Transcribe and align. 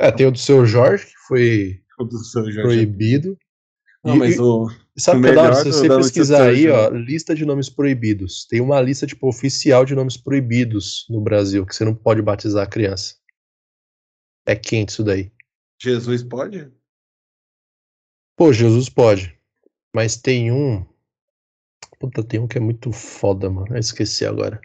É, 0.00 0.10
tem 0.10 0.26
o 0.26 0.30
do 0.30 0.38
seu 0.38 0.64
Jorge, 0.64 1.04
que 1.04 1.18
foi 1.28 1.80
Jorge. 2.32 2.62
proibido. 2.62 3.36
Não, 4.02 4.16
E- 4.16 4.18
mas 4.18 4.38
o. 4.38 4.66
Sabe 4.96 5.20
O 5.20 5.22
que 5.22 5.38
é 5.38 5.54
Se 5.54 5.70
você 5.70 5.88
pesquisar 5.88 6.46
aí, 6.48 6.68
hoje, 6.68 6.70
ó, 6.70 6.88
lista 6.90 7.34
de 7.34 7.44
nomes 7.44 7.68
proibidos. 7.68 8.46
Tem 8.46 8.60
uma 8.60 8.80
lista, 8.80 9.06
tipo, 9.06 9.28
oficial 9.28 9.84
de 9.84 9.94
nomes 9.94 10.16
proibidos 10.16 11.06
no 11.08 11.20
Brasil, 11.20 11.64
que 11.66 11.74
você 11.74 11.84
não 11.84 11.94
pode 11.94 12.20
batizar 12.22 12.64
a 12.64 12.68
criança. 12.68 13.14
É 14.46 14.56
quente 14.56 14.90
isso 14.90 15.04
daí. 15.04 15.30
Jesus 15.80 16.22
pode? 16.22 16.70
Pô, 18.36 18.52
Jesus 18.52 18.88
pode. 18.88 19.38
Mas 19.94 20.16
tem 20.16 20.50
um. 20.50 20.84
Puta, 21.98 22.24
tem 22.24 22.40
um 22.40 22.48
que 22.48 22.56
é 22.56 22.60
muito 22.60 22.90
foda, 22.90 23.50
mano. 23.50 23.74
Eu 23.74 23.78
esqueci 23.78 24.24
agora. 24.24 24.60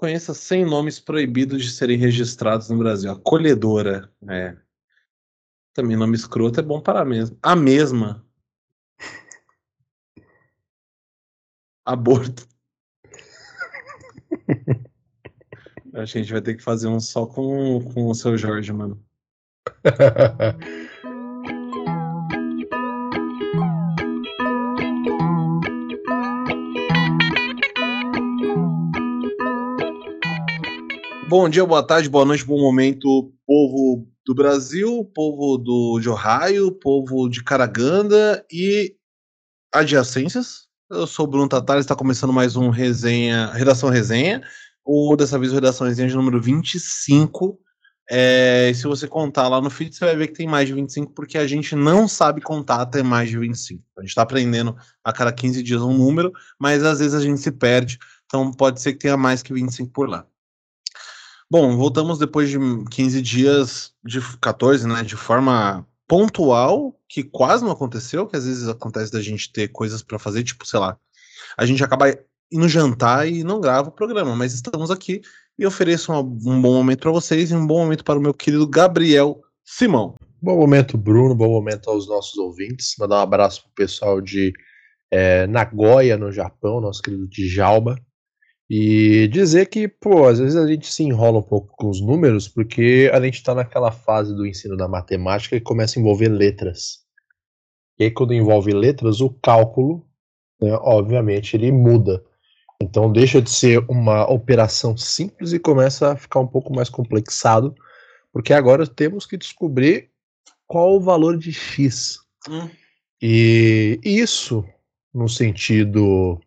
Conheça 0.00 0.32
100 0.32 0.64
nomes 0.64 0.98
proibidos 0.98 1.62
de 1.62 1.70
serem 1.72 1.98
registrados 1.98 2.70
no 2.70 2.78
Brasil. 2.78 3.12
Acolhedora. 3.12 4.10
É. 4.30 4.56
Também 5.74 5.94
nome 5.94 6.16
escroto 6.16 6.58
é 6.58 6.62
bom 6.62 6.80
para 6.80 7.02
a 7.02 7.04
mesma. 7.04 7.36
A 7.42 7.52
mesma. 7.54 8.24
Aborto. 11.84 12.48
A 15.92 16.06
gente 16.06 16.32
vai 16.32 16.40
ter 16.40 16.54
que 16.54 16.62
fazer 16.62 16.88
um 16.88 16.98
só 16.98 17.26
com, 17.26 17.84
com 17.92 18.06
o 18.06 18.14
seu 18.14 18.38
Jorge, 18.38 18.72
mano. 18.72 19.04
Bom 31.30 31.48
dia, 31.48 31.64
boa 31.64 31.80
tarde, 31.80 32.08
boa 32.08 32.24
noite, 32.24 32.44
bom 32.44 32.60
momento, 32.60 33.32
povo 33.46 34.04
do 34.26 34.34
Brasil, 34.34 35.08
povo 35.14 35.56
do 35.58 36.00
de 36.00 36.08
Ohio, 36.08 36.72
povo 36.72 37.28
de 37.28 37.44
Caraganda 37.44 38.44
e 38.50 38.96
adjacências. 39.72 40.66
Eu 40.90 41.06
sou 41.06 41.26
o 41.26 41.28
Bruno 41.28 41.48
Tatar, 41.48 41.78
está 41.78 41.94
começando 41.94 42.32
mais 42.32 42.56
um 42.56 42.68
resenha, 42.68 43.46
Redação 43.52 43.90
Resenha, 43.90 44.42
ou 44.84 45.16
dessa 45.16 45.38
vez 45.38 45.52
Redação 45.52 45.86
Resenha 45.86 46.08
de 46.08 46.16
número 46.16 46.42
25. 46.42 47.60
É, 48.10 48.72
se 48.74 48.82
você 48.88 49.06
contar 49.06 49.46
lá 49.46 49.60
no 49.60 49.70
feed, 49.70 49.94
você 49.94 50.06
vai 50.06 50.16
ver 50.16 50.26
que 50.26 50.34
tem 50.34 50.48
mais 50.48 50.66
de 50.66 50.74
25, 50.74 51.12
porque 51.14 51.38
a 51.38 51.46
gente 51.46 51.76
não 51.76 52.08
sabe 52.08 52.40
contar 52.40 52.82
até 52.82 53.04
mais 53.04 53.30
de 53.30 53.38
25. 53.38 53.80
A 53.96 54.00
gente 54.00 54.08
está 54.08 54.22
aprendendo 54.22 54.76
a 55.04 55.12
cada 55.12 55.32
15 55.32 55.62
dias 55.62 55.80
um 55.80 55.96
número, 55.96 56.32
mas 56.58 56.82
às 56.82 56.98
vezes 56.98 57.14
a 57.14 57.20
gente 57.20 57.38
se 57.38 57.52
perde, 57.52 58.00
então 58.26 58.50
pode 58.50 58.82
ser 58.82 58.94
que 58.94 58.98
tenha 58.98 59.16
mais 59.16 59.44
que 59.44 59.54
25 59.54 59.92
por 59.92 60.08
lá. 60.08 60.26
Bom, 61.50 61.76
voltamos 61.76 62.18
depois 62.18 62.48
de 62.48 62.58
15 62.90 63.20
dias, 63.20 63.92
de 64.04 64.20
14, 64.38 64.86
né, 64.86 65.02
de 65.02 65.16
forma 65.16 65.84
pontual, 66.06 66.96
que 67.08 67.24
quase 67.24 67.64
não 67.64 67.72
aconteceu, 67.72 68.26
que 68.26 68.36
às 68.36 68.46
vezes 68.46 68.68
acontece 68.68 69.10
da 69.10 69.20
gente 69.20 69.52
ter 69.52 69.68
coisas 69.68 70.00
para 70.00 70.18
fazer, 70.18 70.44
tipo, 70.44 70.64
sei 70.64 70.78
lá, 70.78 70.96
a 71.56 71.66
gente 71.66 71.82
acaba 71.82 72.06
indo 72.52 72.68
jantar 72.68 73.28
e 73.28 73.42
não 73.42 73.60
grava 73.60 73.88
o 73.88 73.92
programa, 73.92 74.36
mas 74.36 74.54
estamos 74.54 74.90
aqui 74.90 75.20
e 75.58 75.66
ofereço 75.66 76.12
uma- 76.12 76.20
um 76.20 76.62
bom 76.62 76.72
momento 76.72 77.00
para 77.00 77.10
vocês 77.10 77.50
e 77.50 77.54
um 77.54 77.66
bom 77.66 77.78
momento 77.78 78.04
para 78.04 78.18
o 78.18 78.22
meu 78.22 78.32
querido 78.32 78.66
Gabriel 78.66 79.40
Simão. 79.64 80.14
Bom 80.42 80.56
momento, 80.56 80.96
Bruno. 80.96 81.34
Bom 81.34 81.50
momento 81.50 81.90
aos 81.90 82.08
nossos 82.08 82.36
ouvintes. 82.38 82.94
Mandar 82.98 83.16
um 83.16 83.22
abraço 83.22 83.62
pro 83.62 83.72
pessoal 83.74 84.20
de 84.20 84.52
eh, 85.12 85.46
Nagoya, 85.48 86.16
no 86.16 86.32
Japão, 86.32 86.80
nosso 86.80 87.02
querido 87.02 87.28
Djalma. 87.28 87.96
E 88.72 89.26
dizer 89.26 89.66
que, 89.66 89.88
pô, 89.88 90.28
às 90.28 90.38
vezes 90.38 90.54
a 90.54 90.64
gente 90.64 90.86
se 90.86 91.02
enrola 91.02 91.40
um 91.40 91.42
pouco 91.42 91.74
com 91.76 91.88
os 91.88 92.00
números, 92.00 92.46
porque 92.46 93.10
a 93.12 93.20
gente 93.20 93.42
tá 93.42 93.52
naquela 93.52 93.90
fase 93.90 94.32
do 94.32 94.46
ensino 94.46 94.76
da 94.76 94.86
matemática 94.86 95.58
que 95.58 95.64
começa 95.64 95.98
a 95.98 96.00
envolver 96.00 96.28
letras. 96.28 97.00
E 97.98 98.04
aí, 98.04 98.10
quando 98.12 98.32
envolve 98.32 98.72
letras, 98.72 99.20
o 99.20 99.28
cálculo, 99.28 100.06
né, 100.62 100.72
obviamente, 100.82 101.56
ele 101.56 101.72
muda. 101.72 102.24
Então 102.80 103.12
deixa 103.12 103.42
de 103.42 103.50
ser 103.50 103.84
uma 103.88 104.24
operação 104.30 104.96
simples 104.96 105.52
e 105.52 105.58
começa 105.58 106.12
a 106.12 106.16
ficar 106.16 106.38
um 106.38 106.46
pouco 106.46 106.72
mais 106.72 106.88
complexado, 106.88 107.74
porque 108.32 108.52
agora 108.52 108.86
temos 108.86 109.26
que 109.26 109.36
descobrir 109.36 110.10
qual 110.68 110.94
o 110.94 111.00
valor 111.00 111.36
de 111.36 111.52
x. 111.52 112.20
Hum. 112.48 112.70
E 113.20 113.98
isso, 114.04 114.64
no 115.12 115.28
sentido 115.28 116.40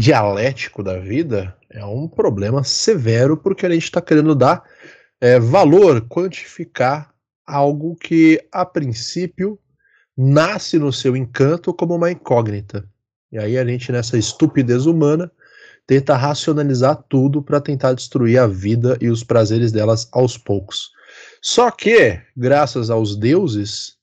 dialético 0.00 0.82
da 0.82 0.98
vida, 0.98 1.54
é 1.68 1.84
um 1.84 2.08
problema 2.08 2.64
severo, 2.64 3.36
porque 3.36 3.66
a 3.66 3.70
gente 3.70 3.84
está 3.84 4.00
querendo 4.00 4.34
dar 4.34 4.64
é, 5.20 5.38
valor, 5.38 6.00
quantificar 6.08 7.12
algo 7.46 7.94
que, 7.96 8.40
a 8.50 8.64
princípio, 8.64 9.58
nasce 10.16 10.78
no 10.78 10.92
seu 10.92 11.14
encanto 11.14 11.74
como 11.74 11.94
uma 11.94 12.10
incógnita. 12.10 12.88
E 13.30 13.38
aí 13.38 13.58
a 13.58 13.64
gente, 13.64 13.92
nessa 13.92 14.16
estupidez 14.16 14.86
humana, 14.86 15.30
tenta 15.86 16.16
racionalizar 16.16 17.04
tudo 17.08 17.42
para 17.42 17.60
tentar 17.60 17.92
destruir 17.92 18.38
a 18.38 18.46
vida 18.46 18.96
e 19.00 19.08
os 19.10 19.22
prazeres 19.22 19.70
delas 19.70 20.08
aos 20.12 20.38
poucos. 20.38 20.90
Só 21.42 21.70
que, 21.70 22.18
graças 22.36 22.88
aos 22.88 23.16
deuses, 23.16 23.96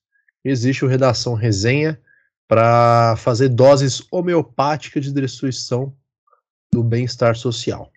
existe 0.44 0.86
o 0.86 0.88
Redação 0.88 1.34
Resenha 1.34 2.00
para 2.48 3.16
fazer 3.18 3.50
doses 3.50 4.02
homeopáticas 4.12 5.04
de 5.04 5.12
destruição 5.12 5.94
do 6.72 6.84
bem-estar 6.84 7.36
social. 7.36 7.92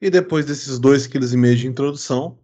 E 0.00 0.10
depois 0.10 0.46
desses 0.46 0.78
dois 0.78 1.06
quilos 1.06 1.32
e 1.32 1.36
meio 1.36 1.56
de 1.56 1.66
introdução, 1.66 2.38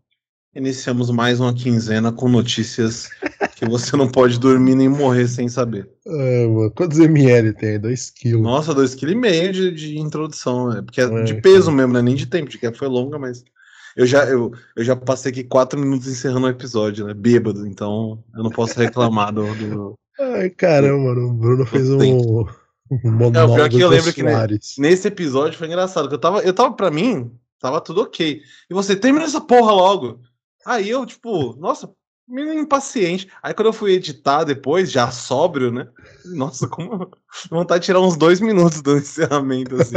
iniciamos 0.54 1.10
mais 1.10 1.40
uma 1.40 1.54
quinzena 1.54 2.12
com 2.12 2.28
notícias 2.28 3.08
que 3.56 3.66
você 3.66 3.96
não 3.96 4.10
pode 4.10 4.38
dormir 4.38 4.74
nem 4.74 4.88
morrer 4.88 5.28
sem 5.28 5.48
saber. 5.48 5.88
Ah, 6.06 6.48
mano, 6.48 6.70
quantos 6.70 6.98
ml 6.98 7.52
tem? 7.54 7.78
2 7.78 8.10
quilos. 8.10 8.42
Nossa, 8.42 8.74
dois 8.74 8.94
quilos 8.94 9.14
e 9.14 9.18
meio 9.18 9.52
de, 9.52 9.70
de 9.70 9.98
introdução, 9.98 10.72
é 10.72 10.82
porque 10.82 11.00
é 11.00 11.04
É, 11.04 11.22
de 11.24 11.34
peso 11.40 11.70
mesmo, 11.70 11.92
não 11.92 12.00
é 12.00 12.02
nem 12.02 12.14
de 12.14 12.26
tempo, 12.26 12.50
de 12.50 12.58
que 12.58 12.72
foi 12.72 12.88
longa, 12.88 13.18
mas 13.18 13.44
eu 13.96 14.06
já, 14.06 14.24
eu, 14.24 14.52
eu 14.76 14.84
já 14.84 14.96
passei 14.96 15.30
aqui 15.30 15.44
quatro 15.44 15.78
minutos 15.78 16.06
encerrando 16.08 16.46
o 16.46 16.50
episódio, 16.50 17.06
né? 17.06 17.12
Bêbado, 17.14 17.66
então 17.66 18.22
eu 18.34 18.42
não 18.42 18.50
posso 18.50 18.78
reclamar 18.78 19.32
do. 19.32 19.42
do- 19.54 19.98
Ai, 20.20 20.50
caramba, 20.50 21.14
mano, 21.14 21.28
o 21.28 21.32
Bruno 21.32 21.64
fez 21.64 21.88
um, 21.88 21.98
um 21.98 22.46
É, 22.90 23.08
monólogo 23.08 23.52
o 23.52 23.56
pior 23.56 23.68
que 23.70 23.80
eu 23.80 23.88
lembro 23.88 24.12
que 24.12 24.20
Soares. 24.20 24.74
nesse 24.78 25.08
episódio 25.08 25.58
foi 25.58 25.66
engraçado, 25.66 26.08
que 26.08 26.14
eu 26.14 26.18
tava, 26.18 26.40
eu 26.40 26.52
tava 26.52 26.74
pra 26.74 26.90
mim, 26.90 27.32
tava 27.58 27.80
tudo 27.80 28.02
ok. 28.02 28.42
E 28.68 28.74
você 28.74 28.94
termina 28.94 29.24
essa 29.24 29.40
porra 29.40 29.72
logo. 29.72 30.20
Aí 30.66 30.90
eu, 30.90 31.06
tipo, 31.06 31.56
nossa, 31.56 31.90
meio 32.28 32.52
impaciente. 32.52 33.28
Aí 33.42 33.54
quando 33.54 33.66
eu 33.68 33.72
fui 33.72 33.92
editar 33.92 34.44
depois, 34.44 34.90
já 34.90 35.10
sóbrio, 35.10 35.72
né? 35.72 35.88
Nossa, 36.26 36.68
como 36.68 37.10
vontade 37.50 37.80
de 37.80 37.86
tirar 37.86 38.00
uns 38.00 38.16
dois 38.16 38.40
minutos 38.40 38.82
do 38.82 38.98
encerramento, 38.98 39.80
assim. 39.80 39.96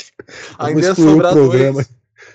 Ainda 0.58 0.80
ia 0.80 0.94
sobrar 0.94 1.34
dois. 1.34 1.90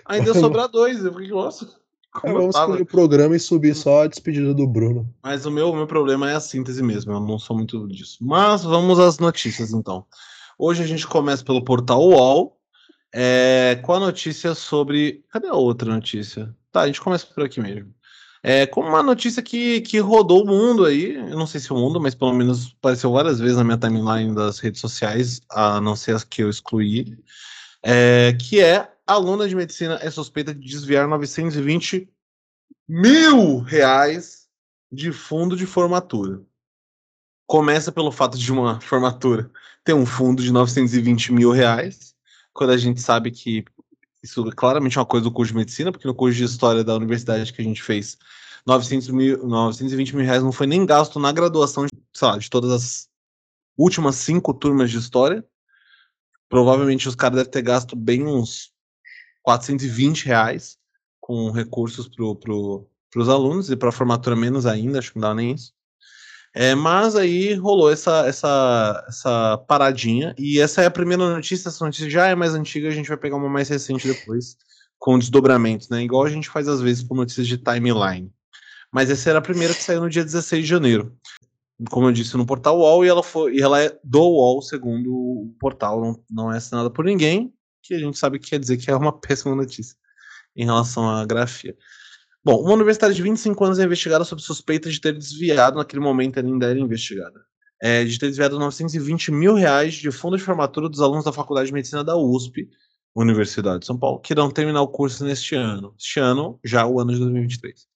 Ainda 0.05 0.27
ia 0.29 0.33
sobrar 0.33 0.67
dois. 0.67 1.05
Eu 1.05 1.13
fiquei, 1.13 1.29
nossa, 1.29 1.69
como 2.11 2.33
vamos 2.33 2.55
tava. 2.55 2.73
o 2.73 2.85
programa 2.85 3.35
e 3.35 3.39
subir 3.39 3.75
só 3.75 4.03
a 4.03 4.07
despedida 4.07 4.53
do 4.53 4.67
Bruno. 4.67 5.13
Mas 5.23 5.45
o 5.45 5.51
meu, 5.51 5.73
meu 5.73 5.87
problema 5.87 6.29
é 6.29 6.35
a 6.35 6.39
síntese 6.39 6.81
mesmo, 6.81 7.11
eu 7.11 7.19
não 7.19 7.37
sou 7.37 7.55
muito 7.55 7.87
disso. 7.87 8.17
Mas 8.21 8.63
vamos 8.63 8.99
às 8.99 9.19
notícias 9.19 9.71
então. 9.71 10.05
Hoje 10.57 10.83
a 10.83 10.87
gente 10.87 11.07
começa 11.07 11.43
pelo 11.43 11.63
portal 11.63 12.01
UOL, 12.01 12.57
é, 13.13 13.79
com 13.83 13.93
a 13.93 13.99
notícia 13.99 14.53
sobre. 14.53 15.23
Cadê 15.31 15.47
a 15.47 15.53
outra 15.53 15.93
notícia? 15.93 16.53
Tá, 16.71 16.81
a 16.81 16.87
gente 16.87 17.01
começa 17.01 17.25
por 17.25 17.43
aqui 17.43 17.59
mesmo. 17.59 17.93
É, 18.41 18.65
com 18.65 18.81
uma 18.81 19.03
notícia 19.03 19.43
que, 19.43 19.81
que 19.81 19.99
rodou 19.99 20.43
o 20.43 20.47
mundo 20.47 20.85
aí, 20.85 21.15
eu 21.15 21.37
não 21.37 21.45
sei 21.45 21.59
se 21.59 21.73
o 21.73 21.75
mundo, 21.75 21.99
mas 21.99 22.15
pelo 22.15 22.33
menos 22.33 22.73
apareceu 22.79 23.11
várias 23.11 23.39
vezes 23.39 23.57
na 23.57 23.65
minha 23.65 23.77
timeline 23.77 24.33
das 24.33 24.59
redes 24.59 24.79
sociais, 24.79 25.41
a 25.51 25.81
não 25.81 25.95
ser 25.95 26.15
as 26.15 26.23
que 26.23 26.41
eu 26.41 26.49
excluí, 26.49 27.17
é, 27.83 28.35
que 28.39 28.61
é 28.61 28.89
aluna 29.09 29.49
de 29.49 29.55
medicina 29.55 29.97
é 30.03 30.11
suspeita 30.11 30.53
de 30.53 30.61
desviar 30.61 31.07
920 31.07 32.07
mil 32.87 33.59
reais 33.59 34.47
de 34.91 35.11
fundo 35.11 35.57
de 35.57 35.65
formatura. 35.65 36.43
Começa 37.47 37.91
pelo 37.91 38.11
fato 38.11 38.37
de 38.37 38.51
uma 38.51 38.79
formatura 38.79 39.51
ter 39.83 39.93
um 39.93 40.05
fundo 40.05 40.43
de 40.43 40.51
920 40.51 41.33
mil 41.33 41.51
reais, 41.51 42.13
quando 42.53 42.69
a 42.69 42.77
gente 42.77 43.01
sabe 43.01 43.31
que 43.31 43.65
isso 44.21 44.47
é 44.47 44.51
claramente 44.51 44.99
uma 44.99 45.05
coisa 45.05 45.23
do 45.23 45.31
curso 45.31 45.53
de 45.53 45.57
medicina, 45.57 45.91
porque 45.91 46.07
no 46.07 46.13
curso 46.13 46.37
de 46.37 46.43
história 46.43 46.83
da 46.83 46.95
universidade 46.95 47.51
que 47.51 47.61
a 47.61 47.65
gente 47.65 47.81
fez, 47.81 48.15
900 48.63 49.09
mil, 49.09 49.47
920 49.47 50.15
mil 50.15 50.25
reais 50.25 50.43
não 50.43 50.51
foi 50.51 50.67
nem 50.67 50.85
gasto 50.85 51.17
na 51.19 51.31
graduação, 51.31 51.85
de, 51.85 51.91
lá, 52.21 52.37
de 52.37 52.49
todas 52.49 52.71
as 52.71 53.09
últimas 53.75 54.17
cinco 54.17 54.53
turmas 54.53 54.91
de 54.91 54.97
história. 54.97 55.43
Provavelmente 56.47 57.07
os 57.07 57.15
caras 57.15 57.37
devem 57.37 57.51
ter 57.51 57.61
gasto 57.63 57.95
bem 57.95 58.27
uns 58.27 58.71
420 59.49 60.25
reais 60.25 60.77
com 61.19 61.49
recursos 61.49 62.07
para 62.07 62.35
pro, 62.35 62.87
os 63.15 63.29
alunos 63.29 63.71
e 63.71 63.75
para 63.75 63.89
a 63.89 63.91
formatura 63.91 64.35
menos 64.35 64.67
ainda, 64.67 64.99
acho 64.99 65.11
que 65.11 65.19
não 65.19 65.27
dá 65.27 65.33
nem 65.33 65.53
isso. 65.53 65.73
É, 66.53 66.75
mas 66.75 67.15
aí 67.15 67.55
rolou 67.55 67.91
essa, 67.91 68.27
essa, 68.27 69.05
essa 69.07 69.57
paradinha, 69.67 70.35
e 70.37 70.59
essa 70.59 70.83
é 70.83 70.85
a 70.85 70.91
primeira 70.91 71.27
notícia, 71.27 71.69
essa 71.69 71.83
notícia 71.83 72.09
já 72.09 72.27
é 72.27 72.35
mais 72.35 72.53
antiga, 72.53 72.89
a 72.89 72.91
gente 72.91 73.09
vai 73.09 73.17
pegar 73.17 73.37
uma 73.37 73.49
mais 73.49 73.69
recente 73.69 74.07
depois, 74.07 74.55
com 74.99 75.17
desdobramentos, 75.17 75.89
né? 75.89 76.03
Igual 76.03 76.25
a 76.25 76.29
gente 76.29 76.49
faz 76.49 76.67
às 76.67 76.81
vezes 76.81 77.03
com 77.03 77.15
notícias 77.15 77.47
de 77.47 77.57
timeline. 77.57 78.31
Mas 78.91 79.09
essa 79.09 79.31
era 79.31 79.39
a 79.39 79.43
primeira 79.43 79.73
que 79.73 79.83
saiu 79.83 80.01
no 80.01 80.09
dia 80.09 80.23
16 80.23 80.63
de 80.63 80.69
janeiro. 80.69 81.15
Como 81.89 82.07
eu 82.07 82.11
disse 82.11 82.35
no 82.37 82.45
portal 82.45 82.77
UOL, 82.79 83.05
e 83.05 83.07
ela, 83.07 83.23
foi, 83.23 83.55
e 83.55 83.61
ela 83.61 83.81
é 83.81 83.97
do 84.03 84.21
UOL, 84.21 84.61
segundo 84.61 85.11
o 85.11 85.55
portal, 85.59 86.01
não, 86.01 86.23
não 86.29 86.53
é 86.53 86.57
assinada 86.57 86.89
por 86.89 87.05
ninguém, 87.05 87.53
que 87.81 87.93
a 87.93 87.99
gente 87.99 88.17
sabe 88.17 88.39
que 88.39 88.49
quer 88.49 88.59
dizer 88.59 88.77
que 88.77 88.89
é 88.89 88.95
uma 88.95 89.11
péssima 89.19 89.55
notícia 89.55 89.95
em 90.55 90.65
relação 90.65 91.09
à 91.09 91.25
grafia. 91.25 91.75
Bom, 92.43 92.61
uma 92.61 92.73
universidade 92.73 93.15
de 93.15 93.21
25 93.21 93.65
anos 93.65 93.79
é 93.79 93.83
investigada 93.83 94.23
sob 94.23 94.41
suspeita 94.41 94.89
de 94.89 94.99
ter 94.99 95.13
desviado, 95.13 95.77
naquele 95.77 96.01
momento 96.01 96.39
ainda 96.39 96.67
era 96.67 96.79
investigada, 96.79 97.39
é, 97.81 98.03
de 98.03 98.17
ter 98.17 98.27
desviado 98.27 98.57
920 98.57 99.31
mil 99.31 99.55
reais 99.55 99.95
de 99.95 100.09
fundo 100.11 100.37
de 100.37 100.43
formatura 100.43 100.87
dos 100.87 101.01
alunos 101.01 101.25
da 101.25 101.33
Faculdade 101.33 101.67
de 101.67 101.73
Medicina 101.73 102.03
da 102.03 102.15
USP, 102.15 102.69
Universidade 103.15 103.79
de 103.79 103.85
São 103.87 103.97
Paulo, 103.97 104.19
que 104.19 104.33
irão 104.33 104.49
terminar 104.51 104.81
o 104.81 104.87
curso 104.87 105.25
neste 105.25 105.55
ano. 105.55 105.93
Este 105.97 106.19
ano, 106.19 106.59
já 106.63 106.85
o 106.85 106.99
ano 106.99 107.11
de 107.11 107.19
2023. 107.19 107.88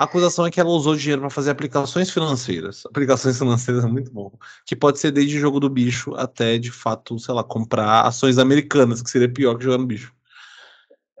A 0.00 0.04
acusação 0.04 0.46
é 0.46 0.50
que 0.50 0.58
ela 0.58 0.70
usou 0.70 0.96
dinheiro 0.96 1.20
para 1.20 1.28
fazer 1.28 1.50
aplicações 1.50 2.08
financeiras. 2.08 2.86
Aplicações 2.86 3.38
financeiras 3.38 3.84
é 3.84 3.86
muito 3.86 4.10
bom. 4.10 4.32
Que 4.64 4.74
pode 4.74 4.98
ser 4.98 5.10
desde 5.10 5.38
jogo 5.38 5.60
do 5.60 5.68
bicho 5.68 6.14
até, 6.14 6.56
de 6.56 6.70
fato, 6.70 7.18
sei 7.18 7.34
lá, 7.34 7.44
comprar 7.44 8.06
ações 8.06 8.38
americanas, 8.38 9.02
que 9.02 9.10
seria 9.10 9.30
pior 9.30 9.58
que 9.58 9.64
jogar 9.64 9.76
no 9.76 9.86
bicho. 9.86 10.10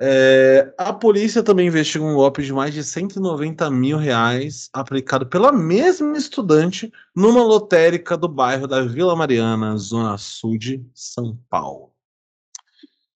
É, 0.00 0.72
a 0.78 0.94
polícia 0.94 1.42
também 1.42 1.66
investiga 1.66 2.02
um 2.02 2.14
golpe 2.14 2.42
de 2.42 2.54
mais 2.54 2.72
de 2.72 2.82
190 2.82 3.70
mil 3.70 3.98
reais 3.98 4.70
aplicado 4.72 5.26
pela 5.26 5.52
mesma 5.52 6.16
estudante 6.16 6.90
numa 7.14 7.42
lotérica 7.44 8.16
do 8.16 8.28
bairro 8.30 8.66
da 8.66 8.80
Vila 8.80 9.14
Mariana, 9.14 9.76
zona 9.76 10.16
sul 10.16 10.56
de 10.56 10.82
São 10.94 11.38
Paulo. 11.50 11.92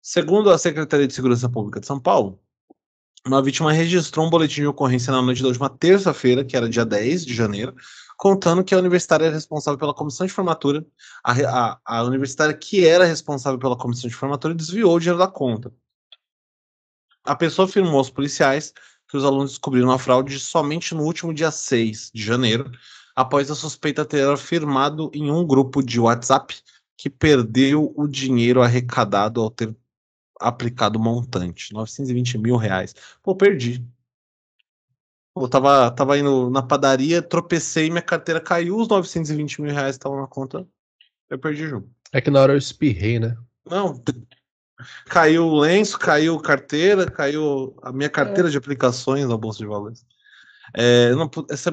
Segundo 0.03 0.51
a 0.51 0.59
Secretaria 0.59 1.07
de 1.07 1.15
Segurança 1.15 1.49
Pública 1.49 1.81
de 1.81 1.87
São 1.87 1.99
Paulo, 1.99 2.44
uma 3.27 3.43
vítima 3.43 3.73
registrou 3.73 4.27
um 4.27 4.31
boletim 4.31 4.61
de 4.61 4.67
ocorrência 4.67 5.13
na 5.13 5.23
noite 5.23 5.43
da 5.43 5.49
última 5.49 5.71
terça-feira, 5.71 6.45
que 6.45 6.57
era 6.57 6.69
dia 6.69 6.85
10 6.85 7.25
de 7.25 7.35
janeiro, 7.35 7.75
contando 8.17 8.63
que 8.63 8.75
a 8.75 8.79
universitária 8.79 9.27
era 9.27 9.35
responsável 9.35 9.79
pela 9.79 9.95
comissão 9.95 10.27
de 10.27 10.33
formatura, 10.33 10.85
a, 11.23 11.33
a, 11.33 11.81
a 11.85 12.03
universitária 12.03 12.55
que 12.55 12.87
era 12.87 13.05
responsável 13.05 13.59
pela 13.59 13.77
comissão 13.77 14.09
de 14.09 14.15
formatura 14.15 14.55
desviou 14.55 14.95
o 14.95 14.99
dinheiro 14.99 15.19
da 15.19 15.27
conta. 15.27 15.73
A 17.25 17.35
pessoa 17.35 17.67
afirmou 17.67 17.97
aos 17.97 18.11
policiais 18.11 18.75
que 19.09 19.17
os 19.17 19.25
alunos 19.25 19.53
descobriram 19.53 19.91
a 19.91 19.99
fraude 19.99 20.39
somente 20.39 20.95
no 20.95 21.03
último 21.03 21.33
dia 21.33 21.51
6 21.51 22.11
de 22.13 22.23
janeiro, 22.23 22.71
após 23.17 23.51
a 23.51 23.55
suspeita 23.55 24.05
ter 24.05 24.29
afirmado 24.29 25.11
em 25.15 25.31
um 25.31 25.47
grupo 25.47 25.83
de 25.83 25.99
WhatsApp 25.99 26.55
que 26.97 27.09
perdeu 27.09 27.93
o 27.97 28.07
dinheiro 28.07 28.61
arrecadado 28.61 29.41
ao 29.41 29.51
ter 29.51 29.75
aplicado 30.41 30.99
o 30.99 31.03
montante, 31.03 31.73
920 31.73 32.39
mil 32.39 32.57
reais. 32.57 32.95
Pô, 33.23 33.35
perdi. 33.35 33.85
Eu 35.37 35.49
tava, 35.49 35.91
tava 35.91 36.19
indo 36.19 36.49
na 36.51 36.63
padaria, 36.63 37.21
tropecei, 37.21 37.91
minha 37.91 38.03
carteira 38.03 38.41
caiu, 38.41 38.77
os 38.77 38.89
920 38.89 39.63
mil 39.63 39.73
reais 39.73 39.97
estavam 39.97 40.21
na 40.21 40.29
conta, 40.29 40.67
eu 41.29 41.39
perdi 41.39 41.67
junto. 41.67 41.91
É 42.13 42.21
que 42.21 42.31
na 42.31 42.41
hora 42.41 42.53
eu 42.53 42.59
espirrei, 42.59 43.19
né? 43.19 43.37
Não, 43.69 44.01
Caiu 45.07 45.47
o 45.47 45.61
lenço, 45.61 45.99
caiu 45.99 46.39
carteira, 46.41 47.11
caiu 47.11 47.77
a 47.83 47.93
minha 47.93 48.11
carteira 48.11 48.49
é. 48.49 48.51
de 48.51 48.59
aplicações 48.59 49.27
na 49.27 49.37
Bolsa 49.37 49.59
de 49.59 49.67
Valores. 49.67 50.05
É, 50.75 51.13
não, 51.13 51.31
essa, 51.51 51.71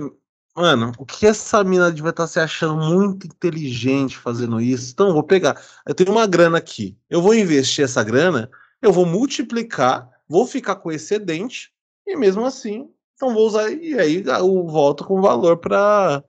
mano, 0.56 0.92
o 0.98 1.06
que 1.06 1.26
essa 1.26 1.64
mina 1.64 1.92
devia 1.92 2.10
estar 2.10 2.24
tá 2.24 2.28
se 2.28 2.40
achando 2.40 2.78
muito 2.78 3.28
inteligente 3.28 4.18
fazendo 4.18 4.60
isso? 4.60 4.92
Então, 4.92 5.08
eu 5.08 5.14
vou 5.14 5.24
pegar. 5.24 5.62
Eu 5.86 5.96
tenho 5.96 6.12
uma 6.12 6.28
grana 6.28 6.58
aqui. 6.58 6.98
Eu 7.10 7.22
vou 7.22 7.34
investir 7.34 7.86
essa 7.86 8.04
grana, 8.04 8.50
eu 8.82 8.92
vou 8.92 9.06
multiplicar, 9.06 10.10
vou 10.28 10.46
ficar 10.46 10.76
com 10.76 10.92
excedente, 10.92 11.72
e 12.06 12.16
mesmo 12.16 12.46
assim, 12.46 12.90
então 13.16 13.34
vou 13.34 13.48
usar. 13.48 13.72
E 13.72 13.98
aí 14.00 14.24
eu 14.26 14.68
volto 14.68 15.06
com 15.06 15.22
valor 15.22 15.58
para 15.58 16.24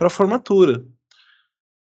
a 0.00 0.10
formatura. 0.10 0.84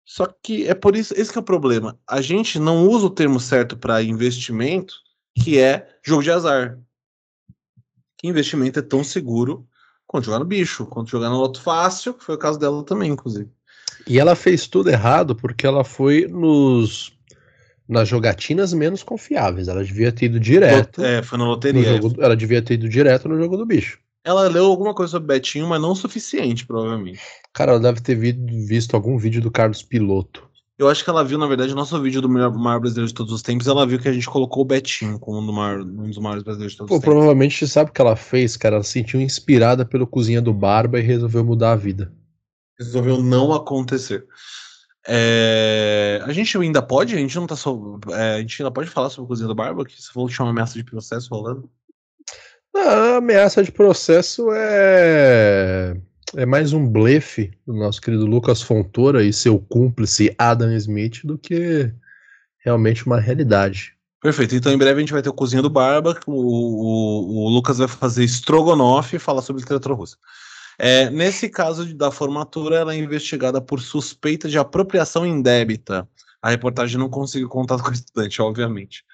Só 0.04 0.26
que 0.26 0.66
é 0.66 0.75
por 0.75 0.96
isso, 0.96 1.14
esse 1.16 1.36
é 1.36 1.40
o 1.40 1.44
problema. 1.44 1.98
A 2.06 2.20
gente 2.20 2.58
não 2.58 2.88
usa 2.88 3.06
o 3.06 3.10
termo 3.10 3.40
certo 3.40 3.76
para 3.76 4.02
investimento, 4.02 4.94
que 5.34 5.58
é 5.58 5.88
jogo 6.02 6.22
de 6.22 6.30
azar. 6.30 6.78
Que 8.18 8.28
investimento 8.28 8.78
é 8.78 8.82
tão 8.82 9.02
seguro 9.02 9.66
quanto 10.12 10.26
jogar 10.26 10.38
no 10.41 10.44
bicho, 10.44 10.85
quanto 10.85 11.11
jogar 11.11 11.31
no 11.31 11.38
loto 11.38 11.62
fácil, 11.62 12.12
que 12.12 12.23
foi 12.23 12.35
o 12.35 12.38
caso 12.38 12.59
dela 12.59 12.85
também, 12.85 13.11
inclusive. 13.11 13.49
E 14.06 14.20
ela 14.20 14.37
fez 14.37 14.67
tudo 14.67 14.91
errado 14.91 15.35
porque 15.35 15.67
ela 15.67 15.82
foi 15.82 16.26
nos 16.29 17.17
nas 17.88 18.09
jogatinas 18.09 18.75
menos 18.75 19.03
confiáveis. 19.03 19.69
Ela 19.69 19.82
devia 19.82 20.12
ter 20.12 20.26
ido 20.26 20.38
direto. 20.38 21.03
É, 21.03 21.23
foi 21.23 21.38
na 21.38 21.47
loteria. 21.47 21.97
Jogo, 21.97 22.14
ela 22.23 22.37
devia 22.37 22.61
ter 22.61 22.75
ido 22.75 22.88
direto 22.88 23.26
no 23.26 23.38
jogo 23.38 23.56
do 23.56 23.64
bicho. 23.64 23.99
Ela 24.23 24.49
leu 24.49 24.67
alguma 24.67 24.94
coisa 24.94 25.12
sobre 25.12 25.35
Betinho, 25.35 25.67
mas 25.67 25.81
não 25.81 25.93
o 25.93 25.97
suficiente, 25.97 26.67
provavelmente. 26.67 27.20
Cara, 27.53 27.73
ela 27.73 27.81
deve 27.81 28.00
ter 28.00 28.14
visto 28.14 28.94
algum 28.94 29.17
vídeo 29.17 29.41
do 29.41 29.50
Carlos 29.50 29.82
Piloto. 29.82 30.49
Eu 30.82 30.88
acho 30.88 31.05
que 31.05 31.11
ela 31.11 31.25
viu, 31.25 31.38
na 31.38 31.46
verdade, 31.46 31.73
o 31.73 31.76
nosso 31.76 32.00
vídeo 32.02 32.20
do 32.20 32.29
maior 32.29 32.81
brasileiro 32.81 33.06
de 33.06 33.14
todos 33.14 33.32
os 33.32 33.40
tempos. 33.40 33.69
Ela 33.69 33.87
viu 33.87 34.00
que 34.00 34.08
a 34.08 34.12
gente 34.12 34.26
colocou 34.26 34.62
o 34.62 34.67
Betinho 34.67 35.17
como 35.17 35.38
um, 35.38 35.46
do 35.46 35.52
maior, 35.52 35.81
um 35.81 36.08
dos 36.08 36.19
maiores 36.19 36.43
brasileiros 36.43 36.73
de 36.73 36.79
todos 36.79 36.88
Pô, 36.88 36.96
os 36.96 37.00
tempos. 37.00 37.14
Provavelmente 37.14 37.56
você 37.56 37.73
sabe 37.73 37.90
o 37.90 37.93
que 37.93 38.00
ela 38.00 38.17
fez, 38.17 38.56
cara. 38.56 38.75
Ela 38.75 38.82
se 38.82 38.90
sentiu 38.90 39.20
inspirada 39.20 39.84
pelo 39.84 40.08
Cozinha 40.08 40.43
do 40.43 40.52
Barba 40.52 40.99
e 40.99 41.02
resolveu 41.02 41.44
mudar 41.44 41.73
a 41.73 41.76
vida. 41.76 42.12
Resolveu 42.76 43.23
não 43.23 43.52
acontecer. 43.52 44.26
É... 45.06 46.20
A 46.25 46.32
gente 46.32 46.58
ainda 46.58 46.82
pode? 46.82 47.14
A 47.14 47.19
gente 47.19 47.37
não 47.37 47.46
tá 47.46 47.55
só. 47.55 47.78
É, 48.11 48.35
a 48.35 48.40
gente 48.40 48.61
ainda 48.61 48.73
pode 48.73 48.90
falar 48.90 49.08
sobre 49.08 49.26
o 49.26 49.28
Cozinha 49.28 49.46
do 49.46 49.55
Barba? 49.55 49.85
Que 49.85 50.02
você 50.02 50.12
falou 50.12 50.28
que 50.28 50.35
tinha 50.35 50.44
uma 50.44 50.50
ameaça 50.50 50.75
de 50.75 50.85
processo 50.85 51.28
rolando? 51.31 51.70
A 52.75 53.19
ameaça 53.19 53.62
de 53.62 53.70
processo 53.70 54.49
é 54.52 55.96
é 56.37 56.46
mais 56.46 56.73
um 56.73 56.87
blefe 56.87 57.52
do 57.67 57.75
nosso 57.75 58.00
querido 58.00 58.26
Lucas 58.26 58.62
Fontoura 58.62 59.23
e 59.23 59.32
seu 59.32 59.58
cúmplice 59.58 60.34
Adam 60.38 60.75
Smith 60.76 61.20
do 61.25 61.37
que 61.37 61.93
realmente 62.64 63.06
uma 63.06 63.20
realidade. 63.20 63.94
Perfeito. 64.20 64.55
Então, 64.55 64.73
em 64.73 64.79
breve 64.79 64.99
a 64.99 65.00
gente 65.00 65.12
vai 65.12 65.20
ter 65.20 65.29
o 65.29 65.34
Cozinha 65.34 65.61
do 65.61 65.69
Barba. 65.69 66.19
O, 66.26 66.32
o, 66.32 67.44
o 67.44 67.49
Lucas 67.49 67.79
vai 67.79 67.88
fazer 67.88 68.25
estrogonofe 68.25 69.17
e 69.17 69.19
falar 69.19 69.43
sobre 69.43 69.62
literatura 69.62 69.94
russa. 69.94 70.17
É, 70.79 71.11
nesse 71.11 71.49
caso 71.49 71.93
da 71.94 72.11
formatura, 72.11 72.76
ela 72.76 72.94
é 72.94 72.96
investigada 72.96 73.61
por 73.61 73.81
suspeita 73.81 74.49
de 74.49 74.58
apropriação 74.58 75.26
indébita. 75.26 76.08
A 76.40 76.50
reportagem 76.50 76.99
não 76.99 77.08
conseguiu 77.08 77.49
contato 77.49 77.82
com 77.82 77.90
o 77.90 77.93
estudante, 77.93 78.40
obviamente. 78.40 79.05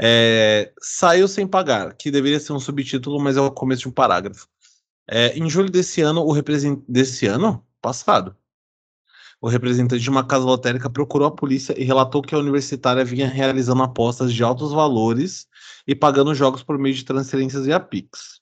É, 0.00 0.72
saiu 0.80 1.28
sem 1.28 1.46
pagar, 1.46 1.94
que 1.94 2.10
deveria 2.10 2.40
ser 2.40 2.52
um 2.52 2.60
subtítulo, 2.60 3.20
mas 3.20 3.36
é 3.36 3.40
o 3.40 3.50
começo 3.50 3.82
de 3.82 3.88
um 3.88 3.92
parágrafo. 3.92 4.48
É, 5.08 5.36
em 5.36 5.48
julho 5.50 5.70
desse 5.70 6.00
ano, 6.00 6.22
o 6.22 6.32
representante 6.32 6.84
desse 6.88 7.26
ano 7.26 7.66
passado, 7.80 8.36
o 9.40 9.48
representante 9.48 10.02
de 10.02 10.10
uma 10.10 10.24
casa 10.24 10.44
lotérica 10.44 10.88
procurou 10.88 11.26
a 11.26 11.34
polícia 11.34 11.74
e 11.78 11.82
relatou 11.84 12.22
que 12.22 12.34
a 12.34 12.38
universitária 12.38 13.04
vinha 13.04 13.28
realizando 13.28 13.82
apostas 13.82 14.32
de 14.32 14.42
altos 14.44 14.72
valores 14.72 15.48
e 15.86 15.94
pagando 15.94 16.34
jogos 16.34 16.62
por 16.62 16.78
meio 16.78 16.94
de 16.94 17.04
transferências 17.04 17.66
via 17.66 17.78
Pix. 17.80 18.40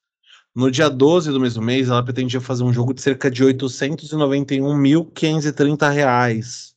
No 0.55 0.71
dia 0.71 0.90
12 0.90 1.31
do 1.31 1.40
mesmo 1.40 1.62
mês, 1.62 1.88
ela 1.88 2.02
pretendia 2.02 2.40
fazer 2.40 2.64
um 2.64 2.73
jogo 2.73 2.93
de 2.93 3.00
cerca 3.00 3.31
de 3.31 3.45
891.530 3.45 5.90
reais. 5.90 6.75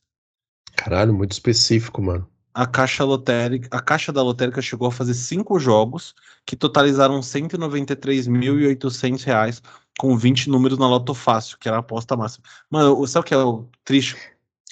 Caralho, 0.76 1.12
muito 1.12 1.32
específico, 1.32 2.00
mano 2.00 2.32
a 2.54 2.66
caixa 2.66 3.04
lotérica, 3.04 3.68
a 3.76 3.80
caixa 3.80 4.12
da 4.12 4.22
lotérica 4.22 4.62
chegou 4.62 4.86
a 4.86 4.92
fazer 4.92 5.14
cinco 5.14 5.58
jogos 5.58 6.14
que 6.46 6.54
totalizaram 6.54 7.18
193.800 7.20 9.24
reais 9.24 9.60
com 9.98 10.16
20 10.16 10.48
números 10.50 10.78
na 10.78 10.86
Loto 10.86 11.14
Fácil, 11.14 11.58
que 11.58 11.68
era 11.68 11.78
a 11.78 11.80
aposta 11.80 12.16
máxima. 12.16 12.44
Mano, 12.70 13.04
sabe 13.06 13.24
o 13.24 13.26
que 13.26 13.34
é 13.34 13.38
o 13.38 13.68
triste? 13.84 14.16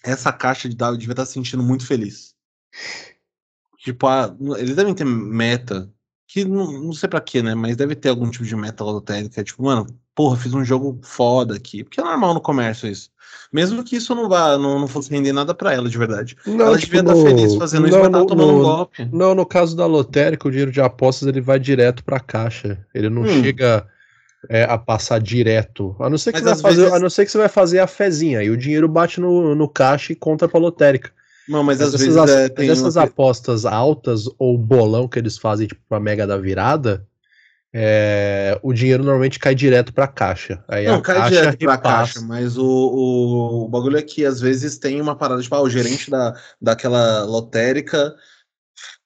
Essa 0.05 0.33
caixa 0.33 0.69
de 0.69 0.77
dado 0.77 0.97
devia 0.97 1.13
estar 1.13 1.27
se 1.27 1.33
sentindo 1.33 1.63
muito 1.63 1.87
feliz. 1.87 2.37
Tipo, 3.79 4.07
a, 4.07 4.35
eles 4.59 4.77
devem 4.77 4.95
ter 4.95 5.05
meta, 5.05 5.93
que 6.27 6.45
não, 6.45 6.71
não 6.73 6.93
sei 6.93 7.09
para 7.09 7.21
quê, 7.21 7.43
né? 7.43 7.55
Mas 7.55 7.77
deve 7.77 7.97
ter 7.97 8.11
algum 8.11 8.31
tipo 8.31 8.45
de 8.45 8.57
meta 8.57 8.85
lotérica. 8.85 9.43
Tipo, 9.43 9.65
mano, 9.65 9.87
porra, 10.15 10.37
fiz 10.37 10.55
um 10.55 10.65
jogo 10.65 10.99
foda 11.03 11.57
aqui. 11.57 11.85
Porque 11.85 12.01
é 12.01 12.05
normal 12.05 12.35
no 12.35 12.41
comércio 12.41 12.89
isso. 12.89 13.11
Mesmo 13.53 13.85
que 13.85 13.97
isso 13.97 14.15
não 14.15 14.29
vá, 14.29 14.57
não, 14.57 14.79
não 14.79 14.89
fosse 14.89 15.11
render 15.11 15.33
nada 15.33 15.55
para 15.55 15.73
ela 15.73 15.89
de 15.89 15.99
verdade. 15.99 16.37
Não, 16.47 16.67
ela 16.67 16.79
tipo, 16.79 16.95
devia 16.95 17.13
estar 17.13 17.23
feliz 17.23 17.55
fazendo 17.55 17.83
não, 17.83 17.89
isso, 17.89 17.99
mas 17.99 18.11
tá 18.11 18.25
tomando 18.25 18.53
no, 18.53 18.59
um 18.59 18.63
golpe. 18.63 19.09
Não, 19.13 19.35
no 19.35 19.47
caso 19.47 19.77
da 19.77 19.87
lotérica, 19.87 20.49
o 20.49 20.51
dinheiro 20.51 20.73
de 20.73 20.81
apostas 20.81 21.29
ele 21.29 21.41
vai 21.41 21.59
direto 21.59 22.05
pra 22.05 22.21
caixa. 22.21 22.79
Ele 22.95 23.11
não 23.11 23.23
hum. 23.23 23.43
chega 23.43 23.87
é, 24.49 24.65
a 24.65 24.79
passar 24.79 25.21
direto. 25.21 25.95
A 25.99 26.09
não, 26.09 26.19
ser 26.19 26.33
que 26.33 26.39
você 26.39 26.45
vai 26.45 26.57
fazer, 26.57 26.81
vezes... 26.81 26.93
a 26.93 26.99
não 26.99 27.11
ser 27.11 27.25
que 27.25 27.33
você 27.33 27.39
vai 27.39 27.49
fazer 27.49 27.79
a 27.79 27.87
fezinha. 27.87 28.43
E 28.43 28.51
o 28.51 28.57
dinheiro 28.57 28.89
bate 28.89 29.21
no, 29.21 29.55
no 29.55 29.69
caixa 29.69 30.13
e 30.13 30.17
conta 30.17 30.49
pra 30.49 30.61
lotérica. 30.61 31.11
Não, 31.49 31.63
mas, 31.63 31.79
mas 31.79 31.95
às 31.95 32.01
vezes 32.01 32.17
é, 32.31 32.49
tem 32.49 32.71
essas 32.71 32.97
uma... 32.97 33.05
apostas 33.05 33.67
altas 33.67 34.25
ou 34.39 34.57
bolão 34.57 35.09
que 35.09 35.19
eles 35.19 35.37
fazem, 35.37 35.67
tipo, 35.67 35.95
a 35.95 36.01
mega 36.01 36.27
da 36.27 36.37
virada, 36.37 37.07
é, 37.75 38.59
o 38.63 38.73
dinheiro 38.73 39.03
normalmente 39.03 39.39
cai 39.39 39.55
direto 39.55 39.95
para 39.95 40.05
a 40.05 40.09
caixa. 40.09 40.63
Aí 40.69 40.87
não, 40.87 41.01
cai 41.01 41.17
caixa 41.17 41.35
direto 41.35 41.59
para 41.59 41.75
a 41.75 41.79
caixa, 41.79 42.21
mas 42.21 42.59
o, 42.59 42.67
o, 42.67 43.65
o, 43.65 43.69
bagulho 43.69 43.97
é 43.97 44.03
que 44.03 44.25
às 44.25 44.41
vezes 44.41 44.79
tem 44.79 45.01
uma 45.01 45.17
parada, 45.17 45.41
tipo, 45.41 45.55
ah, 45.55 45.63
o 45.63 45.71
gerente 45.71 46.11
da, 46.11 46.35
daquela 46.61 47.25
lotérica 47.25 48.15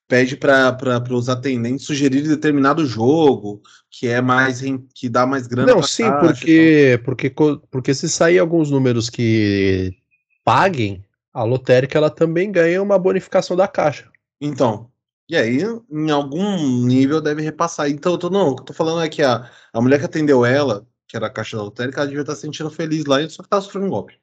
pede 0.09 0.37
para 0.37 1.03
os 1.11 1.29
atendentes 1.29 1.87
sugerir 1.87 2.23
determinado 2.23 2.87
jogo 2.87 3.61
que 3.91 4.09
é 4.09 4.21
mais 4.21 4.61
que 4.95 5.09
dá 5.09 5.27
mais 5.27 5.47
grana. 5.47 5.73
Não, 5.73 5.83
sim, 5.83 6.11
porque, 6.21 7.01
porque 7.05 7.33
porque 7.71 7.95
se 7.95 8.09
sair 8.09 8.39
alguns 8.39 8.71
números 8.71 9.09
que 9.09 9.97
paguem, 10.45 11.05
a 11.33 11.45
lotérica 11.45 11.99
ela 11.99 12.11
também 12.11 12.53
ganha 12.53 12.83
uma 12.83 12.99
bonificação 12.99 13.57
da 13.57 13.67
caixa. 13.67 14.09
Então, 14.41 14.91
e 15.29 15.37
aí, 15.37 15.59
em 15.91 16.11
algum 16.11 16.85
nível, 16.85 17.21
deve 17.21 17.43
repassar. 17.43 17.91
Então, 17.91 18.13
eu 18.13 18.19
tô, 18.19 18.31
não, 18.31 18.51
o 18.51 18.57
que 18.57 18.63
eu 18.63 18.67
tô 18.67 18.73
falando 18.73 19.03
é 19.03 19.09
que 19.09 19.23
a, 19.23 19.51
a 19.73 19.81
mulher 19.81 19.99
que 19.99 20.05
atendeu 20.05 20.45
ela, 20.45 20.87
que 21.09 21.17
era 21.17 21.27
a 21.27 21.31
caixa 21.31 21.57
da 21.57 21.65
lotérica, 21.65 22.01
ela 22.01 22.07
devia 22.09 22.23
estar 22.23 22.35
se 22.35 22.43
sentindo 22.43 22.71
feliz 22.71 23.05
lá 23.07 23.21
e 23.21 23.29
só 23.29 23.43
que 23.43 23.49
tava 23.49 23.63
sofrendo 23.63 23.87
um 23.87 23.91
golpe. 23.91 24.19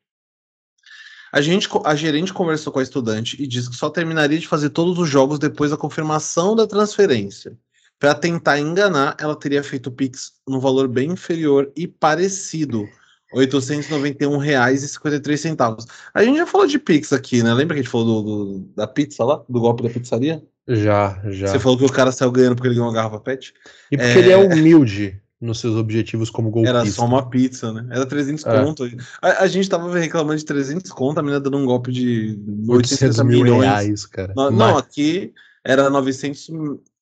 A, 1.31 1.41
gente, 1.41 1.67
a 1.83 1.95
gerente 1.95 2.31
conversou 2.31 2.72
com 2.72 2.79
a 2.79 2.83
estudante 2.83 3.41
e 3.41 3.48
disse 3.48 3.69
que 3.69 3.75
só 3.75 3.89
terminaria 3.89 4.39
de 4.39 4.48
fazer 4.48 4.69
todos 4.69 4.98
os 5.00 5.10
jogos 5.10 5.39
depois 5.39 5.72
da 5.72 5.77
confirmação 5.77 6.55
da 6.55 6.67
transferência. 6.67 7.57
Para 8.00 8.13
tentar 8.13 8.60
enganar, 8.60 9.17
ela 9.19 9.36
teria 9.36 9.63
feito 9.63 9.88
o 9.88 9.91
Pix 9.91 10.33
no 10.48 10.60
valor 10.60 10.88
bem 10.88 11.12
inferior 11.12 11.72
e 11.75 11.88
parecido. 11.88 12.88
R$ 13.34 13.48
891,53. 13.48 15.88
A 16.13 16.24
gente 16.24 16.38
já 16.38 16.46
falou 16.46 16.68
de 16.68 16.78
Pix 16.80 17.12
aqui, 17.13 17.44
né? 17.44 17.54
Lembra 17.54 17.75
que 17.75 17.82
a 17.82 17.84
gente 17.84 17.92
falou 17.92 18.06
do, 18.06 18.24
do, 18.24 18.60
da 18.75 18.88
pizza 18.88 19.24
lá? 19.24 19.44
Do 19.50 19.60
golpe 19.60 19.84
da 19.84 19.90
pizzaria? 19.90 20.42
Já, 20.68 21.22
já. 21.25 21.48
Você 21.48 21.60
falou 21.60 21.78
que 21.78 21.86
o 21.86 21.92
cara 21.92 22.12
saiu 22.12 22.32
ganhando 22.32 22.56
porque 22.56 22.68
ele 22.68 22.75
ganhou 22.75 22.90
uma 22.90 22.96
garrafa 22.96 23.20
pet? 23.20 23.54
E 23.92 23.98
porque 23.98 24.12
é... 24.12 24.20
ele 24.20 24.32
é 24.32 24.38
humilde 24.38 25.22
nos 25.44 25.60
seus 25.60 25.75
objetivos 25.75 26.30
como 26.30 26.50
golpista. 26.50 26.78
Era 26.78 26.90
só 26.90 27.06
uma 27.06 27.30
pizza, 27.30 27.74
né? 27.74 27.86
Era 27.92 28.06
300 28.06 28.46
é. 28.46 28.63
conto. 28.63 28.90
A, 29.22 29.44
a, 29.44 29.48
gente 29.48 29.70
tava 29.70 30.00
reclamando 30.00 30.38
de 30.38 30.46
300 30.46 30.90
conto, 30.92 31.20
a 31.20 31.22
menina 31.22 31.40
dando 31.40 31.58
um 31.58 31.66
golpe 31.66 31.92
de 31.92 32.40
800 32.68 33.18
mil 33.24 33.44
milhões. 33.44 33.63
reais, 33.63 34.06
cara. 34.06 34.34
Não, 34.36 34.50
não, 34.50 34.78
aqui 34.78 35.34
era 35.66 35.90
900, 35.90 36.50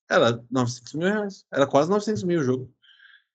era 0.09 0.41
900 0.49 0.93
mil 0.93 1.07
reais. 1.07 1.45
Era 1.53 1.67
quase 1.67 1.89
900 1.91 2.23
mil 2.23 2.41
o 2.41 2.43
jogo. 2.43 2.69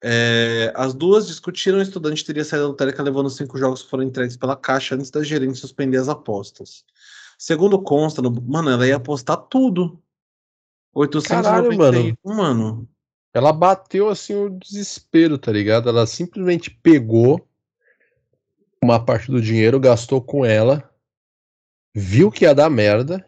É, 0.08 0.72
as 0.76 0.94
duas 0.94 1.26
discutiram, 1.26 1.78
o 1.78 1.82
estudante 1.82 2.24
teria 2.24 2.44
saído 2.44 2.68
lotérica 2.68 3.02
levando 3.02 3.28
cinco 3.28 3.58
jogos 3.58 3.82
que 3.82 3.90
foram 3.90 4.04
entregues 4.04 4.36
pela 4.36 4.54
caixa 4.54 4.94
antes 4.94 5.10
da 5.10 5.20
gerente 5.20 5.58
suspender 5.58 5.96
as 5.96 6.08
apostas. 6.08 6.84
Segundo 7.36 7.82
consta, 7.82 8.22
no, 8.22 8.30
mano, 8.30 8.70
ela 8.70 8.86
ia 8.86 8.94
apostar 8.94 9.36
tudo. 9.36 10.00
891, 10.94 11.42
Caralho, 11.42 11.76
mano. 11.76 12.18
mano. 12.24 12.88
Ela 13.34 13.52
bateu 13.52 14.08
assim 14.08 14.36
o 14.36 14.48
desespero, 14.48 15.36
tá 15.38 15.50
ligado? 15.50 15.88
Ela 15.88 16.06
simplesmente 16.06 16.70
pegou 16.70 17.44
uma 18.80 19.04
parte 19.04 19.28
do 19.28 19.42
dinheiro, 19.42 19.80
gastou 19.80 20.22
com 20.22 20.44
ela, 20.44 20.88
viu 21.92 22.30
que 22.30 22.44
ia 22.44 22.54
dar 22.54 22.70
merda. 22.70 23.25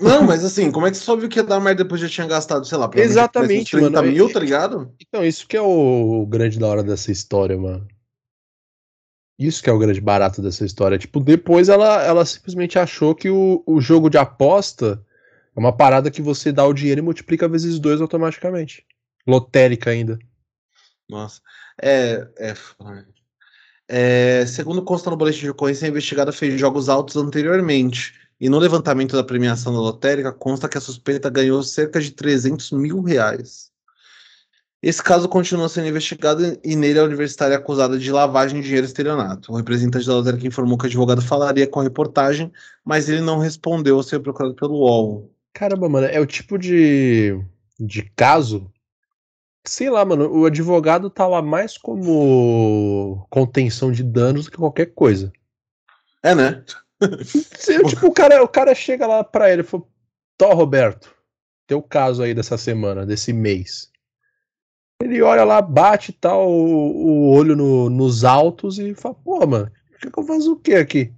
Não, 0.00 0.24
mas 0.24 0.44
assim, 0.44 0.70
como 0.70 0.86
é 0.86 0.90
que 0.90 0.96
você 0.96 1.04
só 1.04 1.16
viu 1.16 1.28
que 1.28 1.38
ia 1.38 1.44
dar 1.44 1.60
merda 1.60 1.84
depois 1.84 2.00
já 2.00 2.08
tinha 2.08 2.26
gastado, 2.26 2.64
sei 2.66 2.76
lá, 2.76 2.90
Exatamente, 2.94 3.76
30 3.76 3.90
mano. 3.90 4.12
mil, 4.12 4.32
tá 4.32 4.40
ligado? 4.40 4.92
Então, 5.00 5.24
isso 5.24 5.46
que 5.46 5.56
é 5.56 5.60
o 5.62 6.26
grande 6.28 6.58
da 6.58 6.66
hora 6.66 6.82
dessa 6.82 7.12
história, 7.12 7.56
mano. 7.56 7.86
Isso 9.38 9.62
que 9.62 9.70
é 9.70 9.72
o 9.72 9.78
grande 9.78 10.00
barato 10.00 10.42
dessa 10.42 10.64
história. 10.64 10.98
Tipo, 10.98 11.20
depois 11.20 11.68
ela, 11.68 12.02
ela 12.02 12.24
simplesmente 12.24 12.78
achou 12.78 13.14
que 13.14 13.30
o, 13.30 13.62
o 13.66 13.80
jogo 13.80 14.08
de 14.08 14.18
aposta 14.18 15.04
é 15.54 15.60
uma 15.60 15.72
parada 15.72 16.10
que 16.10 16.22
você 16.22 16.52
dá 16.52 16.64
o 16.64 16.72
dinheiro 16.72 17.00
e 17.00 17.02
multiplica 17.02 17.48
vezes 17.48 17.78
dois 17.78 18.00
automaticamente. 18.00 18.84
Lotérica 19.26 19.90
ainda. 19.90 20.18
Nossa. 21.08 21.40
É, 21.80 22.28
é, 22.38 22.54
é, 23.88 24.46
segundo 24.46 24.82
consta 24.82 25.10
no 25.10 25.16
boletim 25.16 25.40
de 25.40 25.50
ocorrência, 25.50 25.86
a 25.86 25.90
investigada 25.90 26.32
fez 26.32 26.58
jogos 26.58 26.88
altos 26.88 27.16
anteriormente. 27.16 28.14
E 28.42 28.48
no 28.48 28.58
levantamento 28.58 29.14
da 29.14 29.22
premiação 29.22 29.72
da 29.72 29.78
lotérica, 29.78 30.32
consta 30.32 30.68
que 30.68 30.76
a 30.76 30.80
suspeita 30.80 31.30
ganhou 31.30 31.62
cerca 31.62 32.00
de 32.00 32.10
300 32.10 32.72
mil 32.72 33.00
reais. 33.00 33.70
Esse 34.82 35.00
caso 35.00 35.28
continua 35.28 35.68
sendo 35.68 35.86
investigado 35.86 36.58
e 36.64 36.74
nele 36.74 36.98
a 36.98 37.04
universitária 37.04 37.54
é 37.54 37.56
acusada 37.56 37.96
de 37.96 38.10
lavagem 38.10 38.60
de 38.60 38.66
dinheiro 38.66 38.84
estelionato. 38.84 39.52
O 39.52 39.56
representante 39.56 40.08
da 40.08 40.14
lotérica 40.14 40.44
informou 40.44 40.76
que 40.76 40.86
o 40.86 40.88
advogado 40.88 41.22
falaria 41.22 41.68
com 41.68 41.78
a 41.78 41.84
reportagem, 41.84 42.50
mas 42.84 43.08
ele 43.08 43.20
não 43.20 43.38
respondeu 43.38 43.94
ao 43.94 44.02
ser 44.02 44.18
procurado 44.18 44.56
pelo 44.56 44.74
UOL. 44.74 45.30
Caramba, 45.52 45.88
mano, 45.88 46.08
é 46.08 46.18
o 46.18 46.26
tipo 46.26 46.58
de, 46.58 47.40
de 47.78 48.02
caso 48.16 48.68
sei 49.64 49.88
lá, 49.88 50.04
mano, 50.04 50.28
o 50.28 50.46
advogado 50.46 51.08
tá 51.08 51.28
lá 51.28 51.40
mais 51.40 51.78
como 51.78 53.24
contenção 53.30 53.92
de 53.92 54.02
danos 54.02 54.46
do 54.46 54.50
que 54.50 54.56
qualquer 54.56 54.86
coisa. 54.86 55.32
É, 56.24 56.34
né? 56.34 56.64
tipo, 57.88 58.06
o 58.06 58.12
cara, 58.12 58.42
o 58.42 58.48
cara 58.48 58.74
chega 58.74 59.06
lá 59.06 59.24
pra 59.24 59.50
ele 59.52 59.62
e 59.62 59.64
fala: 59.64 59.84
Tó, 60.36 60.52
Roberto, 60.54 61.14
teu 61.66 61.82
caso 61.82 62.22
aí 62.22 62.34
dessa 62.34 62.56
semana, 62.56 63.06
desse 63.06 63.32
mês. 63.32 63.90
Ele 65.02 65.20
olha 65.20 65.42
lá, 65.42 65.60
bate 65.60 66.12
tal, 66.12 66.48
o, 66.48 67.06
o 67.06 67.30
olho 67.32 67.56
no, 67.56 67.90
nos 67.90 68.24
altos 68.24 68.78
e 68.78 68.94
fala: 68.94 69.14
pô, 69.14 69.46
mano, 69.46 69.70
que, 70.02 70.10
que 70.10 70.18
eu 70.18 70.24
faço 70.24 70.52
o 70.52 70.56
que 70.56 70.74
aqui? 70.74 71.12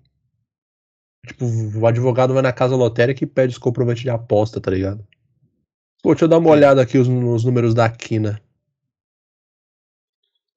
Tipo, 1.27 1.47
o 1.79 1.87
advogado 1.87 2.35
vai 2.35 2.43
na 2.43 2.53
casa 2.53 2.77
lotérica 2.77 3.25
e 3.25 3.27
pede 3.27 3.53
os 3.53 3.59
comprovantes 3.59 4.03
de 4.03 4.11
aposta, 4.11 4.61
tá 4.61 4.71
ligado? 4.71 5.07
Pô, 6.03 6.11
deixa 6.11 6.27
eu 6.27 6.29
dar 6.29 6.39
uma 6.39 6.51
olhada 6.51 6.83
aqui 6.83 6.99
nos 6.99 7.45
números 7.45 7.73
da 7.73 7.89
Quina. 7.89 8.43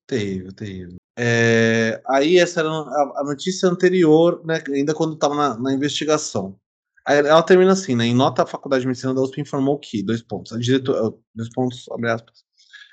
Terrível, 0.08 0.54
terrível. 0.54 0.96
É, 1.20 2.02
aí 2.08 2.38
essa 2.38 2.62
era 2.62 2.70
a, 2.70 3.24
notícia 3.26 3.68
anterior, 3.68 4.42
né, 4.46 4.64
ainda 4.70 4.94
quando 4.94 5.16
estava 5.16 5.36
na, 5.36 5.58
na, 5.60 5.74
investigação. 5.74 6.58
Aí 7.06 7.18
ela 7.18 7.44
termina 7.44 7.74
assim, 7.74 7.96
né, 7.96 8.06
em 8.06 8.16
nota 8.16 8.44
a 8.44 8.48
Faculdade 8.48 8.82
de 8.82 8.88
Medicina 8.88 9.14
da 9.14 9.22
USP 9.22 9.42
informou 9.42 9.78
que, 9.80 10.04
dois 10.04 10.22
pontos, 10.22 10.54
a 10.54 10.60
diretor, 10.60 11.20
dois 11.36 11.50
pontos, 11.50 11.86
abre 11.92 12.12
aspas, 12.12 12.46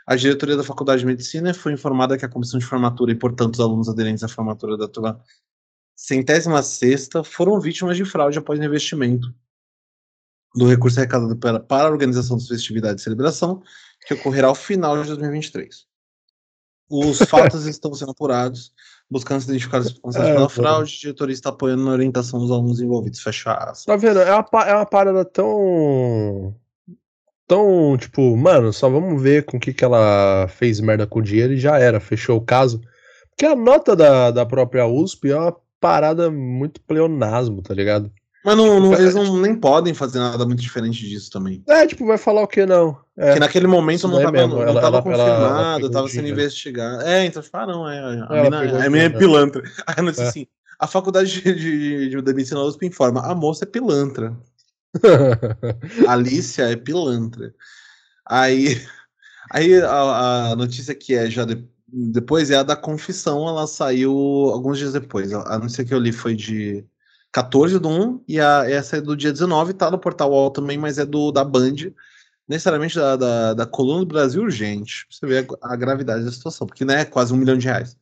a 0.07 0.17
diretoria 0.17 0.57
da 0.57 0.65
Faculdade 0.65 1.01
de 1.01 1.07
Medicina 1.07 1.55
foi 1.55 1.73
informada 1.73 2.19
que 2.19 2.25
a 2.25 2.29
comissão 2.29 2.59
de 2.59 2.67
formatura 2.67 3.13
e, 3.13 3.15
portanto, 3.15 3.55
os 3.55 3.61
alunos 3.61 3.89
aderentes 3.89 4.25
à 4.25 4.29
formatura 4.29 4.77
da 4.77 4.89
turma 4.89 5.23
centésima 5.97 6.63
sexta 6.63 7.23
foram 7.23 7.61
vítimas 7.61 7.97
de 7.97 8.05
fraude 8.05 8.39
após 8.39 8.59
investimento 8.59 9.33
do 10.55 10.67
recurso 10.67 10.99
arrecadado 10.99 11.37
para, 11.37 11.61
para 11.61 11.89
a 11.89 11.91
organização 11.91 12.37
das 12.37 12.49
festividades 12.49 12.97
de 12.97 13.03
celebração, 13.03 13.63
que 14.07 14.15
ocorrerá 14.15 14.49
ao 14.49 14.55
final 14.55 15.01
de 15.01 15.09
2023. 15.09 15.87
Os 16.91 17.19
fatos 17.29 17.67
estão 17.67 17.95
sendo 17.95 18.11
apurados, 18.11 18.73
buscando 19.11 19.41
se 19.41 19.49
identificar 19.49 19.79
os 19.79 19.89
responsáveis 19.89 20.33
é, 20.33 20.35
pela 20.35 20.49
fraude, 20.49 20.95
a 20.95 21.01
diretoria 21.01 21.33
está 21.33 21.51
apoiando 21.51 21.85
na 21.85 21.93
orientação 21.93 22.39
dos 22.39 22.51
alunos 22.51 22.81
envolvidos. 22.81 23.21
Fecha 23.21 23.53
aspas. 23.53 23.85
Tá 23.85 23.97
vendo? 23.97 24.21
É 24.21 24.35
uma, 24.35 24.65
é 24.65 24.75
uma 24.75 24.87
parada 24.87 25.25
tão. 25.25 26.55
Tão, 27.47 27.95
tipo, 27.99 28.35
mano, 28.39 28.73
só 28.73 28.89
vamos 28.89 29.21
ver 29.23 29.45
com 29.45 29.59
o 29.59 29.61
que, 29.61 29.75
que 29.75 29.85
ela 29.85 30.49
fez 30.49 30.81
merda 30.81 31.07
com 31.07 31.19
o 31.19 31.23
dinheiro 31.23 31.53
e 31.53 31.61
já 31.61 31.79
era, 31.79 32.01
fechou 32.01 32.39
o 32.39 32.45
caso. 32.45 32.81
Porque 33.29 33.45
a 33.45 33.55
nota 33.55 33.95
da, 33.95 34.31
da 34.31 34.47
própria 34.47 34.87
USP 34.87 35.31
é 35.31 35.37
uma 35.37 35.55
parada 35.79 36.31
muito 36.31 36.81
pleonasmo, 36.81 37.61
tá 37.61 37.75
ligado? 37.75 38.11
Mas 38.45 38.57
não, 38.59 38.79
não, 38.79 38.93
eles 38.93 39.15
não, 39.15 39.41
nem 39.41 39.57
podem 39.57 39.95
fazer 39.95 40.19
nada 40.19 40.45
muito 40.45 40.61
diferente 40.61 41.09
disso 41.09 41.31
também. 41.31 41.63
É, 41.67 41.87
tipo, 41.87 42.05
vai 42.05 42.19
falar 42.19 42.43
o 42.43 42.47
que 42.47 42.67
não. 42.67 42.99
É. 43.17 43.29
Porque 43.29 43.41
naquele 43.41 43.67
momento 43.67 44.07
não 44.07 44.19
estava, 44.19 44.47
não, 44.47 44.63
ela, 44.63 44.81
tava 44.83 44.97
ela, 44.99 45.03
confirmado, 45.03 45.87
estava 45.87 46.09
sendo 46.09 46.29
investigado. 46.29 47.03
É, 47.05 47.25
então, 47.25 47.43
ah, 47.55 47.67
não, 47.67 47.89
é. 47.89 47.99
A 48.29 48.43
mina, 48.43 48.85
a 48.85 48.91
mina 48.91 49.05
é 49.05 49.09
pilantra. 49.09 49.63
Aí 49.87 49.95
eu 49.97 50.11
disse 50.11 50.23
é. 50.23 50.29
assim: 50.29 50.47
a 50.79 50.87
faculdade 50.87 51.41
de, 51.41 51.55
de, 51.55 52.11
de, 52.11 52.23
de 52.23 52.35
medicina 52.35 52.61
USP 52.61 52.85
informa: 52.85 53.23
a 53.23 53.35
moça 53.35 53.65
é 53.65 53.67
pilantra. 53.67 54.37
Alicia 56.07 56.71
é 56.71 56.77
pilantra. 56.77 57.55
Aí, 58.27 58.79
aí 59.51 59.81
a, 59.81 60.51
a 60.51 60.57
notícia 60.57 60.95
que 60.95 61.15
é 61.15 61.31
já 61.31 61.47
de, 61.47 61.67
depois 61.89 62.51
é 62.51 62.57
a 62.57 62.63
da 62.63 62.77
confissão, 62.77 63.49
ela 63.49 63.67
saiu 63.67 64.13
alguns 64.53 64.79
dias 64.79 64.93
depois. 64.93 65.33
A 65.33 65.59
notícia 65.59 65.85
que 65.85 65.95
eu 65.95 65.99
li 65.99 66.13
foi 66.13 66.35
de 66.35 66.85
14 67.35 67.81
do 67.81 67.89
1 67.89 68.25
e 68.29 68.41
a, 68.41 68.65
essa 68.71 68.97
é 68.97 69.01
do 69.01 69.17
dia 69.17 69.33
19, 69.33 69.75
tá 69.75 69.91
no 69.91 69.99
portal 69.99 70.31
UOL 70.31 70.53
também, 70.53 70.79
mas 70.79 70.99
é 70.99 71.05
do 71.05 71.33
da 71.33 71.45
Band, 71.45 71.75
necessariamente 72.47 72.95
da, 72.95 73.17
da, 73.17 73.55
da 73.55 73.67
coluna 73.67 74.01
do 74.01 74.07
Brasil 74.07 74.41
Urgente, 74.41 75.05
pra 75.09 75.17
você 75.17 75.27
ver 75.27 75.47
a, 75.61 75.73
a, 75.73 75.77
gravidade 75.77 76.25
da 76.25 76.31
situação, 76.31 76.65
porque 76.65 76.85
né, 76.85 77.01
é 77.01 77.05
quase 77.05 77.35
um 77.35 77.37
milhão 77.37 77.59
de 77.59 77.67
reais. 77.67 77.99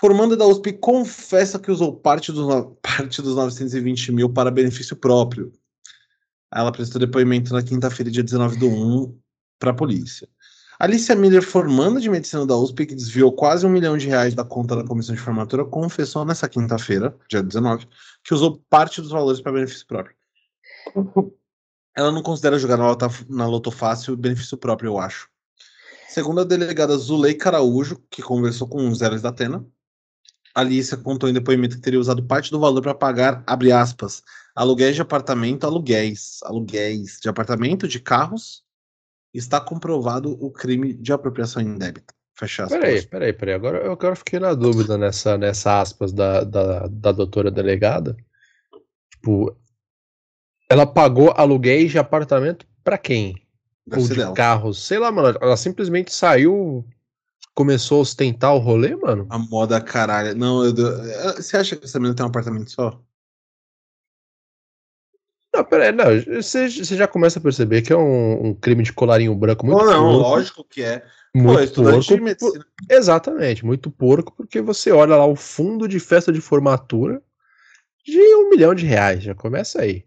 Formanda 0.00 0.38
da 0.38 0.46
USP 0.46 0.72
confessa 0.72 1.58
que 1.58 1.70
usou 1.70 1.94
parte 1.96 2.32
dos, 2.32 2.46
parte 2.80 3.20
dos 3.20 3.36
920 3.36 4.10
mil 4.12 4.30
para 4.32 4.50
benefício 4.50 4.96
próprio. 4.96 5.52
Ela 6.50 6.72
prestou 6.72 6.98
depoimento 6.98 7.52
na 7.52 7.62
quinta-feira, 7.62 8.10
dia 8.10 8.22
19 8.22 8.56
do 8.56 8.68
1, 8.68 9.18
para 9.58 9.72
a 9.72 9.74
polícia. 9.74 10.26
Alicia 10.78 11.14
Miller, 11.14 11.42
formanda 11.42 12.00
de 12.00 12.10
medicina 12.10 12.44
da 12.44 12.56
USP, 12.56 12.86
que 12.86 12.94
desviou 12.94 13.32
quase 13.32 13.64
um 13.64 13.70
milhão 13.70 13.96
de 13.96 14.08
reais 14.08 14.34
da 14.34 14.44
conta 14.44 14.74
da 14.74 14.84
comissão 14.84 15.14
de 15.14 15.20
formatura, 15.20 15.64
confessou 15.64 16.24
nessa 16.24 16.48
quinta-feira, 16.48 17.16
dia 17.28 17.42
19, 17.42 17.86
que 18.24 18.34
usou 18.34 18.60
parte 18.68 19.00
dos 19.00 19.10
valores 19.10 19.40
para 19.40 19.52
benefício 19.52 19.86
próprio. 19.86 20.16
Ela 21.96 22.10
não 22.10 22.22
considera 22.22 22.58
jogar 22.58 22.76
na 22.76 22.88
Loto, 22.88 23.06
na 23.28 23.46
Loto 23.46 23.70
Fácil 23.70 24.16
benefício 24.16 24.58
próprio, 24.58 24.88
eu 24.88 24.98
acho. 24.98 25.28
Segundo 26.08 26.40
a 26.40 26.44
delegada 26.44 26.96
Zulei 26.96 27.34
Caraújo, 27.34 28.02
que 28.10 28.22
conversou 28.22 28.66
com 28.66 28.88
os 28.88 28.98
Zeros 28.98 29.22
da 29.22 29.28
Atena, 29.28 29.64
Alicia 30.54 30.96
contou 30.96 31.28
em 31.28 31.32
depoimento 31.32 31.76
que 31.76 31.82
teria 31.82 31.98
usado 31.98 32.22
parte 32.24 32.50
do 32.50 32.60
valor 32.60 32.80
para 32.80 32.94
pagar, 32.94 33.42
abre 33.46 33.70
aspas, 33.72 34.22
aluguéis 34.54 34.94
de 34.94 35.02
apartamento, 35.02 35.64
aluguéis, 35.64 36.40
aluguéis 36.44 37.18
de 37.20 37.28
apartamento, 37.28 37.88
de 37.88 37.98
carros. 37.98 38.63
Está 39.34 39.60
comprovado 39.60 40.32
o 40.40 40.50
crime 40.50 40.94
de 40.94 41.12
apropriação 41.12 41.60
indébita. 41.60 42.14
Fecha 42.36 42.64
aspas. 42.64 42.80
Peraí, 42.80 43.02
peraí, 43.06 43.32
peraí. 43.32 43.54
Agora 43.54 43.78
eu 43.78 43.92
agora 43.92 44.16
fiquei 44.16 44.38
na 44.38 44.54
dúvida 44.54 44.96
nessa, 44.96 45.36
nessa 45.36 45.80
aspas 45.80 46.12
da, 46.12 46.44
da, 46.44 46.86
da 46.88 47.12
doutora 47.12 47.50
delegada. 47.50 48.16
Tipo, 49.10 49.56
ela 50.68 50.86
pagou 50.86 51.30
aluguéis 51.32 51.90
de 51.90 51.98
apartamento 51.98 52.66
para 52.82 52.96
quem? 52.98 53.44
Deve 53.86 54.02
Ou 54.02 54.08
de 54.08 54.14
dela. 54.16 54.34
carros? 54.34 54.84
Sei 54.84 54.98
lá, 54.98 55.12
mano. 55.12 55.36
Ela 55.40 55.56
simplesmente 55.56 56.12
saiu, 56.12 56.84
começou 57.54 57.98
a 57.98 58.02
ostentar 58.02 58.54
o 58.54 58.58
rolê, 58.58 58.96
mano. 58.96 59.26
A 59.30 59.38
moda 59.38 59.80
caralho. 59.80 60.34
Não, 60.34 60.64
eu, 60.64 60.74
eu- 60.76 61.34
você 61.36 61.56
acha 61.56 61.76
que 61.76 61.84
essa 61.84 61.98
menina 61.98 62.16
tem 62.16 62.24
um 62.24 62.28
apartamento 62.28 62.70
só? 62.70 63.00
Não, 65.54 65.64
peraí, 65.64 65.92
não. 65.92 66.06
Você, 66.42 66.68
você 66.68 66.96
já 66.96 67.06
começa 67.06 67.38
a 67.38 67.42
perceber 67.42 67.82
que 67.82 67.92
é 67.92 67.96
um, 67.96 68.48
um 68.48 68.54
crime 68.54 68.82
de 68.82 68.92
colarinho 68.92 69.34
branco 69.36 69.64
muito 69.64 69.78
Ou 69.78 69.86
não, 69.86 70.02
porco. 70.12 70.28
lógico 70.28 70.64
que 70.64 70.82
é. 70.82 70.98
Pô, 71.32 71.40
Muito 71.40 71.60
é 71.60 71.64
estudante 71.64 72.08
porco. 72.08 72.14
de 72.14 72.20
medicina. 72.20 72.66
Exatamente, 72.90 73.64
muito 73.66 73.90
porco, 73.90 74.32
porque 74.36 74.60
você 74.60 74.90
olha 74.92 75.16
lá 75.16 75.26
o 75.26 75.34
fundo 75.36 75.88
de 75.88 75.98
festa 76.00 76.32
de 76.32 76.40
formatura 76.40 77.22
de 78.04 78.18
um 78.36 78.50
milhão 78.50 78.74
de 78.74 78.84
reais, 78.86 79.22
já 79.22 79.34
começa 79.34 79.82
aí. 79.82 80.04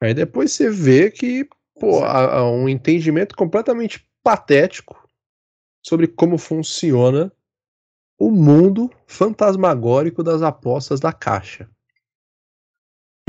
Aí 0.00 0.14
depois 0.14 0.52
você 0.52 0.68
vê 0.70 1.10
que, 1.10 1.48
pô, 1.78 2.02
há, 2.04 2.38
há 2.38 2.50
um 2.50 2.68
entendimento 2.68 3.36
completamente 3.36 4.04
patético 4.22 5.08
sobre 5.84 6.06
como 6.08 6.38
funciona 6.38 7.32
o 8.18 8.30
mundo 8.30 8.90
fantasmagórico 9.06 10.22
das 10.22 10.42
apostas 10.42 10.98
da 11.00 11.12
caixa. 11.12 11.68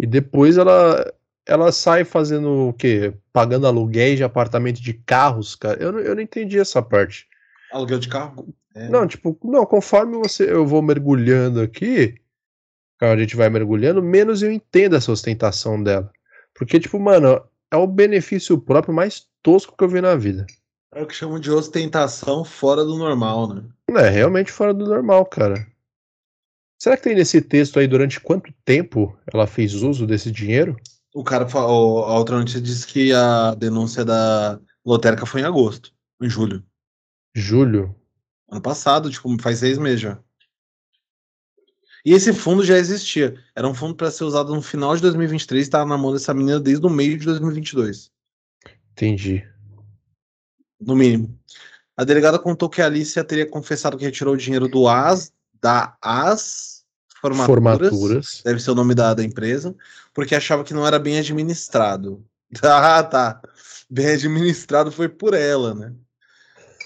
E 0.01 0.05
depois 0.05 0.57
ela 0.57 1.11
ela 1.45 1.71
sai 1.71 2.03
fazendo 2.03 2.67
o 2.69 2.73
quê? 2.73 3.13
Pagando 3.31 3.65
aluguéis 3.67 4.17
de 4.17 4.23
apartamento 4.23 4.81
de 4.81 4.93
carros, 4.93 5.55
cara. 5.55 5.81
Eu, 5.81 5.93
não- 5.93 5.99
eu 5.99 6.13
não 6.13 6.21
entendi 6.21 6.59
essa 6.59 6.81
parte. 6.81 7.25
Aluguel 7.71 7.99
de 7.99 8.09
carro? 8.09 8.53
É. 8.75 8.89
Não, 8.89 9.07
tipo, 9.07 9.37
não, 9.43 9.65
conforme 9.65 10.17
você 10.17 10.51
eu 10.51 10.67
vou 10.67 10.81
mergulhando 10.81 11.61
aqui, 11.61 12.15
cara, 12.99 13.13
a 13.13 13.17
gente 13.17 13.35
vai 13.35 13.49
mergulhando, 13.49 14.03
menos 14.03 14.43
eu 14.43 14.51
entendo 14.51 14.95
essa 14.97 15.11
ostentação 15.11 15.81
dela. 15.81 16.11
Porque, 16.53 16.79
tipo, 16.79 16.99
mano, 16.99 17.41
é 17.71 17.77
o 17.77 17.87
benefício 17.87 18.57
próprio 18.59 18.93
mais 18.93 19.25
tosco 19.41 19.75
que 19.77 19.83
eu 19.83 19.89
vi 19.89 20.01
na 20.01 20.15
vida. 20.15 20.45
É 20.93 21.01
o 21.01 21.07
que 21.07 21.13
chamam 21.15 21.39
de 21.39 21.49
ostentação 21.51 22.43
fora 22.43 22.83
do 22.83 22.97
normal, 22.97 23.53
né? 23.53 23.63
É 23.89 24.09
realmente 24.09 24.51
fora 24.51 24.73
do 24.73 24.85
normal, 24.85 25.25
cara. 25.25 25.65
Será 26.79 26.95
que 26.95 27.03
tem 27.03 27.15
nesse 27.15 27.41
texto 27.41 27.79
aí 27.79 27.87
durante 27.87 28.19
quanto 28.19 28.53
tempo 28.63 29.17
ela 29.33 29.47
fez 29.47 29.73
uso 29.73 30.05
desse 30.05 30.31
dinheiro? 30.31 30.77
O 31.13 31.23
cara, 31.23 31.47
fa- 31.47 31.65
o- 31.65 32.03
a 32.03 32.17
outra 32.17 32.37
notícia 32.37 32.61
diz 32.61 32.85
que 32.85 33.11
a 33.11 33.55
denúncia 33.55 34.05
da 34.05 34.59
lotérica 34.85 35.25
foi 35.25 35.41
em 35.41 35.45
agosto, 35.45 35.91
em 36.21 36.29
julho. 36.29 36.63
Julho. 37.35 37.95
Ano 38.49 38.61
passado, 38.61 39.09
tipo, 39.09 39.35
faz 39.41 39.59
seis 39.59 39.77
meses 39.77 40.01
já. 40.01 40.19
E 42.05 42.13
esse 42.13 42.31
fundo 42.31 42.63
já 42.63 42.77
existia. 42.77 43.35
Era 43.55 43.67
um 43.67 43.73
fundo 43.73 43.95
para 43.95 44.11
ser 44.11 44.23
usado 44.23 44.53
no 44.55 44.61
final 44.61 44.95
de 44.95 45.01
2023 45.01 45.65
e 45.65 45.67
estava 45.67 45.89
na 45.89 45.97
mão 45.97 46.13
dessa 46.13 46.33
menina 46.33 46.59
desde 46.59 46.85
o 46.85 46.89
meio 46.89 47.17
de 47.17 47.25
2022. 47.25 48.11
Entendi. 48.91 49.45
No 50.79 50.95
mínimo. 50.95 51.37
A 51.97 52.03
delegada 52.03 52.39
contou 52.39 52.69
que 52.69 52.81
a 52.81 52.85
Alicia 52.85 53.23
teria 53.23 53.45
confessado 53.49 53.97
que 53.97 54.05
retirou 54.05 54.35
o 54.35 54.37
dinheiro 54.37 54.67
do 54.69 54.87
AS, 54.87 55.33
da 55.61 55.95
AS 56.01 56.83
Formaturas, 57.19 57.89
Formaturas. 57.89 58.41
deve 58.45 58.59
ser 58.61 58.71
o 58.71 58.75
nome 58.75 58.93
da, 58.93 59.13
da 59.13 59.23
empresa, 59.23 59.75
porque 60.13 60.35
achava 60.35 60.63
que 60.63 60.73
não 60.73 60.85
era 60.85 60.99
bem 60.99 61.17
administrado. 61.19 62.23
Ah, 62.63 63.03
tá. 63.03 63.41
Bem 63.89 64.07
administrado 64.07 64.89
foi 64.91 65.09
por 65.09 65.33
ela, 65.33 65.73
né? 65.73 65.93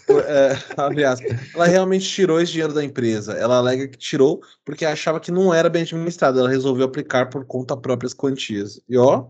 Por- 0.07 0.23
é, 0.25 0.53
aspas. 1.05 1.53
Ela 1.53 1.67
realmente 1.67 2.09
tirou 2.09 2.41
esse 2.41 2.51
dinheiro 2.51 2.73
da 2.73 2.83
empresa. 2.83 3.33
Ela 3.33 3.57
alega 3.57 3.87
que 3.87 3.97
tirou 3.97 4.41
porque 4.65 4.85
achava 4.85 5.19
que 5.19 5.31
não 5.31 5.53
era 5.53 5.69
bem 5.69 5.83
administrado. 5.83 6.39
Ela 6.39 6.49
resolveu 6.49 6.85
aplicar 6.85 7.29
por 7.29 7.45
conta 7.45 7.77
própria 7.77 8.07
as 8.07 8.13
quantias. 8.13 8.81
E 8.89 8.97
ó, 8.97 9.27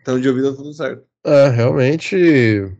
então 0.00 0.18
de 0.18 0.28
ouvido 0.28 0.56
tudo 0.56 0.72
certo. 0.72 1.04
É, 1.24 1.48
realmente. 1.48 2.72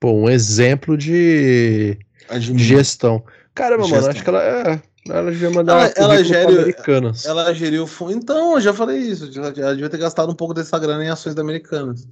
Pô, 0.00 0.12
um 0.12 0.28
exemplo 0.30 0.96
de 0.96 1.98
Admin. 2.28 2.58
gestão. 2.58 3.24
Caramba, 3.54 3.88
mano, 3.88 3.94
Gestão. 3.94 4.10
acho 4.12 4.22
que 4.22 4.28
ela. 4.28 4.42
É, 4.42 4.82
ela 5.08 5.30
devia 5.30 5.50
mandar 5.50 5.72
Ela- 5.72 5.92
ela 5.96 6.24
pra 6.24 6.52
americanas. 6.52 7.24
Ela 7.24 7.52
geriu 7.54 7.84
o 7.84 7.86
fundo. 7.86 8.12
Então, 8.12 8.54
eu 8.54 8.60
já 8.60 8.72
falei 8.72 8.98
isso. 8.98 9.30
Ela 9.36 9.74
devia 9.74 9.88
ter 9.88 9.98
gastado 9.98 10.30
um 10.30 10.34
pouco 10.34 10.54
dessa 10.54 10.78
grana 10.78 11.04
em 11.04 11.08
ações 11.08 11.34
da 11.34 11.42
Americanas. 11.42 12.08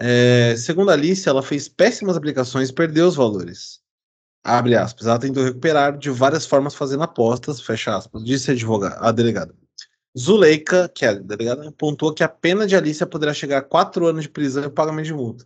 É, 0.00 0.54
segundo 0.56 0.90
a 0.90 0.92
Alice, 0.94 1.28
ela 1.28 1.42
fez 1.42 1.68
péssimas 1.68 2.16
aplicações 2.16 2.68
e 2.68 2.72
perdeu 2.72 3.08
os 3.08 3.16
valores. 3.16 3.80
Abre 4.44 4.76
aspas. 4.76 5.06
Ela 5.06 5.18
tentou 5.18 5.44
recuperar 5.44 5.98
de 5.98 6.10
várias 6.10 6.46
formas 6.46 6.74
fazendo 6.74 7.02
apostas, 7.02 7.60
fecha 7.60 7.96
aspas, 7.96 8.24
disse 8.24 8.50
a 8.50 8.54
advogada, 8.54 8.96
a 9.00 9.10
delegada. 9.10 9.54
Zuleika, 10.16 10.88
que 10.88 11.04
é 11.04 11.08
a 11.08 11.14
delegada, 11.14 11.68
apontou 11.68 12.14
que 12.14 12.22
a 12.22 12.28
pena 12.28 12.66
de 12.66 12.74
Alicia 12.74 13.06
poderá 13.06 13.34
chegar 13.34 13.58
a 13.58 13.62
quatro 13.62 14.06
anos 14.06 14.22
de 14.22 14.28
prisão 14.28 14.64
e 14.64 14.70
pagamento 14.70 15.06
de 15.06 15.14
multa. 15.14 15.44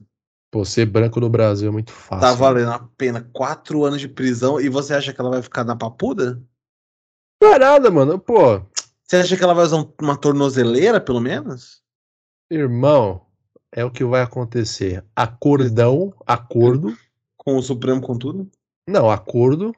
Pô, 0.50 0.64
ser 0.64 0.86
branco 0.86 1.18
no 1.18 1.30
Brasil 1.30 1.68
é 1.68 1.72
muito 1.72 1.90
fácil. 1.92 2.20
Tá 2.20 2.32
valendo 2.34 2.70
a 2.70 2.86
pena 2.96 3.26
quatro 3.32 3.84
anos 3.84 4.00
de 4.00 4.08
prisão 4.08 4.60
e 4.60 4.68
você 4.68 4.94
acha 4.94 5.12
que 5.12 5.20
ela 5.20 5.30
vai 5.30 5.42
ficar 5.42 5.64
na 5.64 5.74
papuda? 5.74 6.40
Não 7.42 7.58
nada, 7.58 7.90
mano. 7.90 8.18
Pô, 8.18 8.62
Você 9.04 9.16
acha 9.16 9.36
que 9.36 9.42
ela 9.44 9.52
vai 9.52 9.64
usar 9.64 9.76
um- 9.76 9.92
uma 10.00 10.16
tornozeleira, 10.16 11.00
pelo 11.00 11.20
menos? 11.20 11.82
irmão, 12.50 13.26
é 13.74 13.84
o 13.84 13.90
que 13.90 14.04
vai 14.04 14.22
acontecer. 14.22 15.04
Acordão, 15.16 16.14
acordo. 16.26 16.96
Com 17.36 17.56
o 17.56 17.62
Supremo, 17.62 18.00
com 18.00 18.16
tudo? 18.16 18.48
Não, 18.88 19.10
acordo 19.10 19.74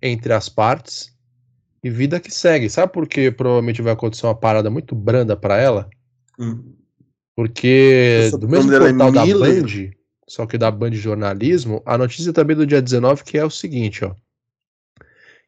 entre 0.00 0.32
as 0.32 0.48
partes 0.48 1.12
e 1.82 1.90
vida 1.90 2.20
que 2.20 2.30
segue. 2.30 2.70
Sabe 2.70 2.92
por 2.92 3.06
que 3.06 3.30
provavelmente 3.30 3.82
vai 3.82 3.92
acontecer 3.92 4.26
uma 4.26 4.34
parada 4.34 4.70
muito 4.70 4.94
branda 4.94 5.36
pra 5.36 5.56
ela? 5.56 5.90
Hum. 6.38 6.74
Porque 7.36 8.30
do 8.38 8.48
mesmo 8.48 8.70
dela 8.70 8.88
é 8.88 8.92
portal 8.92 9.12
da. 9.12 9.24
Band, 9.26 9.90
só 10.28 10.46
que 10.46 10.56
da 10.56 10.70
Band 10.70 10.92
Jornalismo, 10.92 11.82
a 11.84 11.98
notícia 11.98 12.32
também 12.32 12.56
do 12.56 12.66
dia 12.66 12.80
19 12.80 13.24
que 13.24 13.36
é 13.36 13.44
o 13.44 13.50
seguinte, 13.50 14.04
ó. 14.04 14.14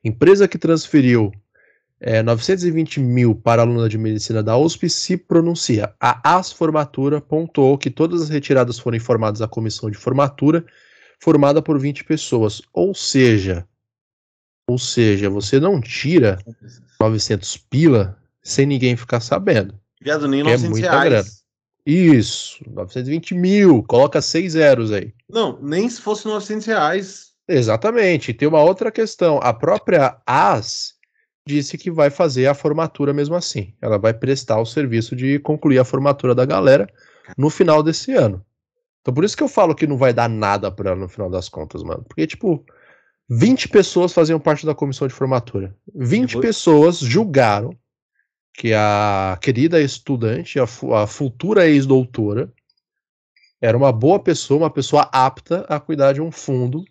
Empresa 0.05 0.47
que 0.49 0.59
transferiu 0.59 1.33
é, 2.01 2.23
920 2.23 3.01
mil 3.01 3.35
para 3.35 3.63
aluna 3.63 3.89
de 3.89 3.97
medicina 3.97 4.43
da 4.43 4.57
USP 4.57 4.89
se 4.89 5.17
pronuncia. 5.17 5.95
A 6.01 6.37
AS 6.37 6.53
Formatura 6.53 7.21
pontuou 7.21 7.79
que 7.79 7.91
todas 7.91 8.23
as 8.23 8.29
retiradas 8.29 8.79
foram 8.79 8.97
informadas 8.97 9.41
à 9.41 9.49
comissão 9.49 9.91
de 9.91 9.97
formatura, 9.97 10.65
formada 11.21 11.63
por 11.63 11.79
20 11.79 12.05
pessoas. 12.05 12.61
Ou 12.73 12.95
seja, 12.95 13.67
ou 14.69 14.79
seja, 14.79 15.31
você 15.31 15.59
não 15.59 15.81
tira 15.81 16.39
900 17.01 17.57
pila 17.57 18.19
sem 18.43 18.67
ninguém 18.67 18.97
ficar 18.97 19.21
sabendo. 19.21 19.79
Viado, 20.01 20.29
nem 20.29 20.41
É 20.41 20.45
900 20.45 20.71
muita 20.71 20.91
reais. 20.91 21.05
grana. 21.09 21.29
Isso, 21.87 22.65
920 22.69 23.33
mil, 23.35 23.83
coloca 23.85 24.21
seis 24.21 24.53
zeros 24.53 24.91
aí. 24.91 25.15
Não, 25.31 25.57
nem 25.63 25.89
se 25.89 26.01
fosse 26.01 26.27
900 26.27 26.67
reais. 26.67 27.27
Exatamente. 27.49 28.35
Tem 28.35 28.49
uma 28.49 28.61
outra 28.61 28.91
questão. 28.91 29.39
A 29.41 29.55
própria 29.55 30.21
AS 30.27 30.96
disse 31.47 31.79
que 31.79 31.91
vai 31.91 32.11
fazer 32.11 32.47
a 32.49 32.55
formatura 32.55 33.13
mesmo 33.13 33.35
assim. 33.37 33.73
Ela 33.81 33.99
vai 33.99 34.13
prestar 34.13 34.61
o 34.61 34.67
serviço 34.67 35.15
de 35.15 35.39
concluir 35.39 35.79
a 35.79 35.85
formatura 35.85 36.35
da 36.35 36.45
galera 36.45 36.89
no 37.39 37.49
final 37.49 37.83
desse 37.83 38.13
ano. 38.13 38.45
Então 39.01 39.15
por 39.15 39.25
isso 39.25 39.37
que 39.37 39.43
eu 39.43 39.49
falo 39.49 39.75
que 39.75 39.87
não 39.87 39.97
vai 39.97 40.13
dar 40.13 40.29
nada 40.29 40.71
pra 40.71 40.91
ela 40.91 41.01
no 41.01 41.09
final 41.09 41.31
das 41.31 41.49
contas, 41.49 41.83
mano. 41.85 42.05
Porque, 42.09 42.27
tipo, 42.27 42.65
20 43.31 43.69
pessoas 43.69 44.13
faziam 44.13 44.41
parte 44.41 44.67
da 44.67 44.75
comissão 44.75 45.07
de 45.07 45.15
formatura. 45.15 45.75
20 45.95 46.33
Eu 46.35 46.41
vou- 46.41 46.43
pessoas 46.43 46.99
julgaram 46.99 47.71
que 48.53 48.73
a 48.75 49.39
querida 49.41 49.81
estudante, 49.81 50.59
a, 50.59 50.67
fu- 50.67 50.95
a 50.95 51.07
futura 51.07 51.69
ex-doutora, 51.69 52.53
era 53.61 53.77
uma 53.77 53.93
boa 53.93 54.19
pessoa, 54.19 54.59
uma 54.59 54.71
pessoa 54.71 55.09
apta 55.13 55.65
a 55.69 55.79
cuidar 55.79 56.13
de 56.13 56.21
um 56.21 56.33
fundo 56.33 56.85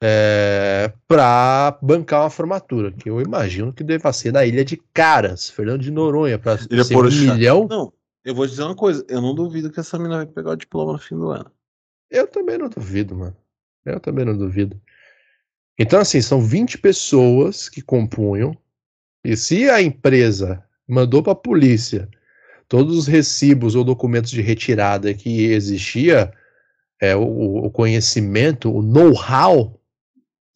é, 0.00 0.92
para 1.06 1.76
bancar 1.82 2.22
uma 2.22 2.30
formatura, 2.30 2.92
que 2.92 3.10
eu 3.10 3.20
imagino 3.20 3.72
que 3.72 3.82
deva 3.82 4.12
ser 4.12 4.32
na 4.32 4.46
Ilha 4.46 4.64
de 4.64 4.76
Caras, 4.94 5.50
Fernando 5.50 5.82
de 5.82 5.90
Noronha, 5.90 6.38
para 6.38 6.58
ser 6.58 6.72
um 6.72 6.88
Porchá. 6.88 7.34
milhão. 7.34 7.66
Não, 7.68 7.92
eu 8.24 8.34
vou 8.34 8.46
dizer 8.46 8.62
uma 8.62 8.76
coisa. 8.76 9.04
Eu 9.08 9.20
não 9.20 9.34
duvido 9.34 9.70
que 9.70 9.80
essa 9.80 9.98
mina 9.98 10.18
vai 10.18 10.26
pegar 10.26 10.50
o 10.50 10.56
diploma 10.56 10.92
no 10.92 10.98
fim 10.98 11.16
do 11.16 11.30
ano. 11.30 11.50
Eu 12.10 12.26
também 12.26 12.56
não 12.56 12.68
duvido, 12.68 13.14
mano. 13.14 13.36
Eu 13.84 14.00
também 14.00 14.24
não 14.24 14.36
duvido. 14.36 14.80
Então, 15.78 16.00
assim, 16.00 16.20
são 16.20 16.40
20 16.40 16.78
pessoas 16.78 17.68
que 17.68 17.82
compunham. 17.82 18.56
E 19.24 19.36
se 19.36 19.68
a 19.68 19.82
empresa 19.82 20.62
mandou 20.86 21.22
para 21.22 21.32
a 21.32 21.36
polícia 21.36 22.08
todos 22.68 22.96
os 22.96 23.06
recibos 23.06 23.74
ou 23.74 23.84
documentos 23.84 24.30
de 24.30 24.42
retirada 24.42 25.12
que 25.14 25.46
existia, 25.46 26.32
é, 27.00 27.16
o, 27.16 27.64
o 27.64 27.70
conhecimento, 27.70 28.72
o 28.72 28.82
know-how, 28.82 29.77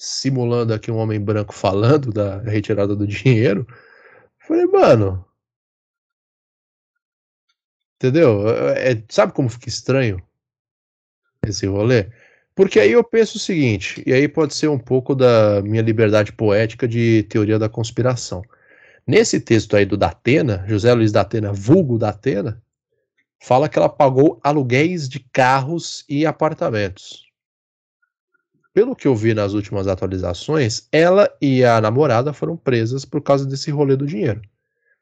simulando 0.03 0.75
aqui 0.75 0.91
um 0.91 0.97
homem 0.97 1.21
branco 1.21 1.55
falando 1.55 2.11
da 2.11 2.39
retirada 2.39 2.97
do 2.97 3.07
dinheiro. 3.07 3.65
Falei, 4.41 4.67
mano. 4.67 5.25
Entendeu? 7.97 8.49
É, 8.49 8.93
é, 8.93 9.05
sabe 9.09 9.33
como 9.33 9.49
fica 9.49 9.69
estranho 9.69 10.21
esse 11.47 11.67
rolê? 11.67 12.11
Porque 12.53 12.81
aí 12.81 12.91
eu 12.91 13.05
penso 13.05 13.37
o 13.37 13.41
seguinte, 13.41 14.03
e 14.05 14.13
aí 14.13 14.27
pode 14.27 14.55
ser 14.55 14.67
um 14.67 14.79
pouco 14.79 15.15
da 15.15 15.63
minha 15.63 15.81
liberdade 15.81 16.33
poética 16.33 16.89
de 16.89 17.23
teoria 17.25 17.59
da 17.59 17.69
conspiração. 17.69 18.43
Nesse 19.07 19.41
texto 19.41 19.77
aí 19.77 19.87
do 19.87 19.97
Datena, 19.97 20.65
José 20.67 20.93
Luiz 20.93 21.13
Datena, 21.13 21.53
vulgo 21.53 21.97
Datena, 21.97 22.61
fala 23.41 23.69
que 23.69 23.79
ela 23.79 23.89
pagou 23.89 24.41
aluguéis 24.43 25.09
de 25.09 25.21
carros 25.33 26.05
e 26.09 26.27
apartamentos. 26.27 27.32
Pelo 28.75 28.97
que 28.97 29.07
eu 29.07 29.15
vi 29.15 29.35
nas 29.35 29.53
últimas 29.53 29.87
atualizações, 29.87 30.89
ela 30.91 31.31
e 31.41 31.65
a 31.65 31.81
namorada 31.81 32.33
foram 32.33 32.57
presas 32.57 33.05
por 33.05 33.21
causa 33.21 33.45
desse 33.45 33.71
rolê 33.71 33.97
do 33.97 34.07
dinheiro. 34.07 34.41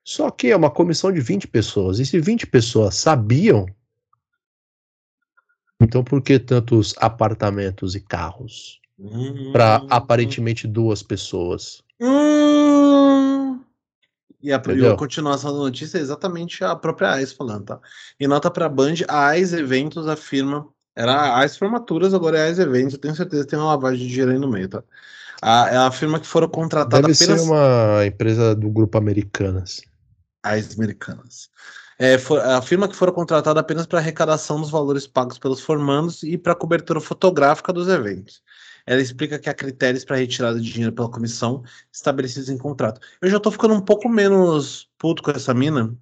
Só 0.02 0.30
que 0.30 0.48
é 0.48 0.56
uma 0.56 0.70
comissão 0.70 1.12
de 1.12 1.20
20 1.20 1.46
pessoas. 1.46 1.98
E 1.98 2.06
se 2.06 2.18
20 2.18 2.46
pessoas 2.48 2.96
sabiam, 2.96 3.66
então 5.80 6.02
por 6.02 6.20
que 6.20 6.38
tantos 6.38 6.94
apartamentos 6.98 7.94
e 7.94 8.00
carros? 8.00 8.80
Hum, 8.98 9.52
para 9.52 9.76
aparentemente 9.88 10.66
duas 10.66 11.02
pessoas. 11.02 11.82
Hum, 12.00 13.60
e 14.42 14.52
a, 14.52 14.56
a, 14.56 14.96
continuação 14.96 15.52
da 15.52 15.58
notícia 15.58 15.98
é 15.98 16.00
exatamente 16.00 16.64
a 16.64 16.74
própria 16.74 17.12
AIS 17.12 17.32
falando, 17.32 17.66
tá? 17.66 17.80
E 18.18 18.26
nota 18.26 18.50
para 18.50 18.66
a 18.66 18.68
Band, 18.68 18.94
a 19.08 19.28
AIS 19.28 19.52
Eventos 19.52 20.08
afirma. 20.08 20.66
Era 20.94 21.12
a 21.12 21.38
AIS 21.40 21.56
Formaturas, 21.56 22.12
agora 22.12 22.38
é 22.38 22.42
a 22.42 22.44
AIS 22.46 22.58
Eventos, 22.58 22.94
eu 22.94 23.00
tenho 23.00 23.14
certeza 23.14 23.44
que 23.44 23.50
tem 23.50 23.58
uma 23.58 23.68
lavagem 23.68 24.00
de 24.00 24.08
dinheiro 24.08 24.32
aí 24.32 24.38
no 24.38 24.48
meio, 24.48 24.68
tá? 24.68 24.82
A, 25.40 25.68
ela 25.68 25.86
afirma 25.86 26.20
que 26.20 26.26
foram 26.26 26.48
contratadas 26.48 27.16
Deve 27.18 27.24
apenas... 27.24 27.40
ser 27.42 27.48
uma 27.48 28.06
empresa 28.06 28.54
do 28.54 28.68
grupo 28.68 28.98
Americanas. 28.98 29.80
AIS 30.42 30.76
Americanas. 30.76 31.48
É, 31.98 32.16
for, 32.16 32.40
afirma 32.40 32.88
que 32.88 32.96
foram 32.96 33.12
contratadas 33.12 33.60
apenas 33.60 33.86
para 33.86 33.98
arrecadação 33.98 34.60
dos 34.60 34.70
valores 34.70 35.06
pagos 35.06 35.38
pelos 35.38 35.60
formandos 35.60 36.22
e 36.22 36.38
para 36.38 36.54
cobertura 36.54 37.00
fotográfica 37.00 37.72
dos 37.72 37.88
eventos. 37.88 38.42
Ela 38.86 39.02
explica 39.02 39.38
que 39.38 39.50
há 39.50 39.54
critérios 39.54 40.04
para 40.04 40.16
retirada 40.16 40.58
de 40.58 40.72
dinheiro 40.72 40.94
pela 40.94 41.10
comissão 41.10 41.62
estabelecidos 41.92 42.48
em 42.48 42.56
contrato. 42.56 43.00
Eu 43.20 43.28
já 43.28 43.38
tô 43.38 43.50
ficando 43.50 43.74
um 43.74 43.80
pouco 43.82 44.08
menos 44.08 44.88
puto 44.98 45.22
com 45.22 45.30
essa 45.30 45.52
mina, 45.52 45.94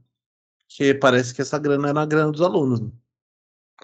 que 0.68 0.94
parece 0.94 1.35
que 1.35 1.42
essa 1.42 1.59
grana 1.59 1.88
era 1.88 2.03
a 2.03 2.07
grana 2.07 2.31
dos 2.31 2.42
alunos. 2.42 2.81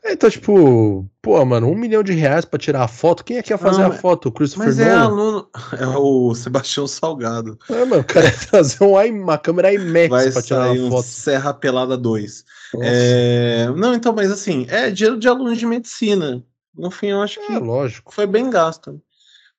É, 0.03 0.13
então, 0.13 0.29
tipo, 0.29 1.09
pô, 1.23 1.43
mano, 1.45 1.69
um 1.69 1.75
milhão 1.75 2.03
de 2.03 2.13
reais 2.13 2.45
pra 2.45 2.59
tirar 2.59 2.83
a 2.83 2.89
foto. 2.89 3.25
Quem 3.25 3.39
é 3.39 3.43
que 3.43 3.53
ia 3.53 3.59
fazer 3.59 3.83
Não, 3.83 3.91
a 3.91 3.93
foto? 3.93 4.29
O 4.29 4.33
Christopher 4.33 4.67
mas 4.67 4.79
é 4.79 4.93
aluno, 4.93 5.49
é 5.79 5.87
o 5.87 6.35
Sebastião 6.35 6.87
Salgado. 6.87 7.59
É, 7.71 7.85
mano, 7.85 8.03
o 8.03 8.05
cara 8.05 8.27
ia 8.27 8.33
trazer 8.51 8.85
um, 8.85 9.23
uma 9.23 9.39
câmera 9.39 9.73
IMAX 9.73 10.09
Vai 10.09 10.31
pra 10.31 10.43
tirar 10.43 10.71
a 10.71 10.75
foto. 10.75 10.99
Um 10.99 11.03
Serra 11.03 11.55
Pelada 11.55 11.97
2. 11.97 12.45
É... 12.83 13.69
Não, 13.77 13.95
então, 13.95 14.13
mas 14.13 14.31
assim, 14.31 14.67
é 14.69 14.91
dinheiro 14.91 15.19
de 15.19 15.29
aluno 15.29 15.57
de 15.57 15.65
medicina. 15.65 16.45
No 16.77 16.91
fim, 16.91 17.09
eu 17.09 17.23
acho 17.23 17.41
é, 17.41 17.47
que 17.47 17.59
lógico. 17.59 18.13
foi 18.13 18.27
bem 18.27 18.51
gasto. 18.51 19.01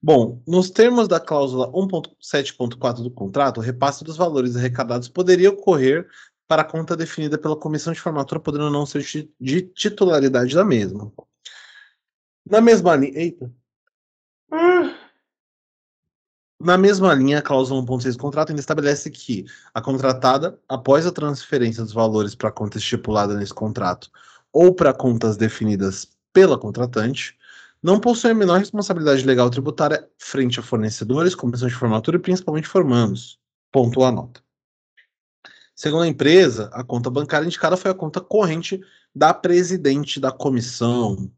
Bom, 0.01 0.39
nos 0.47 0.69
termos 0.69 1.07
da 1.07 1.19
cláusula 1.19 1.71
1.7.4 1.71 3.01
do 3.01 3.09
contrato, 3.09 3.57
o 3.57 3.61
repasse 3.61 4.03
dos 4.03 4.17
valores 4.17 4.55
arrecadados 4.55 5.09
poderia 5.09 5.49
ocorrer 5.49 6.05
para 6.47 6.61
a 6.61 6.65
conta 6.65 6.95
definida 6.95 7.37
pela 7.37 7.55
comissão 7.55 7.93
de 7.93 7.99
formatura, 7.99 8.39
podendo 8.39 8.69
não 8.69 8.85
ser 8.85 9.03
de 9.39 9.61
titularidade 9.61 10.53
da 10.53 10.63
mesma. 10.63 11.11
Na 12.49 12.61
mesma 12.61 12.95
linha. 12.95 13.17
Eita. 13.17 13.51
Na 16.59 16.77
mesma 16.77 17.13
linha, 17.13 17.39
a 17.39 17.41
cláusula 17.41 17.81
1.6 17.81 18.13
do 18.13 18.17
contrato 18.17 18.49
ainda 18.49 18.61
estabelece 18.61 19.09
que 19.11 19.45
a 19.73 19.81
contratada, 19.81 20.59
após 20.67 21.05
a 21.05 21.11
transferência 21.11 21.83
dos 21.83 21.93
valores 21.93 22.33
para 22.33 22.49
a 22.49 22.51
conta 22.51 22.77
estipulada 22.77 23.35
nesse 23.35 23.53
contrato 23.53 24.09
ou 24.53 24.73
para 24.73 24.93
contas 24.93 25.35
definidas 25.35 26.09
pela 26.31 26.57
contratante, 26.57 27.37
não 27.83 27.99
possui 27.99 28.31
a 28.31 28.33
menor 28.33 28.59
responsabilidade 28.59 29.25
legal 29.25 29.49
tributária 29.49 30.09
frente 30.17 30.59
a 30.59 30.63
fornecedores, 30.63 31.35
comissão 31.35 31.67
de 31.67 31.75
formatura 31.75 32.17
e 32.17 32.21
principalmente 32.21 32.67
formandos. 32.67 33.37
Ponto 33.71 34.03
a 34.03 34.11
nota. 34.11 34.44
Segundo 35.75 36.03
a 36.03 36.07
empresa, 36.07 36.69
a 36.71 36.83
conta 36.83 37.09
bancária 37.09 37.45
indicada 37.45 37.75
foi 37.75 37.91
a 37.91 37.93
conta 37.93 38.21
corrente 38.21 38.79
da 39.13 39.33
presidente 39.33 40.21
da 40.21 40.31
comissão. 40.31 41.29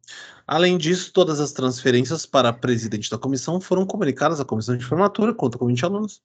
Além 0.45 0.77
disso, 0.77 1.11
todas 1.11 1.39
as 1.39 1.51
transferências 1.51 2.25
para 2.25 2.49
a 2.49 2.53
presidente 2.53 3.09
da 3.09 3.17
comissão 3.17 3.59
foram 3.59 3.85
comunicadas 3.85 4.39
à 4.39 4.45
comissão 4.45 4.77
de 4.77 4.85
formatura, 4.85 5.33
conta 5.33 5.57
com 5.57 5.65
20 5.65 5.85
alunos, 5.85 6.21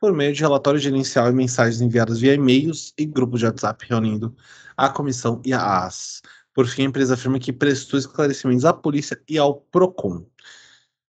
por 0.00 0.12
meio 0.12 0.32
de 0.32 0.40
relatório 0.40 0.78
gerencial 0.78 1.28
e 1.28 1.32
mensagens 1.32 1.80
enviadas 1.80 2.20
via 2.20 2.34
e-mails 2.34 2.94
e 2.96 3.04
grupos 3.04 3.40
de 3.40 3.46
WhatsApp 3.46 3.84
reunindo 3.88 4.34
a 4.76 4.88
comissão 4.88 5.42
e 5.44 5.52
a 5.52 5.84
AS. 5.84 6.22
Por 6.54 6.66
fim, 6.66 6.82
a 6.82 6.86
empresa 6.86 7.14
afirma 7.14 7.38
que 7.38 7.52
prestou 7.52 7.98
esclarecimentos 7.98 8.64
à 8.64 8.72
polícia 8.72 9.20
e 9.28 9.36
ao 9.36 9.56
PROCON. 9.56 10.24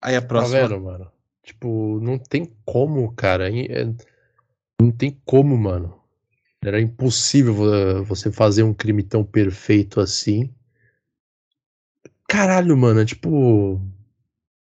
Aí 0.02 0.16
a 0.16 0.22
próxima. 0.22 0.62
Tá 0.62 0.68
vendo, 0.68 0.82
mano? 0.82 1.12
Tipo, 1.44 2.00
não 2.02 2.18
tem 2.18 2.52
como, 2.66 3.14
cara. 3.14 3.50
É, 3.50 3.94
não 4.82 4.92
tem 4.92 5.22
como, 5.24 5.56
mano. 5.56 5.98
Era 6.64 6.82
impossível 6.82 8.04
você 8.04 8.32
fazer 8.32 8.64
um 8.64 8.74
crime 8.74 9.04
tão 9.04 9.24
perfeito 9.24 10.00
assim. 10.00 10.54
Caralho, 12.28 12.76
mano, 12.76 13.00
é 13.00 13.06
tipo. 13.06 13.82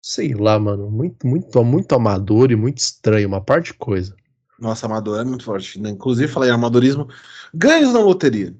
Sei 0.03 0.33
lá, 0.33 0.59
mano. 0.59 0.89
Muito, 0.89 1.27
muito, 1.27 1.63
muito 1.63 1.93
amador 1.93 2.51
e 2.51 2.55
muito 2.55 2.79
estranho. 2.79 3.27
Uma 3.27 3.41
parte 3.41 3.67
de 3.67 3.73
coisa. 3.75 4.15
Nossa, 4.59 4.85
amador 4.85 5.19
é 5.19 5.23
muito 5.23 5.43
forte. 5.43 5.79
Né? 5.79 5.89
Inclusive, 5.89 6.31
falei 6.31 6.49
amadorismo. 6.49 7.07
Ganhos 7.53 7.93
na 7.93 7.99
loteria. 7.99 8.55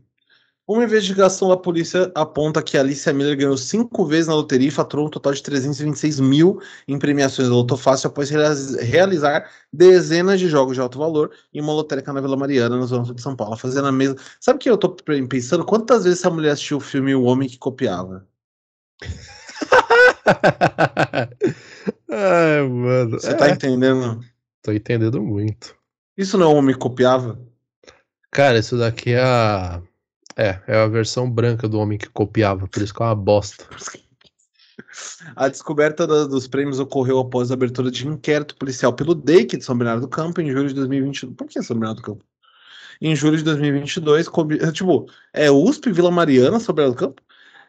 Uma 0.68 0.84
investigação 0.84 1.50
da 1.50 1.58
polícia 1.58 2.12
aponta 2.14 2.62
que 2.62 2.78
Alicia 2.78 3.12
Miller 3.12 3.36
ganhou 3.36 3.58
cinco 3.58 4.06
vezes 4.06 4.28
na 4.28 4.36
loteria 4.36 4.68
e 4.68 4.72
faturou 4.72 5.08
um 5.08 5.10
total 5.10 5.34
de 5.34 5.42
326 5.42 6.20
mil 6.20 6.62
em 6.88 7.00
premiações 7.00 7.50
da 7.50 7.56
Loto 7.56 7.76
Fácil 7.76 8.08
após 8.08 8.30
realizar 8.30 9.50
dezenas 9.74 10.40
de 10.40 10.48
jogos 10.48 10.76
de 10.76 10.82
alto 10.82 11.00
valor 11.00 11.32
em 11.54 11.60
uma 11.60 11.74
lotérica 11.74 12.14
na 12.14 12.22
Vila 12.22 12.38
Mariana, 12.38 12.78
na 12.78 12.86
zona 12.86 13.14
de 13.14 13.22
São 13.22 13.36
Paulo, 13.36 13.58
fazendo 13.58 13.88
a 13.88 13.92
mesma. 13.92 14.16
Sabe 14.40 14.58
o 14.58 14.60
que 14.60 14.70
eu 14.70 14.78
tô 14.78 14.96
pensando? 15.28 15.66
Quantas 15.66 16.04
vezes 16.04 16.20
essa 16.20 16.30
mulher 16.30 16.52
assistiu 16.52 16.78
o 16.78 16.82
filme 16.82 17.16
O 17.16 17.24
Homem 17.24 17.50
que 17.50 17.58
Copiava? 17.58 18.28
Ai, 22.08 22.68
mano. 22.68 23.20
Você 23.20 23.36
tá 23.36 23.48
é. 23.48 23.50
tá 23.50 23.50
entendendo? 23.50 24.24
Tô 24.62 24.72
entendendo 24.72 25.22
muito. 25.22 25.76
Isso 26.16 26.38
não 26.38 26.52
é 26.52 26.54
o 26.54 26.56
Homem 26.56 26.76
que 26.76 26.80
Copiava? 26.80 27.40
Cara, 28.30 28.60
isso 28.60 28.78
daqui 28.78 29.12
é 29.12 29.22
a 29.22 29.82
é, 30.36 30.60
é 30.68 30.78
a 30.78 30.88
versão 30.88 31.30
branca 31.30 31.68
do 31.68 31.80
homem 31.80 31.98
que 31.98 32.10
copiava, 32.10 32.68
por 32.68 32.82
isso 32.82 32.94
que 32.94 33.02
é 33.02 33.06
uma 33.06 33.16
bosta. 33.16 33.66
A 35.36 35.48
descoberta 35.48 36.08
dos 36.08 36.48
prêmios 36.48 36.80
ocorreu 36.80 37.20
após 37.20 37.52
a 37.52 37.54
abertura 37.54 37.92
de 37.92 38.08
inquérito 38.08 38.56
policial 38.56 38.92
pelo 38.92 39.14
DEIC 39.14 39.58
de 39.58 39.64
São 39.64 39.78
Bernardo 39.78 40.02
do 40.02 40.08
Campo 40.08 40.42
em 40.42 40.52
julho 40.52 40.68
de 40.68 40.74
2022. 40.74 41.36
Por 41.36 41.48
que 41.48 41.62
São 41.62 41.78
Bernardo 41.78 42.02
do 42.02 42.04
Campo? 42.04 42.26
Em 43.00 43.16
julho 43.16 43.38
de 43.38 43.44
2022, 43.44 44.28
com, 44.28 44.48
tipo, 44.72 45.08
é 45.34 45.50
USP, 45.50 45.92
Vila 45.92 46.12
Mariana, 46.12 46.60
São 46.60 46.74
Bernardo 46.74 46.96
do 46.96 47.00
Campo, 47.00 47.22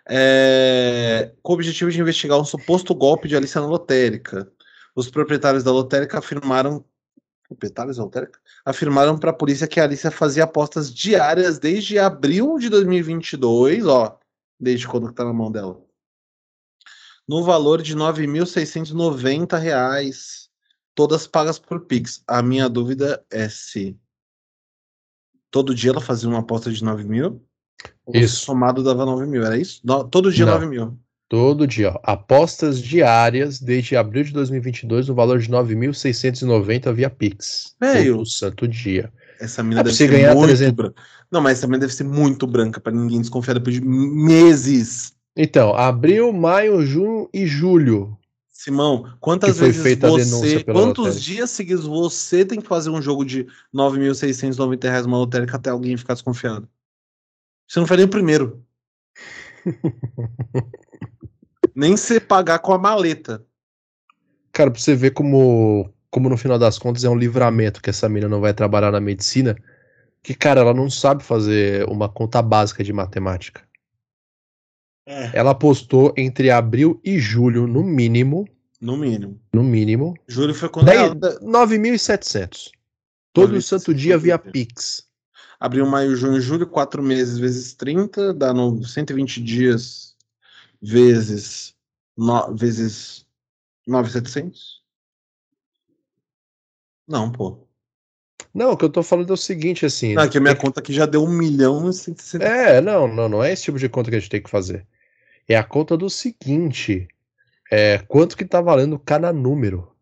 é, 0.09 1.33
com 1.43 1.53
o 1.53 1.55
objetivo 1.55 1.91
de 1.91 2.01
investigar 2.01 2.39
um 2.41 2.45
suposto 2.45 2.95
golpe 2.95 3.29
de 3.29 3.37
Alicia 3.37 3.61
na 3.61 3.67
lotérica. 3.67 4.51
Os 4.95 5.11
proprietários 5.11 5.65
da 5.65 5.73
lotérica 5.73 6.19
afirmaram 6.19 6.85
proprietários 7.53 7.97
da 7.97 8.05
lotérica, 8.05 8.39
afirmaram 8.65 9.19
para 9.19 9.31
a 9.31 9.35
polícia 9.35 9.69
que 9.69 9.81
a 9.81 9.85
Alicia 9.85 10.11
fazia 10.11 10.45
apostas 10.45 10.93
diárias 10.93 11.59
desde 11.59 11.99
abril 11.99 12.59
de 12.59 12.69
2022, 12.69 13.87
ó, 13.87 14.19
desde 14.59 14.89
quando 14.89 15.11
está 15.11 15.25
na 15.25 15.33
mão 15.33 15.51
dela, 15.51 15.81
no 17.29 17.43
valor 17.43 17.83
de 17.83 17.95
R$ 17.95 18.01
9.690, 18.01 20.39
todas 20.95 21.27
pagas 21.27 21.59
por 21.59 21.87
Pix. 21.87 22.23
A 22.27 22.43
minha 22.43 22.69
dúvida 22.69 23.25
é 23.31 23.49
se 23.49 23.99
todo 25.51 25.75
dia 25.75 25.91
ela 25.91 26.01
fazia 26.01 26.29
uma 26.29 26.41
aposta 26.41 26.73
de 26.73 26.83
9 26.83 27.05
mil, 27.05 27.47
isso. 28.13 28.45
somado 28.45 28.83
dava 28.83 29.05
9 29.05 29.27
mil, 29.27 29.45
era 29.45 29.57
isso? 29.57 29.81
todo 30.11 30.33
dia 30.33 30.47
Não. 30.47 30.55
9 30.55 30.67
mil. 30.67 30.99
Todo 31.33 31.67
dia. 31.67 31.93
Ó. 31.93 31.99
Apostas 32.03 32.79
diárias 32.79 33.59
desde 33.59 33.97
abril 33.97 34.23
de 34.23 34.35
2022 34.35 35.09
no 35.09 35.15
valor 35.15 35.39
de 35.39 35.49
9.690 35.49 36.93
via 36.93 37.09
Pix. 37.09 37.75
Meio. 37.81 38.17
Todo 38.17 38.27
santo 38.27 38.69
dia. 38.69 39.11
Essa 39.41 39.63
mina 39.63 39.81
é 39.81 39.85
deve 39.85 39.97
ser 39.97 40.11
muito 40.35 40.49
300... 40.49 40.75
branca. 40.75 41.03
Não, 41.31 41.41
mas 41.41 41.57
essa 41.57 41.67
mina 41.67 41.79
deve 41.79 41.95
ser 41.95 42.05
muito 42.05 42.47
branca 42.47 42.79
para 42.79 42.93
ninguém 42.93 43.19
desconfiar 43.19 43.55
depois 43.55 43.77
de 43.77 43.81
meses. 43.81 45.15
Então, 45.35 45.75
abril, 45.75 46.35
maio, 46.35 46.85
junho 46.85 47.31
e 47.33 47.47
julho. 47.47 48.15
Simão, 48.51 49.11
quantas 49.19 49.57
vezes 49.59 49.79
você, 49.79 50.63
quantos 50.65 50.99
lotérica? 50.99 51.21
dias 51.23 51.51
seguidos 51.51 51.87
você 51.87 52.45
tem 52.45 52.61
que 52.61 52.69
fazer 52.69 52.91
um 52.91 53.01
jogo 53.01 53.25
de 53.25 53.47
9.690 53.75 54.83
reais 54.83 55.07
uma 55.07 55.17
lotérica 55.17 55.57
até 55.57 55.71
alguém 55.71 55.97
ficar 55.97 56.13
desconfiado? 56.13 56.69
Você 57.67 57.81
não 57.81 57.87
faria 57.87 58.05
o 58.05 58.09
primeiro. 58.09 58.63
Nem 61.75 61.97
se 61.97 62.21
pagar 62.21 62.59
com 62.59 62.73
a 62.73 62.79
maleta. 62.79 63.45
Cara, 64.53 64.71
pra 64.71 64.81
você 64.81 64.95
ver 64.95 65.13
como, 65.13 65.91
como 66.11 66.29
no 66.29 66.37
final 66.37 66.59
das 66.59 66.79
contas 66.79 67.05
é 67.05 67.09
um 67.09 67.17
livramento 67.17 67.81
que 67.81 67.91
essa 67.91 68.09
mina 68.09 68.29
não 68.29 68.41
vai 68.41 68.53
trabalhar 68.53 68.91
na 68.91 69.01
medicina. 69.01 69.57
Que, 70.23 70.35
cara, 70.35 70.61
ela 70.61 70.75
não 70.75 70.91
sabe 70.91 71.25
fazer 71.25 71.89
uma 71.89 72.09
conta 72.09 72.43
básica 72.43 72.85
de 72.85 72.93
matemática. 72.93 73.63
É. 75.07 75.31
Ela 75.35 75.51
apostou 75.51 76.13
entre 76.17 76.51
abril 76.51 77.01
e 77.03 77.19
julho, 77.19 77.67
no 77.67 77.83
mínimo. 77.83 78.47
No 78.81 78.97
mínimo. 78.97 79.41
No 79.53 79.63
mínimo. 79.63 80.15
Julho 80.29 80.55
foi 80.55 80.69
quando 80.69 80.87
Daí, 80.87 80.99
ela 80.99 81.15
9.700. 81.15 82.71
Todo 83.33 83.55
9.700 83.55 83.63
santo 83.63 83.95
dia 83.95 84.19
via. 84.19 84.39
Pix. 84.39 85.09
Abriu 85.63 85.87
maio, 85.87 86.17
junho, 86.17 86.41
julho, 86.41 86.67
quatro 86.67 87.01
meses 87.01 87.39
vezes 87.39 87.73
30, 87.73 88.35
dá 88.35 88.53
no 88.53 88.85
120 88.85 89.41
dias 89.41 90.17
vezes, 90.83 91.73
no, 92.17 92.53
vezes 92.57 93.25
9,700? 93.87 94.83
Não, 97.07 97.31
pô. 97.31 97.65
Não, 98.53 98.73
o 98.73 98.77
que 98.77 98.85
eu 98.85 98.91
tô 98.91 99.05
falando 99.05 99.31
é 99.31 99.35
o 99.35 99.37
seguinte, 99.37 99.87
assim. 99.87 100.15
Não, 100.15 100.25
é 100.25 100.29
que 100.29 100.37
a 100.37 100.41
minha 100.41 100.57
conta 100.57 100.81
aqui 100.81 100.93
já 100.93 101.07
deu 101.07 101.23
1 101.23 101.29
milhão 101.29 101.89
e 101.89 101.93
160. 101.93 102.45
É, 102.45 102.81
não, 102.81 103.07
não, 103.07 103.29
não 103.29 103.45
é 103.45 103.53
esse 103.53 103.63
tipo 103.63 103.79
de 103.79 103.89
conta 103.89 104.11
que 104.11 104.17
a 104.17 104.19
gente 104.19 104.31
tem 104.31 104.43
que 104.43 104.51
fazer. 104.51 104.85
É 105.49 105.57
a 105.57 105.63
conta 105.63 105.97
do 105.97 106.11
seguinte: 106.11 107.07
é, 107.71 107.99
quanto 107.99 108.37
que 108.37 108.45
tá 108.45 108.61
valendo 108.61 108.99
cada 108.99 109.33
número? 109.33 109.93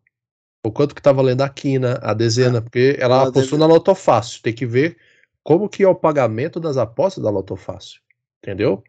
Ou 0.63 0.71
quanto 0.71 0.95
que 0.95 1.01
tá 1.01 1.11
valendo 1.11 1.41
a 1.41 1.49
quina, 1.49 1.99
a 2.01 2.15
dezena, 2.15 2.61
porque 2.63 2.97
ela, 2.99 3.21
Ela 3.21 3.31
deve- 3.31 3.57
na 3.57 3.67
Lotofácil. 3.67 4.41
Tem 4.41 4.53
que 4.53 4.65
ver 4.65 4.97
como 5.43 5.69
que 5.69 5.83
é 5.83 5.87
o 5.87 5.95
pagamento 5.95 6.59
das 6.59 6.77
apostas 6.77 7.23
da 7.23 7.29
Lotofácil. 7.29 8.01
Entendeu? 8.43 8.83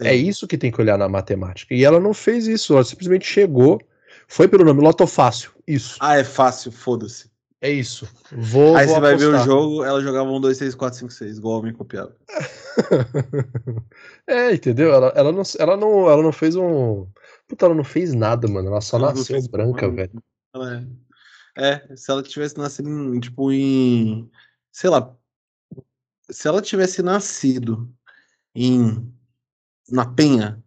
É 0.00 0.14
isso 0.14 0.46
que 0.46 0.58
tem 0.58 0.70
que 0.70 0.80
olhar 0.80 0.96
na 0.96 1.08
matemática. 1.08 1.74
E 1.74 1.84
ela 1.84 1.98
não 1.98 2.14
fez 2.14 2.46
isso, 2.46 2.74
ela 2.74 2.84
simplesmente 2.84 3.26
chegou, 3.26 3.80
foi 4.28 4.46
pelo 4.46 4.64
nome 4.64 4.82
Lotofácil. 4.82 5.50
Isso. 5.66 5.96
Ah, 6.00 6.16
é 6.16 6.24
fácil, 6.24 6.70
foda-se. 6.70 7.30
É 7.62 7.70
isso. 7.70 8.08
Vou, 8.32 8.74
Aí 8.74 8.86
vou 8.86 8.94
você 8.94 9.00
vai 9.00 9.16
ver 9.16 9.26
o 9.26 9.28
apostar. 9.30 9.46
jogo, 9.46 9.84
ela 9.84 10.00
jogava 10.00 10.30
1, 10.30 10.40
2, 10.40 10.58
3, 10.58 10.74
4, 10.74 10.98
5, 11.00 11.12
6, 11.12 11.38
igual 11.38 11.62
me 11.62 11.72
copiava. 11.74 12.16
é, 14.26 14.54
entendeu? 14.54 14.94
Ela, 14.94 15.08
ela, 15.08 15.30
não, 15.30 15.42
ela, 15.58 15.76
não, 15.76 16.10
ela 16.10 16.22
não 16.22 16.32
fez 16.32 16.56
um. 16.56 17.06
Puta, 17.46 17.66
ela 17.66 17.74
não 17.74 17.84
fez 17.84 18.14
nada, 18.14 18.48
mano. 18.48 18.68
Ela 18.68 18.80
só 18.80 18.96
Ela 18.96 19.12
nasceu 19.12 19.42
branca, 19.50 19.90
velho. 19.90 20.22
É. 20.56 21.00
É, 21.56 21.96
se 21.96 22.10
ela 22.10 22.22
tivesse 22.22 22.56
nascido 22.56 22.88
em, 22.88 23.20
tipo, 23.20 23.52
em. 23.52 24.30
Sei 24.72 24.88
lá. 24.88 25.14
Se 26.30 26.48
ela 26.48 26.62
tivesse 26.62 27.02
nascido 27.02 27.92
em. 28.54 29.12
Na 29.88 30.06
Penha, 30.06 30.62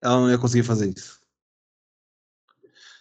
ela 0.00 0.20
não 0.20 0.30
ia 0.30 0.38
conseguir 0.38 0.62
fazer 0.62 0.92
isso. 0.96 1.20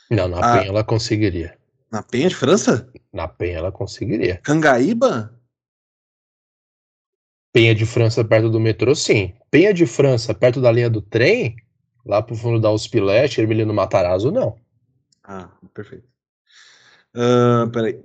Não, 0.10 0.28
na 0.28 0.40
Ah. 0.40 0.58
Penha 0.58 0.70
ela 0.70 0.84
conseguiria. 0.84 1.58
Na 1.92 2.02
Penha 2.02 2.30
de 2.30 2.36
França? 2.36 2.92
Na 3.12 3.28
Penha 3.28 3.60
ela 3.60 3.72
conseguiria. 3.72 4.38
Cangaíba? 4.38 5.40
Penha 7.52 7.76
de 7.76 7.86
França 7.86 8.26
perto 8.26 8.50
do 8.50 8.60
metrô, 8.60 8.96
sim. 8.96 9.36
Penha 9.52 9.72
de 9.72 9.86
França 9.86 10.34
perto 10.34 10.60
da 10.60 10.72
linha 10.72 10.90
do 10.90 11.02
trem, 11.04 11.56
lá 12.04 12.20
pro 12.20 12.36
fundo 12.36 12.60
da 12.60 12.72
Uspilete, 12.72 13.40
Ermelino 13.40 13.72
Matarazzo, 13.74 14.32
não. 14.32 14.60
Ah, 15.24 15.52
perfeito. 15.72 16.08
Ah, 17.14 17.70
peraí. 17.72 18.04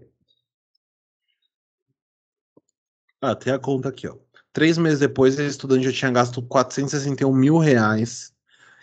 Ah, 3.21 3.35
tem 3.35 3.53
a 3.53 3.59
conta 3.59 3.89
aqui, 3.89 4.07
ó. 4.07 4.17
Três 4.53 4.79
meses 4.79 5.01
depois, 5.01 5.39
a 5.39 5.45
estudante 5.45 5.85
já 5.85 5.93
tinha 5.93 6.11
gasto 6.11 6.43
461 6.43 7.33
mil 7.33 7.59
reais 7.59 8.33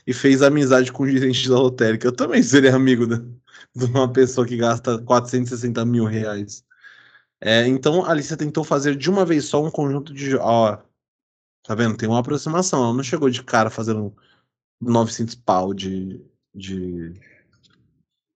e 0.06 0.14
fez 0.14 0.42
amizade 0.42 0.92
com 0.92 1.04
o 1.04 1.10
gerente 1.10 1.50
da 1.50 1.56
lotérica. 1.56 2.08
Eu 2.08 2.16
também 2.16 2.44
seria 2.44 2.76
amigo 2.76 3.08
da- 3.08 3.22
de 3.76 3.86
uma 3.86 4.12
pessoa 4.12 4.48
que 4.48 4.58
gasta 4.58 5.00
460 5.00 5.86
mil 5.86 6.06
reais. 6.06 6.64
É, 7.42 7.68
então, 7.68 8.06
a 8.06 8.12
Alicia 8.12 8.38
tentou 8.38 8.64
fazer 8.64 8.96
de 8.96 9.10
uma 9.10 9.26
vez 9.26 9.46
só 9.46 9.64
um 9.64 9.72
conjunto 9.72 10.14
de. 10.14 10.36
Ó, 10.36 10.78
tá 11.64 11.76
vendo? 11.76 11.98
Tem 11.98 12.08
uma 12.08 12.20
aproximação. 12.20 12.84
Ela 12.84 12.94
não 12.94 13.04
chegou 13.04 13.30
de 13.30 13.44
cara 13.44 13.70
fazendo 13.70 14.16
900 14.82 15.36
pau 15.36 15.74
de. 15.74 16.22
de... 16.54 17.14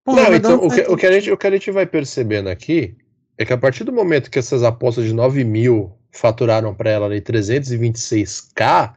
Porra, 0.04 0.24
não, 0.24 0.36
então 0.36 0.56
o 0.66 0.70
que, 0.70 0.82
o, 0.82 0.98
que 0.98 1.06
a 1.06 1.12
gente, 1.12 1.32
o 1.32 1.38
que 1.38 1.48
a 1.48 1.52
gente 1.52 1.72
vai 1.72 1.86
percebendo 1.86 2.50
aqui 2.50 2.98
é 3.40 3.46
que 3.46 3.54
a 3.54 3.58
partir 3.58 3.84
do 3.86 3.92
momento 3.94 4.30
que 4.30 4.38
essas 4.38 4.64
apostas 4.64 5.06
de 5.06 5.14
9 5.14 5.44
mil 5.44 5.98
faturaram 6.12 6.76
pra 6.76 6.90
ela 6.90 7.06
ali 7.06 7.22
326k, 7.22 8.96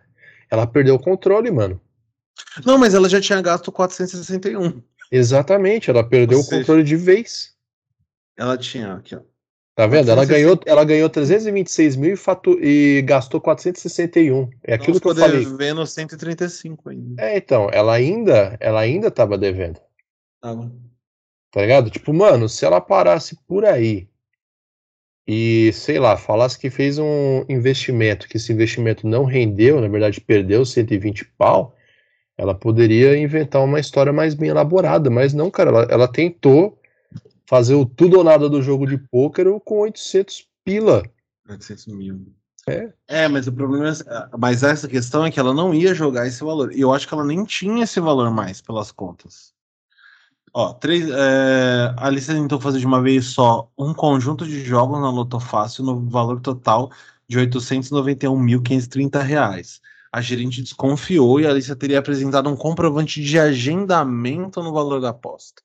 ela 0.50 0.66
perdeu 0.66 0.96
o 0.96 0.98
controle, 0.98 1.50
mano. 1.50 1.80
Não, 2.66 2.76
mas 2.76 2.92
ela 2.94 3.08
já 3.08 3.20
tinha 3.20 3.40
gasto 3.40 3.70
461. 3.70 4.82
Exatamente, 5.10 5.90
ela 5.90 6.02
perdeu 6.02 6.38
Ou 6.38 6.44
o 6.44 6.46
seja- 6.46 6.58
controle 6.60 6.82
de 6.82 6.96
vez. 6.96 7.52
Ela 8.36 8.56
tinha 8.58 8.94
aqui, 8.94 9.14
ó. 9.14 9.20
Tá 9.74 9.86
vendo? 9.86 10.10
Ela 10.10 10.26
460. 10.26 10.34
ganhou, 10.34 10.60
ela 10.66 10.84
ganhou 10.84 11.08
326 11.08 11.96
mil 11.96 12.12
e, 12.12 12.16
fatu- 12.16 12.58
e 12.62 13.00
gastou 13.02 13.40
461. 13.40 14.50
É 14.64 14.74
aquilo 14.74 15.00
que 15.00 15.06
eu 15.08 15.14
falei. 15.14 15.44
devendo 15.46 15.86
135 15.86 16.90
ainda. 16.90 17.22
É, 17.22 17.36
então, 17.38 17.70
ela 17.72 17.94
ainda, 17.94 18.56
ela 18.60 18.80
ainda 18.80 19.10
tava 19.10 19.38
devendo, 19.38 19.80
Tava. 20.42 20.70
tá 21.50 21.60
ligado? 21.62 21.88
Tipo, 21.90 22.12
mano, 22.12 22.48
se 22.50 22.64
ela 22.66 22.80
parasse 22.82 23.34
por 23.46 23.64
aí 23.64 24.08
e, 25.26 25.72
sei 25.72 25.98
lá, 25.98 26.16
falasse 26.16 26.58
que 26.58 26.70
fez 26.70 26.98
um 26.98 27.44
investimento, 27.48 28.28
que 28.28 28.36
esse 28.36 28.52
investimento 28.52 29.06
não 29.06 29.24
rendeu, 29.24 29.80
na 29.80 29.88
verdade 29.88 30.20
perdeu 30.20 30.64
120 30.64 31.24
pau, 31.38 31.76
ela 32.36 32.54
poderia 32.54 33.16
inventar 33.16 33.62
uma 33.62 33.78
história 33.78 34.12
mais 34.12 34.34
bem 34.34 34.50
elaborada, 34.50 35.10
mas 35.10 35.32
não, 35.32 35.50
cara, 35.50 35.70
ela, 35.70 35.82
ela 35.90 36.08
tentou 36.08 36.78
fazer 37.46 37.74
o 37.74 37.84
tudo 37.84 38.18
ou 38.18 38.24
nada 38.24 38.48
do 38.48 38.62
jogo 38.62 38.86
de 38.86 38.98
pôquer 38.98 39.46
com 39.64 39.80
800 39.80 40.48
pila. 40.64 41.02
800 41.48 41.86
mil. 41.88 42.26
É. 42.68 42.92
É, 43.08 43.28
mas 43.28 43.46
o 43.46 43.52
problema 43.52 43.90
é. 43.90 44.36
Mas 44.38 44.62
essa 44.62 44.88
questão 44.88 45.24
é 45.24 45.30
que 45.30 45.38
ela 45.38 45.52
não 45.52 45.74
ia 45.74 45.94
jogar 45.94 46.26
esse 46.26 46.42
valor. 46.42 46.72
E 46.72 46.80
eu 46.80 46.92
acho 46.92 47.06
que 47.08 47.14
ela 47.14 47.24
nem 47.24 47.44
tinha 47.44 47.84
esse 47.84 48.00
valor 48.00 48.30
mais 48.30 48.60
pelas 48.60 48.92
contas. 48.92 49.52
Ó, 50.54 50.74
três, 50.74 51.08
é, 51.08 51.94
a 51.96 52.06
Alice 52.06 52.26
tentou 52.26 52.60
fazer 52.60 52.78
de 52.78 52.86
uma 52.86 53.00
vez 53.00 53.24
só 53.26 53.70
um 53.76 53.94
conjunto 53.94 54.46
de 54.46 54.62
jogos 54.62 55.00
na 55.00 55.10
Loto 55.10 55.40
Fácil 55.40 55.82
no 55.82 56.08
valor 56.10 56.40
total 56.40 56.90
de 57.26 57.38
891.530 57.38 59.22
reais. 59.22 59.80
A 60.12 60.20
gerente 60.20 60.60
desconfiou 60.60 61.40
e 61.40 61.46
a 61.46 61.50
Alicia 61.50 61.74
teria 61.74 61.98
apresentado 61.98 62.50
um 62.50 62.56
comprovante 62.56 63.22
de 63.22 63.38
agendamento 63.38 64.62
no 64.62 64.74
valor 64.74 65.00
da 65.00 65.08
aposta. 65.08 65.62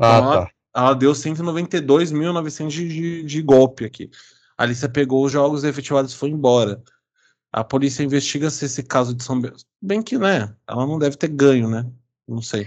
Ah, 0.00 0.18
Então, 0.18 0.32
tá. 0.32 0.50
Ela 0.74 0.94
deu 0.94 1.12
192.900 1.12 2.68
de, 2.68 2.88
de, 2.88 3.22
de 3.24 3.42
golpe 3.42 3.84
aqui. 3.84 4.10
A 4.56 4.62
Alicia 4.64 4.88
pegou 4.88 5.22
os 5.24 5.30
jogos 5.32 5.64
efetivados 5.64 6.12
e 6.12 6.16
foi 6.16 6.30
embora. 6.30 6.82
A 7.52 7.62
polícia 7.62 8.02
investiga 8.02 8.50
se 8.50 8.64
esse 8.64 8.82
caso 8.82 9.14
de 9.14 9.22
São 9.22 9.38
Bernardo. 9.38 9.64
Bem 9.80 10.02
que, 10.02 10.16
né? 10.16 10.54
Ela 10.66 10.86
não 10.86 10.98
deve 10.98 11.16
ter 11.16 11.28
ganho, 11.28 11.68
né? 11.68 11.86
Não 12.26 12.40
sei. 12.40 12.66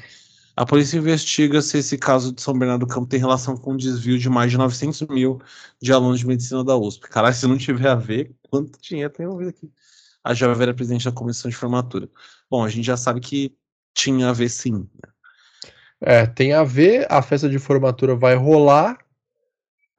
A 0.56 0.66
polícia 0.66 0.98
investiga 0.98 1.62
se 1.62 1.80
esse 1.80 1.98
caso 1.98 2.32
de 2.32 2.42
São 2.42 2.58
Bernardo 2.58 2.86
do 2.86 2.88
Campo 2.88 3.08
tem 3.08 3.20
relação 3.20 3.58
com 3.58 3.74
o 3.74 3.78
desvio 3.78 4.20
de 4.20 4.30
mais 4.30 4.52
de 4.52 4.58
900 4.58 5.02
mil 5.10 5.42
de 5.82 5.92
alunos 5.92 6.20
de 6.20 6.28
medicina 6.28 6.64
da 6.64 6.78
USP. 6.78 7.10
Caralho, 7.10 7.36
se 7.36 7.48
não 7.48 7.58
tiver 7.58 7.90
a 7.90 7.96
ver, 7.96 8.34
quanto 8.50 8.80
dinheiro 8.80 9.12
tem 9.12 9.26
ouvido 9.26 9.50
aqui? 9.50 9.72
A 10.24 10.34
Jovem 10.34 10.64
era 10.64 10.74
presidente 10.74 11.06
da 11.06 11.12
comissão 11.12 11.50
de 11.50 11.58
formatura. 11.58 12.10
Bom, 12.50 12.64
a 12.64 12.70
gente 12.70 12.86
já 12.86 12.96
sabe 12.96 13.20
que 13.20 13.56
tinha 13.94 14.30
a 14.30 14.34
ver 14.34 14.50
sim. 14.50 14.88
É, 16.00 16.26
tem 16.26 16.54
a 16.54 16.64
ver, 16.64 17.08
a 17.12 17.22
festa 17.22 17.50
de 17.50 17.58
formatura 17.60 18.16
vai 18.16 18.36
rolar. 18.36 18.98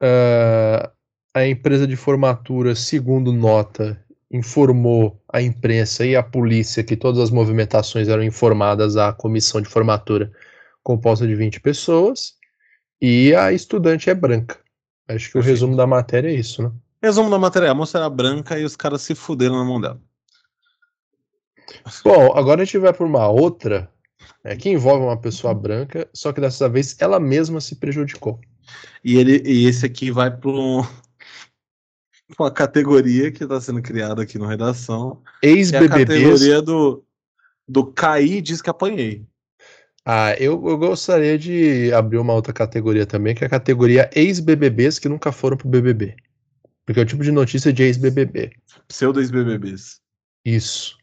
ah, 0.01 0.91
a 1.33 1.47
empresa 1.47 1.85
de 1.85 1.95
formatura, 1.95 2.73
segundo 2.73 3.31
nota, 3.31 4.03
informou 4.31 5.21
a 5.31 5.41
imprensa 5.41 6.05
e 6.05 6.15
a 6.15 6.23
polícia 6.23 6.83
que 6.83 6.97
todas 6.97 7.21
as 7.21 7.29
movimentações 7.29 8.07
eram 8.07 8.23
informadas 8.23 8.97
à 8.97 9.13
comissão 9.13 9.61
de 9.61 9.69
formatura, 9.69 10.31
composta 10.83 11.25
de 11.25 11.35
20 11.35 11.59
pessoas, 11.61 12.35
e 13.01 13.33
a 13.35 13.51
estudante 13.51 14.09
é 14.09 14.13
branca. 14.13 14.59
Acho 15.07 15.31
que 15.31 15.37
o 15.37 15.41
resumo 15.41 15.75
da 15.75 15.87
matéria 15.87 16.29
é 16.29 16.33
isso, 16.33 16.61
né? 16.61 16.71
Resumo 17.01 17.29
da 17.29 17.39
matéria: 17.39 17.71
a 17.71 17.75
moça 17.75 17.97
era 17.97 18.09
branca 18.09 18.59
e 18.59 18.63
os 18.63 18.75
caras 18.75 19.01
se 19.01 19.15
fuderam 19.15 19.55
na 19.55 19.63
mão 19.63 19.79
dela. 19.79 20.01
Bom, 22.03 22.33
agora 22.35 22.61
a 22.61 22.65
gente 22.65 22.77
vai 22.77 22.93
para 22.93 23.05
uma 23.05 23.27
outra 23.27 23.89
É 24.43 24.55
que 24.55 24.69
envolve 24.69 25.03
uma 25.03 25.19
pessoa 25.19 25.53
branca, 25.53 26.09
só 26.13 26.31
que 26.31 26.41
dessa 26.41 26.67
vez 26.69 26.95
ela 26.99 27.19
mesma 27.19 27.61
se 27.61 27.75
prejudicou. 27.75 28.39
E, 29.03 29.17
ele, 29.17 29.41
e 29.45 29.65
esse 29.65 29.85
aqui 29.85 30.11
vai 30.11 30.35
para 30.35 30.49
um, 30.49 30.81
uma 32.37 32.51
categoria 32.51 33.31
que 33.31 33.43
está 33.43 33.59
sendo 33.61 33.81
criada 33.81 34.21
aqui 34.21 34.37
no 34.37 34.45
Redação. 34.45 35.21
Ex-BBBs. 35.41 35.91
É 35.91 35.95
a 35.95 36.05
categoria 36.05 36.61
do, 36.61 37.03
do 37.67 37.85
cair 37.85 38.41
diz 38.41 38.61
que 38.61 38.69
apanhei. 38.69 39.25
Ah, 40.05 40.33
eu, 40.39 40.53
eu 40.67 40.77
gostaria 40.77 41.37
de 41.37 41.91
abrir 41.93 42.17
uma 42.17 42.33
outra 42.33 42.53
categoria 42.53 43.05
também, 43.05 43.35
que 43.35 43.43
é 43.43 43.47
a 43.47 43.49
categoria 43.49 44.09
ex-BBBs 44.15 44.99
que 44.99 45.09
nunca 45.09 45.31
foram 45.31 45.57
pro 45.57 45.67
BBB. 45.67 46.15
Porque 46.85 46.99
é 46.99 47.03
o 47.03 47.05
tipo 47.05 47.23
de 47.23 47.31
notícia 47.31 47.73
de 47.73 47.83
ex-BBB. 47.83 48.51
Pseudo 48.87 49.19
ex-BBBs. 49.19 49.99
Isso. 50.45 50.97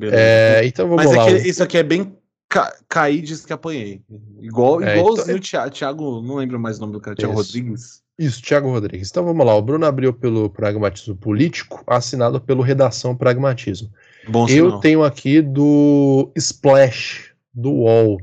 É, 0.00 0.62
então 0.64 0.88
vamos 0.88 1.04
Mas 1.04 1.16
lá. 1.16 1.30
É 1.30 1.46
isso 1.46 1.62
aqui 1.62 1.78
é 1.78 1.84
bem 1.84 2.16
ca 2.48 2.76
cair 2.88 3.22
diz 3.22 3.46
que 3.46 3.52
apanhei. 3.52 4.02
Igual, 4.40 4.82
É, 4.82 4.98
igualzinho 4.98 5.24
então- 5.24 5.36
o 5.36 5.40
Thiago, 5.40 5.70
Thiago, 5.70 6.22
não 6.22 6.36
lembro 6.36 6.58
mais 6.58 6.78
o 6.78 6.80
nome 6.80 6.92
do 6.94 7.00
cara, 7.00 7.14
Thiago 7.16 7.40
Isso. 7.40 7.42
Rodrigues. 7.42 8.02
Isso, 8.18 8.40
Thiago 8.40 8.70
Rodrigues. 8.70 9.10
Então 9.10 9.24
vamos 9.24 9.44
lá. 9.44 9.54
O 9.54 9.62
Bruno 9.62 9.84
abriu 9.86 10.12
pelo 10.12 10.48
Pragmatismo 10.48 11.16
Político, 11.16 11.82
assinado 11.86 12.40
pelo 12.40 12.62
Redação 12.62 13.16
Pragmatismo. 13.16 13.92
Bom 14.28 14.48
Eu 14.48 14.66
sinal. 14.66 14.80
tenho 14.80 15.04
aqui 15.04 15.42
do 15.42 16.30
Splash, 16.36 17.32
do 17.52 17.72
UOL. 17.72 18.20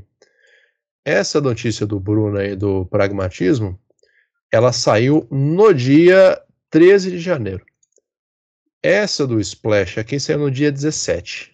Essa 1.04 1.40
notícia 1.40 1.86
do 1.86 2.00
Bruno 2.00 2.38
aí 2.38 2.56
do 2.56 2.86
Pragmatismo, 2.86 3.78
ela 4.50 4.72
saiu 4.72 5.26
no 5.30 5.74
dia 5.74 6.40
13 6.70 7.10
de 7.10 7.18
janeiro. 7.18 7.64
Essa 8.82 9.26
do 9.26 9.38
Splash 9.40 9.98
aqui 9.98 10.18
saiu 10.18 10.38
no 10.38 10.50
dia 10.50 10.72
17. 10.72 11.52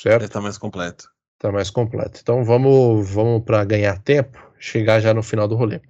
Certo? 0.00 0.14
Deve 0.14 0.24
estar 0.24 0.40
mais 0.40 0.58
completo. 0.58 1.08
Tá 1.38 1.52
mais 1.52 1.70
completo. 1.70 2.18
Então 2.20 2.44
vamos, 2.44 3.08
vamos 3.08 3.44
para 3.44 3.64
ganhar 3.64 3.98
tempo, 3.98 4.38
chegar 4.58 5.00
já 5.00 5.14
no 5.14 5.22
final 5.22 5.46
do 5.46 5.54
rolê. 5.54 5.80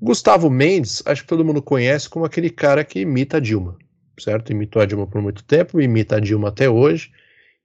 Gustavo 0.00 0.48
Mendes, 0.48 1.02
acho 1.04 1.22
que 1.22 1.28
todo 1.28 1.44
mundo 1.44 1.60
conhece 1.60 2.08
como 2.08 2.24
aquele 2.24 2.50
cara 2.50 2.84
que 2.84 3.00
imita 3.00 3.38
a 3.38 3.40
Dilma, 3.40 3.76
certo? 4.18 4.52
Imitou 4.52 4.80
a 4.80 4.86
Dilma 4.86 5.06
por 5.06 5.20
muito 5.20 5.42
tempo, 5.42 5.80
imita 5.80 6.16
a 6.16 6.20
Dilma 6.20 6.48
até 6.48 6.70
hoje. 6.70 7.10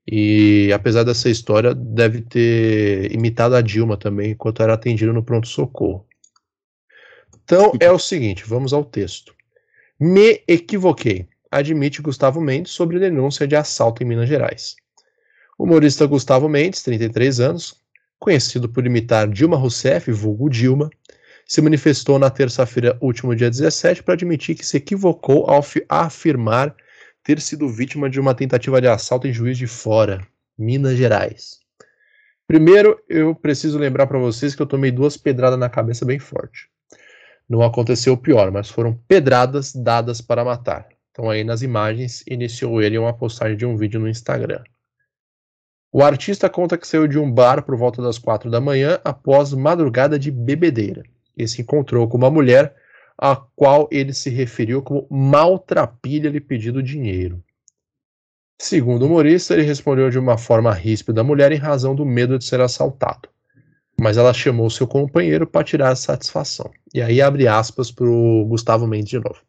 E 0.06 0.70
apesar 0.74 1.04
dessa 1.04 1.30
história, 1.30 1.74
deve 1.74 2.20
ter 2.20 3.10
imitado 3.12 3.54
a 3.54 3.62
Dilma 3.62 3.96
também 3.96 4.32
enquanto 4.32 4.62
era 4.62 4.74
atendido 4.74 5.12
no 5.12 5.22
pronto-socorro. 5.22 6.06
Então 7.44 7.72
é 7.78 7.90
o 7.90 7.98
seguinte, 7.98 8.44
vamos 8.46 8.72
ao 8.72 8.84
texto. 8.84 9.34
Me 9.98 10.42
equivoquei, 10.48 11.28
admite 11.50 12.02
Gustavo 12.02 12.40
Mendes 12.40 12.72
sobre 12.72 12.98
denúncia 12.98 13.46
de 13.46 13.54
assalto 13.54 14.02
em 14.02 14.06
Minas 14.06 14.28
Gerais. 14.28 14.76
O 15.56 15.64
humorista 15.64 16.04
Gustavo 16.04 16.48
Mendes, 16.48 16.82
33 16.82 17.40
anos, 17.40 17.76
conhecido 18.18 18.68
por 18.68 18.84
imitar 18.84 19.28
Dilma 19.28 19.56
Rousseff, 19.56 20.10
vulgo 20.10 20.50
Dilma, 20.50 20.90
se 21.46 21.60
manifestou 21.60 22.18
na 22.18 22.30
terça-feira, 22.30 22.96
último 23.00 23.34
dia 23.34 23.50
17, 23.50 24.02
para 24.02 24.14
admitir 24.14 24.54
que 24.54 24.64
se 24.64 24.76
equivocou 24.76 25.48
ao 25.48 25.62
fi- 25.62 25.84
afirmar 25.88 26.74
ter 27.22 27.40
sido 27.40 27.68
vítima 27.68 28.08
de 28.08 28.18
uma 28.18 28.34
tentativa 28.34 28.80
de 28.80 28.88
assalto 28.88 29.26
em 29.26 29.32
Juiz 29.32 29.56
de 29.56 29.66
Fora, 29.66 30.26
Minas 30.58 30.96
Gerais. 30.96 31.58
Primeiro, 32.46 32.98
eu 33.08 33.34
preciso 33.34 33.78
lembrar 33.78 34.06
para 34.06 34.18
vocês 34.18 34.54
que 34.54 34.60
eu 34.60 34.66
tomei 34.66 34.90
duas 34.90 35.16
pedradas 35.16 35.58
na 35.58 35.68
cabeça 35.68 36.04
bem 36.04 36.18
forte. 36.18 36.68
Não 37.48 37.62
aconteceu 37.62 38.16
pior, 38.16 38.50
mas 38.50 38.68
foram 38.68 38.94
pedradas 39.08 39.72
dadas 39.74 40.20
para 40.20 40.44
matar. 40.44 40.88
Então 41.10 41.30
aí 41.30 41.44
nas 41.44 41.62
imagens 41.62 42.24
iniciou 42.26 42.82
ele 42.82 42.98
uma 42.98 43.16
postagem 43.16 43.56
de 43.56 43.64
um 43.64 43.76
vídeo 43.76 44.00
no 44.00 44.08
Instagram. 44.08 44.62
O 45.92 46.02
artista 46.02 46.50
conta 46.50 46.76
que 46.76 46.88
saiu 46.88 47.06
de 47.06 47.18
um 47.18 47.30
bar 47.30 47.62
por 47.62 47.76
volta 47.76 48.02
das 48.02 48.18
quatro 48.18 48.50
da 48.50 48.60
manhã 48.60 48.98
após 49.04 49.52
madrugada 49.52 50.18
de 50.18 50.30
bebedeira 50.30 51.04
e 51.36 51.46
se 51.46 51.62
encontrou 51.62 52.08
com 52.08 52.16
uma 52.16 52.30
mulher 52.30 52.74
a 53.16 53.36
qual 53.36 53.88
ele 53.90 54.12
se 54.12 54.30
referiu 54.30 54.82
como 54.82 55.06
maltrapilha 55.10 56.30
lhe 56.30 56.40
pedindo 56.40 56.82
dinheiro. 56.82 57.42
Segundo 58.58 59.02
o 59.02 59.06
humorista, 59.06 59.54
ele 59.54 59.62
respondeu 59.62 60.10
de 60.10 60.18
uma 60.18 60.38
forma 60.38 60.72
ríspida 60.72 61.20
à 61.20 61.24
mulher 61.24 61.52
em 61.52 61.56
razão 61.56 61.94
do 61.94 62.04
medo 62.04 62.38
de 62.38 62.44
ser 62.44 62.60
assaltado. 62.60 63.28
Mas 64.00 64.16
ela 64.16 64.32
chamou 64.32 64.68
seu 64.70 64.86
companheiro 64.86 65.46
para 65.46 65.64
tirar 65.64 65.90
a 65.90 65.96
satisfação. 65.96 66.70
E 66.92 67.00
aí 67.00 67.20
abre 67.20 67.46
aspas 67.46 67.90
para 67.90 68.06
o 68.06 68.44
Gustavo 68.46 68.86
Mendes 68.86 69.10
de 69.10 69.18
novo. 69.18 69.40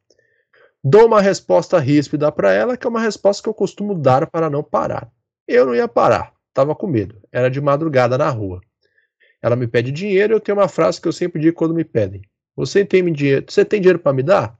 Dou 0.83 1.07
uma 1.07 1.21
resposta 1.21 1.79
ríspida 1.79 2.31
para 2.31 2.53
ela, 2.53 2.77
que 2.77 2.85
é 2.85 2.89
uma 2.89 2.99
resposta 2.99 3.41
que 3.41 3.49
eu 3.49 3.53
costumo 3.53 3.95
dar 3.95 4.27
para 4.27 4.49
não 4.49 4.63
parar. 4.63 5.11
Eu 5.47 5.65
não 5.65 5.75
ia 5.75 5.87
parar, 5.87 6.31
tava 6.53 6.75
com 6.75 6.85
medo. 6.85 7.19
Era 7.31 7.49
de 7.49 7.59
madrugada 7.59 8.17
na 8.17 8.29
rua. 8.29 8.61
Ela 9.41 9.55
me 9.55 9.67
pede 9.67 9.91
dinheiro 9.91 10.33
eu 10.33 10.39
tenho 10.39 10.57
uma 10.57 10.67
frase 10.67 10.99
que 10.99 11.07
eu 11.07 11.13
sempre 11.13 11.41
digo 11.41 11.55
quando 11.55 11.73
me 11.73 11.83
pedem. 11.83 12.21
Você 12.55 12.85
tem 12.85 13.11
dinheiro? 13.11 13.45
Você 13.47 13.65
tem 13.65 13.81
dinheiro 13.81 13.99
para 13.99 14.13
me 14.13 14.23
dar? 14.23 14.57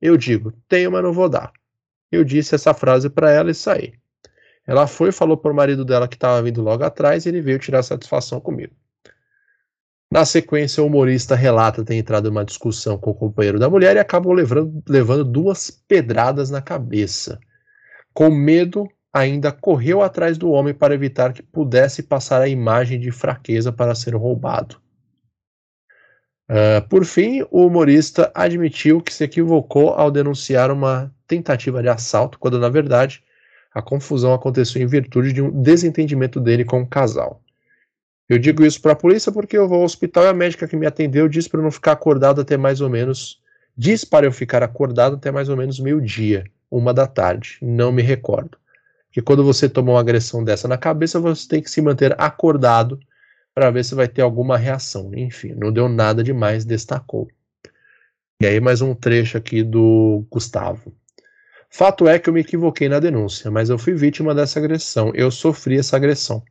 Eu 0.00 0.16
digo, 0.16 0.52
tenho, 0.68 0.90
mas 0.90 1.02
não 1.02 1.12
vou 1.12 1.28
dar. 1.28 1.52
Eu 2.10 2.24
disse 2.24 2.54
essa 2.54 2.74
frase 2.74 3.08
para 3.08 3.30
ela 3.30 3.50
e 3.50 3.54
saí. 3.54 3.94
Ela 4.66 4.86
foi 4.86 5.12
falou 5.12 5.36
pro 5.36 5.54
marido 5.54 5.84
dela 5.84 6.08
que 6.08 6.16
estava 6.16 6.42
vindo 6.42 6.60
logo 6.60 6.82
atrás 6.82 7.24
e 7.24 7.28
ele 7.28 7.40
veio 7.40 7.58
tirar 7.58 7.82
satisfação 7.82 8.40
comigo. 8.40 8.74
Na 10.10 10.24
sequência, 10.24 10.82
o 10.82 10.86
humorista 10.86 11.34
relata 11.34 11.84
ter 11.84 11.94
entrado 11.94 12.28
em 12.28 12.30
uma 12.30 12.44
discussão 12.44 12.96
com 12.96 13.10
o 13.10 13.14
companheiro 13.14 13.58
da 13.58 13.68
mulher 13.68 13.96
e 13.96 13.98
acabou 13.98 14.32
levando, 14.32 14.82
levando 14.88 15.24
duas 15.24 15.70
pedradas 15.70 16.48
na 16.50 16.62
cabeça. 16.62 17.40
Com 18.12 18.30
medo, 18.30 18.88
ainda 19.12 19.50
correu 19.50 20.02
atrás 20.02 20.36
do 20.36 20.50
homem 20.50 20.74
para 20.74 20.94
evitar 20.94 21.32
que 21.32 21.42
pudesse 21.42 22.02
passar 22.02 22.42
a 22.42 22.48
imagem 22.48 23.00
de 23.00 23.10
fraqueza 23.10 23.72
para 23.72 23.94
ser 23.94 24.14
roubado. 24.14 24.80
Uh, 26.48 26.86
por 26.88 27.04
fim, 27.04 27.42
o 27.50 27.66
humorista 27.66 28.30
admitiu 28.34 29.00
que 29.00 29.12
se 29.12 29.24
equivocou 29.24 29.90
ao 29.90 30.10
denunciar 30.10 30.70
uma 30.70 31.12
tentativa 31.26 31.82
de 31.82 31.88
assalto, 31.88 32.38
quando 32.38 32.58
na 32.58 32.68
verdade 32.68 33.24
a 33.74 33.82
confusão 33.82 34.32
aconteceu 34.32 34.80
em 34.80 34.86
virtude 34.86 35.32
de 35.32 35.42
um 35.42 35.50
desentendimento 35.50 36.40
dele 36.40 36.64
com 36.64 36.80
o 36.82 36.86
casal. 36.86 37.42
Eu 38.28 38.38
digo 38.38 38.64
isso 38.64 38.80
para 38.80 38.92
a 38.92 38.96
polícia 38.96 39.30
porque 39.30 39.56
eu 39.56 39.68
vou 39.68 39.78
ao 39.78 39.84
hospital 39.84 40.24
e 40.24 40.28
a 40.28 40.34
médica 40.34 40.66
que 40.66 40.76
me 40.76 40.86
atendeu 40.86 41.28
disse 41.28 41.48
para 41.48 41.60
eu 41.60 41.64
não 41.64 41.70
ficar 41.70 41.92
acordado 41.92 42.40
até 42.40 42.56
mais 42.56 42.80
ou 42.80 42.88
menos. 42.88 43.40
Diz 43.76 44.04
para 44.04 44.26
eu 44.26 44.32
ficar 44.32 44.62
acordado 44.62 45.16
até 45.16 45.30
mais 45.30 45.48
ou 45.48 45.56
menos 45.56 45.78
meio-dia, 45.78 46.44
uma 46.70 46.94
da 46.94 47.06
tarde. 47.06 47.58
Não 47.60 47.92
me 47.92 48.02
recordo. 48.02 48.56
Que 49.16 49.22
quando 49.22 49.42
você 49.42 49.66
toma 49.66 49.92
uma 49.92 50.00
agressão 50.00 50.44
dessa 50.44 50.68
na 50.68 50.76
cabeça, 50.76 51.18
você 51.18 51.48
tem 51.48 51.62
que 51.62 51.70
se 51.70 51.80
manter 51.80 52.14
acordado 52.20 53.00
para 53.54 53.70
ver 53.70 53.82
se 53.82 53.94
vai 53.94 54.06
ter 54.06 54.20
alguma 54.20 54.58
reação. 54.58 55.10
Enfim, 55.14 55.54
não 55.54 55.72
deu 55.72 55.88
nada 55.88 56.22
demais, 56.22 56.66
destacou. 56.66 57.26
E 58.38 58.46
aí, 58.46 58.60
mais 58.60 58.82
um 58.82 58.94
trecho 58.94 59.38
aqui 59.38 59.62
do 59.62 60.26
Gustavo. 60.30 60.94
Fato 61.70 62.06
é 62.06 62.18
que 62.18 62.28
eu 62.28 62.34
me 62.34 62.42
equivoquei 62.42 62.90
na 62.90 63.00
denúncia, 63.00 63.50
mas 63.50 63.70
eu 63.70 63.78
fui 63.78 63.94
vítima 63.94 64.34
dessa 64.34 64.58
agressão. 64.58 65.10
Eu 65.14 65.30
sofri 65.30 65.78
essa 65.78 65.96
agressão. 65.96 66.42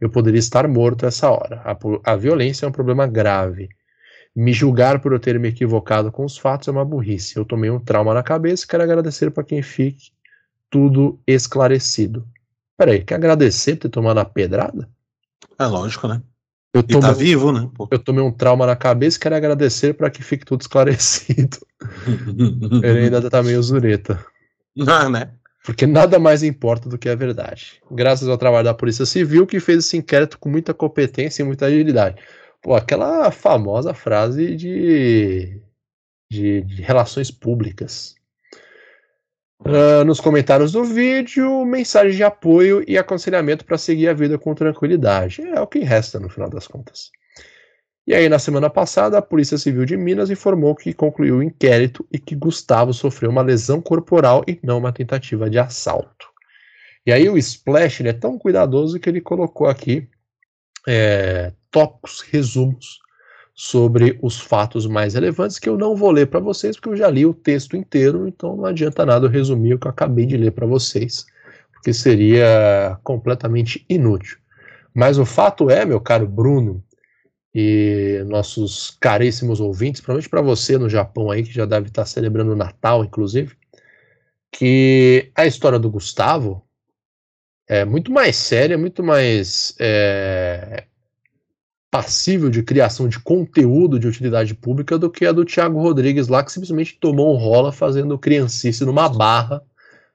Eu 0.00 0.08
poderia 0.08 0.38
estar 0.38 0.66
morto 0.66 1.04
essa 1.04 1.30
hora. 1.30 1.60
A, 1.62 1.76
a 2.10 2.16
violência 2.16 2.64
é 2.64 2.68
um 2.70 2.72
problema 2.72 3.06
grave. 3.06 3.68
Me 4.34 4.54
julgar 4.54 4.98
por 5.02 5.12
eu 5.12 5.20
ter 5.20 5.38
me 5.38 5.48
equivocado 5.48 6.10
com 6.10 6.24
os 6.24 6.38
fatos 6.38 6.68
é 6.68 6.70
uma 6.70 6.86
burrice. 6.86 7.36
Eu 7.36 7.44
tomei 7.44 7.68
um 7.68 7.78
trauma 7.78 8.14
na 8.14 8.22
cabeça 8.22 8.64
e 8.64 8.66
quero 8.66 8.82
agradecer 8.82 9.30
para 9.30 9.44
quem 9.44 9.60
fique 9.60 10.16
tudo 10.70 11.18
esclarecido. 11.26 12.26
Peraí, 12.76 13.02
quer 13.02 13.16
agradecer 13.16 13.76
por 13.76 13.82
ter 13.82 13.88
tomado 13.88 14.18
a 14.18 14.24
pedrada? 14.24 14.88
É 15.58 15.66
lógico, 15.66 16.06
né? 16.06 16.22
Eu 16.72 16.80
E 16.82 16.84
tomei, 16.84 17.00
tá 17.00 17.12
vivo, 17.12 17.50
né? 17.50 17.68
Pô. 17.74 17.88
eu 17.90 17.98
tomei 17.98 18.22
um 18.22 18.30
trauma 18.30 18.66
na 18.66 18.76
cabeça 18.76 19.16
e 19.16 19.20
quero 19.20 19.34
agradecer 19.34 19.94
para 19.94 20.10
que 20.10 20.22
fique 20.22 20.44
tudo 20.44 20.60
esclarecido. 20.60 21.58
Ele 22.84 23.04
ainda 23.04 23.28
tá 23.28 23.42
meio 23.42 23.62
zureta. 23.62 24.24
Ah, 24.86 25.08
né? 25.08 25.32
Porque 25.64 25.86
nada 25.86 26.18
mais 26.18 26.42
importa 26.42 26.88
do 26.88 26.96
que 26.96 27.08
a 27.08 27.14
verdade. 27.14 27.82
Graças 27.90 28.28
ao 28.28 28.38
trabalho 28.38 28.64
da 28.64 28.74
Polícia 28.74 29.04
Civil, 29.04 29.46
que 29.46 29.60
fez 29.60 29.84
esse 29.84 29.96
inquérito 29.96 30.38
com 30.38 30.48
muita 30.48 30.72
competência 30.72 31.42
e 31.42 31.46
muita 31.46 31.66
agilidade. 31.66 32.22
Pô, 32.62 32.74
aquela 32.74 33.30
famosa 33.30 33.92
frase 33.92 34.54
de, 34.56 35.60
de, 36.30 36.62
de 36.62 36.82
relações 36.82 37.30
públicas. 37.30 38.14
Uh, 39.60 40.04
nos 40.04 40.20
comentários 40.20 40.72
do 40.72 40.84
vídeo, 40.84 41.64
mensagem 41.64 42.16
de 42.16 42.22
apoio 42.22 42.84
e 42.86 42.96
aconselhamento 42.96 43.64
para 43.64 43.76
seguir 43.76 44.08
a 44.08 44.14
vida 44.14 44.38
com 44.38 44.54
tranquilidade. 44.54 45.42
É 45.42 45.60
o 45.60 45.66
que 45.66 45.80
resta 45.80 46.20
no 46.20 46.28
final 46.28 46.48
das 46.48 46.66
contas. 46.66 47.10
E 48.06 48.14
aí, 48.14 48.28
na 48.28 48.38
semana 48.38 48.70
passada, 48.70 49.18
a 49.18 49.22
Polícia 49.22 49.58
Civil 49.58 49.84
de 49.84 49.96
Minas 49.96 50.30
informou 50.30 50.74
que 50.74 50.94
concluiu 50.94 51.36
o 51.36 51.42
inquérito 51.42 52.06
e 52.10 52.18
que 52.18 52.34
Gustavo 52.34 52.94
sofreu 52.94 53.30
uma 53.30 53.42
lesão 53.42 53.82
corporal 53.82 54.42
e 54.48 54.58
não 54.62 54.78
uma 54.78 54.92
tentativa 54.92 55.50
de 55.50 55.58
assalto. 55.58 56.26
E 57.04 57.12
aí, 57.12 57.28
o 57.28 57.36
Splash 57.36 58.00
é 58.00 58.12
tão 58.12 58.38
cuidadoso 58.38 58.98
que 58.98 59.10
ele 59.10 59.20
colocou 59.20 59.66
aqui 59.66 60.08
é, 60.86 61.52
tópicos, 61.70 62.22
resumos 62.22 62.98
sobre 63.60 64.16
os 64.22 64.38
fatos 64.38 64.86
mais 64.86 65.14
relevantes 65.14 65.58
que 65.58 65.68
eu 65.68 65.76
não 65.76 65.96
vou 65.96 66.12
ler 66.12 66.28
para 66.28 66.38
vocês, 66.38 66.76
porque 66.76 66.90
eu 66.90 66.96
já 66.96 67.10
li 67.10 67.26
o 67.26 67.34
texto 67.34 67.76
inteiro, 67.76 68.28
então 68.28 68.56
não 68.56 68.64
adianta 68.64 69.04
nada 69.04 69.26
eu 69.26 69.30
resumir 69.30 69.74
o 69.74 69.78
que 69.80 69.88
eu 69.88 69.90
acabei 69.90 70.26
de 70.26 70.36
ler 70.36 70.52
para 70.52 70.64
vocês, 70.64 71.26
porque 71.72 71.92
seria 71.92 72.96
completamente 73.02 73.84
inútil. 73.88 74.38
Mas 74.94 75.18
o 75.18 75.26
fato 75.26 75.68
é, 75.68 75.84
meu 75.84 76.00
caro 76.00 76.28
Bruno, 76.28 76.84
e 77.52 78.22
nossos 78.28 78.96
caríssimos 79.00 79.58
ouvintes, 79.58 80.00
provavelmente 80.00 80.30
para 80.30 80.40
você 80.40 80.78
no 80.78 80.88
Japão 80.88 81.28
aí, 81.28 81.42
que 81.42 81.52
já 81.52 81.66
deve 81.66 81.88
estar 81.88 82.06
celebrando 82.06 82.52
o 82.52 82.56
Natal, 82.56 83.04
inclusive, 83.04 83.56
que 84.52 85.32
a 85.34 85.46
história 85.46 85.80
do 85.80 85.90
Gustavo 85.90 86.64
é 87.68 87.84
muito 87.84 88.12
mais 88.12 88.36
séria, 88.36 88.78
muito 88.78 89.02
mais 89.02 89.74
é, 89.80 90.84
passível 91.90 92.50
de 92.50 92.62
criação 92.62 93.08
de 93.08 93.18
conteúdo 93.18 93.98
de 93.98 94.06
utilidade 94.06 94.54
pública 94.54 94.98
do 94.98 95.10
que 95.10 95.24
a 95.24 95.32
do 95.32 95.44
Thiago 95.44 95.80
Rodrigues 95.80 96.28
lá, 96.28 96.44
que 96.44 96.52
simplesmente 96.52 96.98
tomou 97.00 97.34
um 97.34 97.38
rola 97.38 97.72
fazendo 97.72 98.18
criancice 98.18 98.84
numa 98.84 99.08
barra 99.08 99.62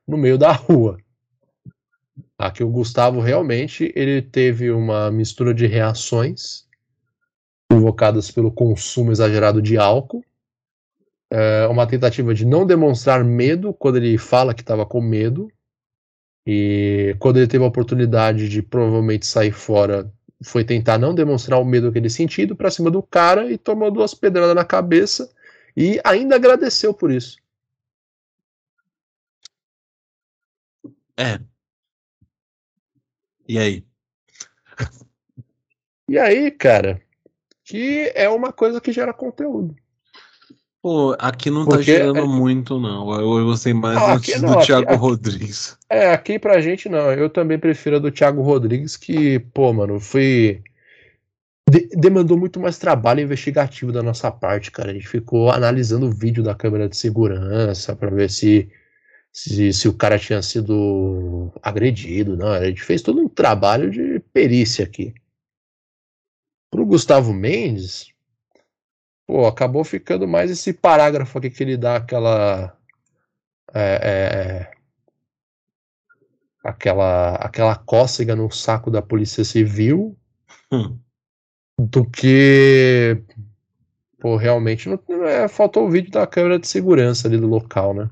no 0.07 0.17
meio 0.17 0.37
da 0.37 0.51
rua. 0.51 0.97
Aqui 2.37 2.63
o 2.63 2.69
Gustavo 2.69 3.19
realmente 3.19 3.91
ele 3.95 4.21
teve 4.21 4.69
uma 4.69 5.09
mistura 5.09 5.53
de 5.53 5.65
reações 5.65 6.65
provocadas 7.67 8.29
pelo 8.29 8.51
consumo 8.51 9.11
exagerado 9.11 9.61
de 9.61 9.77
álcool, 9.77 10.23
é 11.31 11.65
uma 11.65 11.87
tentativa 11.87 12.31
de 12.31 12.45
não 12.45 12.63
demonstrar 12.63 13.23
medo 13.23 13.73
quando 13.73 13.95
ele 13.95 14.19
fala 14.19 14.53
que 14.53 14.61
estava 14.61 14.85
com 14.85 15.01
medo, 15.01 15.51
e 16.45 17.15
quando 17.17 17.37
ele 17.37 17.47
teve 17.47 17.63
a 17.63 17.67
oportunidade 17.67 18.47
de 18.47 18.61
provavelmente 18.61 19.25
sair 19.25 19.51
fora, 19.51 20.11
foi 20.43 20.63
tentar 20.63 20.97
não 20.97 21.13
demonstrar 21.15 21.59
o 21.59 21.65
medo 21.65 21.91
que 21.91 21.97
ele 21.97 22.09
sentiu 22.09 22.55
para 22.55 22.71
cima 22.71 22.91
do 22.91 23.01
cara 23.01 23.51
e 23.51 23.57
tomou 23.57 23.91
duas 23.91 24.13
pedradas 24.13 24.55
na 24.55 24.65
cabeça 24.65 25.33
e 25.75 25.99
ainda 26.03 26.35
agradeceu 26.35 26.93
por 26.93 27.11
isso. 27.11 27.37
É. 31.17 31.39
E 33.47 33.57
aí? 33.59 33.85
E 36.07 36.17
aí, 36.17 36.51
cara, 36.51 37.01
que 37.63 38.11
é 38.15 38.29
uma 38.29 38.51
coisa 38.51 38.81
que 38.81 38.91
gera 38.91 39.13
conteúdo. 39.13 39.75
Pô, 40.83 41.15
aqui 41.17 41.49
não 41.49 41.63
tá 41.63 41.77
Porque 41.77 41.83
gerando 41.85 42.19
é- 42.19 42.27
muito, 42.27 42.77
não. 42.77 43.09
Eu 43.17 43.45
gostei 43.45 43.73
mais 43.73 43.97
aqui 43.97 44.35
do 44.35 44.41
não, 44.47 44.53
aqui- 44.57 44.65
Thiago 44.65 44.89
aqui- 44.89 44.99
Rodrigues. 44.99 45.77
É, 45.89 46.11
aqui 46.11 46.37
pra 46.37 46.59
gente 46.59 46.89
não. 46.89 47.09
Eu 47.13 47.29
também 47.29 47.57
prefiro 47.57 47.95
a 47.95 47.99
do 47.99 48.11
Thiago 48.11 48.41
Rodrigues, 48.41 48.97
que, 48.97 49.39
pô, 49.39 49.71
mano, 49.71 49.97
foi. 49.99 50.61
de- 51.69 51.87
demandou 51.95 52.37
muito 52.37 52.59
mais 52.59 52.77
trabalho 52.77 53.21
investigativo 53.21 53.93
da 53.93 54.03
nossa 54.03 54.29
parte, 54.29 54.69
cara. 54.71 54.91
A 54.91 54.93
gente 54.93 55.07
ficou 55.07 55.49
analisando 55.49 56.05
o 56.07 56.11
vídeo 56.11 56.43
da 56.43 56.53
câmera 56.53 56.89
de 56.89 56.97
segurança 56.97 57.95
pra 57.95 58.09
ver 58.09 58.29
se, 58.29 58.69
se, 59.31 59.71
se 59.71 59.87
o 59.87 59.93
cara 59.93 60.19
tinha 60.19 60.41
sido 60.41 61.49
agredido. 61.61 62.35
Não, 62.35 62.49
a 62.49 62.65
gente 62.65 62.81
fez 62.83 63.01
todo 63.01 63.21
um 63.21 63.29
trabalho 63.29 63.89
de 63.89 64.19
perícia 64.33 64.83
aqui. 64.83 65.13
Pro 66.69 66.85
Gustavo 66.85 67.33
Mendes, 67.33 68.07
pô, 69.27 69.45
acabou 69.47 69.83
ficando 69.83 70.27
mais 70.27 70.51
esse 70.51 70.73
parágrafo 70.73 71.37
aqui 71.37 71.49
que 71.49 71.63
ele 71.63 71.77
dá 71.77 71.97
aquela. 71.97 72.77
é, 73.73 74.69
é, 74.69 74.73
aquela, 76.63 77.35
aquela 77.35 77.75
cócega 77.75 78.35
no 78.35 78.49
saco 78.51 78.89
da 78.89 79.01
Polícia 79.01 79.43
Civil 79.43 80.17
Hum. 80.71 80.97
do 81.79 82.05
que. 82.05 83.21
Pô, 84.19 84.35
realmente 84.37 84.87
não, 84.87 84.99
não 85.09 85.25
é, 85.25 85.47
faltou 85.47 85.85
o 85.85 85.91
vídeo 85.91 86.11
da 86.11 86.25
câmera 86.25 86.57
de 86.59 86.67
segurança 86.67 87.27
ali 87.27 87.37
do 87.37 87.47
local, 87.47 87.93
né? 87.93 88.09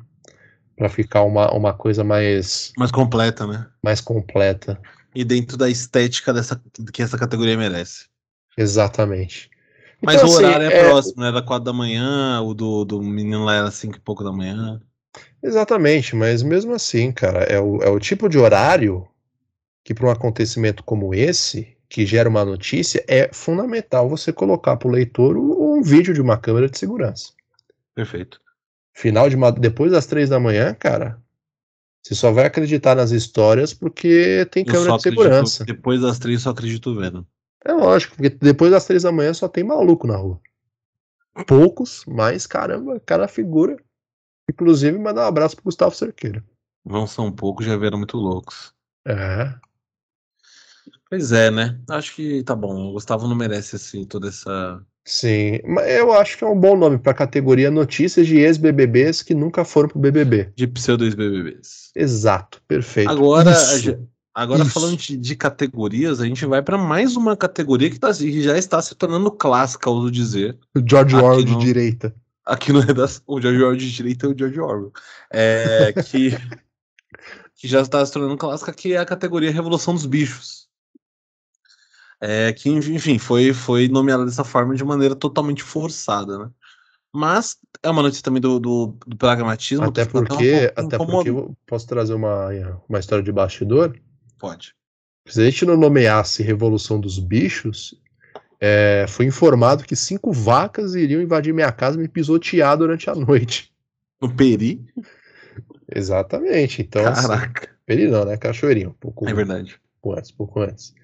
Pra 0.76 0.90
ficar 0.90 1.24
uma, 1.24 1.52
uma 1.54 1.74
coisa 1.74 2.04
mais, 2.04 2.74
Mais 2.78 2.92
completa, 2.92 3.46
né? 3.46 3.68
mais 3.84 4.02
completa. 4.02 4.82
E 5.14 5.24
dentro 5.24 5.58
da 5.58 5.70
estética 5.70 6.34
dessa, 6.34 6.62
que 6.92 7.02
essa 7.02 7.18
categoria 7.18 7.58
merece. 7.58 8.08
Exatamente. 8.58 9.51
Mas 10.04 10.16
Então, 10.16 10.30
o 10.30 10.34
assim, 10.34 10.46
horário 10.46 10.70
é, 10.70 10.78
é- 10.78 10.90
próximo, 10.90 11.22
né? 11.22 11.28
Era 11.28 11.42
4 11.42 11.64
da 11.66 11.74
manhã, 11.74 12.42
o 12.42 12.54
do, 12.54 12.86
do 12.86 13.02
menino 13.02 13.44
lá 13.46 13.56
era 13.56 13.72
5 13.72 13.98
e 13.98 14.00
pouco 14.00 14.24
da 14.24 14.32
manhã. 14.32 14.82
Exatamente, 15.44 16.16
mas 16.16 16.42
mesmo 16.44 16.74
assim, 16.74 17.12
cara, 17.12 17.40
é 17.44 17.60
o, 17.60 17.82
é 17.82 17.90
o 17.90 18.00
tipo 18.00 18.30
de 18.30 18.38
horário 18.38 19.08
que 19.84 19.94
para 19.94 20.08
um 20.08 20.12
acontecimento 20.12 20.84
como 20.84 21.14
esse, 21.14 21.76
que 21.90 22.06
gera 22.06 22.30
uma 22.30 22.46
notícia, 22.46 23.04
é 23.08 23.30
fundamental 23.34 24.08
você 24.08 24.32
colocar 24.32 24.78
para 24.78 24.88
o 24.88 24.92
leitor 24.92 25.36
um, 25.38 25.82
vídeo 25.82 26.14
de 26.14 26.22
uma 26.22 26.38
câmera 26.38 26.70
de 26.70 26.78
segurança. 26.78 27.34
Perfeito. 27.96 28.40
Final 28.94 29.30
de 29.30 29.36
ma- 29.36 29.52
depois 29.52 29.92
das 29.92 30.06
três 30.06 30.30
da 30.30 30.40
manhã, 30.40 30.74
cara, 30.74 31.20
você 32.04 32.16
só 32.16 32.32
vai 32.32 32.46
acreditar 32.46 32.96
nas 32.96 33.12
histórias 33.12 33.74
porque 33.74 34.46
tem 34.52 34.64
câmera 34.64 34.92
de 34.92 34.96
acredito, 34.98 35.22
segurança. 35.22 35.66
depois 35.66 36.02
das 36.02 36.20
três, 36.20 36.42
só 36.42 36.52
acredito 36.52 36.96
vendo. 36.96 37.28
É 37.64 37.72
lógico, 37.74 38.16
porque 38.16 38.30
depois 38.30 38.72
das 38.72 38.86
três 38.86 39.04
da 39.04 39.12
manhã 39.12 39.34
só 39.34 39.48
tem 39.48 39.64
maluco 39.64 40.08
na 40.08 40.18
rua. 40.18 40.40
Poucos, 41.48 42.04
mas 42.08 42.46
caramba, 42.46 43.00
cada 43.06 43.28
figura. 43.28 43.78
Inclusive, 44.50 44.98
mandar 44.98 45.24
um 45.26 45.28
abraço 45.28 45.56
pro 45.56 45.66
Gustavo 45.66 45.96
Cerqueira. 45.96 46.44
Não 46.86 47.06
são 47.06 47.32
poucos, 47.32 47.66
já 47.66 47.78
vieram 47.78 47.98
muito 47.98 48.18
loucos. 48.18 48.74
É, 49.08 49.54
Pois 51.12 51.34
é, 51.34 51.52
né? 51.52 51.78
Acho 51.90 52.16
que 52.16 52.42
tá 52.42 52.56
bom. 52.56 52.88
O 52.88 52.94
Gustavo 52.94 53.28
não 53.28 53.36
merece 53.36 53.76
assim 53.76 54.06
toda 54.06 54.30
essa. 54.30 54.82
sim. 55.06 55.60
Mas 55.66 55.92
eu 55.92 56.14
acho 56.14 56.38
que 56.38 56.44
é 56.46 56.48
um 56.48 56.58
bom 56.58 56.78
nome 56.78 56.98
pra 56.98 57.14
categoria 57.14 57.70
Notícias 57.70 58.26
de 58.26 58.38
ex-BBBs 58.38 59.22
que 59.22 59.34
nunca 59.34 59.66
foram 59.66 59.90
pro 59.90 60.00
BBB. 60.00 60.54
de 60.56 60.68
pseudo 60.68 61.04
ex-BBBs. 61.04 61.92
Exato, 61.94 62.62
perfeito. 62.66 63.12
Agora, 63.12 63.52
Isso. 63.52 64.08
Agora 64.34 64.64
Isso. 64.64 64.72
falando 64.72 64.98
de, 64.98 65.18
de 65.18 65.36
categorias, 65.36 66.20
a 66.22 66.26
gente 66.26 66.46
vai 66.46 66.62
para 66.62 66.78
mais 66.78 67.16
uma 67.16 67.36
categoria 67.36 67.90
que, 67.90 68.00
tá, 68.00 68.14
que 68.14 68.42
já 68.42 68.58
está 68.58 68.82
se 68.82 68.96
tornando 68.96 69.32
clássica, 69.32 69.90
ouso 69.90 70.12
dizer. 70.12 70.58
O 70.76 70.82
George 70.88 71.16
Orwell 71.16 71.44
de 71.44 71.56
direita. 71.58 72.16
Aqui 72.46 72.74
no 72.74 72.80
redação, 72.80 73.22
o 73.28 73.40
George 73.40 73.62
Orwell 73.62 73.78
de 73.78 73.92
direita 73.92 74.26
é 74.26 74.30
o 74.30 74.38
George 74.38 74.60
Orwell. 74.60 74.94
É, 75.30 75.94
que, 75.94 76.32
que 77.56 77.68
já 77.68 77.82
está 77.82 78.06
se 78.06 78.12
tornando 78.12 78.38
clássica, 78.38 78.74
que 78.74 78.94
é 78.94 78.98
a 78.98 79.06
categoria 79.06 79.52
Revolução 79.52 79.94
dos 79.94 80.06
Bichos. 80.06 80.68
É, 82.20 82.54
que, 82.54 82.70
enfim, 82.70 83.18
foi, 83.18 83.52
foi 83.52 83.88
nomeada 83.88 84.26
dessa 84.26 84.44
forma 84.44 84.76
de 84.76 84.84
maneira 84.84 85.16
totalmente 85.16 85.64
forçada, 85.64 86.38
né? 86.38 86.50
Mas 87.14 87.58
é 87.84 87.90
uma 87.90 88.04
notícia 88.04 88.24
também 88.24 88.42
do, 88.42 88.60
do, 88.60 88.96
do 89.06 89.18
pragmatismo. 89.18 89.86
Até 89.86 90.06
que 90.06 90.12
fica 90.12 90.20
um 90.20 90.26
porque, 90.26 90.74
até 90.76 90.98
porque 90.98 91.32
posso 91.66 91.88
trazer 91.88 92.14
uma, 92.14 92.50
uma 92.88 93.00
história 93.00 93.24
de 93.24 93.32
bastidor. 93.32 93.94
Pode. 94.42 94.74
Se 95.28 95.40
a 95.40 95.46
gente 95.46 95.66
não 95.66 95.78
nomeasse 95.78 96.42
Revolução 96.42 97.00
dos 97.00 97.20
Bichos, 97.20 97.94
é, 98.60 99.06
foi 99.08 99.28
informado 99.28 99.84
que 99.84 99.96
cinco 99.96 100.32
vacas 100.34 100.96
iriam 100.96 101.22
invadir 101.22 101.54
minha 101.54 101.72
casa 101.72 101.96
e 101.96 102.02
me 102.02 102.08
pisotear 102.08 102.76
durante 102.76 103.08
a 103.08 103.14
noite. 103.14 103.72
No 104.20 104.34
Peri? 104.34 104.84
Exatamente. 105.94 106.82
Então, 106.82 107.06
assim, 107.06 107.28
Caraca. 107.28 107.70
peri 107.86 108.08
não, 108.08 108.26
né? 108.26 108.36
Cachoeirinho, 108.36 108.90
um 108.90 108.94
pouco, 108.94 109.30
É 109.30 109.34
verdade. 109.34 109.80
pouco 110.02 110.18
antes, 110.18 110.32
pouco 110.32 110.60
antes. 110.60 110.96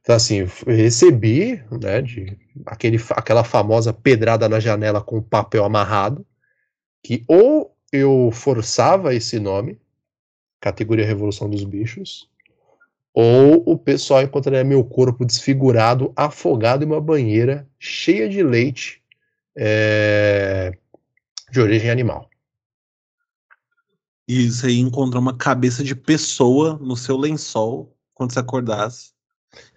Então, 0.00 0.14
assim, 0.14 0.46
recebi, 0.64 1.60
né, 1.82 2.00
de 2.00 2.38
aquele, 2.64 3.02
aquela 3.10 3.42
famosa 3.42 3.92
pedrada 3.92 4.48
na 4.48 4.60
janela 4.60 5.02
com 5.02 5.20
papel 5.20 5.64
amarrado, 5.64 6.24
que 7.02 7.24
ou 7.26 7.76
eu 7.92 8.30
forçava 8.32 9.12
esse 9.12 9.40
nome, 9.40 9.80
categoria 10.60 11.04
Revolução 11.04 11.50
dos 11.50 11.64
Bichos, 11.64 12.28
ou 13.18 13.62
o 13.64 13.78
pessoal 13.78 14.20
encontraria 14.20 14.62
meu 14.62 14.84
corpo 14.84 15.24
desfigurado, 15.24 16.12
afogado 16.14 16.84
em 16.84 16.86
uma 16.86 17.00
banheira 17.00 17.66
cheia 17.78 18.28
de 18.28 18.42
leite 18.42 19.02
é, 19.56 20.76
de 21.50 21.58
origem 21.58 21.88
animal. 21.88 22.28
E 24.28 24.50
você 24.50 24.68
ia 24.68 24.82
encontrar 24.82 25.18
uma 25.18 25.34
cabeça 25.34 25.82
de 25.82 25.96
pessoa 25.96 26.78
no 26.78 26.94
seu 26.94 27.16
lençol 27.16 27.96
quando 28.12 28.34
você 28.34 28.38
acordasse. 28.40 29.12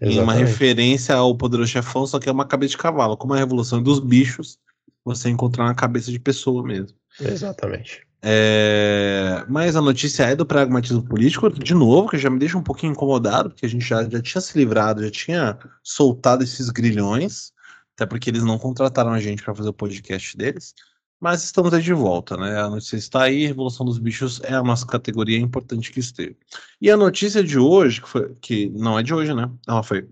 Em 0.01 0.19
uma 0.19 0.33
Exatamente. 0.33 0.49
referência 0.49 1.15
ao 1.15 1.33
Poderoso 1.33 1.71
Chefão, 1.71 2.05
só 2.05 2.19
que 2.19 2.27
é 2.27 2.31
uma 2.31 2.45
cabeça 2.45 2.71
de 2.71 2.77
cavalo. 2.77 3.15
Como 3.15 3.33
a 3.33 3.37
Revolução 3.37 3.81
dos 3.81 4.01
Bichos, 4.01 4.59
você 5.05 5.29
encontrar 5.29 5.63
uma 5.63 5.75
cabeça 5.75 6.11
de 6.11 6.19
pessoa 6.19 6.61
mesmo. 6.61 6.97
Exatamente. 7.21 8.05
É, 8.21 9.45
Mas 9.47 9.75
a 9.75 9.81
notícia 9.81 10.23
é 10.23 10.35
do 10.35 10.45
pragmatismo 10.45 11.01
político, 11.03 11.49
de 11.49 11.73
novo, 11.73 12.09
que 12.09 12.17
já 12.17 12.29
me 12.29 12.39
deixa 12.39 12.57
um 12.57 12.63
pouquinho 12.63 12.91
incomodado, 12.91 13.49
porque 13.49 13.65
a 13.65 13.69
gente 13.69 13.85
já, 13.85 14.03
já 14.09 14.21
tinha 14.21 14.41
se 14.41 14.57
livrado, 14.57 15.03
já 15.03 15.11
tinha 15.11 15.57
soltado 15.83 16.43
esses 16.43 16.69
grilhões, 16.69 17.53
até 17.95 18.05
porque 18.05 18.29
eles 18.29 18.43
não 18.43 18.57
contrataram 18.57 19.11
a 19.11 19.19
gente 19.19 19.43
para 19.43 19.55
fazer 19.55 19.69
o 19.69 19.73
podcast 19.73 20.35
deles. 20.37 20.73
Mas 21.19 21.43
estamos 21.43 21.73
aí 21.73 21.81
de 21.81 21.93
volta, 21.93 22.37
né? 22.37 22.61
A 22.61 22.69
notícia 22.69 22.95
está 22.95 23.23
aí, 23.23 23.45
Revolução 23.45 23.85
dos 23.85 23.99
Bichos 23.99 24.39
é 24.43 24.53
a 24.53 24.63
nossa 24.63 24.85
categoria, 24.85 25.37
é 25.37 25.41
importante 25.41 25.91
que 25.91 25.99
esteja. 25.99 26.35
E 26.79 26.89
a 26.89 26.95
notícia 26.95 27.43
de 27.43 27.59
hoje, 27.59 28.01
que, 28.01 28.07
foi, 28.07 28.35
que 28.41 28.69
não 28.69 28.97
é 28.97 29.03
de 29.03 29.13
hoje, 29.13 29.33
né? 29.33 29.51
Ela 29.67 29.83
foi 29.83 30.07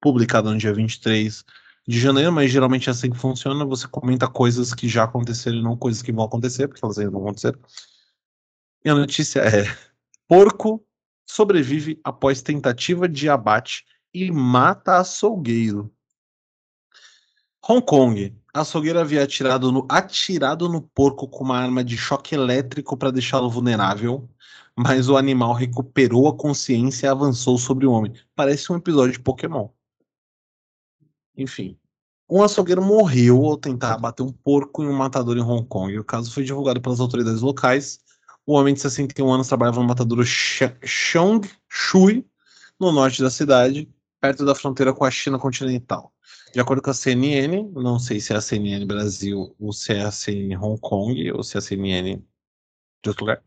publicada 0.00 0.50
no 0.50 0.58
dia 0.58 0.74
23 0.74 1.42
de 1.86 2.00
janeiro, 2.00 2.32
mas 2.32 2.50
geralmente 2.50 2.88
é 2.88 2.92
assim 2.92 3.10
que 3.10 3.16
funciona. 3.16 3.64
Você 3.64 3.86
comenta 3.86 4.26
coisas 4.28 4.74
que 4.74 4.88
já 4.88 5.04
aconteceram 5.04 5.58
e 5.58 5.62
não 5.62 5.76
coisas 5.76 6.02
que 6.02 6.12
vão 6.12 6.24
acontecer, 6.24 6.66
porque 6.66 6.84
elas 6.84 6.98
ainda 6.98 7.12
não 7.12 7.20
aconteceram. 7.20 7.58
E 8.84 8.90
a 8.90 8.94
notícia 8.94 9.40
é: 9.40 9.64
Porco 10.26 10.84
sobrevive 11.24 12.00
após 12.02 12.42
tentativa 12.42 13.08
de 13.08 13.28
abate 13.28 13.84
e 14.12 14.30
mata 14.30 14.98
açougueiro. 14.98 15.92
Hong 17.68 17.84
Kong. 17.84 18.36
Açougueiro 18.54 18.98
havia 18.98 19.22
atirado 19.22 19.70
no, 19.70 19.86
atirado 19.90 20.68
no 20.68 20.80
porco 20.80 21.28
com 21.28 21.44
uma 21.44 21.58
arma 21.58 21.84
de 21.84 21.96
choque 21.96 22.34
elétrico 22.34 22.96
para 22.96 23.10
deixá-lo 23.10 23.50
vulnerável, 23.50 24.28
mas 24.74 25.08
o 25.08 25.16
animal 25.16 25.52
recuperou 25.52 26.28
a 26.28 26.36
consciência 26.36 27.06
e 27.06 27.10
avançou 27.10 27.58
sobre 27.58 27.86
o 27.86 27.92
homem. 27.92 28.14
Parece 28.34 28.72
um 28.72 28.76
episódio 28.76 29.12
de 29.12 29.20
Pokémon. 29.20 29.68
Enfim. 31.36 31.78
Um 32.28 32.42
açougueiro 32.42 32.82
morreu 32.82 33.44
ao 33.44 33.56
tentar 33.56 33.98
bater 33.98 34.22
um 34.22 34.32
porco 34.32 34.82
em 34.82 34.88
um 34.88 34.92
matador 34.92 35.36
em 35.36 35.42
Hong 35.42 35.64
Kong. 35.68 35.96
O 35.98 36.04
caso 36.04 36.32
foi 36.32 36.42
divulgado 36.42 36.80
pelas 36.80 36.98
autoridades 36.98 37.40
locais. 37.40 38.00
O 38.44 38.54
homem 38.54 38.74
de 38.74 38.80
61 38.80 39.32
anos 39.32 39.48
trabalhava 39.48 39.80
no 39.80 39.86
matadouro 39.86 40.24
Xiong 40.24 41.48
Shui, 41.68 42.26
no 42.80 42.90
norte 42.90 43.22
da 43.22 43.30
cidade, 43.30 43.88
perto 44.20 44.44
da 44.44 44.54
fronteira 44.54 44.92
com 44.92 45.04
a 45.04 45.10
China 45.10 45.38
continental. 45.38 46.12
De 46.52 46.60
acordo 46.60 46.82
com 46.82 46.90
a 46.90 46.94
CNN, 46.94 47.70
não 47.74 47.98
sei 47.98 48.20
se 48.20 48.32
é 48.32 48.36
a 48.36 48.40
CNN 48.40 48.84
Brasil 48.86 49.54
ou 49.58 49.72
se 49.72 49.92
é 49.92 50.02
a 50.02 50.10
CNN 50.10 50.56
Hong 50.56 50.80
Kong 50.80 51.32
ou 51.32 51.42
se 51.42 51.56
é 51.56 51.58
a 51.58 51.60
CNN 51.60 52.22
de 53.02 53.08
outro 53.08 53.24
lugar. 53.24 53.42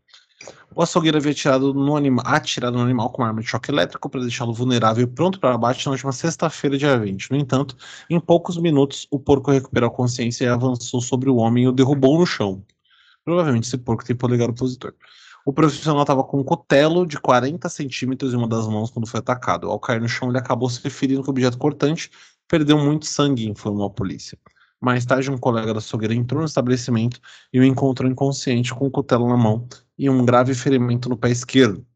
O 0.74 0.82
açougueiro 0.82 1.18
havia 1.18 1.32
atirado 1.32 1.74
no, 1.74 1.96
anima 1.96 2.22
atirado 2.24 2.76
no 2.78 2.82
animal 2.82 3.10
com 3.10 3.22
uma 3.22 3.28
arma 3.28 3.40
de 3.40 3.48
choque 3.48 3.70
elétrico 3.70 4.08
para 4.08 4.20
deixá-lo 4.20 4.52
vulnerável 4.52 5.04
e 5.04 5.06
pronto 5.06 5.38
para 5.38 5.54
abate 5.54 5.84
na 5.86 5.92
última 5.92 6.12
sexta-feira, 6.12 6.78
dia 6.78 6.98
20. 6.98 7.30
No 7.30 7.36
entanto, 7.36 7.76
em 8.08 8.18
poucos 8.18 8.56
minutos, 8.56 9.06
o 9.10 9.18
porco 9.18 9.50
recuperou 9.50 9.88
a 9.88 9.92
consciência 9.92 10.44
e 10.44 10.48
avançou 10.48 11.00
sobre 11.00 11.28
o 11.28 11.36
homem 11.36 11.64
e 11.64 11.68
o 11.68 11.72
derrubou 11.72 12.18
no 12.18 12.26
chão. 12.26 12.64
Provavelmente 13.24 13.66
esse 13.66 13.78
porco 13.78 14.04
tem 14.04 14.16
polegar 14.16 14.48
opositor. 14.48 14.94
O 15.44 15.52
profissional 15.52 16.02
estava 16.02 16.22
com 16.22 16.38
um 16.40 16.44
cutelo 16.44 17.06
de 17.06 17.18
40 17.18 17.68
centímetros 17.68 18.32
em 18.32 18.36
uma 18.36 18.48
das 18.48 18.66
mãos 18.68 18.90
quando 18.90 19.08
foi 19.08 19.20
atacado. 19.20 19.70
Ao 19.70 19.78
cair 19.78 20.00
no 20.00 20.08
chão, 20.08 20.28
ele 20.28 20.38
acabou 20.38 20.68
se 20.70 20.82
referindo 20.82 21.22
com 21.22 21.30
objeto 21.30 21.58
cortante 21.58 22.10
perdeu 22.50 22.76
muito 22.76 23.06
sangue, 23.06 23.48
informou 23.48 23.86
a 23.86 23.90
polícia. 23.90 24.36
Mais 24.80 25.04
tarde, 25.04 25.30
um 25.30 25.36
colega 25.36 25.74
da 25.74 25.78
açougueira 25.78 26.14
entrou 26.14 26.40
no 26.40 26.46
estabelecimento 26.46 27.20
e 27.52 27.60
o 27.60 27.64
encontrou 27.64 28.10
inconsciente 28.10 28.74
com 28.74 28.86
o 28.86 28.90
cutelo 28.90 29.28
na 29.28 29.36
mão 29.36 29.68
e 29.98 30.08
um 30.08 30.24
grave 30.24 30.54
ferimento 30.54 31.08
no 31.08 31.18
pé 31.18 31.30
esquerdo. 31.30 31.86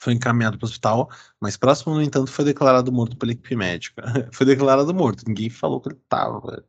Foi 0.00 0.14
encaminhado 0.14 0.58
para 0.58 0.64
o 0.64 0.68
hospital, 0.68 1.10
mas 1.40 1.56
próximo, 1.56 1.94
no 1.94 2.02
entanto, 2.02 2.30
foi 2.30 2.44
declarado 2.44 2.90
morto 2.90 3.16
pela 3.16 3.32
equipe 3.32 3.54
médica. 3.54 4.02
foi 4.32 4.46
declarado 4.46 4.92
morto, 4.94 5.24
ninguém 5.28 5.50
falou 5.50 5.80
que 5.80 5.90
ele 5.90 5.98
estava, 6.02 6.64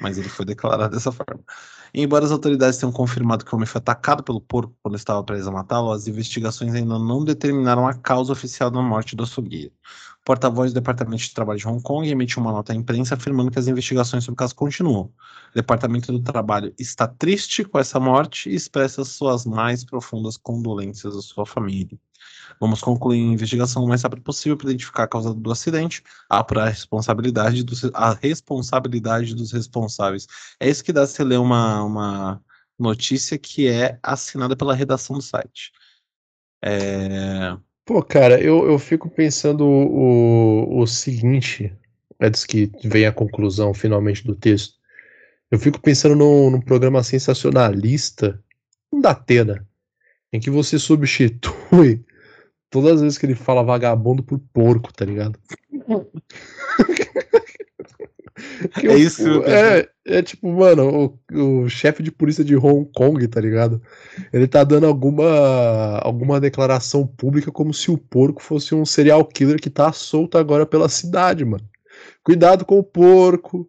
mas 0.00 0.18
ele 0.18 0.28
foi 0.28 0.44
declarado 0.44 0.94
dessa 0.94 1.10
forma. 1.10 1.42
E, 1.94 2.02
embora 2.02 2.26
as 2.26 2.30
autoridades 2.30 2.78
tenham 2.78 2.92
confirmado 2.92 3.44
que 3.44 3.52
o 3.52 3.56
homem 3.56 3.66
foi 3.66 3.78
atacado 3.78 4.22
pelo 4.22 4.40
porco 4.40 4.76
quando 4.82 4.96
estava 4.96 5.24
preso 5.24 5.48
a 5.48 5.52
matá-lo, 5.52 5.90
as 5.90 6.06
investigações 6.06 6.74
ainda 6.74 6.98
não 6.98 7.24
determinaram 7.24 7.88
a 7.88 7.94
causa 7.94 8.32
oficial 8.32 8.70
da 8.70 8.82
morte 8.82 9.16
do 9.16 9.24
açougueiro 9.24 9.72
porta-voz 10.26 10.72
do 10.72 10.74
Departamento 10.74 11.22
de 11.22 11.32
Trabalho 11.32 11.56
de 11.56 11.68
Hong 11.68 11.80
Kong 11.80 12.08
emitiu 12.08 12.42
uma 12.42 12.50
nota 12.50 12.72
à 12.72 12.76
imprensa 12.76 13.14
afirmando 13.14 13.48
que 13.48 13.60
as 13.60 13.68
investigações 13.68 14.24
sobre 14.24 14.34
o 14.34 14.36
caso 14.36 14.56
continuam. 14.56 15.04
O 15.04 15.54
Departamento 15.54 16.10
do 16.10 16.20
Trabalho 16.20 16.74
está 16.76 17.06
triste 17.06 17.64
com 17.64 17.78
essa 17.78 18.00
morte 18.00 18.50
e 18.50 18.54
expressa 18.56 19.04
suas 19.04 19.46
mais 19.46 19.84
profundas 19.84 20.36
condolências 20.36 21.14
à 21.16 21.22
sua 21.22 21.46
família. 21.46 21.96
Vamos 22.60 22.80
concluir 22.80 23.20
a 23.20 23.34
investigação 23.34 23.84
o 23.84 23.88
mais 23.88 24.02
rápido 24.02 24.22
possível 24.22 24.56
para 24.56 24.68
identificar 24.70 25.04
a 25.04 25.08
causa 25.08 25.32
do 25.32 25.52
acidente, 25.52 26.02
apurar 26.28 26.64
a 26.64 26.70
responsabilidade 26.70 27.62
dos, 27.62 27.84
a 27.94 28.12
responsabilidade 28.14 29.32
dos 29.32 29.52
responsáveis. 29.52 30.26
É 30.58 30.68
isso 30.68 30.82
que 30.82 30.92
dá 30.92 31.06
se 31.06 31.22
ler 31.22 31.38
uma, 31.38 31.84
uma 31.84 32.42
notícia 32.76 33.38
que 33.38 33.68
é 33.68 33.96
assinada 34.02 34.56
pela 34.56 34.74
redação 34.74 35.16
do 35.16 35.22
site. 35.22 35.70
É, 36.64 37.56
Pô, 37.86 38.02
cara, 38.02 38.40
eu, 38.40 38.68
eu 38.68 38.80
fico 38.80 39.08
pensando 39.08 39.64
o, 39.64 40.80
o 40.80 40.86
seguinte, 40.88 41.72
antes 42.20 42.44
que 42.44 42.68
venha 42.82 43.10
a 43.10 43.12
conclusão 43.12 43.72
finalmente 43.72 44.26
do 44.26 44.34
texto. 44.34 44.74
Eu 45.52 45.58
fico 45.60 45.80
pensando 45.80 46.16
num, 46.16 46.50
num 46.50 46.60
programa 46.60 47.04
sensacionalista, 47.04 48.42
um 48.92 49.00
da 49.00 49.12
Atena, 49.12 49.64
em 50.32 50.40
que 50.40 50.50
você 50.50 50.80
substitui 50.80 52.04
todas 52.68 52.94
as 52.94 53.02
vezes 53.02 53.18
que 53.18 53.26
ele 53.26 53.36
fala 53.36 53.62
vagabundo 53.62 54.20
por 54.20 54.40
porco, 54.52 54.92
tá 54.92 55.04
ligado? 55.04 55.38
é 58.84 58.94
isso. 58.94 59.42
É, 59.44 59.88
é 60.04 60.22
tipo, 60.22 60.50
mano, 60.52 61.18
o, 61.32 61.62
o 61.64 61.68
chefe 61.68 62.02
de 62.02 62.12
polícia 62.12 62.44
de 62.44 62.56
Hong 62.56 62.88
Kong, 62.94 63.26
tá 63.28 63.40
ligado? 63.40 63.80
Ele 64.32 64.46
tá 64.46 64.62
dando 64.62 64.86
alguma, 64.86 65.98
alguma 65.98 66.40
declaração 66.40 67.06
pública 67.06 67.50
como 67.50 67.72
se 67.72 67.90
o 67.90 67.98
porco 67.98 68.42
fosse 68.42 68.74
um 68.74 68.84
serial 68.84 69.24
killer 69.24 69.60
que 69.60 69.70
tá 69.70 69.92
solto 69.92 70.38
agora 70.38 70.66
pela 70.66 70.88
cidade, 70.88 71.44
mano. 71.44 71.64
Cuidado 72.22 72.64
com 72.64 72.78
o 72.78 72.84
porco. 72.84 73.68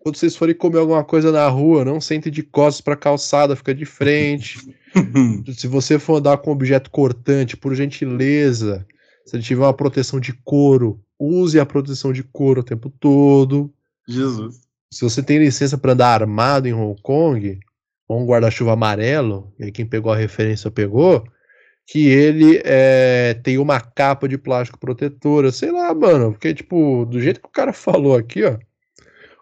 Quando 0.00 0.16
vocês 0.16 0.34
forem 0.34 0.54
comer 0.54 0.78
alguma 0.78 1.04
coisa 1.04 1.30
na 1.30 1.46
rua, 1.48 1.84
não 1.84 2.00
sente 2.00 2.30
de 2.30 2.42
costas 2.42 2.80
pra 2.80 2.96
calçada, 2.96 3.54
fica 3.54 3.74
de 3.74 3.84
frente. 3.84 4.58
se 5.54 5.66
você 5.66 5.98
for 5.98 6.16
andar 6.16 6.38
com 6.38 6.50
objeto 6.50 6.90
cortante, 6.90 7.56
por 7.56 7.74
gentileza, 7.74 8.86
se 9.26 9.36
ele 9.36 9.42
tiver 9.42 9.64
uma 9.64 9.74
proteção 9.74 10.18
de 10.18 10.32
couro, 10.44 10.98
use 11.18 11.60
a 11.60 11.66
proteção 11.66 12.12
de 12.12 12.22
couro 12.22 12.60
o 12.60 12.64
tempo 12.64 12.88
todo. 12.88 13.70
Jesus. 14.06 14.60
Se 14.92 15.02
você 15.02 15.22
tem 15.22 15.38
licença 15.38 15.76
para 15.76 15.92
andar 15.92 16.22
armado 16.22 16.68
em 16.68 16.72
Hong 16.72 17.00
Kong, 17.02 17.58
ou 18.08 18.22
um 18.22 18.26
guarda-chuva 18.26 18.72
amarelo, 18.72 19.52
e 19.58 19.72
quem 19.72 19.84
pegou 19.84 20.12
a 20.12 20.16
referência 20.16 20.70
pegou, 20.70 21.24
que 21.86 22.08
ele 22.08 22.60
é, 22.64 23.34
tem 23.42 23.58
uma 23.58 23.80
capa 23.80 24.28
de 24.28 24.36
plástico 24.36 24.78
protetora, 24.78 25.52
sei 25.52 25.70
lá, 25.70 25.94
mano, 25.94 26.32
porque, 26.32 26.52
tipo, 26.52 27.04
do 27.04 27.20
jeito 27.20 27.40
que 27.40 27.48
o 27.48 27.52
cara 27.52 27.72
falou 27.74 28.16
aqui, 28.16 28.44
ó, 28.44 28.58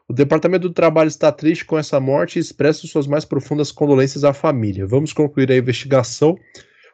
o 0.06 0.12
Departamento 0.12 0.68
do 0.68 0.74
Trabalho 0.74 1.08
está 1.08 1.32
triste 1.32 1.64
com 1.64 1.78
essa 1.78 1.98
morte 1.98 2.36
e 2.36 2.40
expressa 2.40 2.86
suas 2.86 3.06
mais 3.06 3.24
profundas 3.24 3.72
condolências 3.72 4.22
à 4.22 4.34
família. 4.34 4.86
Vamos 4.86 5.14
concluir 5.14 5.50
a 5.50 5.56
investigação 5.56 6.38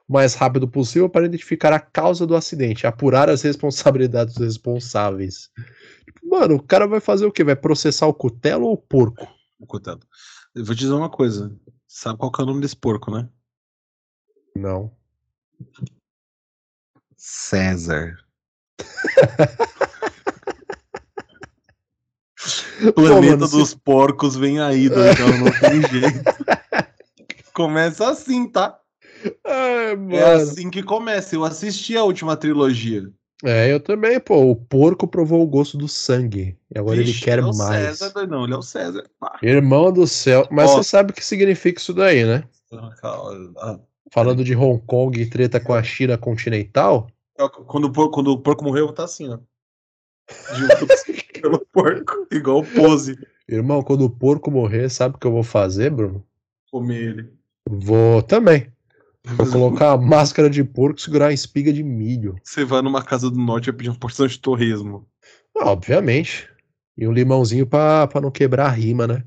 o 0.08 0.12
mais 0.12 0.34
rápido 0.34 0.68
possível 0.68 1.08
para 1.08 1.26
identificar 1.26 1.72
a 1.72 1.80
causa 1.80 2.24
do 2.24 2.36
acidente, 2.36 2.86
apurar 2.86 3.28
as 3.28 3.42
responsabilidades 3.42 4.34
dos 4.34 4.46
responsáveis. 4.46 5.50
Mano, 6.22 6.56
o 6.56 6.62
cara 6.62 6.86
vai 6.86 7.00
fazer 7.00 7.26
o 7.26 7.32
quê? 7.32 7.42
Vai 7.44 7.56
processar 7.56 8.06
o 8.06 8.14
cutelo 8.14 8.66
ou 8.66 8.74
o 8.74 8.78
porco? 8.78 9.28
O 9.58 9.66
cutelo. 9.66 10.00
Eu 10.54 10.64
vou 10.64 10.74
te 10.74 10.80
dizer 10.80 10.92
uma 10.92 11.11
coisa. 11.11 11.54
Sabe 11.86 12.18
qual 12.18 12.32
é 12.38 12.42
o 12.42 12.46
nome 12.46 12.61
desse 12.61 12.76
porco, 12.76 13.11
né? 13.11 13.28
Não. 14.54 14.92
César. 17.16 18.16
Planeta 22.94 23.46
Pô, 23.46 23.58
dos 23.58 23.70
se... 23.70 23.76
porcos 23.76 24.36
vem 24.36 24.61
aí, 24.61 24.88
doidão, 24.88 25.28
não 25.38 25.50
tem 25.61 25.82
jeito. 25.82 26.24
Começa 27.52 28.08
assim, 28.08 28.48
tá? 28.48 28.80
Ai, 29.44 30.16
é 30.16 30.32
assim 30.32 30.70
que 30.70 30.82
começa. 30.82 31.34
Eu 31.34 31.44
assisti 31.44 31.96
a 31.96 32.04
última 32.04 32.36
trilogia. 32.36 33.12
É, 33.45 33.72
eu 33.72 33.80
também, 33.80 34.20
pô. 34.20 34.51
O 34.51 34.57
porco 34.57 35.09
provou 35.09 35.43
o 35.43 35.47
gosto 35.47 35.78
do 35.78 35.88
sangue. 35.88 36.57
E 36.74 36.78
agora 36.78 36.99
Vixe, 36.99 37.12
ele 37.12 37.20
quer 37.20 37.38
ele 37.38 37.49
é 37.49 37.53
mais. 37.57 37.99
César, 37.99 38.26
não, 38.26 38.45
ele 38.45 38.55
é 38.55 38.57
o 38.57 38.62
César. 38.62 39.09
Pá. 39.18 39.38
Irmão 39.43 39.93
do 39.93 40.07
céu. 40.07 40.47
Mas 40.51 40.70
você 40.70 40.84
sabe 40.84 41.12
o 41.12 41.14
que 41.14 41.24
significa 41.24 41.80
isso 41.80 41.95
daí, 41.95 42.24
né? 42.24 42.45
Ah, 43.03 43.78
Falando 44.12 44.45
de 44.45 44.55
Hong 44.55 44.82
Kong 44.86 45.20
e 45.20 45.28
treta 45.28 45.59
com 45.59 45.72
a 45.72 45.82
China 45.82 46.18
continental. 46.18 47.09
É, 47.38 47.49
quando 47.49 47.84
o 47.84 47.93
porco, 47.93 48.12
quando 48.12 48.32
o 48.32 48.38
porco 48.38 48.64
morreu, 48.64 48.93
tá 48.93 49.05
assim, 49.05 49.28
ó. 49.28 49.38
pelo 51.41 51.59
porco, 51.72 52.26
igual 52.30 52.62
pose. 52.62 53.18
Irmão, 53.49 53.82
quando 53.82 54.05
o 54.05 54.11
porco 54.11 54.51
morrer, 54.51 54.88
sabe 54.91 55.16
o 55.16 55.18
que 55.18 55.26
eu 55.26 55.32
vou 55.32 55.43
fazer, 55.43 55.91
Bruno? 55.91 56.24
Comer 56.70 57.03
ele. 57.03 57.32
Vou 57.68 58.22
também. 58.22 58.70
Vou 59.24 59.46
colocar 59.50 59.92
a 59.92 59.98
máscara 59.98 60.48
de 60.48 60.64
porco 60.64 60.98
e 60.98 61.02
segurar 61.02 61.28
a 61.28 61.32
espiga 61.32 61.72
de 61.72 61.82
milho. 61.82 62.36
Você 62.42 62.64
vai 62.64 62.82
numa 62.82 63.02
casa 63.02 63.30
do 63.30 63.38
norte 63.38 63.70
e 63.70 63.72
pedir 63.72 63.90
uma 63.90 63.98
porção 63.98 64.26
de 64.26 64.38
torresmo. 64.38 65.06
Ah, 65.56 65.70
obviamente. 65.70 66.48
E 66.96 67.06
um 67.06 67.12
limãozinho 67.12 67.66
pra, 67.66 68.06
pra 68.06 68.20
não 68.20 68.30
quebrar 68.30 68.66
a 68.66 68.70
rima, 68.70 69.06
né? 69.06 69.24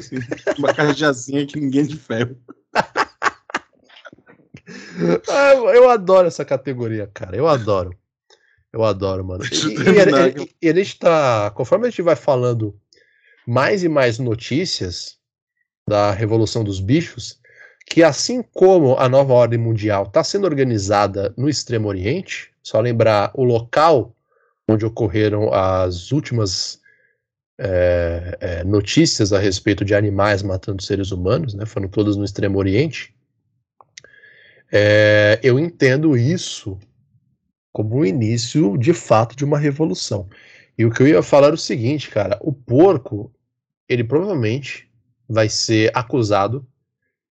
Sim, 0.00 0.16
uma 0.58 0.72
cajazinha 0.74 1.46
que 1.46 1.58
ninguém 1.58 1.82
é 1.82 1.84
de 1.84 1.96
ferro. 1.96 2.36
ah, 5.28 5.52
eu 5.74 5.88
adoro 5.88 6.26
essa 6.26 6.44
categoria, 6.44 7.08
cara. 7.12 7.36
Eu 7.36 7.48
adoro. 7.48 7.96
Eu 8.72 8.82
adoro, 8.84 9.24
mano. 9.24 9.44
E, 9.44 9.48
e, 9.48 10.42
e, 10.42 10.56
e 10.62 10.68
a 10.68 10.74
gente 10.74 10.98
tá. 10.98 11.50
Conforme 11.50 11.86
a 11.86 11.90
gente 11.90 12.02
vai 12.02 12.16
falando 12.16 12.74
mais 13.46 13.84
e 13.84 13.88
mais 13.88 14.18
notícias 14.18 15.18
da 15.86 16.12
Revolução 16.12 16.64
dos 16.64 16.80
Bichos, 16.80 17.41
que 17.92 18.02
assim 18.02 18.42
como 18.54 18.96
a 18.96 19.06
nova 19.06 19.34
ordem 19.34 19.58
mundial 19.58 20.04
está 20.04 20.24
sendo 20.24 20.46
organizada 20.46 21.34
no 21.36 21.46
Extremo 21.46 21.88
Oriente, 21.88 22.50
só 22.62 22.80
lembrar 22.80 23.30
o 23.34 23.44
local 23.44 24.16
onde 24.66 24.86
ocorreram 24.86 25.52
as 25.52 26.10
últimas 26.10 26.80
é, 27.58 28.38
é, 28.40 28.64
notícias 28.64 29.30
a 29.30 29.38
respeito 29.38 29.84
de 29.84 29.94
animais 29.94 30.42
matando 30.42 30.82
seres 30.82 31.10
humanos, 31.10 31.52
né, 31.52 31.66
foram 31.66 31.86
todas 31.86 32.16
no 32.16 32.24
Extremo 32.24 32.58
Oriente. 32.58 33.14
É, 34.72 35.38
eu 35.42 35.58
entendo 35.58 36.16
isso 36.16 36.78
como 37.74 37.96
o 37.96 38.06
início 38.06 38.78
de 38.78 38.94
fato 38.94 39.36
de 39.36 39.44
uma 39.44 39.58
revolução. 39.58 40.30
E 40.78 40.86
o 40.86 40.90
que 40.90 41.02
eu 41.02 41.08
ia 41.08 41.22
falar 41.22 41.48
era 41.48 41.56
o 41.56 41.58
seguinte, 41.58 42.08
cara, 42.08 42.38
o 42.40 42.54
porco, 42.54 43.30
ele 43.86 44.02
provavelmente 44.02 44.90
vai 45.28 45.50
ser 45.50 45.90
acusado 45.92 46.66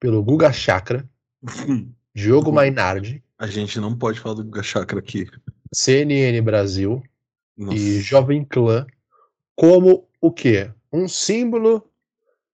pelo 0.01 0.22
Guga 0.22 0.53
Chakra, 0.53 1.09
Diogo 2.14 2.53
Mainardi. 2.53 3.22
A 3.38 3.46
gente 3.46 3.78
não 3.80 3.96
pode 3.96 4.20
falar 4.20 4.36
do 4.36 4.44
Guga 4.44 4.62
Chakra 4.62 4.99
aqui. 4.99 5.26
CNN 5.72 6.40
Brasil 6.40 7.03
Nossa. 7.57 7.76
e 7.76 8.01
Jovem 8.01 8.44
Clã 8.44 8.86
como 9.55 10.09
o 10.20 10.30
quê? 10.30 10.70
Um 10.92 11.09
símbolo 11.09 11.84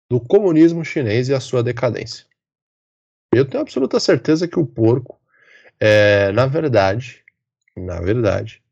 do 0.08 0.20
comunismo 0.20 0.84
chinês 0.84 1.28
e 1.28 1.34
a 1.34 1.40
sua 1.40 1.62
decadência. 1.62 2.24
Eu 3.32 3.44
tenho 3.44 3.62
absoluta 3.62 4.00
certeza 4.00 4.48
que 4.48 4.58
o 4.58 4.66
porco 4.66 5.20
é, 5.80 6.32
na 6.32 6.46
verdade, 6.46 7.22
na 7.76 8.00
verdade, 8.00 8.62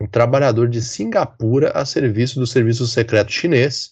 um 0.00 0.06
trabalhador 0.06 0.68
de 0.68 0.82
Singapura 0.82 1.70
a 1.70 1.84
serviço 1.84 2.38
do 2.38 2.46
serviço 2.46 2.86
secreto 2.86 3.30
chinês, 3.30 3.90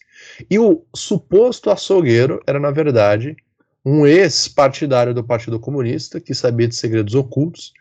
e 0.50 0.58
o 0.58 0.84
suposto 0.94 1.70
açougueiro 1.70 2.42
era, 2.46 2.58
na 2.58 2.70
verdade, 2.70 3.36
um 3.84 4.06
ex-partidário 4.06 5.12
do 5.12 5.22
Partido 5.22 5.60
Comunista 5.60 6.20
que 6.20 6.34
sabia 6.34 6.66
de 6.66 6.74
segredos 6.74 7.14
ocultos 7.14 7.72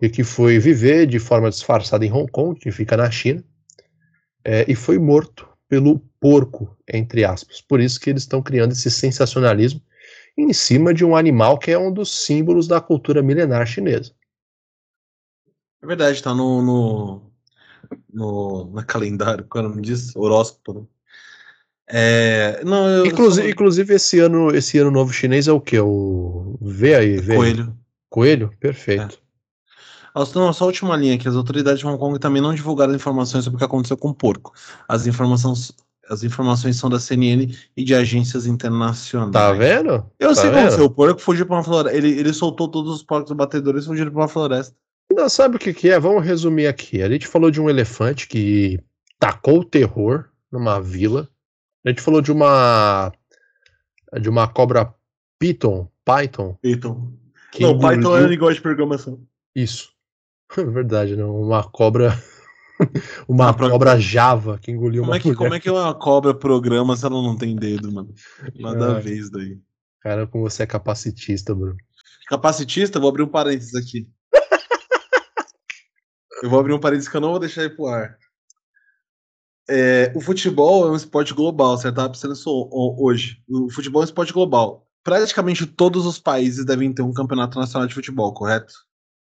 e 0.00 0.08
que 0.08 0.24
foi 0.24 0.58
viver 0.58 1.06
de 1.06 1.18
forma 1.18 1.50
disfarçada 1.50 2.06
em 2.06 2.12
Hong 2.12 2.30
Kong, 2.30 2.58
que 2.58 2.72
fica 2.72 2.96
na 2.96 3.10
China, 3.10 3.44
é, 4.44 4.64
e 4.66 4.74
foi 4.74 4.98
morto 4.98 5.46
pelo 5.68 6.00
porco, 6.18 6.76
entre 6.92 7.24
aspas. 7.24 7.60
Por 7.60 7.80
isso 7.80 8.00
que 8.00 8.10
eles 8.10 8.22
estão 8.22 8.42
criando 8.42 8.72
esse 8.72 8.90
sensacionalismo 8.90 9.82
em 10.36 10.52
cima 10.52 10.94
de 10.94 11.04
um 11.04 11.14
animal 11.14 11.58
que 11.58 11.70
é 11.70 11.78
um 11.78 11.92
dos 11.92 12.24
símbolos 12.24 12.66
da 12.66 12.80
cultura 12.80 13.22
milenar 13.22 13.66
chinesa. 13.66 14.12
É 15.82 15.86
verdade, 15.86 16.22
tá 16.22 16.34
no, 16.34 17.30
no, 18.12 18.64
no 18.64 18.86
calendário, 18.86 19.46
qual 19.46 19.64
é 19.64 19.66
o 19.66 19.70
nome 19.70 19.82
disso? 19.82 20.18
Horóscopo, 20.18 20.74
né? 20.74 20.86
É, 21.94 22.62
não, 22.64 22.88
eu, 22.88 23.06
inclusive, 23.06 23.50
inclusive 23.50 23.94
esse 23.94 24.18
ano, 24.18 24.54
esse 24.54 24.78
ano 24.78 24.90
novo 24.90 25.12
chinês 25.12 25.46
é 25.46 25.52
o 25.52 25.60
que? 25.60 25.78
O 25.78 26.56
vê 26.62 26.94
aí, 26.94 27.20
vê 27.20 27.36
Coelho. 27.36 27.64
Aí. 27.64 27.70
Coelho, 28.08 28.50
perfeito. 28.58 29.18
É. 29.18 29.22
Não, 30.14 30.52
só 30.52 30.64
a 30.64 30.66
última 30.66 30.96
linha 30.96 31.14
aqui. 31.14 31.28
As 31.28 31.36
autoridades 31.36 31.80
de 31.80 31.86
Hong 31.86 31.98
Kong 31.98 32.18
também 32.18 32.40
não 32.40 32.54
divulgaram 32.54 32.94
informações 32.94 33.44
sobre 33.44 33.56
o 33.56 33.58
que 33.58 33.64
aconteceu 33.64 33.96
com 33.96 34.08
o 34.08 34.14
porco. 34.14 34.52
As 34.88 35.06
informações, 35.06 35.72
as 36.08 36.22
informações 36.22 36.76
são 36.76 36.88
da 36.88 36.98
CNN 36.98 37.54
e 37.76 37.84
de 37.84 37.94
agências 37.94 38.46
internacionais. 38.46 39.32
Tá 39.32 39.52
vendo? 39.52 40.04
Eu 40.18 40.28
tá 40.30 40.34
sei 40.34 40.50
como 40.50 40.60
aconteceu. 40.60 40.84
O 40.84 40.90
porco 40.90 41.20
fugiu 41.20 41.46
para 41.46 41.56
uma 41.56 41.64
floresta. 41.64 41.96
Ele, 41.96 42.10
ele 42.10 42.32
soltou 42.32 42.68
todos 42.68 42.94
os 42.94 43.02
porcos 43.02 43.32
batedores 43.32 43.84
e 43.84 43.86
fugiram 43.86 44.10
para 44.10 44.20
uma 44.20 44.28
floresta. 44.28 44.74
Não, 45.12 45.28
sabe 45.28 45.56
o 45.56 45.58
que, 45.58 45.74
que 45.74 45.90
é? 45.90 45.98
Vamos 45.98 46.24
resumir 46.24 46.66
aqui. 46.66 47.02
A 47.02 47.08
gente 47.08 47.26
falou 47.26 47.50
de 47.50 47.60
um 47.60 47.68
elefante 47.68 48.28
que 48.28 48.80
tacou 49.18 49.60
o 49.60 49.64
terror 49.64 50.26
numa 50.50 50.80
vila. 50.80 51.28
A 51.84 51.88
gente 51.88 52.00
falou 52.00 52.20
de 52.20 52.30
uma 52.30 53.12
de 54.20 54.28
uma 54.28 54.46
cobra 54.46 54.94
Python, 55.38 55.88
Python. 56.04 56.56
Python. 56.62 57.12
Não, 57.60 57.70
engoliu... 57.70 57.78
Python 57.80 58.16
é 58.16 58.28
negócio 58.28 58.54
de 58.54 58.60
programação. 58.60 59.20
Isso. 59.54 59.92
Verdade, 60.56 61.16
não. 61.16 61.40
Uma 61.40 61.64
cobra. 61.64 62.16
uma 63.28 63.50
ah, 63.50 63.54
cobra 63.54 63.98
Java 63.98 64.58
que 64.58 64.70
engoliu 64.70 65.02
como 65.02 65.12
uma 65.12 65.16
é 65.16 65.20
que, 65.20 65.34
Como 65.34 65.54
é 65.54 65.60
que 65.60 65.70
uma 65.70 65.94
cobra 65.94 66.34
programa 66.34 66.96
se 66.96 67.04
ela 67.04 67.20
não 67.20 67.36
tem 67.36 67.56
dedo, 67.56 67.92
mano? 67.92 68.14
Nada 68.58 68.98
é. 68.98 69.00
vez 69.00 69.30
daí. 69.30 69.58
Cara, 70.00 70.26
como 70.26 70.48
você 70.48 70.64
é 70.64 70.66
capacitista, 70.66 71.54
Bruno. 71.54 71.76
Capacitista? 72.28 72.98
Vou 72.98 73.08
abrir 73.08 73.22
um 73.22 73.28
parênteses 73.28 73.74
aqui. 73.74 74.08
Eu 76.42 76.50
vou 76.50 76.58
abrir 76.58 76.72
um 76.72 76.80
parênteses 76.80 77.08
que 77.08 77.16
eu 77.16 77.20
não 77.20 77.30
vou 77.30 77.38
deixar 77.38 77.62
ir 77.62 77.76
pro 77.76 77.86
ar. 77.86 78.18
É, 79.68 80.12
o 80.14 80.20
futebol 80.20 80.86
é 80.86 80.90
um 80.90 80.96
esporte 80.96 81.32
global, 81.32 81.76
você 81.76 81.88
estava 81.88 82.10
pensando 82.10 82.34
isso 82.34 82.68
hoje. 82.98 83.42
O 83.48 83.70
futebol 83.70 84.02
é 84.02 84.04
um 84.04 84.06
esporte 84.06 84.32
global. 84.32 84.86
Praticamente 85.04 85.66
todos 85.66 86.06
os 86.06 86.18
países 86.18 86.64
devem 86.64 86.92
ter 86.92 87.02
um 87.02 87.12
campeonato 87.12 87.58
nacional 87.58 87.86
de 87.88 87.94
futebol, 87.94 88.32
correto? 88.32 88.74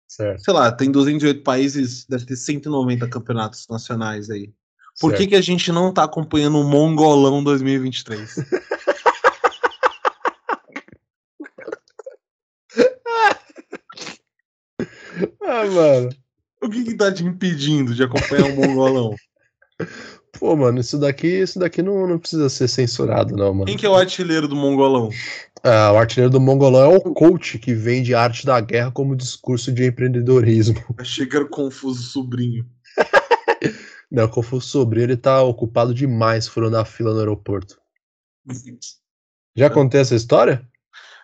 Certo. 0.07 0.43
Sei 0.43 0.53
lá, 0.53 0.71
tem 0.71 0.91
208 0.91 1.43
países, 1.43 2.05
deve 2.05 2.25
ter 2.25 2.35
190 2.35 3.07
campeonatos 3.09 3.67
nacionais 3.69 4.29
aí. 4.29 4.53
Por 4.99 5.15
que, 5.15 5.25
que 5.27 5.35
a 5.35 5.41
gente 5.41 5.71
não 5.71 5.91
tá 5.91 6.03
acompanhando 6.03 6.59
o 6.59 6.63
Mongolão 6.63 7.43
2023? 7.43 8.35
ah, 15.41 15.65
mano. 15.65 16.09
O 16.61 16.69
que 16.69 16.83
que 16.83 16.95
tá 16.95 17.11
te 17.11 17.23
impedindo 17.23 17.95
de 17.95 18.03
acompanhar 18.03 18.45
o 18.45 18.55
mongolão? 18.55 19.15
Pô, 20.39 20.55
mano, 20.55 20.79
isso 20.79 20.97
daqui, 20.97 21.27
isso 21.27 21.59
daqui 21.59 21.81
não, 21.81 22.07
não 22.07 22.17
precisa 22.17 22.49
ser 22.49 22.67
censurado, 22.67 23.35
não, 23.35 23.53
mano. 23.53 23.65
Quem 23.65 23.77
que 23.77 23.85
é 23.85 23.89
o 23.89 23.95
artilheiro 23.95 24.47
do 24.47 24.55
mongolão? 24.55 25.09
Ah, 25.63 25.91
o 25.93 25.97
artilheiro 25.97 26.31
do 26.31 26.41
mongolão 26.41 26.91
é 26.91 26.97
o 26.97 27.01
coach 27.01 27.59
que 27.59 27.73
vende 27.73 28.15
arte 28.15 28.45
da 28.45 28.59
guerra 28.59 28.91
como 28.91 29.15
discurso 29.15 29.71
de 29.71 29.85
empreendedorismo. 29.85 30.83
Achei 30.97 31.25
que 31.25 31.35
era 31.35 31.45
o 31.45 31.49
Confuso 31.49 32.01
Sobrinho. 32.01 32.65
não, 34.11 34.25
o 34.25 34.29
Confuso 34.29 34.67
Sobrinho, 34.67 35.05
ele 35.05 35.17
tá 35.17 35.41
ocupado 35.43 35.93
demais 35.93 36.47
furando 36.47 36.77
a 36.77 36.85
fila 36.85 37.13
no 37.13 37.19
aeroporto. 37.19 37.79
Já 39.55 39.69
contei 39.69 40.01
essa 40.01 40.15
história? 40.15 40.67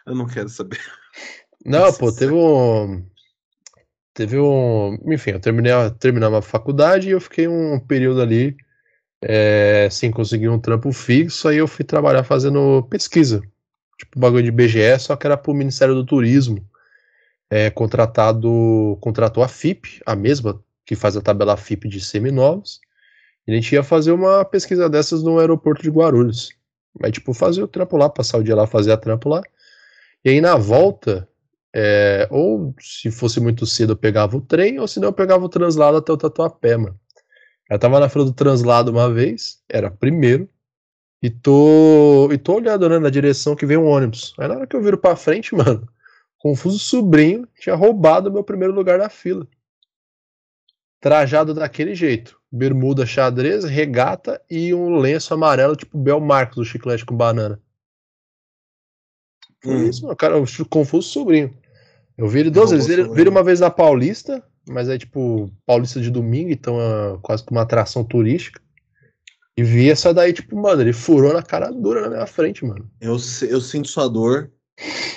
Eu 0.05 0.16
não 0.16 0.28
quero 0.28 0.49
saber. 0.49 0.80
Não, 1.66 1.91
pô, 1.91 2.12
teve 2.12 2.34
um 2.34 3.03
teve 4.14 4.38
um. 4.38 4.97
Enfim, 5.05 5.32
eu 5.32 5.39
terminei 5.39 5.72
a, 5.72 5.89
terminava 5.89 6.39
a 6.39 6.41
faculdade 6.41 7.07
e 7.07 7.12
eu 7.12 7.22
fiquei 7.22 7.47
um 7.47 7.80
período 7.80 8.22
ali 8.22 8.55
é, 9.22 9.88
sem 9.92 10.12
conseguir 10.12 10.50
um 10.50 10.60
trampo 10.60 10.92
fixo, 10.92 11.48
aí 11.48 11.58
eu 11.58 11.68
fui 11.68 11.86
trabalhar 11.86 12.24
fazendo 12.24 12.84
pesquisa. 12.90 13.42
Tipo, 13.98 14.20
bagulho 14.20 14.44
de 14.44 14.52
BGE, 14.52 14.98
só 15.00 15.16
que 15.16 15.28
era 15.28 15.38
pro 15.38 15.54
Ministério 15.54 15.94
do 15.94 16.06
Turismo. 16.06 16.66
É, 17.50 17.70
contratado, 17.70 18.98
contratou 19.02 19.44
a 19.44 19.48
FIP, 19.48 20.02
a 20.06 20.16
mesma 20.16 20.64
que 20.86 20.96
faz 20.96 21.18
a 21.18 21.22
tabela 21.22 21.58
FIP 21.58 21.90
de 21.90 22.00
seminovos. 22.00 22.80
E 23.46 23.52
a 23.52 23.56
gente 23.56 23.74
ia 23.74 23.84
fazer 23.84 24.12
uma 24.12 24.46
pesquisa 24.46 24.90
dessas 24.90 25.24
no 25.24 25.40
aeroporto 25.40 25.82
de 25.82 25.90
Guarulhos. 25.90 26.50
Aí, 27.04 27.12
tipo, 27.12 27.34
fazer 27.34 27.64
o 27.64 27.68
trampo 27.68 27.98
lá, 27.98 28.10
passar 28.10 28.38
o 28.38 28.44
dia 28.44 28.56
lá, 28.56 28.68
fazer 28.68 28.92
a 28.92 28.98
trampo 28.98 29.30
lá. 29.30 29.42
E 30.24 30.30
aí, 30.30 30.42
na 30.42 30.56
volta, 30.56 31.28
é, 31.74 32.28
ou 32.32 32.74
se 32.80 33.12
fosse 33.12 33.40
muito 33.40 33.66
cedo 33.66 33.94
eu 33.94 33.98
pegava 33.98 34.36
o 34.38 34.42
trem, 34.42 34.80
ou 34.80 34.88
se 34.88 35.00
não 35.00 35.10
eu 35.10 35.14
pegava 35.14 35.46
o 35.46 35.50
translado 35.50 35.98
até 35.98 36.12
o 36.12 36.18
Tatuapé, 36.18 36.78
mano. 36.78 37.00
Eu 37.70 37.78
tava 37.78 38.00
na 38.00 38.10
fila 38.10 38.26
do 38.26 38.34
translado 38.34 38.92
uma 38.92 39.14
vez, 39.14 39.62
era 39.70 39.92
primeiro, 39.92 40.50
e 41.22 41.30
tô, 41.30 42.32
e 42.32 42.38
tô 42.38 42.56
olhando 42.56 42.90
né, 42.90 42.98
na 42.98 43.10
direção 43.10 43.56
que 43.56 43.66
vem 43.66 43.78
um 43.78 43.86
ônibus. 43.86 44.34
Aí 44.38 44.48
na 44.48 44.56
hora 44.56 44.68
que 44.68 44.76
eu 44.76 44.82
viro 44.82 44.98
pra 44.98 45.16
frente, 45.16 45.54
mano, 45.56 45.88
confuso 46.38 46.80
sobrinho 46.80 47.48
tinha 47.60 47.76
roubado 47.76 48.32
meu 48.32 48.44
primeiro 48.44 48.74
lugar 48.74 48.98
na 48.98 49.10
fila. 49.10 49.48
Trajado 51.00 51.54
daquele 51.54 51.94
jeito. 51.94 52.40
Bermuda 52.52 53.06
xadrez, 53.06 53.64
regata 53.64 54.42
e 54.50 54.74
um 54.74 54.98
lenço 54.98 55.34
amarelo, 55.34 55.76
tipo 55.76 55.98
Bel 55.98 56.20
Marcos 56.20 56.56
do 56.56 56.66
chiclete 56.66 57.06
com 57.06 57.16
banana. 57.16 57.62
Foi 59.62 59.76
hum. 59.76 59.90
isso, 59.90 60.04
mano. 60.04 60.16
Cara, 60.16 60.36
confuso 60.70 61.08
sobrinho. 61.08 61.54
Eu 62.18 62.28
vi 62.28 62.40
ele 62.40 62.50
duas 62.50 62.72
vezes. 62.72 62.88
Vi 62.88 63.22
ele 63.22 63.30
uma 63.30 63.44
vez 63.44 63.60
na 63.60 63.70
Paulista, 63.70 64.44
mas 64.70 64.88
é 64.88 64.98
tipo 64.98 65.52
Paulista 65.66 66.00
de 66.00 66.12
domingo, 66.12 66.52
então 66.52 66.80
é 66.80 67.18
quase 67.22 67.44
que 67.44 67.52
uma 67.52 67.64
atração 67.64 68.04
turística. 68.04 68.62
E 69.58 69.64
vi 69.64 69.90
essa 69.90 70.14
daí, 70.14 70.32
tipo, 70.32 70.56
mano, 70.56 70.82
ele 70.82 70.94
furou 70.94 71.34
na 71.34 71.44
cara 71.44 71.72
dura 71.72 72.02
na 72.02 72.10
minha 72.10 72.26
frente, 72.26 72.64
mano. 72.64 72.90
Eu, 73.02 73.18
eu 73.50 73.60
sinto 73.60 73.90
sua 73.90 74.08
dor. 74.08 74.50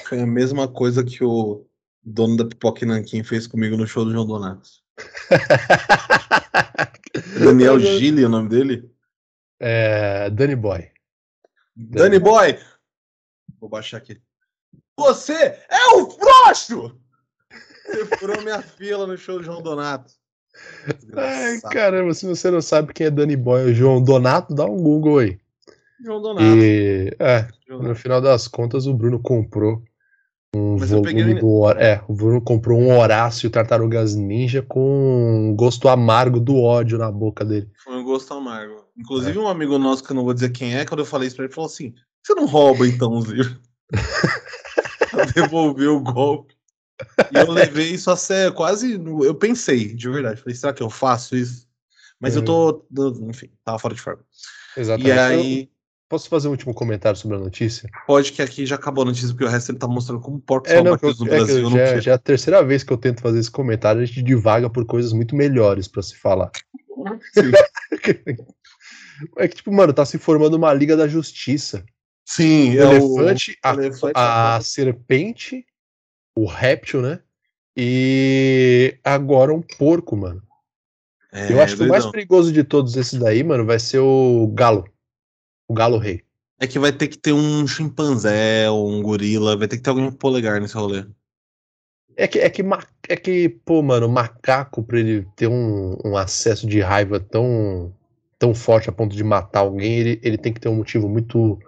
Foi 0.09 0.21
a 0.21 0.27
mesma 0.27 0.67
coisa 0.67 1.05
que 1.05 1.23
o 1.23 1.65
dono 2.03 2.37
da 2.37 2.45
Pipoca 2.45 2.85
Nanquim 2.85 3.23
fez 3.23 3.47
comigo 3.47 3.77
no 3.77 3.87
show 3.87 4.05
do 4.05 4.11
João 4.11 4.27
Donato. 4.27 4.69
Daniel 7.39 7.79
Gili 7.79 8.25
é 8.25 8.27
o 8.27 8.31
nome 8.31 8.49
dele? 8.49 8.91
É. 9.61 10.29
Danny 10.31 10.57
Boy. 10.57 10.91
Danny 11.77 12.19
Boy! 12.19 12.59
Vou 13.61 13.71
baixar 13.71 13.99
aqui. 13.99 14.21
Você 14.99 15.33
é 15.33 15.87
o 15.95 16.11
frouxo! 16.11 17.01
Você 17.87 18.05
furou 18.17 18.43
minha 18.43 18.63
fila 18.63 19.07
no 19.07 19.17
show 19.17 19.39
do 19.39 19.45
João 19.45 19.63
Donato. 19.63 20.13
Ai, 21.17 21.61
caramba, 21.73 22.13
se 22.15 22.27
você 22.27 22.51
não 22.51 22.61
sabe 22.61 22.93
quem 22.93 23.07
é 23.07 23.11
Danny 23.11 23.37
Boy 23.37 23.67
ou 23.67 23.75
João 23.75 24.03
Donato, 24.03 24.55
dá 24.55 24.65
um 24.65 24.83
Google 24.83 25.19
aí. 25.19 25.39
João 26.05 26.21
Donato. 26.21 26.45
E, 26.45 27.15
é, 27.19 27.49
João 27.67 27.83
no 27.83 27.95
final 27.95 28.21
das 28.21 28.47
contas, 28.49 28.87
o 28.87 28.95
Bruno 28.95 29.19
comprou 29.19 29.83
um 30.55 30.77
Mas 30.79 30.91
volume 30.91 31.15
peguei... 31.15 31.35
do 31.35 31.71
É, 31.71 32.03
o 32.07 32.13
Bruno 32.13 32.41
comprou 32.41 32.79
um 32.79 32.99
Horácio 32.99 33.49
Tartarugas 33.49 34.15
Ninja 34.15 34.63
com 34.63 35.49
um 35.51 35.57
gosto 35.57 35.89
amargo 35.89 36.39
do 36.39 36.61
ódio 36.61 36.99
na 36.99 37.11
boca 37.11 37.45
dele. 37.45 37.71
Foi 37.83 37.97
um 37.97 38.05
gosto 38.05 38.35
amargo. 38.35 38.85
Inclusive, 38.97 39.39
é. 39.39 39.41
um 39.41 39.49
amigo 39.49 39.79
nosso, 39.79 40.05
que 40.05 40.13
eu 40.13 40.17
não 40.17 40.25
vou 40.25 40.35
dizer 40.35 40.51
quem 40.51 40.77
é, 40.77 40.85
quando 40.85 41.01
eu 41.01 41.07
falei 41.07 41.29
isso 41.29 41.37
pra 41.37 41.47
ele, 41.47 41.55
falou 41.55 41.71
assim: 41.71 41.95
você 42.23 42.35
não 42.35 42.47
rouba 42.47 42.87
então 42.87 43.17
os 43.17 43.25
livros? 43.27 43.59
devolver 45.35 45.89
o 45.89 46.01
golpe. 46.01 46.55
E 47.31 47.37
eu 47.37 47.51
levei 47.51 47.91
isso 47.91 48.11
a 48.11 48.17
sério, 48.17 48.53
quase. 48.53 48.93
Eu 48.93 49.35
pensei, 49.35 49.95
de 49.95 50.09
verdade. 50.09 50.41
Falei, 50.41 50.55
será 50.55 50.73
que 50.73 50.83
eu 50.83 50.91
faço 50.91 51.37
isso? 51.37 51.67
Mas 52.21 52.37
é. 52.37 52.39
eu 52.39 52.45
tô. 52.45 52.87
Enfim, 53.29 53.51
tava 53.65 53.79
fora 53.79 53.95
de 53.95 54.01
forma. 54.01 54.23
Exatamente. 54.77 55.09
E 55.09 55.19
aí. 55.19 55.73
Posso 56.09 56.29
fazer 56.29 56.47
um 56.47 56.51
último 56.51 56.75
comentário 56.75 57.19
sobre 57.19 57.39
a 57.39 57.41
notícia? 57.41 57.89
Pode, 58.07 58.33
que 58.33 58.43
aqui 58.43 58.67
já 58.67 58.75
acabou 58.75 59.01
a 59.01 59.07
notícia, 59.07 59.31
porque 59.31 59.47
o 59.47 59.49
resto 59.49 59.73
ele 59.73 59.79
tá 59.79 59.89
mostrando 59.89 60.21
como 60.21 60.39
porcos 60.39 60.71
é, 60.71 60.83
não, 60.83 60.99
eu, 61.01 61.15
no 61.19 61.27
é 61.27 61.31
Brasil. 61.31 61.71
Já, 61.71 62.01
já, 62.01 62.11
é 62.11 62.15
a 62.15 62.19
terceira 62.19 62.63
vez 62.63 62.85
que 62.85 62.93
eu 62.93 62.99
tento 62.99 63.23
fazer 63.23 63.39
esse 63.39 63.51
comentário, 63.51 64.03
a 64.03 64.05
gente 64.05 64.23
divaga 64.23 64.69
por 64.69 64.85
coisas 64.85 65.15
muito 65.15 65.35
melhores 65.35 65.89
para 65.89 66.03
se 66.03 66.15
falar. 66.15 66.51
é 69.39 69.49
que, 69.49 69.57
tipo, 69.57 69.73
mano, 69.73 69.95
tá 69.95 70.05
se 70.05 70.19
formando 70.19 70.53
uma 70.53 70.75
Liga 70.75 70.99
da 70.99 71.09
Justiça. 71.09 71.83
Sim, 72.27 72.77
o 72.77 72.83
é 72.83 72.95
elefante, 72.95 73.53
o... 73.53 73.67
A, 73.67 73.73
elefante 73.73 74.13
a, 74.15 74.57
a 74.57 74.61
serpente, 74.61 75.65
o 76.35 76.47
réptil, 76.47 77.03
né? 77.03 77.21
E 77.77 78.99
agora 79.03 79.53
um 79.53 79.63
porco, 79.63 80.17
mano. 80.17 80.43
É, 81.33 81.53
eu 81.53 81.61
acho 81.61 81.77
que 81.77 81.85
o 81.85 81.89
mais 81.89 82.05
perigoso 82.07 82.53
de 82.53 82.63
todos 82.63 82.95
esses 82.97 83.19
daí, 83.19 83.43
mano, 83.43 83.65
vai 83.65 83.79
ser 83.79 84.01
o 84.01 84.47
galo. 84.49 84.85
O 85.67 85.73
galo 85.73 85.97
rei. 85.97 86.23
É 86.61 86.67
que 86.67 86.79
vai 86.79 86.93
ter 86.93 87.09
que 87.09 87.19
ter 87.19 87.33
um 87.33 87.67
chimpanzé 87.67 88.71
ou 88.71 88.89
um 88.89 89.03
gorila, 89.03 89.57
vai 89.57 89.67
ter 89.67 89.79
que 89.79 89.83
ter 89.83 89.91
alguém 89.91 90.11
polegar 90.13 90.61
nesse 90.61 90.75
rolê. 90.75 91.05
É 92.15 92.29
que, 92.29 92.39
é 92.39 92.51
que, 92.51 92.63
é 93.09 93.17
que 93.17 93.49
pô, 93.49 93.83
mano, 93.83 94.09
macaco, 94.09 94.83
pra 94.83 95.01
ele 95.01 95.27
ter 95.35 95.47
um, 95.47 95.97
um 96.05 96.17
acesso 96.17 96.67
de 96.67 96.81
raiva 96.81 97.19
tão, 97.19 97.93
tão 98.39 98.55
forte 98.55 98.91
a 98.91 98.93
ponto 98.93 99.17
de 99.17 99.25
matar 99.25 99.61
alguém, 99.61 99.99
ele, 99.99 100.21
ele 100.23 100.37
tem 100.37 100.53
que 100.53 100.61
ter 100.61 100.69
um 100.69 100.77
motivo 100.77 101.09
muito 101.09 101.59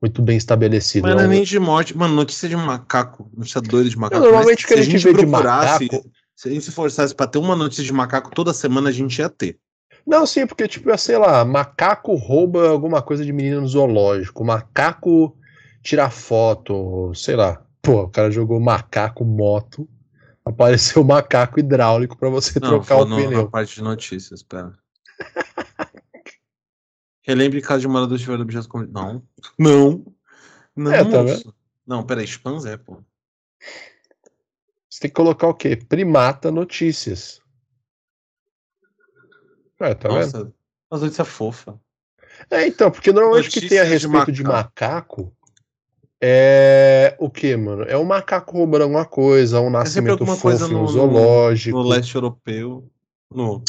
muito 0.00 0.22
bem 0.22 0.36
estabelecido. 0.36 1.06
Mas 1.06 1.16
não 1.16 1.22
é 1.22 1.26
nem 1.28 1.42
de 1.42 1.58
morte, 1.58 1.96
mano, 1.96 2.14
notícia 2.14 2.48
de 2.48 2.56
macaco, 2.56 3.30
notícia 3.36 3.60
doida 3.60 3.88
de 3.88 3.96
macaco. 3.96 4.22
normalmente 4.22 4.64
o 4.64 4.68
que 4.68 4.74
a 4.74 4.76
gente, 4.78 4.96
a 4.96 4.98
gente 4.98 5.04
vê 5.04 5.20
de 5.20 5.26
macaco... 5.26 6.04
Se 6.36 6.48
a 6.48 6.52
gente 6.52 6.66
se 6.66 6.70
forçasse 6.70 7.14
pra 7.14 7.26
ter 7.26 7.38
uma 7.38 7.56
notícia 7.56 7.82
de 7.82 7.92
macaco 7.94 8.30
toda 8.30 8.52
semana, 8.52 8.90
a 8.90 8.92
gente 8.92 9.18
ia 9.18 9.28
ter. 9.28 9.58
Não, 10.06 10.26
sim, 10.26 10.46
porque, 10.46 10.68
tipo, 10.68 10.96
sei 10.98 11.16
lá, 11.16 11.44
macaco 11.46 12.14
rouba 12.14 12.68
alguma 12.68 13.00
coisa 13.00 13.24
de 13.24 13.32
menino 13.32 13.62
no 13.62 13.66
zoológico, 13.66 14.44
macaco 14.44 15.34
tira 15.82 16.10
foto, 16.10 17.10
sei 17.14 17.36
lá. 17.36 17.62
Pô, 17.80 18.02
o 18.02 18.08
cara 18.08 18.30
jogou 18.30 18.60
macaco 18.60 19.24
moto, 19.24 19.88
apareceu 20.44 21.02
macaco 21.04 21.58
hidráulico 21.58 22.18
para 22.18 22.28
você 22.28 22.60
Não, 22.60 22.68
trocar 22.68 22.98
o 22.98 23.06
pneu. 23.06 23.44
Na 23.44 23.46
parte 23.46 23.76
de 23.76 23.82
notícias, 23.82 24.42
pera. 24.42 24.72
Relembre 27.26 27.60
caso 27.60 27.80
de 27.80 27.88
morador 27.88 28.18
tiver 28.18 28.40
objetos 28.40 28.68
com. 28.68 28.82
Não. 28.82 29.22
Não. 29.58 30.04
Não, 30.76 30.92
é, 30.92 31.04
tá 31.04 31.22
vendo? 31.22 31.54
Não, 31.86 32.04
peraí, 32.04 32.26
chimpanzé, 32.26 32.76
pô. 32.76 33.02
Você 34.88 35.00
tem 35.00 35.10
que 35.10 35.16
colocar 35.16 35.48
o 35.48 35.54
quê? 35.54 35.76
Primata 35.76 36.50
notícias. 36.52 37.40
É, 39.80 39.94
tá 39.94 40.08
Nossa, 40.08 40.38
vendo? 40.38 40.54
Mas 40.90 41.02
notícia 41.02 41.24
fofa. 41.24 41.80
É, 42.50 42.66
então, 42.66 42.90
porque 42.90 43.12
normalmente 43.12 43.48
o 43.48 43.52
que 43.52 43.68
tem 43.68 43.80
a 43.80 43.84
respeito 43.84 44.30
de 44.30 44.42
macaco, 44.44 45.22
de 45.22 45.22
macaco 45.24 45.36
é 46.20 47.16
o 47.18 47.28
que, 47.28 47.56
mano? 47.56 47.82
É 47.84 47.96
um 47.98 48.04
macaco 48.04 48.56
roubando 48.56 48.82
alguma 48.82 49.04
coisa, 49.04 49.60
um 49.60 49.66
é 49.66 49.70
nascimento 49.70 50.22
é 50.22 50.26
fofo 50.26 50.42
coisa 50.42 50.68
no, 50.68 50.86
zoológico. 50.86 51.76
No, 51.76 51.82
no, 51.82 51.88
leste 51.88 52.14
europeu, 52.14 52.88
no 53.30 53.62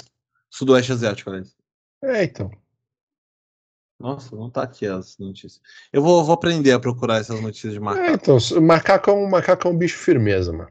sudoeste 0.49 0.91
asiático, 0.91 1.29
aliás. 1.29 1.55
É, 2.03 2.23
então. 2.23 2.51
Nossa, 3.99 4.35
não 4.35 4.49
tá 4.49 4.63
aqui 4.63 4.85
as 4.85 5.17
notícias. 5.17 5.59
Eu 5.91 6.03
vou, 6.03 6.23
vou 6.23 6.33
aprender 6.33 6.71
a 6.71 6.79
procurar 6.79 7.17
essas 7.17 7.41
notícias 7.41 7.73
de 7.73 7.79
macaco. 7.79 8.07
É, 8.07 8.13
então, 8.13 8.37
macaco 8.61 9.09
é 9.09 9.13
um, 9.13 9.29
macaco 9.29 9.67
é 9.67 9.71
um 9.71 9.77
bicho 9.77 9.97
firmeza, 9.97 10.53
mano. 10.53 10.69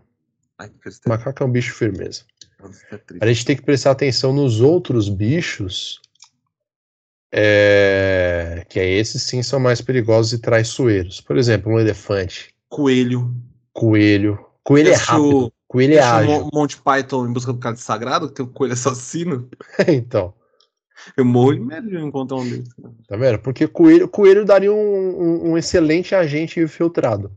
Ai, 0.58 0.70
macaco 1.06 1.42
é 1.42 1.46
um 1.46 1.50
bicho 1.50 1.74
firmeza. 1.74 2.22
É 2.90 3.18
a 3.20 3.26
gente 3.26 3.44
tem 3.44 3.56
que 3.56 3.62
prestar 3.62 3.90
atenção 3.90 4.32
nos 4.32 4.60
outros 4.60 5.08
bichos, 5.08 6.00
é... 7.32 8.64
que 8.68 8.78
é 8.78 8.88
esses 8.88 9.22
sim 9.22 9.42
são 9.42 9.58
mais 9.58 9.80
perigosos 9.80 10.32
e 10.32 10.38
traiçoeiros. 10.38 11.20
Por 11.20 11.36
exemplo, 11.36 11.72
um 11.72 11.80
elefante. 11.80 12.54
Coelho. 12.68 13.34
Coelho. 13.72 14.38
Coelho 14.62 14.90
é 14.90 14.94
rápido. 14.94 15.52
Coelho 15.68 15.94
é 15.94 16.00
ágil. 16.00 16.48
Monte 16.52 16.80
Python 16.80 17.26
em 17.26 17.32
busca 17.32 17.52
do 17.52 17.58
cálice 17.58 17.82
sagrado, 17.82 18.28
que 18.28 18.34
tem 18.34 18.46
um 18.46 18.48
coelho 18.48 18.72
assassino. 18.72 19.50
então. 19.88 20.32
Eu 21.16 21.24
morro 21.24 21.54
de 21.54 21.60
medo 21.60 21.88
de 21.88 21.96
encontrar 21.96 22.38
um 22.38 22.48
desses. 22.48 22.68
Tá 23.08 23.16
vendo? 23.16 23.38
Porque 23.38 23.66
coelho, 23.66 24.08
coelho 24.08 24.44
daria 24.44 24.72
um, 24.72 24.76
um, 24.76 25.50
um 25.50 25.58
excelente 25.58 26.14
agente 26.14 26.60
infiltrado. 26.60 27.30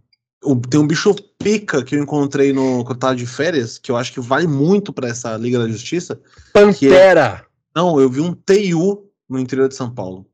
Tem 0.70 0.80
um 0.80 0.88
bicho 0.88 1.14
pica 1.38 1.84
que 1.84 1.95
eu 1.95 2.01
encontrei 2.01 2.53
no 2.53 2.84
quando 2.84 2.95
eu 2.95 2.99
tava 2.99 3.16
de 3.16 3.26
férias, 3.26 3.78
que 3.78 3.91
eu 3.91 3.97
acho 3.97 4.14
que 4.14 4.22
vale 4.22 4.47
muito 4.47 4.93
para 4.93 5.10
essa 5.10 5.36
Liga 5.36 5.60
da 5.60 5.68
Justiça. 5.68 6.14
É 6.14 6.51
Pantera! 6.53 7.43
É... 7.45 7.49
Não, 7.76 7.99
eu 7.99 8.10
vi 8.10 8.22
um 8.22 8.34
TU 8.34 9.10
no 9.30 9.38
interior 9.38 9.68
de 9.68 9.76
São 9.76 9.89
Paulo. 9.93 10.26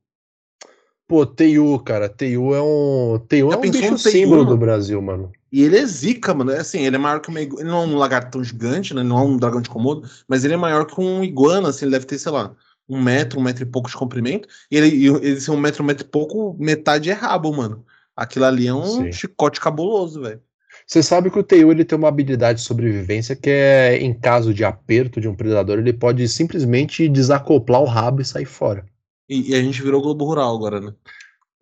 Pô, 1.07 1.23
TU, 1.25 1.79
cara, 1.85 2.09
TU 2.09 2.55
é 2.55 2.61
um. 2.61 3.19
TU 3.27 3.51
é 3.51 3.57
um 3.57 3.61
bicho 3.61 3.93
um 3.93 3.97
símbolo 3.97 4.43
do 4.43 4.57
Brasil, 4.57 4.99
mano. 5.01 5.31
E 5.51 5.63
ele 5.63 5.77
é 5.77 5.85
zica, 5.85 6.33
mano. 6.33 6.51
É 6.51 6.59
assim, 6.59 6.79
ele 6.79 6.95
é 6.95 6.99
maior 6.99 7.19
que 7.19 7.29
uma 7.29 7.39
Ele 7.39 7.63
não 7.63 7.83
é 7.83 7.85
um 7.85 7.95
lagarto 7.95 8.31
tão 8.31 8.43
gigante, 8.43 8.93
né? 8.93 9.03
Não 9.03 9.19
é 9.19 9.21
um 9.21 9.37
dragão 9.37 9.61
de 9.61 9.69
Komodo, 9.69 10.09
mas 10.27 10.43
ele 10.43 10.55
é 10.55 10.57
maior 10.57 10.85
que 10.85 10.99
um 10.99 11.23
iguana, 11.23 11.69
assim, 11.69 11.85
ele 11.85 11.91
deve 11.91 12.05
ter, 12.05 12.17
sei 12.17 12.31
lá, 12.31 12.55
um 12.87 13.01
metro, 13.01 13.39
um 13.39 13.43
metro 13.43 13.63
e 13.63 13.65
pouco 13.65 13.89
de 13.89 13.95
comprimento. 13.95 14.47
E 14.69 14.77
ele, 14.77 15.07
ele 15.07 15.41
ser 15.41 15.51
um 15.51 15.57
metro, 15.57 15.83
um 15.83 15.85
metro 15.85 16.05
e 16.05 16.09
pouco, 16.09 16.55
metade 16.59 17.09
é 17.09 17.13
rabo, 17.13 17.55
mano. 17.55 17.85
Aquilo 18.15 18.45
ali 18.45 18.67
é 18.67 18.73
um 18.73 18.85
Sim. 18.85 19.11
chicote 19.11 19.59
cabuloso, 19.59 20.21
velho. 20.21 20.41
Você 20.85 21.01
sabe 21.01 21.31
que 21.31 21.39
o 21.39 21.43
TU 21.43 21.71
ele 21.71 21.83
tem 21.83 21.97
uma 21.97 22.07
habilidade 22.07 22.59
de 22.59 22.65
sobrevivência 22.65 23.35
que 23.35 23.49
é, 23.49 23.97
em 23.97 24.13
caso 24.13 24.53
de 24.53 24.63
aperto 24.63 25.19
de 25.19 25.27
um 25.27 25.35
predador, 25.35 25.79
ele 25.79 25.93
pode 25.93 26.27
simplesmente 26.27 27.09
desacoplar 27.09 27.81
o 27.81 27.85
rabo 27.85 28.21
e 28.21 28.25
sair 28.25 28.45
fora. 28.45 28.85
E, 29.27 29.51
e 29.51 29.55
a 29.55 29.61
gente 29.61 29.81
virou 29.81 30.01
Globo 30.01 30.25
Rural 30.25 30.55
agora, 30.55 30.79
né? 30.79 30.93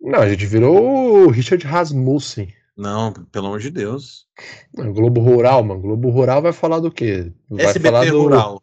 Não, 0.00 0.18
a 0.18 0.28
gente 0.28 0.44
virou 0.44 1.24
o 1.24 1.30
Richard 1.30 1.64
Rasmussen. 1.66 2.52
Não, 2.76 3.12
pelo 3.12 3.46
amor 3.46 3.60
de 3.60 3.70
Deus. 3.70 4.26
Globo 4.74 5.20
Rural, 5.20 5.62
mano. 5.64 5.80
Globo 5.80 6.10
Rural 6.10 6.42
vai 6.42 6.52
falar 6.52 6.80
do 6.80 6.90
quê? 6.90 7.32
Vai 7.48 7.66
SBT 7.66 7.90
falar 7.90 8.10
do... 8.10 8.20
Rural. 8.20 8.62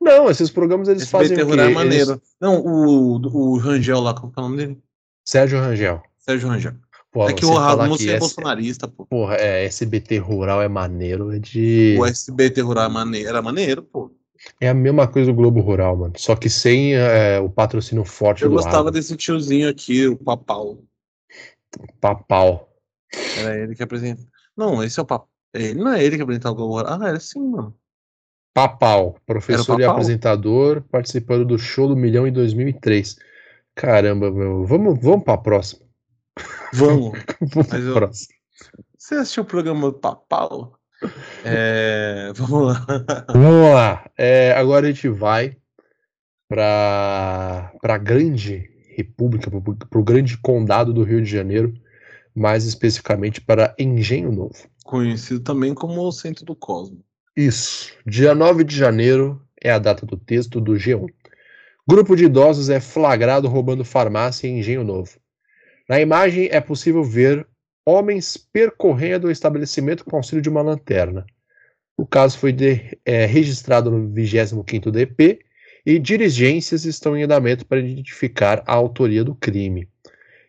Não, 0.00 0.30
esses 0.30 0.50
programas 0.50 0.88
eles 0.88 1.02
SBT 1.02 1.28
fazem 1.28 1.44
Rural 1.44 1.66
é 1.66 1.74
maneiro. 1.74 2.10
Eles... 2.12 2.22
Não, 2.40 2.60
o, 2.60 3.16
o 3.16 3.58
Rangel 3.58 4.00
lá, 4.00 4.14
qual 4.14 4.32
é 4.34 4.40
o 4.40 4.42
nome 4.42 4.56
dele? 4.56 4.78
Sérgio 5.24 5.60
Rangel. 5.60 6.02
Sérgio 6.18 6.48
Rangel. 6.48 6.74
Pô, 7.12 7.28
é 7.28 7.32
que 7.32 7.44
o 7.44 7.52
Rasmussen 7.52 8.10
é 8.10 8.18
bolsonarista, 8.18 8.86
pô. 8.86 9.04
Porra, 9.04 9.34
é, 9.34 9.64
SBT 9.64 10.18
Rural 10.18 10.62
é 10.62 10.68
maneiro, 10.68 11.32
é 11.32 11.38
de. 11.38 11.96
O 11.98 12.06
SBT 12.06 12.60
Rural 12.60 12.84
é 12.84 12.88
maneiro, 12.88 13.28
era 13.28 13.42
maneiro, 13.42 13.82
pô. 13.82 14.12
É 14.60 14.68
a 14.68 14.74
mesma 14.74 15.08
coisa 15.08 15.30
do 15.30 15.36
Globo 15.36 15.60
Rural, 15.60 15.96
mano. 15.96 16.14
Só 16.16 16.36
que 16.36 16.48
sem 16.48 16.94
é, 16.94 17.40
o 17.40 17.50
patrocínio 17.50 18.04
forte 18.04 18.42
Eu 18.42 18.48
do 18.48 18.54
gostava 18.54 18.90
desse 18.90 19.16
tiozinho 19.16 19.68
aqui, 19.68 20.06
o 20.06 20.16
Papal. 20.16 20.78
Papal. 22.00 22.72
Era 23.36 23.58
ele 23.58 23.74
que 23.74 23.82
apresenta. 23.82 24.22
Não, 24.56 24.82
esse 24.82 24.98
é 24.98 25.02
o 25.02 25.06
Papal. 25.06 25.28
Ele 25.52 25.74
não 25.74 25.92
é 25.92 26.02
ele 26.02 26.16
que 26.16 26.22
apresentava 26.22 26.54
o 26.54 26.56
Globo 26.56 26.74
Rural. 26.74 27.02
Ah, 27.02 27.08
era 27.08 27.20
sim, 27.20 27.40
mano. 27.40 27.76
Papal, 28.52 29.16
professor 29.24 29.76
Papal? 29.76 29.80
e 29.80 29.84
apresentador, 29.84 30.82
participando 30.90 31.44
do 31.44 31.58
show 31.58 31.88
do 31.88 31.96
Milhão 31.96 32.26
em 32.26 32.32
2003. 32.32 33.16
Caramba, 33.74 34.30
meu. 34.30 34.64
Vamos, 34.64 34.98
vamos 35.00 35.24
pra 35.24 35.38
próxima. 35.38 35.86
Vamos. 36.72 37.18
Mas 37.70 37.84
eu... 37.84 38.10
Você 38.98 39.14
assistiu 39.14 39.42
o 39.42 39.46
programa 39.46 39.90
do 39.90 39.98
Papal? 39.98 40.78
É... 41.44 42.32
Vamos 42.36 42.68
lá. 42.68 42.86
Vamos 43.32 43.72
lá. 43.72 44.10
É, 44.18 44.52
agora 44.52 44.86
a 44.86 44.92
gente 44.92 45.08
vai 45.08 45.56
para 46.48 47.72
a 47.82 47.98
grande 47.98 48.68
república, 48.94 49.50
para 49.88 50.00
o 50.00 50.04
grande 50.04 50.36
condado 50.36 50.92
do 50.92 51.04
Rio 51.04 51.22
de 51.22 51.30
Janeiro, 51.30 51.72
mais 52.34 52.64
especificamente 52.64 53.40
para 53.40 53.74
Engenho 53.78 54.32
Novo. 54.32 54.68
Conhecido 54.84 55.40
também 55.40 55.72
como 55.74 56.02
o 56.02 56.12
centro 56.12 56.44
do 56.44 56.56
Cosmo. 56.56 57.02
Isso. 57.40 57.94
Dia 58.06 58.34
9 58.34 58.64
de 58.64 58.76
janeiro 58.76 59.40
é 59.62 59.70
a 59.70 59.78
data 59.78 60.04
do 60.04 60.14
texto 60.14 60.60
do 60.60 60.72
G1. 60.72 61.08
Grupo 61.88 62.14
de 62.14 62.26
idosos 62.26 62.68
é 62.68 62.80
flagrado 62.80 63.48
roubando 63.48 63.82
farmácia 63.82 64.46
em 64.46 64.58
Engenho 64.58 64.84
Novo. 64.84 65.18
Na 65.88 65.98
imagem 65.98 66.50
é 66.52 66.60
possível 66.60 67.02
ver 67.02 67.46
homens 67.82 68.36
percorrendo 68.36 69.26
o 69.26 69.30
estabelecimento 69.30 70.04
com 70.04 70.16
auxílio 70.16 70.42
de 70.42 70.50
uma 70.50 70.60
lanterna. 70.60 71.24
O 71.96 72.06
caso 72.06 72.36
foi 72.36 72.52
de, 72.52 72.98
é, 73.06 73.24
registrado 73.24 73.90
no 73.90 74.12
25º 74.12 74.90
DP 74.90 75.38
e 75.86 75.98
diligências 75.98 76.84
estão 76.84 77.16
em 77.16 77.22
andamento 77.22 77.64
para 77.64 77.80
identificar 77.80 78.62
a 78.66 78.74
autoria 78.74 79.24
do 79.24 79.34
crime. 79.34 79.88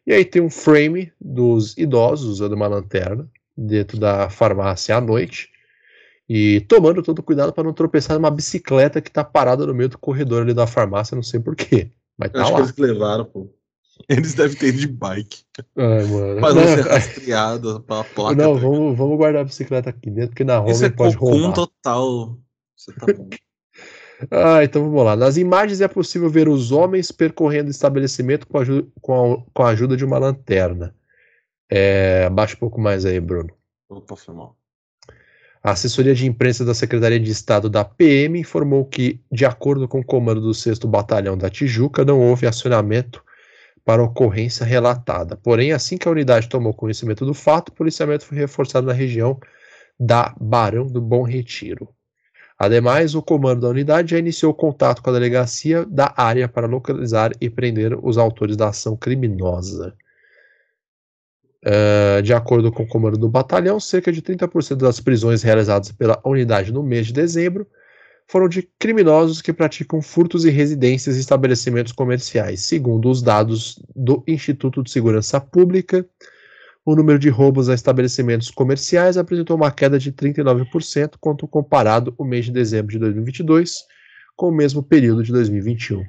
E 0.06 0.12
aí 0.12 0.26
tem 0.26 0.42
um 0.42 0.50
frame 0.50 1.10
dos 1.22 1.78
idosos 1.78 2.28
usando 2.28 2.52
uma 2.52 2.68
lanterna 2.68 3.26
dentro 3.56 3.98
da 3.98 4.30
farmácia 4.30 4.98
à 4.98 5.00
noite 5.00 5.52
e 6.34 6.62
tomando 6.62 7.04
todo 7.04 7.22
cuidado 7.22 7.52
para 7.52 7.64
não 7.66 7.74
tropeçar 7.74 8.16
numa 8.18 8.32
bicicleta 8.32 9.02
que 9.02 9.10
está 9.10 9.22
parada 9.24 9.66
no 9.66 9.74
meio 9.74 9.90
do 9.90 9.98
corredor 9.98 10.44
ali 10.44 10.54
da 10.54 10.66
farmácia, 10.66 11.14
não 11.16 11.24
sei 11.24 11.40
porquê. 11.40 11.92
Mas 12.18 12.32
tá 12.32 12.42
acho 12.42 12.52
lá. 12.52 12.56
que 12.58 12.64
eles 12.68 12.78
levaram, 12.78 13.26
pô. 13.26 13.50
Eles 14.08 14.34
devem 14.34 14.58
ter 14.58 14.68
ido 14.70 14.78
de 14.80 14.88
bike. 14.88 15.44
Ai, 15.76 16.04
mano. 16.06 16.40
Pra 16.40 16.54
não, 16.54 16.62
Não, 16.62 16.68
ser 16.68 16.84
cara. 16.84 16.96
rastreado 16.96 17.82
pela 17.82 18.04
placa. 18.04 18.36
Não, 18.36 18.56
tá 18.56 18.62
vamos, 18.62 18.98
vamos 18.98 19.18
guardar 19.18 19.42
a 19.42 19.46
bicicleta 19.46 19.90
aqui 19.90 20.10
dentro, 20.10 20.30
porque 20.30 20.44
na 20.46 20.58
Roma 20.58 20.72
Isso 20.72 20.86
é 20.86 20.90
pode 20.90 21.16
roubar. 21.18 21.54
total. 21.54 22.38
Você 22.76 22.94
tá 22.94 23.06
bom. 23.14 23.28
Ah, 24.30 24.64
então 24.64 24.84
vamos 24.84 25.04
lá. 25.04 25.16
Nas 25.16 25.36
imagens 25.36 25.82
é 25.82 25.88
possível 25.88 26.30
ver 26.30 26.48
os 26.48 26.72
homens 26.72 27.12
percorrendo 27.12 27.70
o 27.70 27.72
estabelecimento 27.72 28.46
com 28.46 28.60
a, 28.60 28.62
aju- 28.62 28.92
com 29.02 29.34
a- 29.34 29.44
com 29.52 29.64
a 29.64 29.70
ajuda 29.70 29.98
de 29.98 30.06
uma 30.06 30.20
lanterna. 30.20 30.94
É, 31.68 32.26
abaixa 32.28 32.56
um 32.56 32.60
pouco 32.60 32.80
mais 32.80 33.04
aí, 33.04 33.20
Bruno. 33.20 33.50
Opa, 33.90 34.16
foi 34.16 34.36
mal. 34.36 34.56
A 35.64 35.74
assessoria 35.74 36.16
de 36.16 36.26
imprensa 36.26 36.66
da 36.66 36.74
Secretaria 36.74 37.20
de 37.20 37.30
Estado 37.30 37.70
da 37.70 37.86
PM 37.86 38.40
informou 38.40 38.84
que, 38.84 39.22
de 39.32 39.46
acordo 39.46 39.88
com 39.88 40.00
o 40.00 40.04
comando 40.04 40.42
do 40.42 40.52
6º 40.52 40.88
Batalhão 40.88 41.38
da 41.38 41.52
Tijuca, 41.52 42.04
não 42.04 42.20
houve 42.20 42.48
acionamento 42.48 43.24
para 43.86 44.02
ocorrência 44.02 44.66
relatada. 44.66 45.38
Porém, 45.38 45.72
assim 45.72 45.98
que 45.98 46.08
a 46.08 46.12
unidade 46.12 46.50
tomou 46.50 46.74
conhecimento 46.74 47.28
do 47.28 47.34
fato, 47.36 47.70
o 47.70 47.74
policiamento 47.74 48.26
foi 48.26 48.40
reforçado 48.40 48.88
na 48.88 48.94
região 48.94 49.40
da 50.00 50.34
Barão 50.42 50.88
do 50.88 51.00
Bom 51.00 51.22
Retiro. 51.22 51.90
Ademais, 52.58 53.14
o 53.14 53.22
comando 53.22 53.62
da 53.62 53.70
unidade 53.70 54.12
já 54.12 54.18
iniciou 54.18 54.56
contato 54.56 55.02
com 55.04 55.12
a 55.12 55.14
delegacia 55.14 55.86
da 55.86 56.12
área 56.18 56.48
para 56.48 56.66
localizar 56.66 57.32
e 57.40 57.52
prender 57.52 57.98
os 58.04 58.18
autores 58.18 58.58
da 58.58 58.70
ação 58.70 58.96
criminosa. 58.96 59.94
Uh, 61.64 62.22
de 62.24 62.34
acordo 62.34 62.72
com 62.72 62.84
o 62.84 62.88
comando 62.88 63.18
do 63.18 63.30
batalhão, 63.30 63.80
cerca 63.80 64.12
de 64.12 64.22
30% 64.22 64.78
das 64.78 65.00
prisões 65.00 65.44
realizadas 65.44 65.92
pela 65.92 66.20
unidade 66.26 66.72
no 66.72 66.82
mês 66.82 67.08
de 67.08 67.14
dezembro 67.14 67.68
foram 68.28 68.48
de 68.48 68.64
criminosos 68.80 69.42
que 69.42 69.52
praticam 69.52 70.02
furtos 70.02 70.46
em 70.46 70.50
residências 70.50 71.18
e 71.18 71.20
estabelecimentos 71.20 71.92
comerciais. 71.92 72.62
Segundo 72.62 73.10
os 73.10 73.22
dados 73.22 73.78
do 73.94 74.24
Instituto 74.26 74.82
de 74.82 74.90
Segurança 74.90 75.40
Pública, 75.40 76.06
o 76.86 76.96
número 76.96 77.20
de 77.20 77.30
roubos 77.30 77.70
a 77.70 77.74
estabelecimentos 77.74 78.50
comerciais 78.50 79.18
apresentou 79.18 79.56
uma 79.56 79.70
queda 79.70 80.00
de 80.00 80.12
39% 80.12 81.16
quando 81.20 81.48
comparado 81.48 82.14
o 82.18 82.24
mês 82.24 82.46
de 82.46 82.52
dezembro 82.52 82.92
de 82.92 83.00
2022 83.00 83.84
com 84.36 84.48
o 84.48 84.56
mesmo 84.56 84.82
período 84.82 85.24
de 85.24 85.32
2021. 85.32 86.04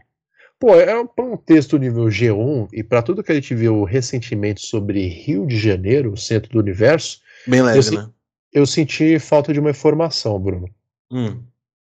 Pô, 0.63 0.77
é 0.77 0.97
um, 0.97 1.09
um 1.19 1.37
texto 1.37 1.77
nível 1.77 2.05
G1 2.05 2.69
e 2.73 2.85
para 2.85 3.03
tudo 3.03 3.21
que 3.21 3.33
a 3.33 3.35
gente 3.35 3.53
viu 3.53 3.83
recentemente 3.83 4.65
sobre 4.65 5.09
Rio 5.09 5.45
de 5.45 5.59
Janeiro, 5.59 6.13
o 6.13 6.17
centro 6.17 6.53
do 6.53 6.61
universo, 6.61 7.21
Bem 7.49 7.63
leve, 7.63 7.83
sei- 7.83 7.99
né? 7.99 8.09
eu 8.53 8.65
senti 8.65 9.19
falta 9.19 9.53
de 9.53 9.59
uma 9.59 9.71
informação, 9.71 10.39
Bruno. 10.39 10.73
Hum. 11.11 11.43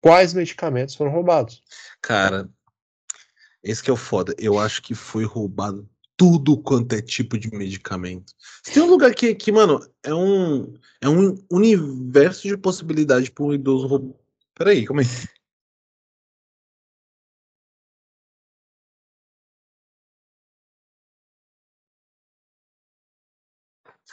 Quais 0.01 0.33
medicamentos 0.33 0.95
foram 0.95 1.11
roubados? 1.11 1.62
Cara, 2.01 2.49
esse 3.62 3.83
que 3.83 3.91
é 3.91 3.93
o 3.93 3.97
foda. 3.97 4.35
Eu 4.39 4.59
acho 4.59 4.81
que 4.81 4.95
foi 4.95 5.27
roubado 5.27 5.87
tudo 6.17 6.57
quanto 6.57 6.95
é 6.95 7.03
tipo 7.03 7.37
de 7.37 7.55
medicamento. 7.55 8.33
Tem 8.73 8.83
um 8.83 8.89
lugar 8.89 9.15
que, 9.15 9.35
que 9.35 9.53
mano, 9.53 9.79
é 10.03 10.15
um, 10.15 10.73
é 11.03 11.09
um 11.11 11.35
universo 11.53 12.49
de 12.49 12.57
possibilidade 12.57 13.31
para 13.31 13.45
um 13.45 13.53
idoso 13.53 13.87
roubar. 13.87 14.17
Peraí, 14.55 14.87
calma 14.87 15.03
aí. 15.03 15.09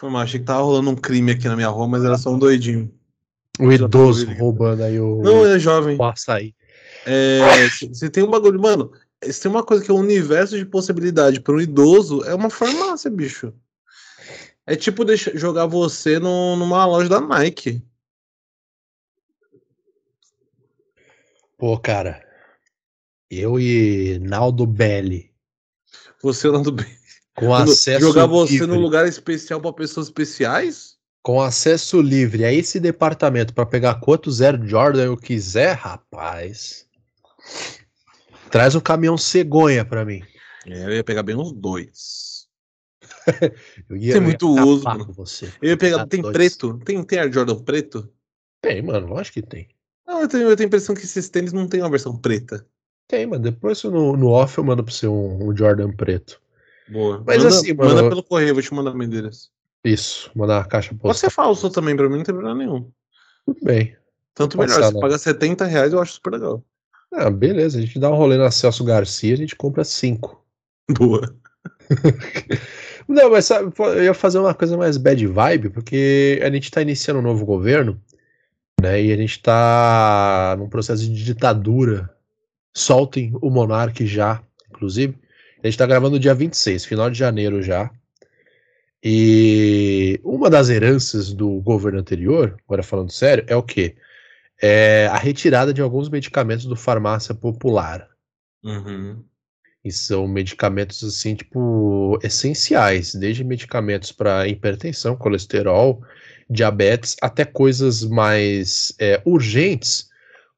Foi 0.01 0.09
mal, 0.09 0.23
achei 0.23 0.39
que 0.39 0.47
tava 0.47 0.63
rolando 0.63 0.89
um 0.89 0.95
crime 0.95 1.31
aqui 1.33 1.47
na 1.47 1.55
minha 1.55 1.67
rua, 1.67 1.87
mas 1.87 2.03
era 2.03 2.17
só 2.17 2.31
um 2.31 2.39
doidinho. 2.39 2.91
O 3.59 3.71
idoso 3.71 4.25
roubando 4.33 4.81
aí 4.83 4.99
o, 4.99 5.21
Não, 5.21 5.45
é 5.45 5.59
jovem. 5.59 5.95
o 5.95 6.03
açaí. 6.03 6.55
É, 7.05 7.39
se 7.93 8.09
tem 8.09 8.23
um 8.23 8.31
bagulho, 8.31 8.59
mano, 8.59 8.91
se 9.23 9.39
tem 9.39 9.51
uma 9.51 9.63
coisa 9.63 9.85
que 9.85 9.91
é 9.91 9.93
um 9.93 9.99
universo 9.99 10.57
de 10.57 10.65
possibilidade 10.65 11.39
para 11.39 11.53
um 11.53 11.61
idoso, 11.61 12.23
é 12.23 12.33
uma 12.33 12.49
farmácia, 12.49 13.11
bicho. 13.11 13.53
É 14.65 14.75
tipo 14.75 15.05
deixar, 15.05 15.37
jogar 15.37 15.67
você 15.67 16.17
no- 16.17 16.55
numa 16.55 16.83
loja 16.83 17.07
da 17.07 17.21
Nike. 17.21 17.83
Pô, 21.59 21.77
cara, 21.77 22.27
eu 23.29 23.59
e 23.59 24.17
Naldo 24.17 24.65
Belli, 24.65 25.29
Você 26.23 26.47
andando 26.47 26.71
bem. 26.71 27.00
Com 27.41 27.53
acesso 27.53 27.99
Jogar 28.05 28.25
você 28.25 28.53
livre, 28.53 28.67
num 28.67 28.79
lugar 28.79 29.07
especial 29.07 29.59
para 29.61 29.73
pessoas 29.73 30.07
especiais? 30.07 30.91
com 31.23 31.39
acesso 31.39 32.01
livre 32.01 32.43
a 32.43 32.51
esse 32.51 32.79
departamento 32.79 33.53
para 33.53 33.65
pegar 33.65 33.95
quantos 33.99 34.41
Air 34.41 34.59
Jordan 34.65 35.03
eu 35.03 35.15
quiser, 35.17 35.73
rapaz. 35.73 36.87
Traz 38.49 38.73
um 38.75 38.79
caminhão 38.79 39.17
cegonha 39.17 39.85
para 39.85 40.03
mim. 40.03 40.23
É, 40.65 40.85
eu 40.85 40.93
ia 40.95 41.03
pegar 41.03 41.23
bem 41.23 41.35
uns 41.35 41.51
dois. 41.51 42.31
Eu 43.87 43.97
Tem 43.97 43.99
ia, 43.99 44.13
eu 44.13 44.15
ia 44.15 44.21
muito 44.21 44.51
acabar 44.51 44.67
uso, 44.67 44.83
mano. 44.83 45.05
com 45.05 45.13
você. 45.13 45.51
Eu 45.61 45.69
ia 45.69 45.77
pegar. 45.77 46.07
Tem 46.07 46.21
dois. 46.21 46.33
preto? 46.33 46.79
Tem, 46.79 47.03
tem 47.03 47.19
Air 47.19 47.31
Jordan 47.31 47.59
preto? 47.59 48.11
Tem, 48.61 48.81
mano, 48.81 49.07
lógico 49.07 49.35
que 49.35 49.41
tem. 49.47 49.67
Não, 50.07 50.21
eu 50.21 50.27
tenho, 50.27 50.49
eu 50.49 50.55
tenho 50.55 50.65
a 50.65 50.69
impressão 50.69 50.95
que 50.95 51.03
esses 51.03 51.29
tênis 51.29 51.53
não 51.53 51.67
tem 51.67 51.81
uma 51.81 51.89
versão 51.89 52.17
preta. 52.17 52.65
Tem, 53.07 53.27
mano. 53.27 53.43
Depois 53.43 53.83
no, 53.83 54.17
no 54.17 54.29
off 54.29 54.57
eu 54.57 54.63
mando 54.63 54.83
pra 54.83 54.91
você 54.91 55.07
um, 55.07 55.49
um 55.49 55.55
Jordan 55.55 55.91
preto. 55.91 56.40
Boa. 56.91 57.23
Mas 57.25 57.37
manda, 57.43 57.49
assim, 57.55 57.73
Manda 57.73 58.01
eu- 58.01 58.09
pelo 58.09 58.23
correio, 58.23 58.53
vou 58.53 58.61
te 58.63 58.73
mandar 58.73 58.93
meu 58.93 59.07
endereço. 59.07 59.49
Isso, 59.83 60.29
mandar 60.35 60.59
uma 60.59 60.65
caixa 60.65 60.89
Pode 60.89 61.01
postal. 61.01 61.29
ser 61.29 61.33
falso 61.33 61.69
também, 61.69 61.95
pra 61.95 62.07
mim 62.09 62.17
não 62.17 62.23
tem 62.23 62.35
problema 62.35 62.57
nenhum. 62.59 62.91
Tudo 63.45 63.59
bem. 63.63 63.95
Tanto 64.35 64.57
Pode 64.57 64.71
melhor, 64.71 64.91
se 64.93 64.99
pagar 64.99 65.17
70 65.17 65.65
reais 65.65 65.93
eu 65.93 66.01
acho 66.01 66.13
super 66.13 66.33
legal. 66.33 66.63
Ah, 67.13 67.29
beleza. 67.29 67.77
A 67.77 67.81
gente 67.81 67.99
dá 67.99 68.09
um 68.09 68.15
rolê 68.15 68.37
na 68.37 68.51
Celso 68.51 68.83
Garcia, 68.83 69.33
a 69.33 69.37
gente 69.37 69.55
compra 69.55 69.83
cinco. 69.83 70.45
Boa. 70.89 71.33
Não, 73.07 73.29
mas 73.31 73.45
sabe, 73.45 73.71
eu 73.77 74.03
ia 74.03 74.13
fazer 74.13 74.39
uma 74.39 74.53
coisa 74.53 74.77
mais 74.77 74.97
bad 74.97 75.25
vibe, 75.25 75.69
porque 75.69 76.39
a 76.43 76.49
gente 76.49 76.71
tá 76.71 76.81
iniciando 76.81 77.19
um 77.19 77.23
novo 77.23 77.45
governo, 77.45 77.99
né? 78.81 79.01
E 79.03 79.11
a 79.11 79.17
gente 79.17 79.41
tá 79.41 80.55
num 80.57 80.69
processo 80.69 81.03
de 81.03 81.23
ditadura. 81.25 82.09
Soltem 82.73 83.33
o 83.41 83.49
Monark 83.49 84.05
já, 84.05 84.41
inclusive. 84.69 85.17
A 85.63 85.67
gente 85.67 85.77
tá 85.77 85.85
gravando 85.85 86.15
no 86.15 86.19
dia 86.19 86.33
26, 86.33 86.85
final 86.85 87.09
de 87.09 87.19
janeiro 87.19 87.61
já. 87.61 87.91
E 89.03 90.19
uma 90.23 90.49
das 90.49 90.69
heranças 90.69 91.33
do 91.33 91.59
governo 91.61 91.99
anterior, 91.99 92.57
agora 92.65 92.81
falando 92.81 93.11
sério, 93.11 93.43
é 93.47 93.55
o 93.55 93.61
quê? 93.61 93.95
É 94.61 95.07
a 95.07 95.17
retirada 95.17 95.73
de 95.73 95.81
alguns 95.81 96.09
medicamentos 96.09 96.65
do 96.65 96.75
farmácia 96.75 97.33
popular. 97.35 98.07
Uhum. 98.63 99.23
E 99.83 99.91
são 99.91 100.27
medicamentos 100.27 101.03
assim, 101.03 101.35
tipo, 101.35 102.19
essenciais, 102.23 103.15
desde 103.15 103.43
medicamentos 103.43 104.11
para 104.11 104.47
hipertensão, 104.47 105.15
colesterol, 105.15 106.01
diabetes, 106.49 107.15
até 107.21 107.45
coisas 107.45 108.03
mais 108.03 108.93
é, 108.99 109.21
urgentes, 109.25 110.09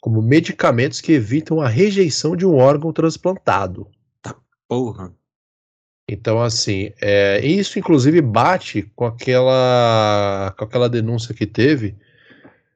como 0.01 0.21
medicamentos 0.21 0.99
que 0.99 1.13
evitam 1.13 1.61
a 1.61 1.69
rejeição 1.69 2.35
de 2.35 2.45
um 2.45 2.55
órgão 2.55 2.91
transplantado. 2.91 3.89
Porra. 4.73 5.13
Então, 6.09 6.41
assim, 6.41 6.91
é, 7.01 7.39
isso 7.45 7.79
inclusive 7.79 8.21
bate 8.21 8.83
com 8.95 9.05
aquela, 9.05 10.53
com 10.57 10.65
aquela 10.65 10.89
denúncia 10.89 11.33
que 11.33 11.45
teve. 11.45 11.95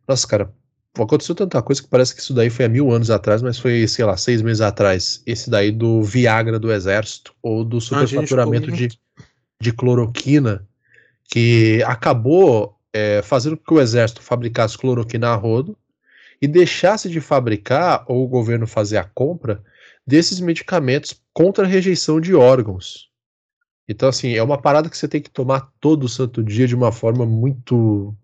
Nossa, 0.07 0.25
cara, 0.25 0.53
aconteceu 0.97 1.35
tanta 1.35 1.61
coisa 1.61 1.81
que 1.81 1.89
parece 1.89 2.15
que 2.15 2.21
isso 2.21 2.33
daí 2.33 2.49
foi 2.49 2.65
há 2.65 2.69
mil 2.69 2.91
anos 2.91 3.09
atrás, 3.09 3.41
mas 3.41 3.59
foi, 3.59 3.87
sei 3.87 4.05
lá, 4.05 4.15
seis 4.15 4.41
meses 4.41 4.61
atrás. 4.61 5.21
Esse 5.25 5.49
daí 5.49 5.71
do 5.71 6.01
Viagra 6.03 6.57
do 6.57 6.71
Exército, 6.71 7.33
ou 7.41 7.63
do 7.63 7.81
superfaturamento 7.81 8.71
ficou 8.71 8.87
de, 8.87 8.99
de 9.61 9.73
cloroquina, 9.73 10.65
que 11.25 11.83
acabou 11.85 12.77
é, 12.93 13.21
fazendo 13.21 13.57
com 13.57 13.63
que 13.65 13.73
o 13.73 13.81
Exército 13.81 14.21
fabricasse 14.21 14.77
cloroquina 14.77 15.29
a 15.29 15.35
rodo 15.35 15.77
e 16.41 16.47
deixasse 16.47 17.09
de 17.09 17.19
fabricar, 17.19 18.05
ou 18.07 18.23
o 18.23 18.27
governo 18.27 18.65
fazer 18.65 18.97
a 18.97 19.03
compra, 19.03 19.61
desses 20.07 20.39
medicamentos 20.39 21.21
contra 21.33 21.65
a 21.65 21.67
rejeição 21.67 22.21
de 22.21 22.33
órgãos. 22.33 23.09
Então, 23.89 24.07
assim, 24.07 24.33
é 24.33 24.41
uma 24.41 24.57
parada 24.57 24.89
que 24.89 24.97
você 24.97 25.07
tem 25.07 25.21
que 25.21 25.29
tomar 25.29 25.71
todo 25.79 26.07
santo 26.07 26.41
dia 26.43 26.67
de 26.67 26.75
uma 26.75 26.91
forma 26.91 27.25
muito, 27.25 28.15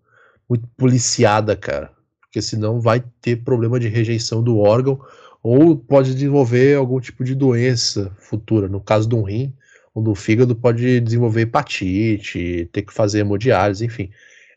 muito 0.48 0.66
policiada, 0.76 1.54
cara. 1.54 1.92
Porque 2.20 2.40
senão 2.40 2.80
vai 2.80 3.04
ter 3.20 3.44
problema 3.44 3.78
de 3.78 3.88
rejeição 3.88 4.42
do 4.42 4.58
órgão 4.58 5.00
ou 5.42 5.76
pode 5.76 6.14
desenvolver 6.14 6.76
algum 6.76 6.98
tipo 6.98 7.22
de 7.22 7.34
doença 7.34 8.10
futura. 8.18 8.66
No 8.66 8.80
caso 8.80 9.08
do 9.08 9.22
rim 9.22 9.54
ou 9.94 10.02
do 10.02 10.14
fígado, 10.14 10.56
pode 10.56 11.00
desenvolver 11.00 11.42
hepatite, 11.42 12.68
ter 12.72 12.82
que 12.82 12.92
fazer 12.92 13.20
hemodiálise, 13.20 13.84
enfim. 13.84 14.10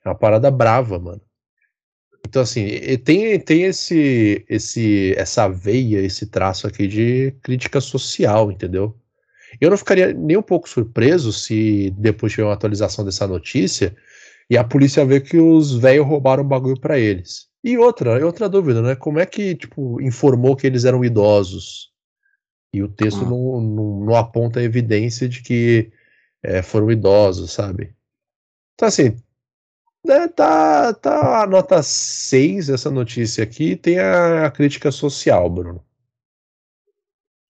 É 0.03 0.09
uma 0.09 0.15
parada 0.15 0.49
brava, 0.49 0.97
mano. 0.97 1.21
Então, 2.28 2.41
assim, 2.41 2.67
tem, 3.05 3.39
tem 3.39 3.63
esse, 3.63 4.43
esse, 4.49 5.13
essa 5.15 5.47
veia, 5.47 5.99
esse 5.99 6.25
traço 6.25 6.67
aqui 6.67 6.86
de 6.86 7.32
crítica 7.41 7.80
social, 7.80 8.51
entendeu? 8.51 8.93
Eu 9.61 9.69
não 9.69 9.78
ficaria 9.78 10.13
nem 10.13 10.36
um 10.36 10.41
pouco 10.41 10.67
surpreso 10.67 11.32
se 11.32 11.89
depois 11.97 12.34
tiver 12.34 12.43
uma 12.43 12.53
atualização 12.53 13.05
dessa 13.05 13.25
notícia 13.25 13.95
e 14.49 14.57
a 14.57 14.63
polícia 14.63 15.05
ver 15.05 15.21
que 15.21 15.38
os 15.39 15.78
velhos 15.78 16.05
roubaram 16.05 16.43
o 16.43 16.47
bagulho 16.47 16.78
pra 16.78 16.99
eles. 16.99 17.47
E 17.63 17.78
outra, 17.78 18.23
outra 18.25 18.49
dúvida, 18.49 18.82
né? 18.82 18.93
Como 18.93 19.19
é 19.19 19.25
que, 19.25 19.55
tipo, 19.55 20.01
informou 20.01 20.55
que 20.57 20.67
eles 20.67 20.84
eram 20.84 21.05
idosos? 21.05 21.93
E 22.73 22.84
o 22.84 22.89
texto 22.89 23.21
ah. 23.21 23.30
não, 23.30 23.61
não, 23.61 23.99
não, 24.01 24.15
aponta 24.15 24.61
evidência 24.61 25.30
de 25.30 25.41
que 25.41 25.91
é, 26.43 26.61
foram 26.61 26.91
idosos, 26.91 27.53
sabe? 27.53 27.95
Então, 28.75 28.89
assim, 28.89 29.15
né, 30.08 30.28
tá, 30.28 30.93
tá 30.93 31.43
a 31.43 31.47
nota 31.47 31.84
6 31.84 32.70
essa 32.70 32.89
notícia 32.89 33.43
aqui, 33.43 33.76
tem 33.76 33.99
a, 33.99 34.45
a 34.45 34.51
crítica 34.51 34.91
social, 34.91 35.49
Bruno. 35.49 35.84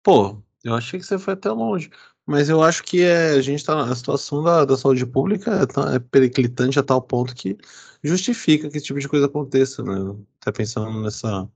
Pô, 0.03 0.42
eu 0.64 0.74
achei 0.74 0.98
que 0.98 1.07
você 1.07 1.18
foi 1.18 1.34
até 1.34 1.51
longe. 1.51 1.90
Mas 2.26 2.48
eu 2.48 2.62
acho 2.62 2.84
que 2.84 3.03
é, 3.03 3.30
a 3.30 3.42
gente 3.42 3.64
tá. 3.64 3.82
A 3.82 3.94
situação 3.94 4.42
da, 4.42 4.64
da 4.64 4.76
saúde 4.76 5.05
pública 5.05 5.51
é, 5.51 5.96
é 5.96 5.98
periclitante 5.98 6.78
a 6.78 6.82
tal 6.82 7.03
ponto 7.03 7.34
que 7.34 7.57
justifica 8.05 8.70
que 8.70 8.76
esse 8.76 8.86
tipo 8.86 9.01
de 9.01 9.09
coisa 9.09 9.26
aconteça, 9.26 9.82
né? 9.82 10.14
Tá 10.38 10.53
pensando 10.53 11.03
nessa, 11.03 11.48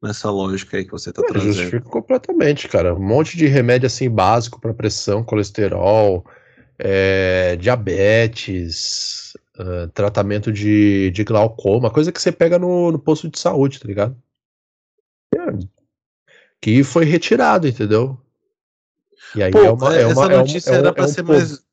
nessa 0.00 0.30
lógica 0.30 0.76
aí 0.76 0.84
que 0.84 0.92
você 0.92 1.12
tá 1.12 1.22
é, 1.22 1.26
trazendo. 1.26 1.52
Justifica 1.54 1.88
completamente, 1.88 2.68
cara. 2.68 2.94
Um 2.94 3.02
monte 3.02 3.36
de 3.36 3.46
remédio 3.46 3.86
assim 3.86 4.08
básico 4.08 4.60
para 4.60 4.72
pressão, 4.72 5.24
colesterol, 5.24 6.24
é, 6.78 7.56
diabetes, 7.56 9.31
uh, 9.58 9.88
tratamento 9.92 10.52
de, 10.52 11.10
de 11.10 11.24
glaucoma, 11.24 11.90
coisa 11.90 12.12
que 12.12 12.20
você 12.20 12.32
pega 12.32 12.58
no, 12.58 12.92
no 12.92 12.98
posto 12.98 13.28
de 13.28 13.38
saúde, 13.38 13.80
tá 13.80 13.86
ligado? 13.86 14.16
É, 15.34 15.38
que 16.60 16.84
foi 16.84 17.04
retirado, 17.04 17.66
entendeu? 17.66 18.18
E 19.34 19.42
aí 19.42 19.50
Pô, 19.50 19.58
é 19.58 19.70
uma, 19.70 19.96
é 19.96 20.02
essa 20.02 20.20
uma, 20.20 20.28
notícia 20.28 20.70
é 20.70 20.74
um, 20.74 20.76
era 20.76 20.92
pra 20.92 21.04
é 21.04 21.06
um 21.06 21.10
ser 21.10 21.22
mais. 21.22 21.64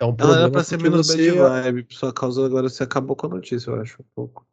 É 0.00 0.04
um 0.04 0.14
Ela 0.18 0.38
era 0.38 0.50
pra 0.50 0.62
ser 0.62 0.80
menos 0.80 1.06
você... 1.06 1.32
bad 1.32 1.72
vibe, 1.72 1.86
sua 1.90 2.12
causa 2.12 2.44
agora 2.44 2.68
você 2.68 2.84
acabou 2.84 3.16
com 3.16 3.26
a 3.26 3.30
notícia, 3.30 3.70
eu 3.70 3.80
acho, 3.80 4.00
um 4.00 4.06
pouco. 4.14 4.46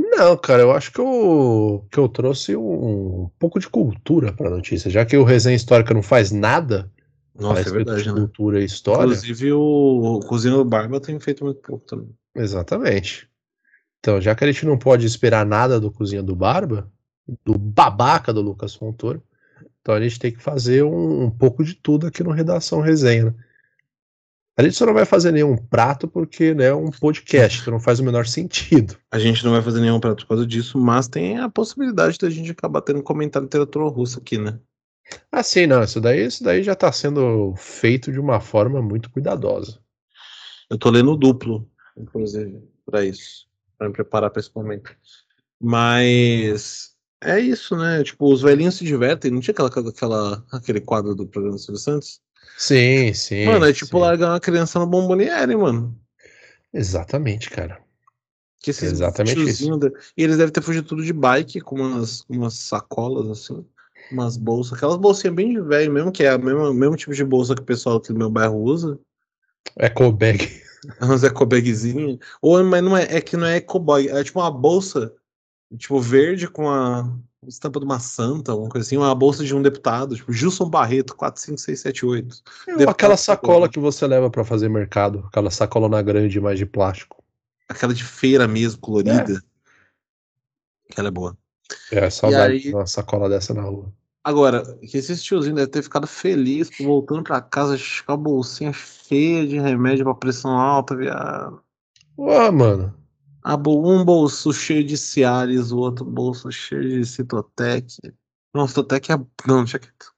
Não, 0.00 0.36
cara, 0.36 0.62
eu 0.62 0.72
acho 0.72 0.92
que 0.92 1.00
eu, 1.00 1.86
que 1.90 1.98
eu 1.98 2.08
trouxe 2.08 2.54
um, 2.54 3.22
um 3.22 3.30
pouco 3.38 3.58
de 3.58 3.68
cultura 3.68 4.32
pra 4.32 4.50
notícia, 4.50 4.90
já 4.90 5.04
que 5.04 5.16
o 5.16 5.24
Resenha 5.24 5.56
Histórica 5.56 5.94
não 5.94 6.02
faz 6.02 6.30
nada 6.30 6.92
Nossa, 7.38 7.68
é 7.68 7.72
verdade, 7.72 8.04
de 8.04 8.12
né? 8.12 8.14
cultura 8.14 8.60
e 8.60 8.64
história. 8.64 9.04
Inclusive 9.04 9.52
o, 9.52 9.60
o 10.18 10.20
Cozinho 10.20 10.58
do 10.58 10.64
Barba 10.64 11.00
tem 11.00 11.18
feito 11.18 11.44
muito 11.44 11.60
pouco 11.60 11.84
também. 11.84 12.14
Exatamente. 12.34 13.28
Então, 13.98 14.20
já 14.20 14.34
que 14.34 14.44
a 14.44 14.52
gente 14.52 14.66
não 14.66 14.78
pode 14.78 15.06
esperar 15.06 15.44
nada 15.44 15.80
do 15.80 15.90
Cozinha 15.90 16.22
do 16.22 16.36
Barba, 16.36 16.90
do 17.44 17.58
babaca 17.58 18.32
do 18.32 18.40
Lucas 18.40 18.74
Fontoura, 18.74 19.20
então 19.80 19.94
a 19.94 20.00
gente 20.00 20.18
tem 20.18 20.32
que 20.32 20.42
fazer 20.42 20.84
um, 20.84 21.24
um 21.24 21.30
pouco 21.30 21.64
de 21.64 21.74
tudo 21.74 22.06
aqui 22.06 22.22
no 22.22 22.30
Redação 22.30 22.80
Resenha. 22.80 23.26
Né? 23.26 23.34
A 24.56 24.62
gente 24.62 24.76
só 24.76 24.86
não 24.86 24.94
vai 24.94 25.04
fazer 25.04 25.32
nenhum 25.32 25.56
prato 25.56 26.06
porque 26.06 26.54
né, 26.54 26.66
é 26.66 26.74
um 26.74 26.90
podcast, 26.90 27.60
então 27.60 27.72
não 27.72 27.80
faz 27.80 27.98
o 27.98 28.04
menor 28.04 28.26
sentido. 28.26 28.96
A 29.10 29.18
gente 29.18 29.44
não 29.44 29.50
vai 29.50 29.60
fazer 29.60 29.80
nenhum 29.80 29.98
prato 29.98 30.22
por 30.22 30.28
causa 30.28 30.46
disso, 30.46 30.78
mas 30.78 31.08
tem 31.08 31.38
a 31.38 31.48
possibilidade 31.48 32.18
da 32.18 32.30
gente 32.30 32.52
acabar 32.52 32.80
tendo 32.82 33.02
comentário 33.02 33.48
de 33.48 33.48
literatura 33.48 33.88
russa 33.88 34.20
aqui, 34.20 34.38
né? 34.38 34.58
Ah, 35.30 35.42
sim, 35.42 35.66
não. 35.66 35.82
Isso 35.82 36.00
daí, 36.00 36.26
isso 36.26 36.42
daí 36.42 36.62
já 36.62 36.72
está 36.72 36.90
sendo 36.92 37.54
feito 37.56 38.12
de 38.12 38.18
uma 38.18 38.40
forma 38.40 38.80
muito 38.80 39.10
cuidadosa. 39.10 39.78
Eu 40.70 40.78
tô 40.78 40.90
lendo 40.90 41.16
duplo, 41.16 41.68
inclusive, 41.96 42.62
para 42.86 43.04
isso, 43.04 43.46
para 43.76 43.88
me 43.88 43.94
preparar 43.94 44.30
para 44.30 44.40
esse 44.40 44.50
momento. 44.54 44.96
Mas 45.60 46.94
é 47.22 47.38
isso, 47.40 47.76
né? 47.76 48.02
Tipo, 48.02 48.32
os 48.32 48.42
velhinhos 48.42 48.76
se 48.76 48.84
divertem. 48.84 49.30
Não 49.30 49.40
tinha 49.40 49.52
aquela, 49.52 49.88
aquela, 49.88 50.44
aquele 50.52 50.80
quadro 50.80 51.14
do 51.14 51.26
programa 51.26 51.56
do 51.56 51.60
Silvio 51.60 51.80
Santos? 51.80 52.20
Sim, 52.56 53.12
sim. 53.12 53.46
Mano, 53.46 53.64
é 53.66 53.72
tipo 53.72 53.96
sim. 53.96 54.02
largar 54.02 54.30
uma 54.30 54.40
criança 54.40 54.78
no 54.78 54.86
bomboniere, 54.86 55.56
mano. 55.56 55.98
Exatamente, 56.72 57.50
cara. 57.50 57.82
Que 58.60 58.70
esses 58.70 58.92
Exatamente 58.92 59.42
isso. 59.42 59.78
De... 59.78 59.92
E 60.16 60.22
eles 60.24 60.38
devem 60.38 60.52
ter 60.52 60.62
fugido 60.62 60.86
tudo 60.86 61.04
de 61.04 61.12
bike, 61.12 61.60
com 61.60 61.76
umas, 61.76 62.24
umas 62.28 62.54
sacolas, 62.54 63.28
assim, 63.28 63.64
umas 64.10 64.36
bolsas. 64.36 64.74
Aquelas 64.76 64.96
bolsinhas 64.96 65.34
bem 65.34 65.52
de 65.52 65.60
velho 65.60 65.92
mesmo, 65.92 66.12
que 66.12 66.24
é 66.24 66.34
o 66.34 66.42
mesmo, 66.42 66.74
mesmo 66.74 66.96
tipo 66.96 67.14
de 67.14 67.24
bolsa 67.24 67.54
que 67.54 67.62
o 67.62 67.64
pessoal 67.64 67.96
aqui 67.96 68.12
do 68.12 68.18
meu 68.18 68.30
bairro 68.30 68.56
usa. 68.56 68.98
Eco 69.76 70.12
bag. 70.12 70.48
Umas 71.00 71.22
eco 71.24 71.46
bagzinhas. 71.46 72.18
Ou, 72.40 72.62
mas 72.64 72.82
não 72.82 72.96
é, 72.96 73.16
é 73.16 73.20
que 73.20 73.36
não 73.36 73.46
é 73.46 73.56
eco 73.56 73.78
bag, 73.78 74.08
é 74.08 74.22
tipo 74.22 74.40
uma 74.40 74.50
bolsa 74.50 75.12
tipo, 75.76 76.00
verde 76.00 76.48
com 76.48 76.70
a 76.70 77.10
estampa 77.46 77.78
de 77.78 77.84
uma 77.84 77.98
santa, 77.98 78.52
alguma 78.52 78.70
coisa 78.70 78.86
assim, 78.86 78.96
uma 78.96 79.14
bolsa 79.14 79.44
de 79.44 79.54
um 79.54 79.62
deputado, 79.62 80.16
tipo, 80.16 80.32
Gilson 80.32 80.68
Barreto, 80.68 81.14
45678. 81.16 82.42
É, 82.68 82.88
aquela 82.88 83.16
sacola 83.16 83.68
que 83.68 83.78
você 83.78 84.06
leva 84.06 84.30
para 84.30 84.44
fazer 84.44 84.68
mercado, 84.68 85.24
aquela 85.26 85.50
sacolona 85.50 86.00
grande, 86.02 86.40
mais 86.40 86.58
de 86.58 86.66
plástico. 86.66 87.22
Aquela 87.68 87.94
de 87.94 88.04
feira 88.04 88.46
mesmo, 88.46 88.80
colorida. 88.80 89.32
É. 89.32 90.92
Aquela 90.92 91.08
é 91.08 91.10
boa. 91.10 91.36
É, 91.92 92.08
saudade 92.10 92.60
de 92.60 92.74
uma 92.74 92.86
sacola 92.86 93.28
dessa 93.28 93.54
na 93.54 93.62
rua. 93.62 93.92
Agora, 94.22 94.62
que 94.78 94.96
esse 94.96 95.16
tiozinho 95.16 95.54
deve 95.54 95.68
ter 95.68 95.82
ficado 95.82 96.06
feliz 96.06 96.70
voltando 96.80 97.22
pra 97.22 97.42
casa 97.42 97.76
com 98.06 98.12
a 98.12 98.16
bolsinha 98.16 98.72
cheia 98.72 99.46
de 99.46 99.58
remédio 99.58 100.04
pra 100.04 100.14
pressão 100.14 100.52
alta, 100.52 100.96
viado. 100.96 101.60
Ué, 102.18 102.50
mano 102.50 103.04
um 103.66 104.04
bolso 104.04 104.52
cheio 104.52 104.84
de 104.84 104.96
Cialis, 104.96 105.70
o 105.70 105.78
outro 105.78 106.04
bolso 106.04 106.50
cheio 106.50 107.00
de 107.00 107.06
Citotec. 107.06 107.86
Não, 108.54 108.66
Citotec 108.66 109.12
é. 109.12 109.16
Não, 109.46 109.64
deixa 109.64 109.78
quieto. 109.78 110.14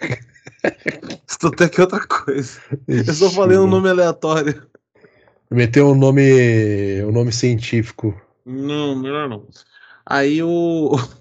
Citotec 1.26 1.78
é 1.78 1.82
outra 1.82 2.06
coisa. 2.06 2.60
Eu 2.86 3.14
só 3.14 3.30
falei 3.30 3.56
um 3.56 3.66
nome 3.66 3.88
aleatório. 3.88 4.68
Meteu 5.50 5.88
um 5.88 5.94
nome. 5.94 7.02
um 7.04 7.12
nome 7.12 7.32
científico. 7.32 8.20
Não, 8.44 8.94
melhor 8.96 9.28
não. 9.28 9.46
Aí 10.10 10.42
o. 10.42 10.90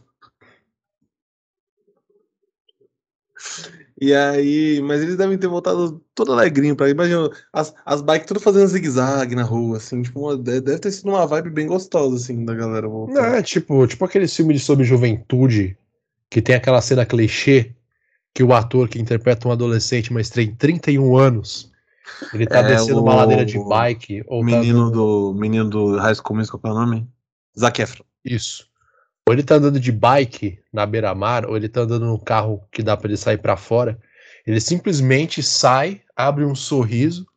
E 4.02 4.14
aí, 4.14 4.82
mas 4.82 5.02
eles 5.02 5.18
devem 5.18 5.38
ter 5.38 5.48
voltado 5.50 6.02
todo 6.16 6.32
alegrinho 6.32 6.74
pra 6.74 6.90
imagina 6.90 7.30
as, 7.52 7.74
as 7.86 8.02
bikes 8.02 8.28
tudo 8.28 8.40
fazendo 8.40 8.66
zigue-zague 8.66 9.36
na 9.36 9.44
rua, 9.44 9.76
assim, 9.76 10.02
tipo, 10.02 10.22
uma, 10.22 10.38
deve 10.38 10.80
ter 10.80 10.90
sido 10.90 11.10
uma 11.10 11.28
vibe 11.28 11.50
bem 11.50 11.68
gostosa, 11.68 12.16
assim, 12.16 12.46
da 12.46 12.56
galera 12.56 12.88
voltar. 12.88 13.14
Não, 13.14 13.36
é 13.36 13.44
tipo, 13.44 13.86
tipo 13.88 14.06
aquele 14.06 14.26
filme 14.26 14.54
de 14.54 14.62
sobre 14.62 14.86
juventude, 14.86 15.78
que 16.30 16.42
tem 16.42 16.56
aquela 16.56 16.82
cena 16.82 17.06
clichê, 17.06 17.76
que 18.34 18.42
o 18.42 18.54
ator 18.54 18.88
que 18.88 19.02
interpreta 19.02 19.50
um 19.50 19.52
adolescente, 19.52 20.14
mas 20.14 20.30
tem 20.30 20.56
31 20.56 21.18
anos, 21.18 21.70
ele 22.34 22.48
tá 22.48 22.60
é, 22.60 22.68
descendo 22.68 23.00
o, 23.00 23.04
uma 23.04 23.16
ladeira 23.16 23.46
de 23.46 23.60
bike. 23.60 24.24
Ou 24.28 24.40
tá 24.40 24.46
menino 24.46 24.90
tá... 24.90 24.96
do 24.96 25.34
menino 25.34 25.70
do 25.70 25.98
High 25.98 26.16
School 26.16 26.38
Musical, 26.38 26.60
qual 26.62 26.74
é 26.74 26.78
o 26.78 26.80
nome? 26.86 27.08
Zac 27.60 27.82
Efron. 27.82 28.06
Isso. 28.24 28.69
Ou 29.30 29.34
ele 29.34 29.44
tá 29.44 29.58
andando 29.58 29.80
de 29.80 29.92
bike 29.92 30.58
na 30.74 30.88
beira-mar, 30.88 31.46
ou 31.46 31.56
ele 31.56 31.70
tá 31.70 31.82
andando 31.82 32.04
num 32.04 32.18
carro 32.18 32.64
que 32.72 32.82
dá 32.82 32.98
para 32.98 33.10
ele 33.10 33.16
sair 33.16 33.38
para 33.38 33.56
fora. 33.56 33.96
Ele 34.44 34.60
simplesmente 34.60 35.44
sai, 35.44 36.02
abre 36.16 36.44
um 36.44 36.56
sorriso, 36.56 37.28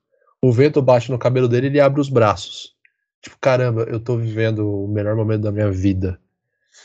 o 0.40 0.50
vento 0.50 0.80
bate 0.80 1.10
no 1.10 1.18
cabelo 1.18 1.46
dele 1.46 1.66
e 1.66 1.68
ele 1.68 1.80
abre 1.80 2.00
os 2.00 2.08
braços. 2.08 2.72
Tipo, 3.20 3.36
caramba, 3.38 3.82
eu 3.82 4.00
tô 4.00 4.16
vivendo 4.16 4.84
o 4.84 4.88
melhor 4.88 5.14
momento 5.14 5.42
da 5.42 5.52
minha 5.52 5.70
vida. 5.70 6.18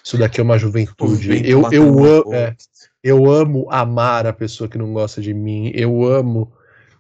Isso 0.04 0.18
daqui 0.18 0.42
é 0.42 0.44
uma 0.44 0.60
juventude. 0.60 1.42
Eu, 1.50 1.72
eu, 1.72 2.06
amo, 2.06 2.34
é, 2.34 2.54
eu 3.02 3.32
amo 3.32 3.66
amar 3.72 4.28
a 4.28 4.34
pessoa 4.34 4.68
que 4.68 4.78
não 4.78 4.92
gosta 4.92 5.22
de 5.22 5.34
mim. 5.34 5.72
Eu 5.74 6.04
amo 6.04 6.52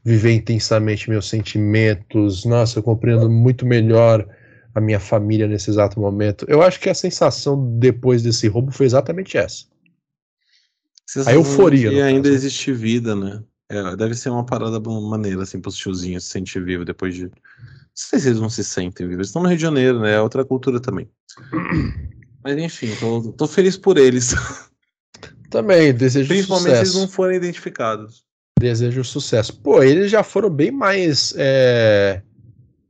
viver 0.01 0.31
intensamente 0.31 1.09
meus 1.09 1.27
sentimentos. 1.27 2.45
Nossa, 2.45 2.79
eu 2.79 2.83
compreendo 2.83 3.29
muito 3.29 3.65
melhor 3.65 4.25
a 4.77 4.81
minha 4.81 4.99
família 4.99 5.47
nesse 5.47 5.71
exato 5.71 5.99
momento. 5.99 6.45
Eu 6.47 6.61
acho 6.61 6.79
que 6.79 6.87
a 6.87 6.93
sensação 6.93 7.79
depois 7.79 8.21
desse 8.21 8.47
roubo 8.47 8.71
foi 8.71 8.85
exatamente 8.85 9.35
essa. 9.35 9.65
a 11.25 11.33
euforia. 11.33 11.91
E 11.91 11.99
ainda 11.99 12.29
existe 12.29 12.71
vida, 12.71 13.15
né? 13.15 13.43
É, 13.69 13.95
deve 13.95 14.13
ser 14.13 14.29
uma 14.29 14.45
parada 14.45 14.79
maneira, 14.79 15.41
assim, 15.41 15.59
pros 15.59 15.75
tiozinhos 15.75 16.25
se 16.25 16.29
sentir 16.29 16.63
vivo 16.63 16.85
depois 16.85 17.15
de. 17.15 17.23
Não 17.23 17.31
sei 17.95 18.19
se 18.19 18.27
eles 18.27 18.39
não 18.39 18.51
se 18.51 18.63
sentem 18.63 19.07
vivos. 19.07 19.17
Eles 19.17 19.27
estão 19.29 19.41
no 19.41 19.47
Rio 19.47 19.57
de 19.57 19.63
Janeiro, 19.63 19.99
né? 19.99 20.13
É 20.13 20.21
outra 20.21 20.45
cultura 20.45 20.79
também. 20.79 21.09
Mas 22.43 22.55
enfim, 22.59 22.95
tô, 22.99 23.33
tô 23.33 23.47
feliz 23.47 23.75
por 23.75 23.97
eles. 23.97 24.35
Também, 25.49 25.93
desejo 25.93 26.27
Principalmente 26.27 26.71
sucesso. 26.71 26.91
se 26.91 26.97
eles 26.97 27.07
não 27.07 27.07
forem 27.07 27.37
identificados. 27.37 28.25
Desejo 28.59 29.01
sucesso. 29.01 29.57
Pô, 29.61 29.81
eles 29.81 30.11
já 30.11 30.21
foram 30.21 30.49
bem 30.49 30.71
mais 30.71 31.33
é, 31.37 32.21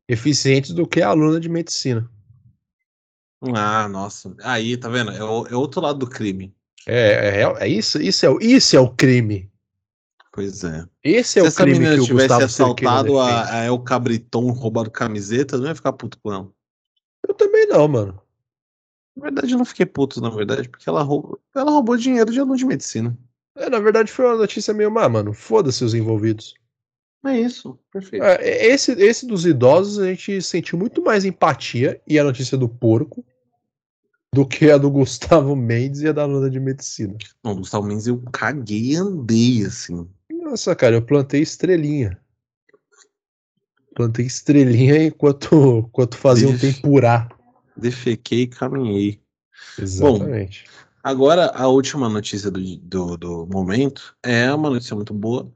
eficientes 0.08 0.72
do 0.72 0.88
que 0.88 1.02
a 1.02 1.10
aluna 1.10 1.40
de 1.40 1.50
medicina. 1.50 2.10
Ah, 3.54 3.88
nossa. 3.88 4.36
Aí, 4.42 4.78
tá 4.78 4.90
vendo? 4.90 5.12
É, 5.12 5.24
o, 5.24 5.46
é 5.48 5.56
outro 5.56 5.82
lado 5.82 6.00
do 6.00 6.08
crime. 6.08 6.56
É, 6.86 7.42
é, 7.42 7.56
é, 7.60 7.68
isso, 7.68 8.02
isso 8.02 8.26
é, 8.26 8.30
isso 8.42 8.76
é 8.76 8.80
o 8.80 8.90
crime. 8.90 9.52
Pois 10.32 10.64
é. 10.64 10.86
Esse 11.04 11.40
é 11.40 11.50
Se 11.50 11.62
o 11.62 11.64
crime 11.64 11.86
que 11.86 12.00
o 12.00 12.06
tivesse 12.06 12.28
Gustavo 12.28 12.46
assaltado 12.46 13.20
a, 13.20 13.54
a 13.54 13.66
El 13.66 13.80
Cabriton, 13.80 14.52
roubado 14.52 14.90
camiseta, 14.92 15.58
não 15.58 15.68
ia 15.68 15.76
ficar 15.76 15.94
puto 15.94 16.18
com 16.20 16.32
ela. 16.32 16.50
Eu 17.28 17.34
também 17.34 17.68
não, 17.68 17.88
mano. 17.88 18.22
Na 19.16 19.24
verdade, 19.24 19.52
eu 19.52 19.58
não 19.58 19.66
fiquei 19.66 19.86
puto, 19.86 20.22
na 20.22 20.30
verdade, 20.30 20.70
porque 20.70 20.88
ela 20.88 21.02
roubou, 21.02 21.40
ela 21.56 21.72
roubou 21.72 21.98
dinheiro 21.98 22.32
de 22.32 22.40
aluno 22.40 22.56
de 22.56 22.66
medicina. 22.66 23.18
É, 23.56 23.70
na 23.70 23.80
verdade, 23.80 24.12
foi 24.12 24.26
uma 24.26 24.38
notícia 24.38 24.74
meio 24.74 24.92
má, 24.92 25.10
mano. 25.10 25.34
Foda-se 25.34 25.84
os 25.84 25.96
envolvidos. 25.96 26.54
É 27.28 27.40
isso, 27.40 27.78
perfeito. 27.92 28.24
É, 28.24 28.68
esse, 28.68 28.92
esse 28.94 29.26
dos 29.26 29.46
idosos 29.46 30.00
a 30.00 30.08
gente 30.08 30.42
sentiu 30.42 30.78
muito 30.78 31.04
mais 31.04 31.26
empatia 31.26 32.02
e 32.08 32.18
a 32.18 32.24
notícia 32.24 32.58
do 32.58 32.70
porco 32.70 33.26
do 34.34 34.46
que 34.46 34.70
a 34.70 34.78
do 34.78 34.90
Gustavo 34.90 35.56
Mendes 35.56 36.02
e 36.02 36.08
a 36.08 36.12
da 36.12 36.24
aluna 36.24 36.50
de 36.50 36.60
medicina. 36.60 37.18
Não, 37.44 37.54
do 37.54 37.62
Gustavo 37.62 37.88
Mendes 37.88 38.08
eu 38.08 38.22
caguei 38.32 38.92
e 38.92 38.96
andei, 38.96 39.66
assim. 39.66 40.08
Nossa, 40.32 40.76
cara, 40.76 40.96
eu 40.96 41.02
plantei 41.02 41.42
estrelinha. 41.42 42.20
Plantei 43.96 44.26
estrelinha 44.26 45.06
enquanto, 45.06 45.86
enquanto 45.90 46.18
fazia 46.18 46.48
um 46.48 46.54
Ixi. 46.54 46.74
tempurá. 46.74 47.30
Defequei 47.76 48.42
e 48.42 48.48
caminhei. 48.48 49.20
Exatamente. 49.80 50.66
Agora, 51.04 51.52
a 51.56 51.68
última 51.68 52.10
notícia 52.10 52.52
do, 52.52 52.60
do, 52.78 53.18
do 53.18 53.48
momento 53.48 54.16
é 54.22 54.54
uma 54.54 54.70
notícia 54.70 54.96
muito 54.96 55.14
boa, 55.14 55.52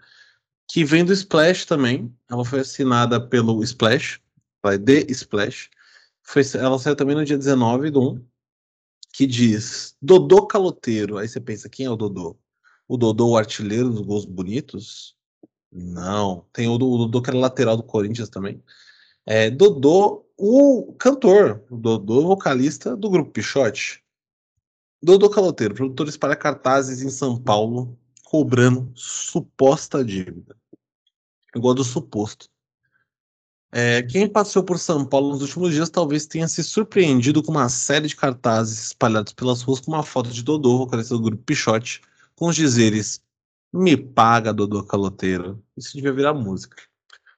que 0.72 0.86
vem 0.86 1.03
do 1.03 1.11
Splash 1.11 1.65
também. 1.65 2.15
Ela 2.30 2.45
foi 2.45 2.61
assinada 2.61 3.19
pelo 3.19 3.61
Splash, 3.61 4.22
vai 4.63 4.80
The 4.80 5.05
Splash. 5.09 5.69
Foi, 6.24 6.43
ela 6.55 6.80
saiu 6.80 6.95
também 6.95 7.13
no 7.13 7.26
dia 7.26 7.38
19 7.38 7.91
do 7.91 8.13
1, 8.13 8.26
que 9.11 9.28
diz 9.28 9.97
Dodô 10.01 10.47
Caloteiro. 10.47 11.17
Aí 11.17 11.28
você 11.28 11.41
pensa, 11.41 11.67
quem 11.67 11.86
é 11.86 11.89
o 11.89 11.97
Dodô? 11.97 12.38
O 12.88 12.95
Dodô, 12.95 13.32
o 13.32 13.38
artilheiro 13.38 13.89
dos 13.89 13.99
gols 14.01 14.24
bonitos? 14.24 15.13
Não. 15.69 16.45
Tem 16.53 16.69
o, 16.69 16.76
o 16.76 16.78
Dodô 16.78 17.22
que 17.22 17.30
era 17.30 17.38
lateral 17.38 17.76
do 17.76 17.84
Corinthians 17.84 18.30
também. 18.30 18.63
É, 19.26 19.49
Dodô, 19.49 20.26
o 20.38 20.93
cantor, 20.97 21.65
o 21.69 21.76
Dodô, 21.76 22.28
vocalista 22.28 22.95
do 22.95 23.09
grupo 23.09 23.32
Pichote. 23.32 24.01
Dodô 25.03 25.30
Caloteiro, 25.30 25.76
produtor 25.76 26.07
espalha 26.07 26.36
cartazes 26.36 27.01
em 27.01 27.09
São 27.09 27.38
Paulo, 27.38 27.97
cobrando 28.24 28.89
suposta 28.95 30.05
dívida. 30.05 30.61
Gosto 31.56 31.78
do 31.78 31.84
suposto. 31.84 32.49
É, 33.74 34.04
quem 34.04 34.28
passeou 34.28 34.66
por 34.66 34.78
São 34.78 35.06
Paulo 35.06 35.30
nos 35.30 35.41
últimos 35.41 35.74
dias 35.74 35.89
talvez 35.89 36.26
tenha 36.26 36.47
se 36.47 36.62
surpreendido 36.62 37.41
com 37.41 37.52
uma 37.52 37.70
série 37.70 38.08
de 38.08 38.16
cartazes 38.16 38.88
espalhados 38.88 39.32
pelas 39.32 39.62
ruas 39.62 39.80
com 39.80 39.91
uma 39.91 40.04
foto 40.04 40.30
de 40.30 40.43
Dodô, 40.43 40.80
vocalista 40.80 41.16
do 41.16 41.22
grupo 41.22 41.43
Pichote, 41.43 42.02
com 42.36 42.47
os 42.47 42.56
dizeres 42.56 43.22
Me 43.72 43.95
paga, 43.95 44.54
Dodô 44.54 44.84
Caloteiro. 44.84 45.64
Isso 45.78 45.95
devia 45.95 46.12
virar 46.12 46.34
música. 46.34 46.78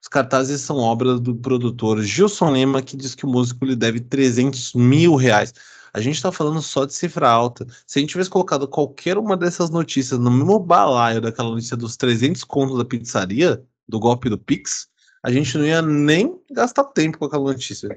Os 0.01 0.07
cartazes 0.07 0.61
são 0.61 0.77
obras 0.77 1.19
do 1.21 1.35
produtor 1.35 2.01
Gilson 2.01 2.51
Lima, 2.51 2.81
que 2.81 2.97
diz 2.97 3.13
que 3.13 3.25
o 3.25 3.29
músico 3.29 3.63
lhe 3.63 3.75
deve 3.75 3.99
300 3.99 4.73
mil 4.73 5.15
reais. 5.15 5.53
A 5.93 6.01
gente 6.01 6.21
tá 6.21 6.31
falando 6.31 6.61
só 6.61 6.85
de 6.85 6.93
cifra 6.93 7.29
alta. 7.29 7.67
Se 7.85 7.99
a 7.99 8.01
gente 8.01 8.09
tivesse 8.09 8.29
colocado 8.29 8.67
qualquer 8.67 9.17
uma 9.17 9.37
dessas 9.37 9.69
notícias 9.69 10.19
no 10.19 10.31
mesmo 10.31 10.59
balaio 10.59 11.21
daquela 11.21 11.51
notícia 11.51 11.77
dos 11.77 11.95
300 11.95 12.43
contos 12.43 12.77
da 12.77 12.83
pizzaria, 12.83 13.63
do 13.93 13.99
golpe 13.99 14.27
do 14.27 14.39
Pix, 14.39 14.87
a 15.23 15.31
gente 15.31 15.55
não 15.55 15.63
ia 15.63 15.81
nem 15.83 16.41
gastar 16.51 16.83
tempo 16.85 17.19
com 17.19 17.25
aquela 17.25 17.43
notícia. 17.43 17.87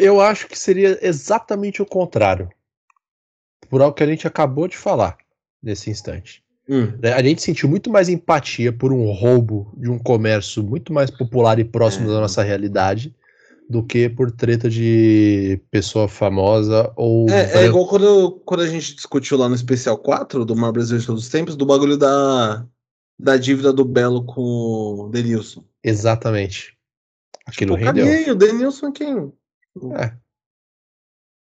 Eu 0.00 0.20
acho 0.20 0.48
que 0.48 0.58
seria 0.58 0.98
exatamente 1.00 1.80
o 1.80 1.86
contrário. 1.86 2.48
Por 3.70 3.80
algo 3.80 3.94
que 3.94 4.02
a 4.02 4.06
gente 4.06 4.26
acabou 4.26 4.66
de 4.66 4.76
falar 4.76 5.16
nesse 5.62 5.90
instante. 5.90 6.42
né? 7.00 7.12
A 7.12 7.22
gente 7.22 7.40
sentiu 7.40 7.68
muito 7.68 7.88
mais 7.88 8.08
empatia 8.08 8.72
por 8.72 8.92
um 8.92 9.12
roubo 9.12 9.72
de 9.76 9.88
um 9.88 9.98
comércio 9.98 10.60
muito 10.62 10.92
mais 10.92 11.08
popular 11.10 11.58
e 11.60 11.64
próximo 11.64 12.10
É. 12.10 12.14
da 12.14 12.20
nossa 12.20 12.42
realidade 12.42 13.14
do 13.70 13.82
que 13.82 14.08
por 14.08 14.30
treta 14.32 14.68
de 14.68 15.60
pessoa 15.70 16.08
famosa 16.08 16.92
ou. 16.96 17.30
É, 17.30 17.62
é 17.62 17.66
igual 17.66 17.86
quando, 17.86 18.32
quando 18.44 18.60
a 18.62 18.66
gente 18.66 18.94
discutiu 18.96 19.38
lá 19.38 19.48
no 19.48 19.54
especial 19.54 19.96
4 19.96 20.44
do 20.44 20.56
Mar 20.56 20.72
Brasileiro 20.72 21.00
de 21.00 21.06
Todos 21.06 21.24
os 21.24 21.30
Tempos, 21.30 21.54
do 21.56 21.64
bagulho 21.64 21.96
da, 21.96 22.66
da 23.18 23.36
dívida 23.36 23.72
do 23.72 23.84
Belo 23.84 24.24
com 24.24 24.40
o 24.40 25.08
Denilson. 25.10 25.64
Exatamente. 25.82 26.76
Aquilo 27.46 27.76
Pô, 27.76 27.84
rendeu. 27.84 28.06
caguei, 28.06 28.30
o 28.30 28.34
Denilson 28.34 28.88
é 28.88 28.92
quem? 28.92 29.32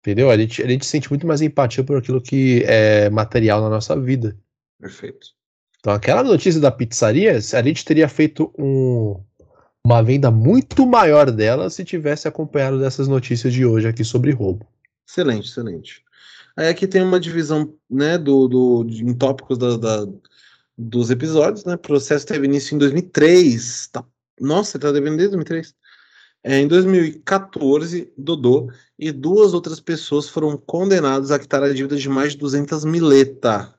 Entendeu? 0.01 0.29
A 0.29 0.37
gente, 0.37 0.63
a 0.63 0.67
gente 0.67 0.85
sente 0.85 1.09
muito 1.09 1.27
mais 1.27 1.41
empatia 1.41 1.83
por 1.83 1.97
aquilo 1.97 2.21
que 2.21 2.63
é 2.65 3.09
material 3.09 3.61
na 3.61 3.69
nossa 3.69 3.99
vida. 3.99 4.37
Perfeito. 4.79 5.27
Então, 5.79 5.93
aquela 5.93 6.23
notícia 6.23 6.61
da 6.61 6.71
pizzaria, 6.71 7.37
a 7.37 7.61
gente 7.61 7.83
teria 7.85 8.07
feito 8.07 8.53
um- 8.57 9.21
uma 9.85 10.01
venda 10.01 10.29
muito 10.31 10.85
maior 10.85 11.31
dela 11.31 11.69
se 11.69 11.83
tivesse 11.83 12.27
acompanhado 12.27 12.79
dessas 12.79 13.07
notícias 13.07 13.53
de 13.53 13.65
hoje 13.65 13.87
aqui 13.87 14.03
sobre 14.03 14.31
roubo. 14.31 14.65
Excelente, 15.07 15.49
excelente. 15.49 16.03
Aí 16.55 16.67
aqui 16.69 16.87
tem 16.87 17.01
uma 17.03 17.19
divisão, 17.19 17.73
né, 17.89 18.17
do, 18.17 18.47
do, 18.47 18.87
em 18.89 19.13
tópicos 19.13 19.57
da, 19.57 19.77
da- 19.77 20.11
dos 20.77 21.09
episódios, 21.09 21.65
né? 21.65 21.73
O 21.75 21.79
processo 21.79 22.25
teve 22.25 22.45
início 22.45 22.75
em 22.75 22.77
2003. 22.77 23.87
Tá, 23.87 24.05
nossa, 24.39 24.77
tá 24.77 24.91
devendo 24.91 25.17
desde 25.17 25.35
2003. 25.35 25.75
É, 26.43 26.59
em 26.59 26.67
2014, 26.67 28.13
Dodô 28.17 28.71
e 28.97 29.11
duas 29.11 29.53
outras 29.53 29.79
pessoas 29.79 30.29
foram 30.29 30.55
condenados 30.55 31.31
a 31.31 31.39
quitar 31.39 31.63
a 31.63 31.73
dívida 31.73 31.97
de 31.97 32.07
mais 32.07 32.33
de 32.33 32.37
200 32.37 32.85
mileta. 32.85 33.73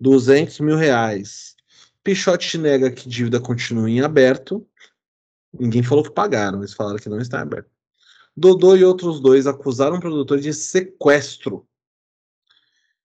200 0.00 0.60
mil 0.60 0.76
reais. 0.76 1.54
Pichote 2.02 2.56
nega 2.56 2.90
que 2.90 3.08
dívida 3.08 3.38
continua 3.38 3.90
em 3.90 4.00
aberto. 4.00 4.66
Ninguém 5.52 5.82
falou 5.82 6.04
que 6.04 6.10
pagaram, 6.10 6.58
eles 6.60 6.72
falaram 6.72 6.98
que 6.98 7.08
não 7.08 7.20
está 7.20 7.40
aberto. 7.40 7.70
Dodô 8.36 8.76
e 8.76 8.84
outros 8.84 9.20
dois 9.20 9.46
acusaram 9.46 9.96
o 9.96 10.00
produtor 10.00 10.40
de 10.40 10.54
sequestro. 10.54 11.67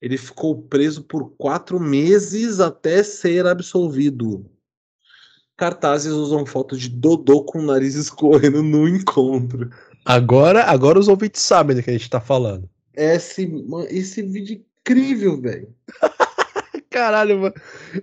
Ele 0.03 0.17
ficou 0.17 0.61
preso 0.61 1.01
por 1.03 1.29
quatro 1.37 1.79
meses 1.79 2.59
até 2.59 3.01
ser 3.03 3.47
absolvido. 3.47 4.45
Cartazes 5.55 6.11
usam 6.11 6.45
foto 6.45 6.75
de 6.75 6.89
Dodô 6.89 7.45
com 7.45 7.59
o 7.59 7.65
nariz 7.65 7.95
escorrendo 7.95 8.61
no 8.61 8.85
encontro. 8.85 9.69
Agora, 10.03 10.65
agora 10.65 10.99
os 10.99 11.07
ouvintes 11.07 11.41
sabem 11.41 11.73
do 11.73 11.81
que 11.81 11.89
a 11.89 11.93
gente 11.93 12.09
tá 12.09 12.19
falando. 12.19 12.69
Esse, 12.93 13.47
mano, 13.47 13.87
esse 13.89 14.21
vídeo 14.21 14.57
é 14.57 14.59
incrível, 14.81 15.39
velho. 15.39 15.73
Caralho, 16.91 17.39
mano. 17.39 17.55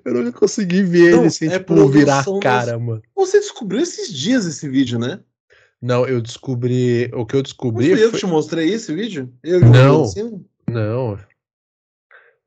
Eu 0.02 0.14
nunca 0.14 0.32
consegui 0.32 0.82
ver 0.82 1.12
Não, 1.12 1.20
ele 1.24 1.30
sem, 1.30 1.48
é 1.50 1.58
tipo, 1.58 1.86
virar 1.86 2.20
a 2.20 2.40
cara, 2.40 2.78
mano. 2.78 3.02
Você 3.14 3.38
descobriu 3.40 3.82
esses 3.82 4.10
dias 4.10 4.46
esse 4.46 4.66
vídeo, 4.70 4.98
né? 4.98 5.20
Não, 5.82 6.06
eu 6.06 6.22
descobri. 6.22 7.10
O 7.12 7.26
que 7.26 7.36
eu 7.36 7.42
descobri. 7.42 7.90
fui 7.90 8.02
eu 8.02 8.06
que 8.06 8.12
foi- 8.12 8.20
te 8.20 8.26
mostrei 8.26 8.72
esse 8.72 8.94
vídeo? 8.94 9.30
Eu 9.44 9.60
Não. 9.60 10.06
Não. 10.66 11.18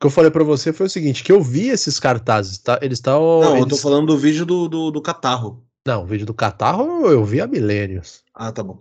O 0.04 0.06
que 0.06 0.08
eu 0.08 0.12
falei 0.12 0.30
pra 0.32 0.44
você 0.44 0.74
foi 0.74 0.88
o 0.88 0.90
seguinte: 0.90 1.24
que 1.24 1.32
eu 1.32 1.42
vi 1.42 1.70
esses 1.70 1.98
cartazes, 1.98 2.58
tá? 2.58 2.78
Eles 2.82 2.98
estavam. 2.98 3.40
Não, 3.40 3.52
eu 3.52 3.58
eles... 3.64 3.70
tô 3.70 3.78
falando 3.78 4.08
do 4.08 4.18
vídeo 4.18 4.46
do, 4.46 4.68
do, 4.68 4.92
do 4.92 5.02
catarro. 5.02 5.66
Não, 5.88 6.04
o 6.04 6.06
vídeo 6.06 6.26
do 6.26 6.34
catarro 6.34 7.08
eu 7.08 7.24
vi 7.24 7.40
há 7.40 7.48
milênios. 7.48 8.22
Ah, 8.36 8.52
tá 8.52 8.62
bom. 8.62 8.80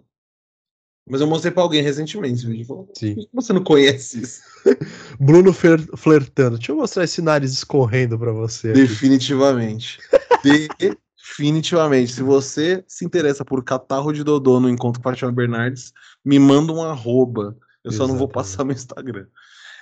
Mas 1.08 1.20
eu 1.20 1.28
mostrei 1.28 1.52
pra 1.52 1.62
alguém 1.62 1.80
recentemente 1.80 2.34
esse 2.34 2.46
vídeo. 2.46 2.66
Falou, 2.66 2.88
Sim. 2.98 3.14
"Por 3.14 3.22
que 3.22 3.28
Você 3.34 3.52
não 3.52 3.62
conhece 3.62 4.20
isso? 4.20 4.40
Bruno 5.20 5.52
fler- 5.52 5.88
flertando. 5.96 6.56
Deixa 6.58 6.72
eu 6.72 6.76
mostrar 6.76 7.04
esse 7.04 7.22
nariz 7.22 7.52
escorrendo 7.52 8.18
pra 8.18 8.32
você. 8.32 8.70
aqui. 8.70 8.80
Definitivamente. 8.80 10.00
Definitivamente. 10.42 12.12
Se 12.14 12.22
você 12.24 12.82
se 12.88 13.04
interessa 13.04 13.44
por 13.44 13.62
catarro 13.62 14.12
de 14.12 14.24
Dodô 14.24 14.58
no 14.58 14.68
encontro 14.68 15.00
com 15.00 15.08
a 15.08 15.12
Fátima 15.12 15.30
Bernardes, 15.30 15.92
me 16.24 16.40
manda 16.40 16.72
um 16.72 16.82
arroba. 16.82 17.56
Eu 17.84 17.92
só 17.92 18.08
não 18.08 18.16
vou 18.16 18.26
Exatamente. 18.26 18.32
passar 18.34 18.64
meu 18.64 18.74
Instagram. 18.74 19.26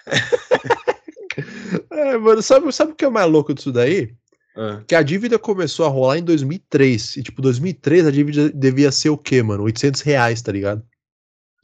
É, 1.91 2.17
mano, 2.17 2.43
sabe, 2.43 2.71
sabe 2.73 2.93
o 2.93 2.95
que 2.95 3.05
é 3.05 3.11
mais 3.11 3.31
louco 3.31 3.53
disso 3.55 3.73
daí? 3.73 4.15
Ah, 4.57 4.83
Que 4.87 4.95
a 4.95 5.03
dívida 5.03 5.39
começou 5.39 5.87
a 5.87 5.89
rolar 5.89 6.19
em 6.19 6.25
2003. 6.25 7.17
E, 7.17 7.23
tipo, 7.23 7.41
2003 7.43 8.07
a 8.07 8.11
dívida 8.11 8.51
devia 8.51 8.91
ser 8.93 9.11
o 9.11 9.19
quê, 9.19 9.43
mano? 9.43 9.65
800 9.65 10.01
reais, 10.03 10.43
tá 10.43 10.53
ligado? 10.53 10.83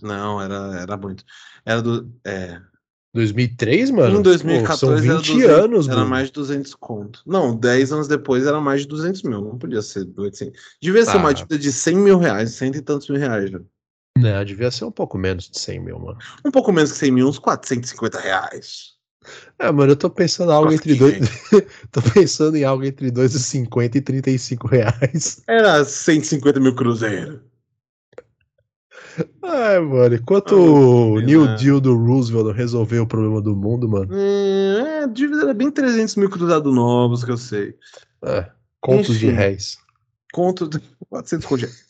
não, 0.02 0.40
era, 0.42 0.80
era 0.82 0.96
muito. 0.96 1.24
Era 1.64 1.80
do. 1.82 2.12
É, 2.24 2.60
2003, 3.14 3.90
mano? 3.92 4.18
em 4.18 4.22
2014 4.22 4.80
Pô, 4.80 4.86
são 4.86 4.96
20 4.98 5.42
era 5.42 5.54
200, 5.56 5.64
anos, 5.64 5.86
era 5.88 5.96
mano. 5.96 6.10
mais 6.10 6.26
de 6.26 6.32
200 6.34 6.74
conto. 6.74 7.22
Não, 7.26 7.56
10 7.56 7.92
anos 7.92 8.06
depois 8.08 8.46
era 8.46 8.60
mais 8.60 8.82
de 8.82 8.88
200 8.88 9.22
mil. 9.22 9.40
Não 9.40 9.56
podia 9.58 9.80
ser 9.80 10.06
800. 10.16 10.60
Devia 10.82 11.04
ser 11.04 11.16
uma 11.16 11.30
Ah. 11.30 11.32
dívida 11.32 11.58
de 11.58 11.72
100 11.72 11.96
mil 11.96 12.18
reais, 12.18 12.50
cento 12.50 12.76
e 12.76 12.82
tantos 12.82 13.08
mil 13.08 13.18
reais. 13.18 13.50
Já. 13.50 13.58
Não, 14.18 14.44
devia 14.44 14.70
ser 14.70 14.84
um 14.84 14.90
pouco 14.90 15.16
menos 15.16 15.48
de 15.48 15.58
100 15.58 15.80
mil, 15.80 15.98
mano. 15.98 16.18
Um 16.44 16.50
pouco 16.50 16.70
menos 16.72 16.92
que 16.92 16.98
100 16.98 17.10
mil, 17.10 17.26
uns 17.28 17.38
450 17.38 18.20
reais. 18.20 18.95
É, 19.58 19.70
mano, 19.72 19.92
eu 19.92 19.96
tô 19.96 20.10
pensando 20.10 20.50
em 20.50 20.54
algo 20.54 20.64
Nossa, 20.70 20.76
entre 20.76 20.94
dois. 20.94 21.18
tô 21.90 22.02
pensando 22.14 22.56
em 22.56 22.64
algo 22.64 22.84
entre 22.84 23.10
2,50 23.10 23.96
e 23.96 24.00
35 24.00 24.66
reais. 24.68 25.42
Era 25.46 25.84
150 25.84 26.60
mil 26.60 26.74
cruzeiro. 26.74 27.40
Ai, 29.42 29.78
mano, 29.80 30.14
enquanto 30.14 30.54
Ah, 30.54 30.58
o 30.58 31.20
New 31.20 31.46
né? 31.46 31.56
Deal 31.56 31.80
do 31.80 31.96
Roosevelt 31.96 32.54
resolveu 32.54 33.04
o 33.04 33.06
problema 33.06 33.40
do 33.40 33.54
mundo, 33.56 33.88
mano. 33.88 34.14
É, 34.14 35.04
a 35.04 35.06
dívida 35.06 35.42
era 35.42 35.54
bem 35.54 35.70
300 35.70 36.16
mil 36.16 36.28
cruzados 36.28 36.72
novos, 36.74 37.24
que 37.24 37.30
eu 37.30 37.36
sei. 37.38 37.74
É, 38.22 38.50
contos 38.80 39.18
de 39.18 39.26
Enfim. 39.26 39.36
réis. 39.36 39.78
Conto 40.32 40.68
de 40.68 40.80
400 41.08 41.46
conto. 41.46 41.66
de- 41.66 41.86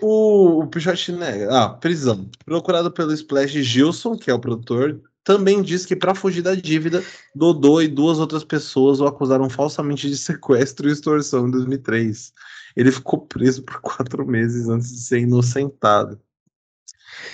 O, 0.00 0.62
o 0.62 0.66
Pichote 0.68 1.12
nega. 1.12 1.48
Ah, 1.50 1.68
prisão. 1.70 2.28
Procurado 2.44 2.90
pelo 2.90 3.12
Splash 3.12 3.52
Gilson, 3.62 4.16
que 4.16 4.30
é 4.30 4.34
o 4.34 4.40
produtor, 4.40 5.00
também 5.26 5.60
diz 5.60 5.84
que 5.84 5.96
para 5.96 6.14
fugir 6.14 6.40
da 6.40 6.54
dívida, 6.54 7.02
Dodô 7.34 7.82
e 7.82 7.88
duas 7.88 8.20
outras 8.20 8.44
pessoas 8.44 9.00
o 9.00 9.06
acusaram 9.08 9.50
falsamente 9.50 10.08
de 10.08 10.16
sequestro 10.16 10.88
e 10.88 10.92
extorsão 10.92 11.48
em 11.48 11.50
2003. 11.50 12.32
Ele 12.76 12.92
ficou 12.92 13.18
preso 13.26 13.64
por 13.64 13.80
quatro 13.80 14.24
meses 14.24 14.68
antes 14.68 14.92
de 14.92 15.00
ser 15.00 15.18
inocentado. 15.18 16.20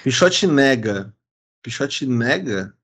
Pichote 0.02 0.46
nega 0.46 1.14
Pichote 1.62 2.06
nega? 2.06 2.74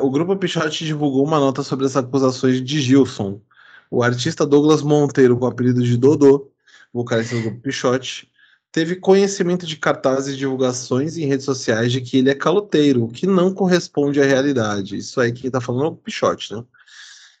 O 0.00 0.10
grupo 0.10 0.34
Pichote 0.36 0.86
divulgou 0.86 1.22
uma 1.22 1.38
nota 1.38 1.62
sobre 1.62 1.84
as 1.84 1.94
acusações 1.94 2.64
de 2.64 2.80
Gilson. 2.80 3.42
O 3.90 4.02
artista 4.02 4.46
Douglas 4.46 4.80
Monteiro, 4.80 5.36
com 5.36 5.44
o 5.44 5.48
apelido 5.48 5.82
de 5.82 5.98
Dodô, 5.98 6.50
vocalista 6.94 7.36
do 7.36 7.42
grupo 7.42 7.60
Pichote, 7.60 8.29
teve 8.72 8.96
conhecimento 8.96 9.66
de 9.66 9.76
cartazes 9.76 10.34
e 10.34 10.38
divulgações 10.38 11.16
em 11.16 11.26
redes 11.26 11.44
sociais 11.44 11.92
de 11.92 12.00
que 12.00 12.18
ele 12.18 12.30
é 12.30 12.34
caloteiro, 12.34 13.04
o 13.04 13.08
que 13.08 13.26
não 13.26 13.52
corresponde 13.52 14.20
à 14.20 14.24
realidade. 14.24 14.96
Isso 14.96 15.20
aí 15.20 15.32
quem 15.32 15.50
tá 15.50 15.60
falando 15.60 15.84
é 15.84 15.88
o 15.88 15.96
Pichote, 15.96 16.54
né? 16.54 16.64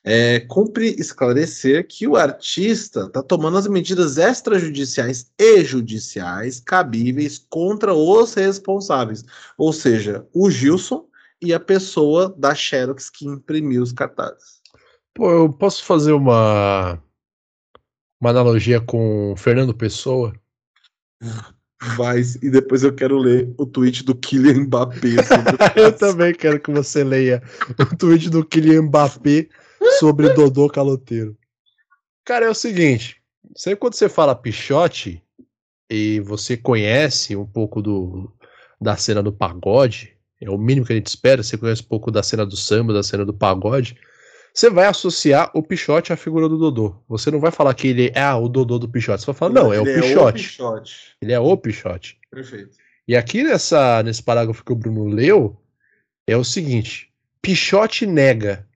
É, 0.02 0.40
cumpre 0.40 0.94
esclarecer 0.98 1.86
que 1.86 2.08
o 2.08 2.16
artista 2.16 3.02
está 3.02 3.22
tomando 3.22 3.58
as 3.58 3.66
medidas 3.66 4.16
extrajudiciais 4.16 5.30
e 5.38 5.62
judiciais 5.62 6.58
cabíveis 6.58 7.44
contra 7.50 7.92
os 7.92 8.32
responsáveis, 8.32 9.22
ou 9.58 9.74
seja, 9.74 10.26
o 10.32 10.50
Gilson 10.50 11.06
e 11.42 11.52
a 11.52 11.60
pessoa 11.60 12.34
da 12.36 12.54
Xerox 12.54 13.10
que 13.10 13.26
imprimiu 13.26 13.82
os 13.82 13.92
cartazes. 13.92 14.62
Pô, 15.12 15.30
eu 15.30 15.52
posso 15.52 15.84
fazer 15.84 16.12
uma, 16.12 16.98
uma 18.18 18.30
analogia 18.30 18.80
com 18.80 19.34
Fernando 19.36 19.74
Pessoa? 19.74 20.32
Vai, 21.96 22.20
e 22.42 22.50
depois 22.50 22.82
eu 22.82 22.94
quero 22.94 23.16
ler 23.16 23.52
o 23.56 23.64
tweet 23.64 24.04
do 24.04 24.14
Kylian 24.14 24.64
Mbappé. 24.64 25.16
eu 25.76 25.92
também 25.92 26.34
quero 26.34 26.60
que 26.60 26.70
você 26.70 27.02
leia 27.02 27.42
o 27.78 27.96
tweet 27.96 28.28
do 28.28 28.44
Kylian 28.44 28.82
Mbappé 28.82 29.48
sobre 29.98 30.28
Dodô 30.34 30.68
Caloteiro. 30.68 31.36
Cara, 32.24 32.46
é 32.46 32.50
o 32.50 32.54
seguinte, 32.54 33.16
sempre 33.56 33.80
quando 33.80 33.94
você 33.94 34.08
fala 34.08 34.34
Pichote 34.34 35.22
e 35.90 36.20
você 36.20 36.56
conhece 36.56 37.34
um 37.34 37.46
pouco 37.46 37.80
do, 37.80 38.30
da 38.80 38.96
cena 38.96 39.22
do 39.22 39.32
pagode, 39.32 40.14
é 40.40 40.50
o 40.50 40.58
mínimo 40.58 40.86
que 40.86 40.92
a 40.92 40.96
gente 40.96 41.06
espera, 41.06 41.42
você 41.42 41.56
conhece 41.56 41.82
um 41.82 41.86
pouco 41.86 42.10
da 42.10 42.22
cena 42.22 42.44
do 42.44 42.56
samba, 42.56 42.92
da 42.92 43.02
cena 43.02 43.24
do 43.24 43.34
pagode, 43.34 43.96
você 44.52 44.70
vai 44.70 44.86
associar 44.86 45.50
o 45.54 45.62
Pichote 45.62 46.12
à 46.12 46.16
figura 46.16 46.48
do 46.48 46.58
Dodô. 46.58 46.96
Você 47.08 47.30
não 47.30 47.40
vai 47.40 47.50
falar 47.50 47.74
que 47.74 47.88
ele 47.88 48.12
é 48.14 48.22
ah, 48.22 48.36
o 48.36 48.48
Dodô 48.48 48.78
do 48.78 48.88
Pichote, 48.88 49.22
você 49.22 49.26
vai 49.26 49.34
falar, 49.34 49.52
não, 49.52 49.72
é 49.72 49.80
o, 49.80 49.86
é 49.86 49.98
o 49.98 50.32
Pichote. 50.32 51.16
Ele 51.20 51.32
é 51.32 51.40
o 51.40 51.56
Pichote. 51.56 52.18
Perfeito. 52.30 52.76
E 53.06 53.16
aqui 53.16 53.42
nessa, 53.42 54.02
nesse 54.02 54.22
parágrafo 54.22 54.64
que 54.64 54.72
o 54.72 54.76
Bruno 54.76 55.06
leu, 55.06 55.56
é 56.26 56.36
o 56.36 56.44
seguinte: 56.44 57.10
Pichote 57.42 58.06
nega 58.06 58.66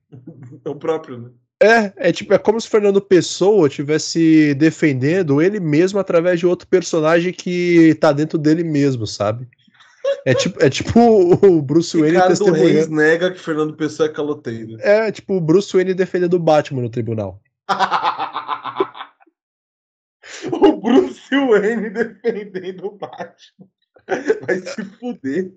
é 0.65 0.69
o 0.69 0.77
próprio, 0.77 1.19
né? 1.19 1.31
É, 1.63 2.09
é 2.09 2.13
tipo, 2.13 2.35
é 2.35 2.39
como 2.39 2.61
se 2.61 2.69
Fernando 2.69 3.01
Pessoa 3.01 3.69
tivesse 3.69 4.55
defendendo 4.55 5.41
ele 5.41 5.61
mesmo 5.61 5.99
através 5.99 6.39
de 6.39 6.47
outro 6.47 6.67
personagem 6.67 7.33
que 7.33 7.95
tá 8.01 8.13
dentro 8.13 8.37
dele 8.37 8.63
mesmo, 8.63 9.07
sabe? 9.07 9.49
É 10.25 10.35
tipo, 10.35 10.65
é 10.65 10.71
tipo 10.71 11.01
o 11.01 11.63
Bruce 11.63 11.97
Wayne 11.97 12.17
Ricardo 12.17 12.31
testemunhando. 12.31 12.69
Reis 12.69 12.89
nega 12.89 13.31
que 13.31 13.39
Fernando 13.41 13.77
Pessoa 13.77 14.09
é 14.09 14.13
caloteiro. 14.13 14.77
É, 14.81 15.13
tipo 15.13 15.35
o 15.35 15.41
Bruce 15.41 15.73
Wayne 15.73 15.95
defendendo 15.95 16.35
o 16.35 16.39
Batman 16.39 16.83
no 16.83 16.91
tribunal. 16.91 17.41
o 20.51 20.81
Bruce 20.81 21.31
Wayne 21.31 21.91
defendendo 21.91 22.87
o 22.87 22.91
Batman. 22.93 23.69
Vai 24.47 24.61
se 24.61 24.85
fuder. 24.85 25.53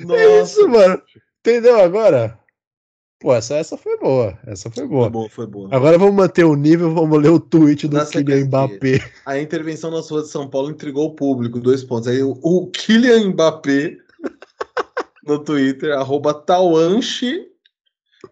Nossa. 0.00 0.14
É 0.14 0.42
isso, 0.42 0.68
mano. 0.68 1.00
Entendeu 1.40 1.80
agora? 1.80 2.38
Pô, 3.24 3.34
essa, 3.34 3.54
essa 3.54 3.78
foi 3.78 3.96
boa. 3.96 4.38
Essa 4.46 4.70
foi 4.70 4.86
boa. 4.86 5.04
Foi 5.04 5.10
boa, 5.10 5.30
foi 5.30 5.46
boa. 5.46 5.68
Agora 5.72 5.96
vamos 5.96 6.14
manter 6.14 6.44
o 6.44 6.54
nível, 6.54 6.92
vamos 6.92 7.22
ler 7.22 7.30
o 7.30 7.40
tweet 7.40 7.88
do 7.88 8.04
Kylian 8.04 8.44
Mbappé. 8.44 9.00
A 9.24 9.38
intervenção 9.38 9.90
nas 9.90 10.10
ruas 10.10 10.24
de 10.24 10.30
São 10.30 10.46
Paulo 10.46 10.70
intrigou 10.70 11.06
o 11.06 11.14
público, 11.14 11.58
dois 11.58 11.82
pontos. 11.82 12.06
Aí 12.06 12.22
o, 12.22 12.38
o 12.42 12.70
Kylian 12.70 13.30
Mbappé 13.30 13.96
no 15.26 15.38
Twitter, 15.42 15.96
arroba 15.96 16.34
Tauanche, 16.34 17.46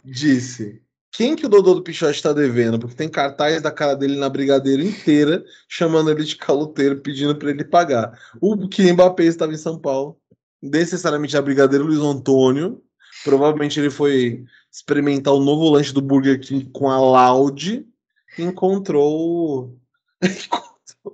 disse: 0.04 0.82
Quem 1.10 1.36
que 1.36 1.46
o 1.46 1.48
Dodô 1.48 1.72
do 1.72 1.82
Pichote 1.82 2.16
está 2.16 2.34
devendo? 2.34 2.78
Porque 2.78 2.94
tem 2.94 3.08
cartaz 3.08 3.62
da 3.62 3.70
cara 3.70 3.94
dele 3.94 4.18
na 4.18 4.28
brigadeira 4.28 4.82
inteira, 4.84 5.42
chamando 5.66 6.10
ele 6.10 6.22
de 6.22 6.36
caloteiro, 6.36 7.00
pedindo 7.00 7.34
para 7.34 7.48
ele 7.48 7.64
pagar. 7.64 8.12
O 8.42 8.68
Kylian 8.68 8.92
Mbappé 8.92 9.24
estava 9.24 9.54
em 9.54 9.56
São 9.56 9.78
Paulo, 9.78 10.18
necessariamente 10.60 11.34
a 11.34 11.40
brigadeira 11.40 11.82
Luiz 11.82 11.98
Antônio, 11.98 12.82
Provavelmente 13.24 13.78
ele 13.78 13.90
foi 13.90 14.44
experimentar 14.70 15.34
o 15.34 15.42
novo 15.42 15.68
lanche 15.68 15.92
do 15.92 16.02
Burger 16.02 16.40
King 16.40 16.68
com 16.72 16.88
a 16.88 16.98
Loud 16.98 17.86
e 18.38 18.42
encontrou 18.42 19.78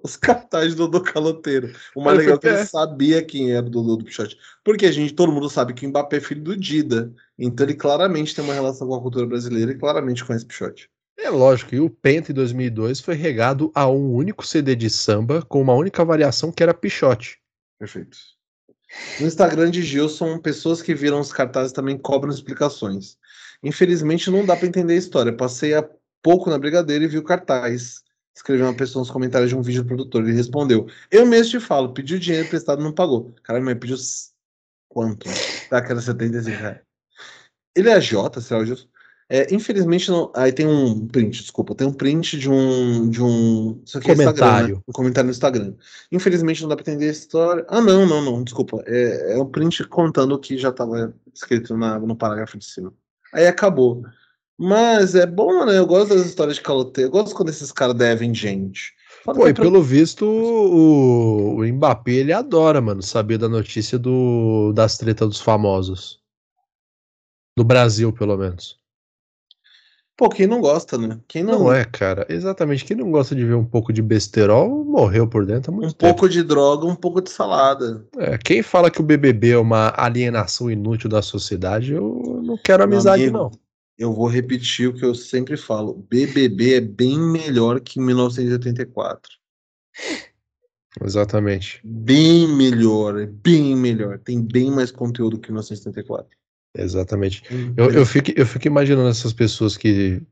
os 0.02 0.16
cartazes 0.16 0.74
do 0.74 0.88
Dodô 0.88 1.02
Caloteiro. 1.02 1.72
O 1.94 2.02
mais 2.02 2.18
legal 2.18 2.36
é 2.36 2.38
que 2.38 2.46
ele 2.46 2.64
sabia 2.64 3.22
quem 3.22 3.52
era 3.52 3.66
o 3.66 3.70
Dodô 3.70 3.96
do 3.96 4.04
Pichote. 4.04 4.36
Porque 4.62 4.86
a 4.86 4.92
gente, 4.92 5.14
todo 5.14 5.32
mundo 5.32 5.48
sabe 5.48 5.72
que 5.72 5.86
o 5.86 5.88
Mbappé 5.88 6.18
é 6.18 6.20
filho 6.20 6.42
do 6.42 6.56
Dida. 6.56 7.12
Então 7.38 7.66
ele 7.66 7.74
claramente 7.74 8.34
tem 8.34 8.44
uma 8.44 8.54
relação 8.54 8.86
com 8.86 8.94
a 8.94 9.00
cultura 9.00 9.26
brasileira 9.26 9.72
e 9.72 9.78
claramente 9.78 10.24
conhece 10.24 10.46
Pichote. 10.46 10.90
É 11.18 11.30
lógico, 11.30 11.74
e 11.74 11.80
o 11.80 11.90
Penta 11.90 12.30
em 12.30 12.34
2002 12.34 13.00
foi 13.00 13.16
regado 13.16 13.72
a 13.74 13.88
um 13.88 14.12
único 14.12 14.46
CD 14.46 14.76
de 14.76 14.88
samba 14.88 15.42
com 15.42 15.60
uma 15.60 15.74
única 15.74 16.04
variação 16.04 16.52
que 16.52 16.62
era 16.62 16.72
Pichote. 16.72 17.38
Perfeito. 17.76 18.16
No 19.20 19.26
Instagram 19.26 19.70
de 19.70 19.82
Gilson, 19.82 20.38
pessoas 20.38 20.80
que 20.80 20.94
viram 20.94 21.20
os 21.20 21.32
cartazes 21.32 21.72
também 21.72 21.98
cobram 21.98 22.32
explicações. 22.32 23.18
Infelizmente, 23.62 24.30
não 24.30 24.46
dá 24.46 24.56
para 24.56 24.66
entender 24.66 24.94
a 24.94 24.96
história. 24.96 25.36
Passei 25.36 25.74
há 25.74 25.86
pouco 26.22 26.48
na 26.48 26.58
Brigadeira 26.58 27.04
e 27.04 27.08
vi 27.08 27.18
o 27.18 27.24
cartaz. 27.24 28.02
Escreveu 28.34 28.66
uma 28.66 28.76
pessoa 28.76 29.02
nos 29.02 29.10
comentários 29.10 29.50
de 29.50 29.56
um 29.56 29.62
vídeo 29.62 29.82
do 29.82 29.88
produtor. 29.88 30.22
Ele 30.22 30.32
respondeu: 30.32 30.86
Eu 31.10 31.26
mesmo 31.26 31.58
te 31.58 31.60
falo, 31.60 31.92
pediu 31.92 32.18
dinheiro 32.18 32.46
emprestado 32.46 32.82
não 32.82 32.92
pagou. 32.92 33.34
Caralho, 33.42 33.64
mas 33.64 33.78
pediu 33.78 33.96
quanto? 34.88 35.28
Que 35.28 35.74
era 35.74 36.00
75 36.00 36.56
reais. 36.56 36.80
Ele 37.74 37.90
é 37.90 37.94
agiota, 37.94 38.40
será 38.40 38.60
o 38.60 38.66
Gilson? 38.66 38.88
É, 39.30 39.54
infelizmente, 39.54 40.10
não. 40.10 40.32
Aí 40.34 40.50
tem 40.52 40.66
um 40.66 41.06
print, 41.06 41.42
desculpa. 41.42 41.74
Tem 41.74 41.86
um 41.86 41.92
print 41.92 42.38
de 42.38 42.50
um. 42.50 43.10
De 43.10 43.22
um 43.22 43.80
isso 43.84 43.98
aqui 43.98 44.08
comentário. 44.08 44.74
É 44.74 44.76
né? 44.76 44.82
Um 44.88 44.92
comentário 44.92 45.26
no 45.26 45.32
Instagram. 45.32 45.74
Infelizmente 46.10 46.62
não 46.62 46.68
dá 46.68 46.76
pra 46.76 46.82
entender 46.82 47.08
a 47.08 47.12
história. 47.12 47.66
Ah, 47.68 47.80
não, 47.80 48.06
não, 48.06 48.22
não, 48.22 48.42
desculpa. 48.42 48.82
É, 48.86 49.34
é 49.34 49.38
um 49.38 49.46
print 49.46 49.84
contando 49.84 50.32
o 50.32 50.38
que 50.38 50.56
já 50.56 50.72
tava 50.72 51.14
escrito 51.34 51.76
na, 51.76 51.98
no 51.98 52.16
parágrafo 52.16 52.56
de 52.56 52.64
cima. 52.64 52.92
Aí 53.34 53.46
acabou. 53.46 54.02
Mas 54.56 55.14
é 55.14 55.26
bom, 55.26 55.64
né? 55.66 55.78
Eu 55.78 55.86
gosto 55.86 56.14
das 56.14 56.26
histórias 56.26 56.56
de 56.56 56.62
caloteiro. 56.62 57.08
Eu 57.08 57.12
gosto 57.12 57.34
quando 57.34 57.50
esses 57.50 57.70
caras 57.70 57.94
devem 57.94 58.34
gente. 58.34 58.94
Pô, 59.24 59.46
e 59.46 59.52
pelo 59.52 59.82
visto, 59.82 60.24
o, 60.24 61.56
o 61.56 61.64
Mbappé 61.64 62.12
ele 62.12 62.32
adora, 62.32 62.80
mano, 62.80 63.02
saber 63.02 63.36
da 63.36 63.48
notícia 63.48 63.98
do, 63.98 64.72
das 64.72 64.96
tretas 64.96 65.28
dos 65.28 65.40
famosos. 65.40 66.20
Do 67.56 67.62
Brasil, 67.62 68.12
pelo 68.12 68.36
menos. 68.36 68.78
Pô, 70.18 70.28
quem 70.28 70.48
não 70.48 70.60
gosta, 70.60 70.98
né? 70.98 71.20
Quem 71.28 71.44
não... 71.44 71.60
não 71.60 71.72
é, 71.72 71.84
cara. 71.84 72.26
Exatamente. 72.28 72.84
Quem 72.84 72.96
não 72.96 73.08
gosta 73.08 73.36
de 73.36 73.44
ver 73.44 73.54
um 73.54 73.64
pouco 73.64 73.92
de 73.92 74.02
besterol 74.02 74.84
morreu 74.84 75.28
por 75.28 75.46
dentro 75.46 75.70
há 75.70 75.74
muito 75.74 75.90
Um 75.90 75.92
tempo. 75.92 76.12
pouco 76.12 76.28
de 76.28 76.42
droga, 76.42 76.86
um 76.86 76.96
pouco 76.96 77.20
de 77.20 77.30
salada. 77.30 78.04
É, 78.16 78.36
quem 78.36 78.60
fala 78.60 78.90
que 78.90 79.00
o 79.00 79.04
BBB 79.04 79.50
é 79.50 79.58
uma 79.58 79.94
alienação 79.96 80.68
inútil 80.68 81.08
da 81.08 81.22
sociedade, 81.22 81.92
eu 81.92 82.42
não 82.44 82.58
quero 82.58 82.82
amizade, 82.82 83.22
amigo, 83.22 83.38
não. 83.38 83.50
Eu 83.96 84.12
vou 84.12 84.26
repetir 84.26 84.88
o 84.88 84.92
que 84.92 85.04
eu 85.04 85.14
sempre 85.14 85.56
falo. 85.56 86.04
BBB 86.10 86.74
é 86.74 86.80
bem 86.80 87.16
melhor 87.16 87.78
que 87.78 88.00
1984. 88.00 89.30
Exatamente. 91.00 91.80
Bem 91.84 92.48
melhor, 92.48 93.20
é 93.20 93.26
bem 93.26 93.76
melhor. 93.76 94.18
Tem 94.18 94.42
bem 94.42 94.68
mais 94.68 94.90
conteúdo 94.90 95.38
que 95.38 95.52
1974. 95.52 96.28
Exatamente. 96.78 97.42
Uhum. 97.50 97.74
Eu, 97.76 97.90
eu, 97.90 98.06
fico, 98.06 98.30
eu 98.36 98.46
fico 98.46 98.66
imaginando 98.66 99.08
essas 99.08 99.32
pessoas 99.32 99.76
que 99.76 100.22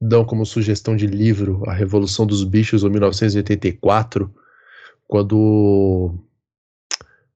dão 0.00 0.24
como 0.24 0.44
sugestão 0.44 0.94
de 0.94 1.06
livro 1.06 1.62
A 1.66 1.72
Revolução 1.72 2.26
dos 2.26 2.44
Bichos, 2.44 2.84
ou 2.84 2.90
1984, 2.90 4.32
quando, 5.06 6.14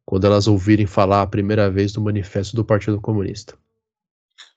quando 0.04 0.26
elas 0.26 0.46
ouvirem 0.46 0.86
falar 0.86 1.22
a 1.22 1.26
primeira 1.26 1.70
vez 1.70 1.92
do 1.92 2.00
manifesto 2.00 2.54
do 2.54 2.64
Partido 2.64 3.00
Comunista. 3.00 3.56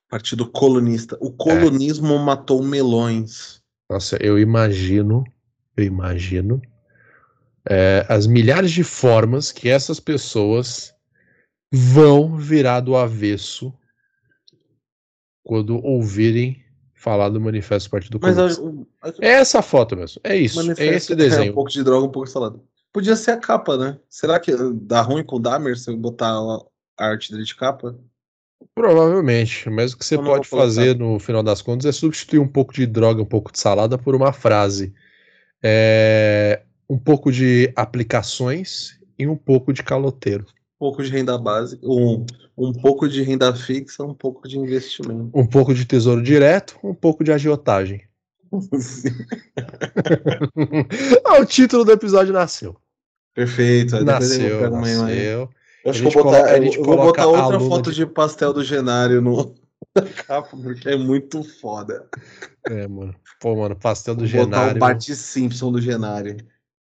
Partido 0.10 0.46
Colonista. 0.46 1.18
O 1.22 1.32
colonismo 1.32 2.16
é. 2.16 2.20
matou 2.20 2.62
melões. 2.62 3.62
Nossa, 3.90 4.18
eu 4.22 4.38
imagino, 4.38 5.24
eu 5.78 5.86
imagino 5.86 6.62
é, 7.70 8.06
as 8.10 8.28
milhares 8.28 8.72
de 8.72 8.84
formas 8.84 9.52
que 9.52 9.70
essas 9.70 10.00
pessoas 10.00 10.94
vão 11.72 12.36
virar 12.36 12.82
do 12.82 12.96
avesso 12.96 13.74
quando 15.44 15.84
ouvirem 15.84 16.64
falar 16.94 17.30
do 17.30 17.42
Manifesto 17.42 17.90
do 17.90 17.92
Partido 17.92 18.20
Comunista. 18.20 18.62
É 19.22 19.30
essa 19.30 19.62
foto 19.62 19.96
mesmo. 19.96 20.22
É 20.24 20.36
isso. 20.36 20.60
É 20.80 20.86
esse 20.86 21.16
desenho. 21.16 21.48
É 21.48 21.52
um 21.52 21.56
pouco 21.56 21.72
de 21.72 21.84
droga, 21.84 22.06
um 22.06 22.12
pouco 22.12 22.28
de 22.28 22.34
salada. 22.34 22.60
Podia 22.94 23.16
ser 23.16 23.32
a 23.32 23.38
capa, 23.38 23.78
né? 23.78 23.98
Será 24.10 24.40
que 24.40 24.52
dá 24.74 25.02
ruim 25.02 25.24
com 25.24 25.38
o 25.38 25.40
Damer 25.40 25.78
se 25.78 25.90
eu 25.90 25.98
botar 25.98 26.38
a 26.98 27.06
arte 27.06 27.32
dele 27.32 27.46
de 27.46 27.56
capa? 27.56 27.98
Provavelmente, 28.76 29.70
mas 29.70 29.94
o 29.94 29.98
que 29.98 30.06
você 30.06 30.16
eu 30.16 30.24
pode 30.24 30.48
fazer 30.48 30.96
no 30.96 31.18
final 31.18 31.42
das 31.42 31.62
contas 31.62 31.86
é 31.86 31.92
substituir 31.92 32.40
um 32.40 32.48
pouco 32.48 32.74
de 32.74 32.86
droga, 32.86 33.22
um 33.22 33.26
pouco 33.26 33.52
de 33.52 33.60
salada 33.60 33.98
por 33.98 34.14
uma 34.14 34.32
frase. 34.32 34.94
É, 35.64 36.62
um 36.90 37.00
pouco 37.00 37.32
de 37.32 37.72
aplicações 37.76 39.00
e 39.18 39.26
um 39.26 39.36
pouco 39.36 39.74
de 39.74 39.82
caloteiro. 39.82 40.46
Pouco 40.82 41.04
de 41.04 41.12
renda 41.12 41.38
básica, 41.38 41.88
um, 41.88 42.26
um 42.58 42.74
pouco 42.74 43.08
de 43.08 43.22
renda 43.22 43.54
fixa, 43.54 44.04
um 44.04 44.16
pouco 44.16 44.48
de 44.48 44.58
investimento. 44.58 45.30
Um 45.32 45.46
pouco 45.46 45.76
de 45.76 45.86
tesouro 45.86 46.24
direto, 46.24 46.76
um 46.84 46.96
pouco 46.96 47.24
de 47.24 47.32
agiotagem. 47.32 48.02
ah, 51.24 51.40
o 51.40 51.46
título 51.46 51.86
do 51.86 51.92
episódio 51.92 52.34
nasceu. 52.34 52.76
Perfeito. 53.36 54.04
Nasceu, 54.04 54.72
nasceu. 54.72 55.48
Eu 55.86 55.92
acho 55.92 56.02
que 56.02 56.10
vou 56.10 56.24
botar, 56.24 56.58
eu 56.58 56.84
vou 56.84 56.98
botar 56.98 57.28
outra 57.28 57.60
foto 57.60 57.92
de... 57.92 57.98
de 57.98 58.08
pastel 58.08 58.52
do 58.52 58.64
Genário 58.64 59.22
no 59.22 59.54
capa, 60.26 60.58
porque 60.58 60.90
é 60.90 60.98
muito 60.98 61.44
foda. 61.44 62.10
É, 62.68 62.88
mano. 62.88 63.14
Pô, 63.40 63.56
mano, 63.56 63.76
pastel 63.76 64.16
do 64.16 64.22
vou 64.22 64.28
Genário. 64.28 64.74
Botar 64.74 64.76
o 64.76 64.80
Bart 64.80 65.08
Simpson 65.12 65.72
do 65.72 65.80
Genário. 65.80 66.38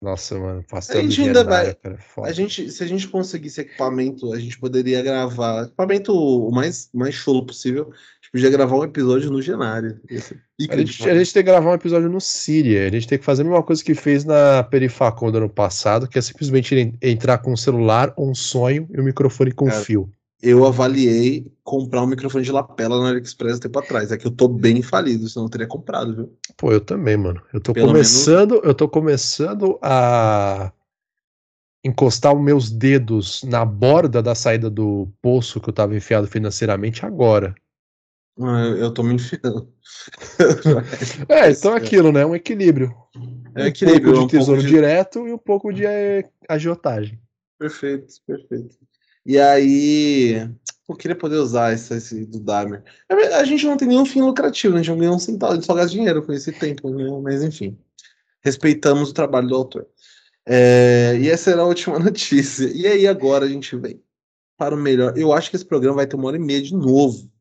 Nossa, 0.02 0.40
mano, 0.40 0.64
pastel 0.64 1.00
a 1.00 1.04
gente 1.04 1.22
ainda 1.22 1.44
vai. 1.44 1.74
cara, 1.74 2.00
a 2.24 2.32
gente, 2.32 2.72
se 2.72 2.82
a 2.82 2.88
gente 2.88 3.06
conseguisse 3.10 3.60
equipamento, 3.60 4.32
a 4.32 4.40
gente 4.40 4.58
poderia 4.58 5.02
gravar 5.02 5.66
equipamento 5.66 6.14
o 6.14 6.50
mais, 6.52 6.90
mais 6.94 7.14
chulo 7.14 7.46
possível. 7.46 7.90
A 7.92 7.96
gente 8.24 8.32
podia 8.32 8.50
gravar 8.50 8.78
um 8.78 8.84
episódio 8.86 9.30
no 9.30 9.42
Genário. 9.42 10.00
A 10.70 10.78
gente, 10.78 11.10
a 11.10 11.16
gente 11.16 11.34
tem 11.34 11.44
que 11.44 11.50
gravar 11.50 11.72
um 11.72 11.76
episódio 11.76 12.10
no 12.10 12.22
Síria. 12.22 12.88
A 12.88 12.92
gente 12.92 13.10
tem 13.10 13.20
que 13.20 13.26
fazer 13.26 13.42
a 13.42 13.46
mesma 13.46 13.62
coisa 13.62 13.84
que 13.84 13.94
fez 13.94 14.24
na 14.24 14.64
Perifacon 14.64 15.32
do 15.32 15.40
ano 15.40 15.50
passado, 15.50 16.08
que 16.08 16.18
é 16.18 16.22
simplesmente 16.22 16.98
entrar 17.02 17.40
com 17.40 17.52
um 17.52 17.58
celular, 17.58 18.14
um 18.18 18.34
sonho 18.34 18.88
e 18.92 19.02
um 19.02 19.04
microfone 19.04 19.52
com 19.52 19.66
Cara, 19.66 19.82
fio. 19.82 20.10
Eu 20.42 20.66
avaliei 20.66 21.52
comprar 21.64 22.02
um 22.02 22.08
microfone 22.08 22.46
de 22.46 22.52
lapela 22.52 22.98
no 22.98 23.06
AliExpress 23.06 23.60
tempo 23.60 23.78
atrás. 23.78 24.12
É 24.12 24.18
que 24.18 24.26
eu 24.26 24.32
tô 24.32 24.48
bem 24.48 24.82
falido, 24.82 25.28
senão 25.28 25.46
eu 25.48 25.50
teria 25.50 25.68
comprado, 25.68 26.16
viu? 26.16 26.38
Pô, 26.56 26.72
eu 26.72 26.80
também, 26.80 27.18
mano. 27.18 27.42
Eu 27.54 27.60
tô 27.60 27.74
Pelo 27.74 27.88
começando, 27.88 28.62
eu 28.64 28.74
tô 28.74 28.88
começando 28.88 29.78
a 29.82 30.72
encostar 31.84 32.34
os 32.34 32.42
meus 32.42 32.70
dedos 32.70 33.44
na 33.44 33.64
borda 33.66 34.22
da 34.22 34.36
saída 34.36 34.70
do 34.70 35.08
poço 35.22 35.60
que 35.60 35.70
eu 35.70 35.74
tava 35.74 35.96
enfiado 35.96 36.28
financeiramente 36.28 37.06
agora. 37.06 37.56
Ah, 38.42 38.62
Eu, 38.66 38.78
eu 38.78 38.94
tô 38.94 39.04
me 39.04 39.16
enfiando. 39.16 39.74
É, 41.28 41.52
então 41.52 41.74
é 41.74 41.78
aquilo, 41.78 42.12
né? 42.12 42.26
Um 42.26 42.36
equilíbrio. 42.36 42.96
É 43.56 43.64
um 43.64 43.68
equilíbrio, 43.68 44.14
pouco 44.14 44.24
um 44.24 44.28
de 44.28 44.32
tesouro 44.32 44.62
pouco 44.62 44.62
de- 44.62 44.74
direto 44.74 45.28
e 45.28 45.34
um 45.34 45.38
pouco 45.38 45.74
de 45.74 45.86
eh, 45.86 46.30
agiotagem. 46.48 47.20
Perfeito, 47.58 48.14
perfeito. 48.26 48.78
E 49.30 49.38
aí, 49.38 50.50
eu 50.90 50.96
queria 50.96 51.16
poder 51.16 51.36
usar 51.36 51.72
esse, 51.72 51.94
esse 51.94 52.26
do 52.26 52.40
Dahmer. 52.40 52.84
A 53.08 53.44
gente 53.44 53.64
não 53.64 53.78
tem 53.78 53.88
nenhum 53.88 54.04
fim 54.04 54.24
lucrativo, 54.24 54.74
né? 54.74 54.80
a 54.80 54.82
gente 54.82 54.92
não 54.92 54.98
ganha 54.98 55.12
um 55.12 55.20
centavo, 55.20 55.52
a 55.52 55.56
gente 55.56 55.68
só 55.68 55.76
gasta 55.76 55.92
dinheiro 55.92 56.24
com 56.24 56.34
esse 56.34 56.52
tempo, 56.52 56.90
né? 56.90 57.08
mas 57.22 57.44
enfim. 57.44 57.78
Respeitamos 58.42 59.12
o 59.12 59.14
trabalho 59.14 59.48
do 59.48 59.56
autor. 59.56 59.88
É, 60.48 61.16
e 61.22 61.30
essa 61.30 61.52
era 61.52 61.62
a 61.62 61.66
última 61.66 62.00
notícia. 62.02 62.72
E 62.74 62.88
aí 62.88 63.06
agora 63.06 63.46
a 63.46 63.48
gente 63.48 63.76
vem 63.76 64.02
para 64.58 64.74
o 64.74 64.80
melhor. 64.80 65.16
Eu 65.16 65.32
acho 65.32 65.52
que 65.52 65.58
esse 65.58 65.66
programa 65.66 65.98
vai 65.98 66.08
ter 66.08 66.16
uma 66.16 66.26
hora 66.26 66.38
e 66.38 66.40
meia 66.40 66.64
de 66.64 66.74
novo. 66.74 67.32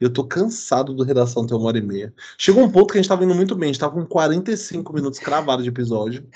Eu 0.00 0.12
tô 0.12 0.24
cansado 0.24 0.92
do 0.92 1.04
Redação 1.04 1.46
ter 1.46 1.54
uma 1.54 1.68
hora 1.68 1.78
e 1.78 1.82
meia. 1.82 2.12
Chegou 2.36 2.64
um 2.64 2.70
ponto 2.70 2.90
que 2.90 2.98
a 2.98 3.00
gente 3.00 3.08
tava 3.08 3.22
indo 3.22 3.34
muito 3.36 3.54
bem, 3.54 3.70
a 3.70 3.72
gente 3.72 3.80
tava 3.80 3.94
com 3.94 4.04
45 4.04 4.92
minutos 4.92 5.20
cravados 5.20 5.62
de 5.62 5.70
episódio. 5.70 6.28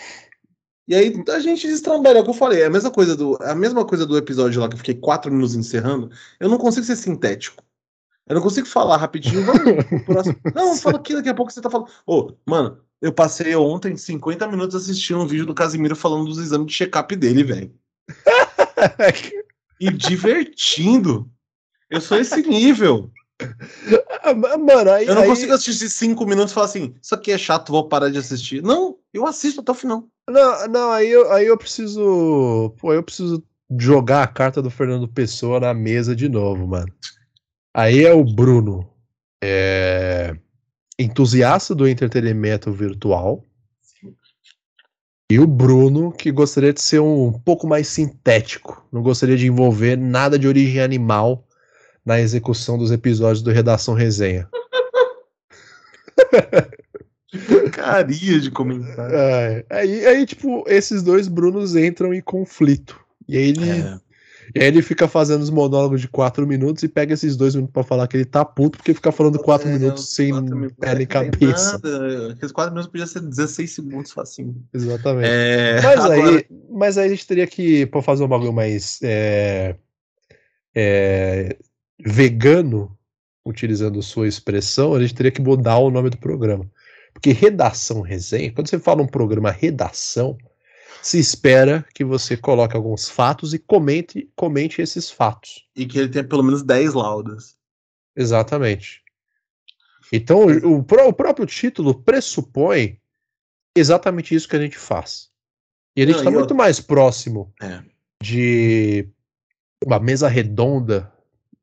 E 0.89 0.95
aí 0.95 1.23
a 1.29 1.39
gente 1.39 1.67
destrambelha, 1.67 2.19
é 2.19 2.21
o 2.21 2.25
que 2.25 2.31
eu 2.31 2.35
falei, 2.35 2.63
é 2.63 2.67
a 2.67 2.71
mesma 2.71 2.91
coisa 2.91 3.17
do, 3.17 3.39
a 3.41 3.55
mesma 3.55 3.85
coisa 3.85 4.05
do 4.05 4.17
episódio 4.17 4.61
lá 4.61 4.69
que 4.69 4.75
eu 4.75 4.79
fiquei 4.79 4.95
quatro 4.95 5.31
minutos 5.31 5.55
encerrando. 5.55 6.11
Eu 6.41 6.49
não 6.49 6.59
consigo 6.59 6.85
ser 6.85 6.97
sintético. 6.97 7.63
Eu 8.27 8.37
não 8.37 8.43
consigo 8.43 8.67
falar 8.67 8.97
rapidinho. 8.97 9.45
Vamos 9.45 9.63
próximo. 10.05 10.37
Não, 10.55 10.77
fala 10.77 10.97
aqui, 10.97 11.15
daqui 11.15 11.29
a 11.29 11.35
pouco 11.35 11.53
você 11.53 11.61
tá 11.61 11.71
falando. 11.71 11.91
Ô, 12.07 12.33
mano, 12.47 12.79
eu 13.01 13.13
passei 13.13 13.55
ontem 13.55 13.97
50 13.97 14.47
minutos 14.49 14.77
assistindo 14.77 15.21
um 15.21 15.27
vídeo 15.27 15.47
do 15.47 15.55
Casimiro 15.55 15.97
falando 15.97 16.27
dos 16.27 16.39
exames 16.39 16.67
de 16.67 16.73
check-up 16.73 17.15
dele, 17.17 17.45
velho. 17.45 17.75
E 19.81 19.91
divertindo. 19.91 21.29
Eu 21.91 22.01
sou 22.01 22.17
esse 22.17 22.41
nível. 22.49 23.11
Ah, 24.23 24.35
ma- 24.35 24.57
Mano, 24.57 24.91
aí, 24.93 25.07
Eu 25.07 25.15
não 25.15 25.23
aí- 25.23 25.29
consigo 25.29 25.53
assistir 25.53 25.89
cinco 25.89 26.25
minutos 26.27 26.53
e 26.53 26.55
falar 26.55 26.67
assim, 26.67 26.95
isso 27.03 27.15
aqui 27.15 27.33
é 27.33 27.39
chato, 27.39 27.73
vou 27.73 27.89
parar 27.89 28.09
de 28.11 28.19
assistir. 28.19 28.63
Não, 28.63 28.97
eu 29.13 29.27
assisto 29.27 29.61
até 29.61 29.73
o 29.73 29.75
final. 29.75 30.05
Não, 30.29 30.69
não, 30.69 30.91
aí 30.93 31.11
eu, 31.11 31.31
aí 31.33 31.47
eu 31.47 31.57
preciso. 31.59 32.73
Pô, 32.79 32.93
eu 32.95 33.03
preciso 33.03 33.43
jogar 33.79 34.23
a 34.23 34.27
carta 34.29 34.63
do 34.63 34.71
Fernando 34.71 35.09
Pessoa 35.09 35.59
na 35.59 35.75
mesa 35.75 36.15
de 36.15 36.29
novo, 36.29 36.67
mano. 36.67 36.93
Aí 37.75 38.05
é 38.05 38.13
o 38.13 38.23
Bruno. 38.25 38.89
É, 39.43 40.37
entusiasta 40.99 41.75
do 41.75 41.89
entretenimento 41.89 42.71
virtual. 42.71 43.45
E 45.31 45.39
o 45.41 45.47
Bruno, 45.47 46.13
que 46.13 46.31
gostaria 46.31 46.73
de 46.75 46.83
ser 46.83 47.01
um 47.01 47.33
pouco 47.33 47.67
mais 47.67 47.89
sintético. 47.89 48.87
Não 48.93 49.03
gostaria 49.03 49.37
de 49.37 49.47
envolver 49.47 49.97
nada 49.97 50.39
de 50.39 50.47
origem 50.47 50.81
animal 50.81 51.45
na 52.05 52.21
execução 52.21 52.77
dos 52.79 52.91
episódios 52.91 53.43
do 53.43 53.51
Redação 53.51 53.95
Resenha. 53.95 54.49
Porcaria 57.49 58.41
de 58.41 58.51
comentário. 58.51 59.15
É, 59.17 59.65
aí, 59.71 60.07
aí, 60.07 60.27
tipo, 60.27 60.65
esses 60.67 61.03
dois 61.03 61.29
Brunos 61.29 61.75
entram 61.77 62.13
em 62.13 62.21
conflito. 62.21 62.99
E 63.29 63.37
aí 63.37 63.49
ele, 63.49 63.71
É. 63.71 63.99
e 64.55 64.61
aí 64.61 64.67
ele 64.67 64.83
fica 64.83 65.09
fazendo 65.09 65.41
os 65.43 65.49
monólogos 65.51 66.01
de 66.01 66.09
quatro 66.09 66.47
minutos 66.47 66.83
e 66.83 66.89
pega 66.89 67.15
esses 67.15 67.37
dois 67.37 67.55
minutos 67.55 67.73
pra 67.73 67.83
falar 67.83 68.07
que 68.09 68.17
ele 68.17 68.25
tá 68.25 68.45
puto 68.45 68.77
porque 68.79 68.93
fica 68.93 69.11
falando 69.13 69.39
quatro 69.39 69.69
É, 69.69 69.73
minutos 69.79 70.13
sem 70.15 70.33
nem 70.33 70.43
não 70.43 70.69
tem 70.71 71.07
cabeça. 71.07 71.73
Nada. 71.83 72.33
Aqueles 72.33 72.53
quatro 72.53 72.73
minutos 72.73 72.91
podiam 72.91 73.07
ser 73.07 73.21
16 73.21 73.71
segundos 73.71 74.11
facinho. 74.13 74.63
Exatamente. 74.75 75.29
É, 75.31 75.81
Mas, 75.83 76.01
agora- 76.05 76.31
aí, 76.31 76.47
mas 76.71 76.99
aí 76.99 77.07
a 77.07 77.11
gente 77.11 77.27
teria 77.27 77.47
que, 77.47 77.87
pra 77.87 78.03
fazer 78.03 78.25
um 78.25 78.29
bagulho 78.29 78.53
mais 78.53 78.99
é, 79.03 79.77
é, 80.75 81.57
vegano, 82.05 82.97
utilizando 83.45 84.03
sua 84.03 84.29
expressão, 84.29 84.95
a 84.95 85.01
gente 85.01 85.15
teria 85.15 85.33
que 85.33 85.41
mudar 85.43 85.79
o 85.79 85.91
nome 85.91 86.11
do 86.11 86.19
programa. 86.19 86.69
Porque 87.13 87.33
redação 87.33 88.01
resenha, 88.01 88.53
quando 88.53 88.69
você 88.69 88.79
fala 88.79 89.03
um 89.03 89.07
programa 89.07 89.51
redação, 89.51 90.37
se 91.03 91.19
espera 91.19 91.85
que 91.95 92.05
você 92.05 92.37
coloque 92.37 92.77
alguns 92.77 93.09
fatos 93.09 93.53
e 93.53 93.59
comente, 93.59 94.31
comente 94.37 94.81
esses 94.81 95.11
fatos. 95.11 95.67
E 95.77 95.85
que 95.85 95.99
ele 95.99 96.09
tenha 96.09 96.25
pelo 96.25 96.43
menos 96.43 96.63
10 96.63 96.95
laudas. 96.95 97.57
Exatamente. 98.17 99.03
Então, 100.13 100.47
o, 100.47 100.77
o 100.79 100.85
pró- 100.85 101.09
o 101.09 101.13
próprio 101.13 101.47
título 101.47 101.95
pressupõe 102.03 102.99
exatamente 103.77 104.35
isso 104.35 104.49
que 104.49 104.57
a 104.57 104.61
gente 104.61 104.77
faz. 104.79 105.31
E 105.97 106.03
a 106.03 106.07
gente 106.07 106.19
está 106.19 106.31
muito 106.31 106.55
mais 106.55 106.81
próximo 106.81 107.53
É. 107.61 107.83
de 108.23 109.09
uma 109.85 109.99
mesa 109.99 110.29
redonda 110.29 111.12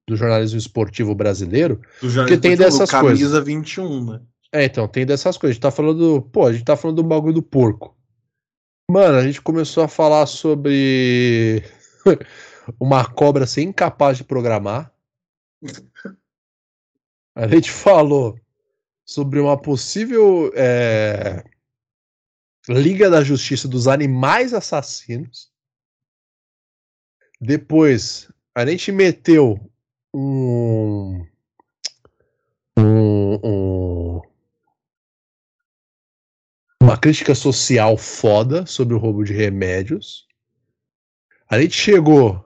do 0.10 0.16
jornalismo 0.16 0.58
esportivo 0.58 1.14
brasileiro. 1.14 1.80
Porque 2.00 2.38
tem 2.38 2.58
dessas 2.58 2.90
camisa 2.90 3.40
21, 3.40 4.06
né? 4.06 4.22
É, 4.52 4.66
então, 4.66 4.88
tem 4.88 5.06
dessas 5.06 5.38
coisas. 5.38 5.52
A 5.52 5.54
gente 5.54 5.62
tá 5.62 5.72
falando. 5.72 6.24
Pô, 6.34 6.48
a 6.48 6.52
gente 6.52 6.66
tá 6.66 6.76
falando 6.76 6.98
do 6.98 7.04
bagulho 7.04 7.36
do 7.36 7.44
porco. 7.44 7.96
Mano, 8.90 9.18
a 9.20 9.24
gente 9.24 9.40
começou 9.40 9.84
a 9.84 9.88
falar 9.88 10.26
sobre 10.26 11.64
uma 12.82 13.06
cobra 13.06 13.46
ser 13.46 13.62
incapaz 13.62 14.18
de 14.18 14.24
programar. 14.24 14.92
A 17.36 17.48
gente 17.48 17.70
falou 17.70 18.36
sobre 19.06 19.40
uma 19.40 19.56
possível 19.62 20.52
é, 20.56 21.44
Liga 22.68 23.12
da 23.12 23.24
Justiça 23.24 23.68
dos 23.68 23.88
Animais 23.88 24.56
Assassinos. 24.56 25.52
Depois, 27.40 28.28
a 28.56 28.66
gente 28.66 28.92
meteu 28.92 29.70
um. 30.14 31.26
Um. 32.78 33.36
um- 33.44 34.22
uma 36.82 36.98
crítica 36.98 37.36
social 37.36 37.98
foda 37.98 38.66
sobre 38.66 38.96
o 38.96 38.98
roubo 38.98 39.24
de 39.24 39.34
remédios. 39.34 40.28
A 41.48 41.62
gente 41.62 41.76
chegou 41.76 42.46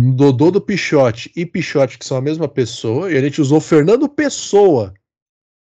no 0.00 0.14
Dodô 0.14 0.50
do 0.50 0.60
Pichote 0.60 1.32
e 1.34 1.44
Pichote, 1.44 1.98
que 1.98 2.04
são 2.04 2.16
a 2.16 2.20
mesma 2.22 2.48
pessoa, 2.48 3.10
e 3.10 3.16
a 3.16 3.20
gente 3.20 3.40
usou 3.40 3.60
Fernando 3.60 4.08
Pessoa 4.08 4.94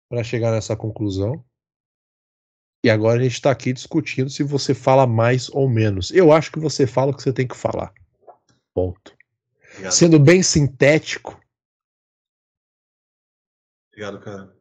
para 0.10 0.24
chegar 0.24 0.52
nessa 0.52 0.76
conclusão. 0.76 1.44
E 2.84 2.90
agora 2.90 3.20
a 3.20 3.24
gente 3.24 3.34
está 3.34 3.52
aqui 3.52 3.74
discutindo 3.74 4.30
se 4.30 4.44
você 4.44 4.74
fala 4.74 5.08
mais 5.08 5.50
ou 5.50 5.70
menos. 5.70 6.12
Eu 6.12 6.32
acho 6.32 6.52
que 6.52 6.60
você 6.60 6.86
fala 6.86 7.12
o 7.12 7.16
que 7.16 7.24
você 7.24 7.34
tem 7.34 7.48
que 7.48 7.56
falar. 7.56 7.94
Ponto. 8.74 9.17
Obrigado, 9.78 9.92
Sendo 9.94 10.20
bem 10.20 10.42
sintético, 10.42 11.40
obrigado 13.92 14.20
cara. 14.20 14.56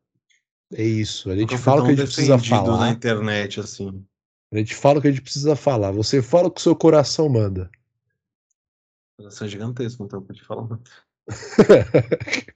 é 0.75 0.83
isso. 0.83 1.31
A 1.31 1.37
gente 1.37 1.57
fala 1.57 1.81
o 1.81 1.87
que 1.87 1.93
a 1.93 1.95
gente 1.95 2.07
precisa 2.07 2.39
falar. 2.39 2.79
na 2.79 2.91
internet, 2.91 3.61
assim. 3.61 4.05
A 4.53 4.59
gente 4.59 4.75
fala 4.75 4.99
o 4.99 5.03
que 5.03 5.09
a 5.09 5.11
gente 5.11 5.23
precisa 5.23 5.57
falar. 5.57 5.91
Você 5.93 6.21
fala 6.21 6.49
o 6.49 6.51
que 6.51 6.61
o 6.61 6.63
seu 6.63 6.77
coração 6.77 7.31
manda. 7.31 7.71
Isso 9.19 9.43
é 9.43 9.49
gigantesco, 9.49 10.03
não 10.03 10.09
tem 10.09 10.19
o 10.19 10.23
que 10.23 10.35
te 10.35 10.45
falar. 10.45 10.79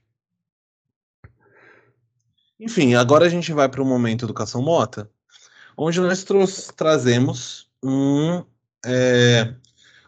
Enfim, 2.59 2.93
agora 2.93 3.25
a 3.25 3.29
gente 3.29 3.51
vai 3.51 3.67
para 3.67 3.81
o 3.81 3.85
momento 3.85 4.25
Educação 4.25 4.61
Mota, 4.61 5.09
onde 5.75 5.99
nós 5.99 6.23
trazemos 6.75 7.71
um, 7.83 8.45
é, 8.85 9.55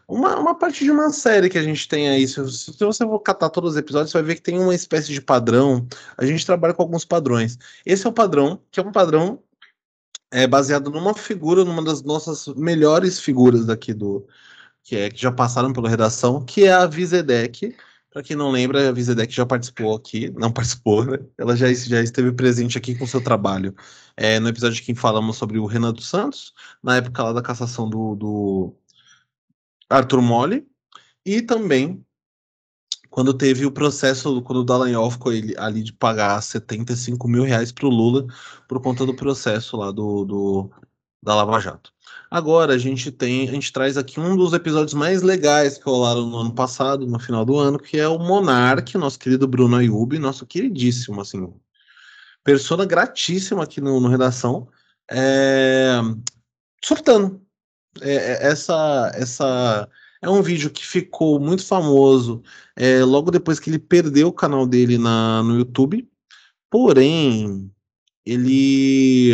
uma, 0.06 0.38
uma 0.38 0.54
parte 0.54 0.84
de 0.84 0.90
uma 0.90 1.10
série 1.10 1.48
que 1.48 1.58
a 1.58 1.62
gente 1.62 1.88
tem 1.88 2.08
aí. 2.08 2.26
Se, 2.28 2.34
se 2.50 2.78
você 2.78 3.04
for 3.04 3.18
catar 3.20 3.50
todos 3.50 3.72
os 3.72 3.76
episódios, 3.76 4.10
você 4.10 4.18
vai 4.18 4.26
ver 4.26 4.34
que 4.36 4.42
tem 4.42 4.58
uma 4.58 4.74
espécie 4.74 5.12
de 5.12 5.20
padrão. 5.20 5.86
A 6.16 6.24
gente 6.26 6.44
trabalha 6.44 6.74
com 6.74 6.82
alguns 6.82 7.04
padrões. 7.04 7.58
Esse 7.84 8.06
é 8.06 8.10
o 8.10 8.12
padrão, 8.12 8.60
que 8.70 8.80
é 8.80 8.82
um 8.82 8.92
padrão 8.92 9.40
é, 10.30 10.46
baseado 10.46 10.90
numa 10.90 11.14
figura, 11.14 11.64
numa 11.64 11.82
das 11.82 12.02
nossas 12.02 12.46
melhores 12.56 13.20
figuras 13.20 13.66
daqui 13.66 13.94
do. 13.94 14.26
Que, 14.82 14.96
é, 14.96 15.10
que 15.10 15.20
já 15.20 15.32
passaram 15.32 15.72
pela 15.72 15.88
redação, 15.88 16.44
que 16.44 16.64
é 16.64 16.72
a 16.72 16.86
Vizedec. 16.86 17.74
Para 18.12 18.22
quem 18.22 18.36
não 18.36 18.50
lembra, 18.50 18.88
a 18.88 18.92
Vizedec 18.92 19.34
já 19.34 19.46
participou 19.46 19.96
aqui, 19.96 20.30
não 20.36 20.52
participou, 20.52 21.04
né? 21.04 21.18
Ela 21.38 21.56
já, 21.56 21.72
já 21.72 22.02
esteve 22.02 22.32
presente 22.32 22.76
aqui 22.78 22.94
com 22.94 23.06
seu 23.06 23.20
trabalho. 23.22 23.74
É, 24.16 24.38
no 24.38 24.48
episódio 24.48 24.82
que 24.84 24.94
falamos 24.94 25.36
sobre 25.36 25.58
o 25.58 25.66
Renan 25.66 25.92
dos 25.92 26.08
Santos, 26.08 26.52
na 26.82 26.96
época 26.96 27.22
lá 27.24 27.32
da 27.32 27.42
cassação 27.42 27.88
do, 27.88 28.14
do 28.14 28.76
Arthur 29.88 30.22
Mole, 30.22 30.66
e 31.24 31.42
também 31.42 32.04
quando 33.14 33.32
teve 33.32 33.64
o 33.64 33.70
processo, 33.70 34.42
quando 34.42 34.58
o 34.58 34.64
Dallagnol 34.64 35.08
ficou 35.08 35.30
ali 35.56 35.84
de 35.84 35.92
pagar 35.92 36.42
75 36.42 37.28
mil 37.28 37.44
reais 37.44 37.70
para 37.70 37.86
o 37.86 37.88
Lula 37.88 38.26
por 38.68 38.82
conta 38.82 39.06
do 39.06 39.14
processo 39.14 39.76
lá 39.76 39.92
do, 39.92 40.24
do, 40.24 40.70
da 41.22 41.32
Lava 41.36 41.60
Jato. 41.60 41.92
Agora 42.28 42.74
a 42.74 42.78
gente 42.78 43.12
tem, 43.12 43.48
a 43.48 43.52
gente 43.52 43.72
traz 43.72 43.96
aqui 43.96 44.18
um 44.18 44.36
dos 44.36 44.52
episódios 44.52 44.94
mais 44.94 45.22
legais 45.22 45.78
que 45.78 45.84
rolaram 45.84 46.26
no 46.26 46.38
ano 46.38 46.52
passado, 46.52 47.06
no 47.06 47.20
final 47.20 47.44
do 47.44 47.56
ano, 47.56 47.78
que 47.78 47.98
é 47.98 48.08
o 48.08 48.18
Monark, 48.18 48.98
nosso 48.98 49.18
querido 49.20 49.46
Bruno 49.46 49.76
Ayub, 49.76 50.18
nosso 50.18 50.44
queridíssimo, 50.44 51.20
assim, 51.20 51.54
persona 52.42 52.84
gratíssima 52.84 53.62
aqui 53.62 53.80
no, 53.80 54.00
no 54.00 54.08
Redação, 54.08 54.68
é, 55.08 56.00
surtando, 56.84 57.43
é, 58.00 58.14
é, 58.14 58.46
essa, 58.46 59.10
essa 59.14 59.88
é 60.22 60.28
um 60.28 60.42
vídeo 60.42 60.70
que 60.70 60.84
ficou 60.84 61.38
muito 61.38 61.64
famoso 61.66 62.42
é, 62.76 63.04
logo 63.04 63.30
depois 63.30 63.60
que 63.60 63.70
ele 63.70 63.78
perdeu 63.78 64.28
o 64.28 64.32
canal 64.32 64.66
dele 64.66 64.98
na, 64.98 65.42
no 65.42 65.58
YouTube. 65.58 66.08
Porém, 66.70 67.70
ele. 68.26 69.32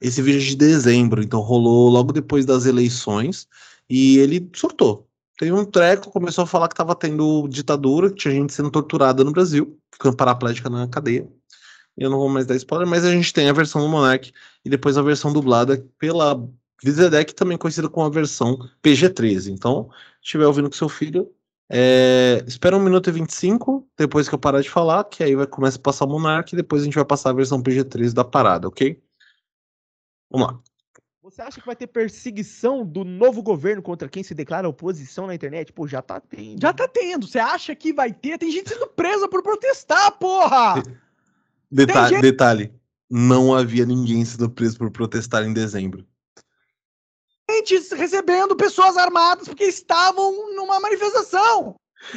Esse 0.00 0.22
vídeo 0.22 0.40
é 0.40 0.44
de 0.44 0.56
dezembro, 0.56 1.22
então 1.22 1.40
rolou 1.40 1.88
logo 1.90 2.12
depois 2.12 2.46
das 2.46 2.66
eleições 2.66 3.48
e 3.90 4.18
ele 4.18 4.48
surtou. 4.54 5.08
Teve 5.38 5.52
um 5.52 5.64
treco, 5.64 6.10
começou 6.10 6.44
a 6.44 6.46
falar 6.46 6.68
que 6.68 6.74
estava 6.74 6.94
tendo 6.94 7.48
ditadura, 7.48 8.10
que 8.10 8.16
tinha 8.16 8.34
gente 8.34 8.52
sendo 8.52 8.70
torturada 8.70 9.24
no 9.24 9.32
Brasil, 9.32 9.78
ficando 9.92 10.16
paraplégica 10.16 10.70
na 10.70 10.88
cadeia. 10.88 11.28
Eu 11.96 12.10
não 12.10 12.18
vou 12.18 12.28
mais 12.28 12.46
dar 12.46 12.56
spoiler, 12.56 12.88
mas 12.88 13.04
a 13.04 13.10
gente 13.10 13.32
tem 13.32 13.48
a 13.48 13.52
versão 13.52 13.82
do 13.82 13.88
Monark 13.88 14.32
e 14.64 14.70
depois 14.70 14.96
a 14.96 15.02
versão 15.02 15.32
dublada 15.32 15.84
pela 15.98 16.48
Vizedec 16.82 17.34
também 17.34 17.58
conhecida 17.58 17.88
como 17.88 18.06
a 18.06 18.10
versão 18.10 18.56
PG-13. 18.82 19.50
Então, 19.50 19.90
se 20.20 20.26
estiver 20.26 20.46
ouvindo 20.46 20.70
com 20.70 20.76
seu 20.76 20.88
filho, 20.88 21.32
é, 21.70 22.42
espera 22.46 22.76
um 22.76 22.82
minuto 22.82 23.10
e 23.10 23.12
25, 23.12 23.86
depois 23.96 24.28
que 24.28 24.34
eu 24.34 24.38
parar 24.38 24.60
de 24.60 24.70
falar, 24.70 25.04
que 25.04 25.22
aí 25.22 25.34
vai 25.34 25.46
começar 25.46 25.78
a 25.78 25.82
passar 25.82 26.04
o 26.04 26.08
Monark 26.08 26.52
e 26.52 26.56
depois 26.56 26.82
a 26.82 26.84
gente 26.84 26.94
vai 26.94 27.04
passar 27.04 27.30
a 27.30 27.34
versão 27.34 27.62
PG-13 27.62 28.12
da 28.12 28.24
parada, 28.24 28.68
ok? 28.68 29.02
Vamos 30.30 30.48
lá. 30.48 30.60
Você 31.22 31.42
acha 31.42 31.60
que 31.60 31.66
vai 31.66 31.76
ter 31.76 31.88
perseguição 31.88 32.86
do 32.86 33.04
novo 33.04 33.42
governo 33.42 33.82
contra 33.82 34.08
quem 34.08 34.22
se 34.22 34.32
declara 34.32 34.66
oposição 34.66 35.26
na 35.26 35.34
internet? 35.34 35.72
Pô, 35.74 35.86
já 35.86 36.00
tá 36.00 36.18
tendo. 36.20 36.62
Já 36.62 36.72
tá 36.72 36.88
tendo. 36.88 37.26
Você 37.26 37.38
acha 37.38 37.74
que 37.74 37.92
vai 37.92 38.14
ter? 38.14 38.38
Tem 38.38 38.50
gente 38.50 38.70
sendo 38.70 38.86
presa 38.86 39.28
por 39.28 39.42
protestar, 39.42 40.12
porra! 40.12 40.82
Detalhe, 41.70 42.14
gente... 42.14 42.22
detalhe. 42.22 42.72
Não 43.10 43.54
havia 43.54 43.84
ninguém 43.84 44.24
sendo 44.24 44.48
preso 44.48 44.78
por 44.78 44.90
protestar 44.90 45.44
em 45.44 45.52
dezembro 45.52 46.06
recebendo 47.96 48.54
pessoas 48.56 48.96
armadas 48.96 49.48
porque 49.48 49.64
estavam 49.64 50.54
numa 50.54 50.78
manifestação. 50.78 51.74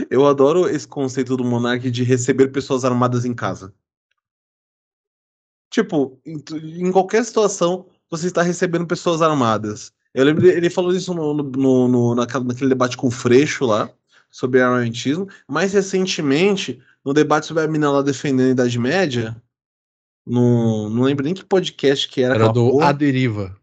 Eu 0.10 0.28
adoro 0.28 0.70
esse 0.70 0.88
conceito 0.88 1.36
do 1.36 1.44
monarca 1.44 1.90
de 1.90 2.03
receber 2.03 2.49
pessoas 2.49 2.86
armadas 2.86 3.26
em 3.26 3.34
casa. 3.34 3.74
Tipo, 5.70 6.20
em, 6.26 6.91
qualquer 6.91 7.24
situação, 7.24 7.88
você 8.10 8.28
está 8.28 8.41
recebendo 8.41 8.86
pessoas 8.86 9.22
armadas. 9.22 9.94
Eu 10.14 10.26
lembro, 10.26 10.45
ele 10.45 10.70
falou 10.70 10.94
isso 10.94 11.14
no, 11.14 11.34
no, 11.34 11.88
no, 11.88 12.16
naquele 12.16 12.68
debate 12.68 12.98
com 12.98 13.08
o 13.08 13.12
Freixo 13.12 13.66
lá, 13.66 13.90
sobre 14.30 14.62
armamentismo. 14.62 15.30
Mais 15.48 15.72
recentemente, 15.72 16.82
no 17.06 17.14
debate 17.14 17.45
sobre 17.45 17.64
a 17.64 17.68
mina 17.68 17.90
lá 17.90 18.02
defendendo 18.02 18.49
a 18.49 18.52
Idade 18.52 18.78
Média, 18.78 19.41
no, 20.26 20.90
não 20.90 21.03
lembro 21.03 21.24
nem 21.24 21.34
que 21.34 21.45
podcast 21.45 22.08
que 22.10 22.22
era. 22.22 22.36
Era 22.36 22.49
do 22.49 22.70
porra. 22.70 22.90
A 22.90 22.91
Deriva. 22.91 23.61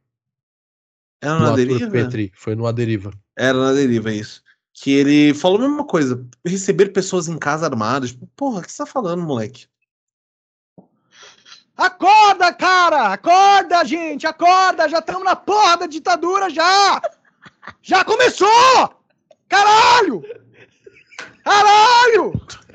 Era 1.21 1.39
na 1.39 1.53
deriva? 1.53 1.91
Petri, 1.91 2.33
foi 2.35 2.55
no 2.55 2.71
Deriva. 2.73 3.13
Era 3.37 3.59
na 3.59 3.73
deriva, 3.73 4.13
isso. 4.13 4.43
Que 4.73 4.93
ele 4.93 5.35
falou 5.35 5.59
a 5.59 5.69
mesma 5.69 5.85
coisa. 5.85 6.25
Receber 6.45 6.93
pessoas 6.93 7.27
em 7.27 7.37
casa 7.37 7.67
armadas. 7.67 8.11
Tipo, 8.11 8.29
porra, 8.37 8.61
o 8.61 8.63
que 8.63 8.71
você 8.71 8.79
tá 8.79 8.87
falando, 8.87 9.23
moleque? 9.23 9.67
Acorda, 11.77 12.53
cara! 12.53 13.13
Acorda, 13.13 13.85
gente! 13.85 14.27
Acorda! 14.27 14.89
Já 14.89 14.99
estamos 14.99 15.25
na 15.25 15.37
porra 15.37 15.79
da 15.79 15.87
ditadura 15.87 16.51
já! 16.51 17.01
Já 17.83 18.05
começou! 18.05 18.49
Caralho! 19.49 20.23
Caralho! 21.45 22.33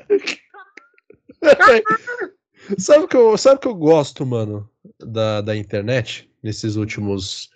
sabe 2.78 3.04
o 3.04 3.08
que 3.08 3.16
eu, 3.16 3.36
sabe 3.36 3.60
que 3.60 3.68
eu 3.68 3.74
gosto, 3.74 4.24
mano, 4.24 4.68
da, 4.98 5.42
da 5.42 5.54
internet 5.54 6.30
nesses 6.42 6.76
últimos 6.76 7.50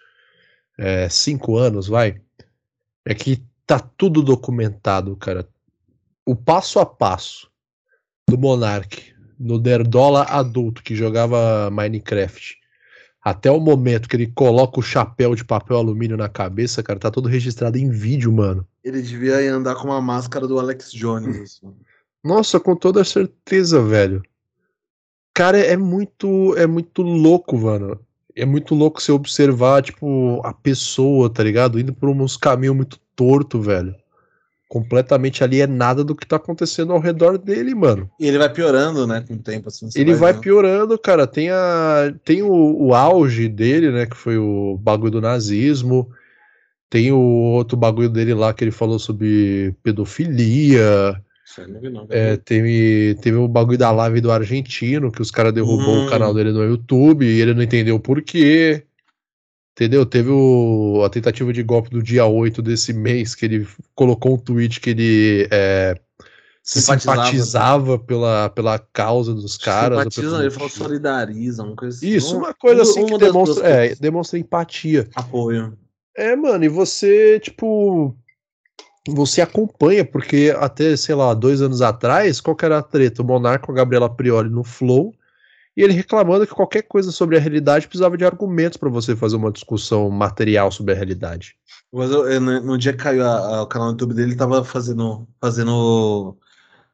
é, 0.79 1.09
cinco 1.09 1.57
anos, 1.57 1.89
vai, 1.89 2.21
é 3.05 3.15
que 3.15 3.43
tá 3.67 3.81
tudo 3.81 4.23
documentado, 4.23 5.17
cara. 5.17 5.47
O 6.25 6.37
passo 6.37 6.79
a 6.79 6.87
passo 6.87 7.51
do 8.29 8.39
Monark 8.39 9.13
no 9.39 9.59
Derdola 9.59 10.23
adulto 10.23 10.83
que 10.83 10.95
jogava 10.95 11.71
Minecraft 11.71 12.57
até 13.21 13.51
o 13.51 13.61
momento 13.61 14.09
que 14.09 14.17
ele 14.17 14.29
coloca 14.29 14.79
o 14.79 14.83
chapéu 14.83 15.35
de 15.35 15.45
papel 15.45 15.77
alumínio 15.77 16.17
na 16.17 16.29
cabeça, 16.29 16.83
cara, 16.83 16.99
tá 16.99 17.11
tudo 17.11 17.29
registrado 17.29 17.77
em 17.77 17.91
vídeo, 17.91 18.33
mano. 18.33 18.67
Ele 18.83 19.03
devia 19.03 19.37
andar 19.53 19.75
com 19.75 19.89
uma 19.89 20.01
máscara 20.01 20.47
do 20.47 20.59
Alex 20.59 20.93
Jones. 20.93 21.37
Assim. 21.43 21.75
Nossa, 22.25 22.59
com 22.59 22.75
toda 22.75 23.05
certeza, 23.05 23.83
velho. 23.83 24.23
Cara, 25.35 25.59
é 25.59 25.77
muito, 25.77 26.55
é 26.57 26.67
muito 26.67 27.03
louco, 27.03 27.59
mano 27.59 28.01
é 28.39 28.47
muito 28.47 28.75
louco 28.75 29.03
você 29.03 29.11
observar, 29.11 29.83
tipo, 29.83 30.41
a 30.45 30.53
pessoa, 30.53 31.29
tá 31.29 31.43
ligado? 31.43 31.79
Indo 31.79 31.93
por 31.93 32.09
uns 32.09 32.37
caminhos 32.37 32.77
muito 32.77 32.99
torto, 33.17 33.61
velho. 33.61 33.95
Completamente 34.69 35.43
alienada 35.43 36.05
do 36.05 36.15
que 36.15 36.27
tá 36.27 36.37
acontecendo 36.37 36.93
ao 36.93 37.01
redor 37.01 37.37
dele, 37.37 37.75
mano. 37.75 38.09
E 38.21 38.27
ele 38.27 38.39
vai 38.39 38.49
piorando, 38.49 39.07
né, 39.07 39.25
com 39.27 39.35
o 39.35 39.39
tempo, 39.39 39.69
assim. 39.69 39.89
Ele 39.97 40.15
vai, 40.15 40.33
vai 40.33 40.41
piorando, 40.41 40.97
cara. 40.99 41.27
Tem, 41.27 41.51
a, 41.51 42.15
tem 42.25 42.43
o, 42.43 42.77
o 42.87 42.95
auge 42.95 43.49
dele, 43.49 43.91
né, 43.91 44.07
que 44.07 44.17
foi 44.17 44.39
o 44.39 44.79
bagulho 44.81 45.13
do 45.13 45.21
nazismo. 45.21 46.09
Tem 46.89 47.11
o 47.11 47.19
outro 47.19 47.77
bagulho 47.77 48.09
dele 48.09 48.35
lá 48.35 48.55
que 48.55 48.63
ele 48.63 48.71
falou 48.71 48.99
sobre 48.99 49.75
pedofilia. 49.83 51.21
É, 52.11 52.37
teve, 52.37 53.17
teve 53.23 53.37
o 53.37 53.49
bagulho 53.49 53.79
da 53.79 53.91
live 53.91 54.21
do 54.21 54.31
argentino, 54.31 55.11
que 55.11 55.23
os 55.23 55.31
caras 55.31 55.53
derrubou 55.53 55.95
hum. 55.95 56.07
o 56.07 56.11
canal 56.11 56.35
dele 56.35 56.53
no 56.53 56.63
YouTube 56.63 57.25
e 57.25 57.41
ele 57.41 57.55
não 57.55 57.63
entendeu 57.63 57.97
o 57.97 58.01
porquê. 58.01 58.85
Entendeu? 59.73 60.05
Teve 60.05 60.31
o, 60.31 61.03
a 61.05 61.09
tentativa 61.09 61.53
de 61.53 61.63
golpe 61.63 61.89
do 61.89 62.03
dia 62.03 62.27
8 62.27 62.61
desse 62.61 62.93
mês, 62.93 63.35
que 63.35 63.45
ele 63.45 63.67
colocou 63.95 64.35
um 64.35 64.39
tweet 64.39 64.81
que 64.81 64.91
ele 64.91 65.49
é, 65.53 65.95
simpatizava, 66.63 67.23
simpatizava 67.23 67.99
pela, 67.99 68.51
pela 68.51 68.79
causa 68.79 69.33
dos 69.33 69.57
caras. 69.57 70.01
Simpatiza, 70.01 70.41
ele 70.41 70.51
falou 70.51 70.69
solidariza, 70.69 71.63
uma 71.63 71.77
coisa 71.77 71.97
assim. 71.97 72.09
Isso, 72.09 72.37
uma 72.37 72.53
coisa 72.53 72.83
assim 72.83 73.07
que 73.07 73.19
demonstra, 73.19 73.69
é, 73.69 73.95
demonstra 73.95 74.39
empatia. 74.39 75.09
Apoio. 75.15 75.79
É, 76.17 76.35
mano, 76.35 76.65
e 76.65 76.69
você, 76.69 77.39
tipo, 77.39 78.17
você 79.13 79.41
acompanha, 79.41 80.05
porque 80.05 80.55
até, 80.59 80.97
sei 80.97 81.15
lá, 81.15 81.35
dois 81.35 81.63
anos 81.63 81.83
atrás, 81.83 82.41
qual 82.41 82.57
que 82.57 82.65
era 82.65 82.79
a 82.79 82.83
treta? 82.83 83.23
O 83.23 83.25
Monarca 83.25 83.67
com 83.67 83.73
a 83.73 83.75
Gabriela 83.75 84.09
Prioli 84.09 84.51
no 84.51 84.65
Flow, 84.65 85.15
e 85.77 85.83
ele 85.83 85.93
reclamando 85.93 86.47
que 86.47 86.55
qualquer 86.55 86.83
coisa 86.83 87.13
sobre 87.13 87.37
a 87.37 87.41
realidade 87.41 87.87
precisava 87.87 88.17
de 88.17 88.25
argumentos 88.25 88.77
para 88.77 88.89
você 88.89 89.15
fazer 89.15 89.37
uma 89.37 89.53
discussão 89.53 90.11
material 90.11 90.73
sobre 90.73 90.93
a 90.93 90.97
realidade. 90.97 91.55
Mas 91.93 92.11
eu, 92.11 92.41
no, 92.41 92.77
dia 92.77 92.93
que 92.93 93.03
caiu 93.03 93.25
a, 93.25 93.59
a, 93.59 93.63
o 93.63 93.67
canal 93.67 93.89
do 93.89 93.93
YouTube 93.93 94.15
dele, 94.15 94.31
ele 94.31 94.37
tava 94.37 94.65
fazendo, 94.65 95.27
fazendo 95.41 96.37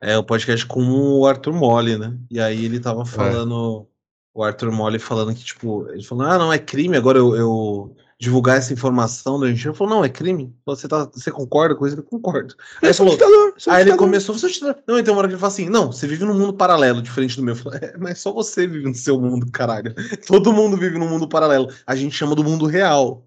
é, 0.00 0.18
o 0.18 0.22
podcast 0.22 0.66
com 0.66 0.82
o 0.82 1.26
Arthur 1.26 1.54
Mole, 1.54 1.96
né? 1.96 2.14
E 2.30 2.38
aí 2.38 2.64
ele 2.64 2.78
tava 2.78 3.02
é. 3.02 3.06
falando, 3.06 3.88
é. 3.88 4.38
o 4.38 4.44
Arthur 4.44 4.70
Mole 4.70 4.98
falando 4.98 5.34
que, 5.34 5.42
tipo, 5.42 5.88
ele 5.90 6.04
falou, 6.04 6.26
ah, 6.26 6.38
não, 6.38 6.52
é 6.52 6.58
crime, 6.58 6.96
agora 6.96 7.16
eu, 7.16 7.34
eu 7.34 7.96
divulgar 8.24 8.58
essa 8.58 8.72
informação 8.72 9.38
da 9.38 9.46
gente. 9.48 9.66
Ele 9.66 9.76
falou, 9.76 9.94
não, 9.94 10.04
é 10.04 10.08
crime. 10.08 10.54
Você, 10.66 10.88
tá, 10.88 11.04
você 11.04 11.30
concorda 11.30 11.74
com 11.74 11.86
isso? 11.86 11.94
Ele 11.94 12.02
concorda. 12.02 12.54
Aí, 12.82 12.88
ele, 12.88 12.94
falou, 12.94 13.12
ditador, 13.12 13.54
aí 13.68 13.82
ele 13.82 13.96
começou, 13.96 14.36
você 14.36 14.46
é 14.46 14.76
Não, 14.86 14.98
então 14.98 15.14
uma 15.14 15.18
hora 15.18 15.28
que 15.28 15.34
ele 15.34 15.40
fala 15.40 15.52
assim, 15.52 15.68
não, 15.68 15.92
você 15.92 16.06
vive 16.06 16.24
num 16.24 16.34
mundo 16.34 16.54
paralelo, 16.54 17.02
diferente 17.02 17.36
do 17.36 17.42
meu. 17.42 17.54
Eu 17.54 17.62
falei, 17.62 17.80
é, 17.82 17.96
mas 17.98 18.18
só 18.18 18.32
você 18.32 18.66
vive 18.66 18.88
no 18.88 18.94
seu 18.94 19.20
mundo, 19.20 19.50
caralho. 19.52 19.94
Todo 20.26 20.52
mundo 20.52 20.76
vive 20.76 20.98
num 20.98 21.08
mundo 21.08 21.28
paralelo. 21.28 21.72
A 21.86 21.94
gente 21.94 22.16
chama 22.16 22.34
do 22.34 22.42
mundo 22.42 22.66
real. 22.66 23.26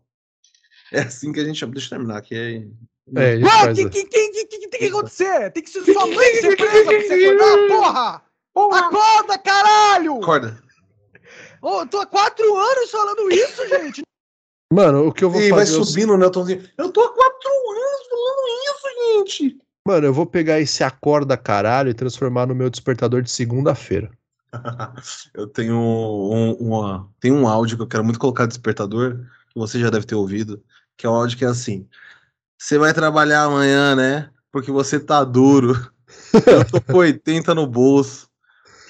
É 0.92 1.02
assim 1.02 1.32
que 1.32 1.40
a 1.40 1.46
gente 1.46 1.58
chama. 1.58 1.74
Deixa 1.74 1.88
eu 1.88 1.98
terminar 1.98 2.18
aqui. 2.18 2.36
É... 2.36 2.66
É, 3.16 3.34
ele 3.36 3.44
Pô, 3.44 3.50
faz- 3.50 3.78
que, 3.78 3.90
que, 3.90 4.04
que, 4.04 4.30
que, 4.30 4.46
que 4.60 4.68
tem 4.68 4.80
que 4.82 4.88
acontecer? 4.88 5.52
Tem 5.52 5.64
que 5.64 5.70
ser 5.70 5.84
sua 5.86 6.08
mãe 6.08 6.36
ser 6.42 6.58
presa 6.58 6.84
pra 6.84 7.02
você 7.02 7.14
acordar, 7.14 7.68
porra! 7.68 8.24
Acorda, 8.80 9.38
caralho! 9.38 10.18
Acorda. 10.18 10.62
Eu 11.64 11.88
tô 11.88 12.00
há 12.00 12.06
quatro 12.06 12.56
anos 12.56 12.92
falando 12.92 13.32
isso, 13.32 13.68
gente! 13.68 14.07
Mano, 14.72 15.08
o 15.08 15.14
que 15.14 15.24
eu 15.24 15.30
vou 15.30 15.42
E 15.42 15.50
vai 15.50 15.60
fazer. 15.60 15.78
é 15.78 15.80
o 15.80 15.84
subindo 15.86 16.14
o 16.14 16.18
Neltonzinho. 16.18 16.64
Eu 16.78 16.92
tô 16.92 17.02
há 17.02 17.10
quatro 17.14 17.50
anos 17.50 18.08
falando 18.10 18.48
isso, 18.66 19.40
gente. 19.40 19.58
Mano, 19.86 20.06
eu 20.06 20.14
vou 20.14 20.26
pegar 20.26 20.60
esse 20.60 20.84
acorda 20.84 21.38
caralho 21.38 21.90
e 21.90 21.94
transformar 21.94 22.46
no 22.46 22.54
meu 22.54 22.70
despertador 22.70 23.22
de 23.22 23.32
segunda-feira. 23.32 24.12
Eu 25.34 25.48
tenho 25.48 25.76
um, 25.76 26.54
uma, 26.54 27.10
tem 27.20 27.32
um 27.32 27.48
áudio 27.48 27.78
que 27.78 27.84
eu 27.84 27.88
quero 27.88 28.04
muito 28.04 28.20
colocar 28.20 28.44
no 28.44 28.50
despertador, 28.50 29.20
que 29.50 29.60
você 29.60 29.80
já 29.80 29.90
deve 29.90 30.06
ter 30.06 30.16
ouvido, 30.16 30.64
que 30.96 31.06
é 31.06 31.10
o 31.10 31.14
áudio 31.14 31.38
que 31.38 31.46
é 31.46 31.48
assim: 31.48 31.88
Você 32.58 32.78
vai 32.78 32.94
trabalhar 32.94 33.44
amanhã, 33.44 33.96
né? 33.96 34.30
Porque 34.52 34.72
você 34.72 35.00
tá 35.00 35.24
duro. 35.24 35.74
Eu 36.48 36.66
tô 36.66 36.82
com 36.82 36.98
80 36.98 37.54
no 37.54 37.68
bolso. 37.68 38.30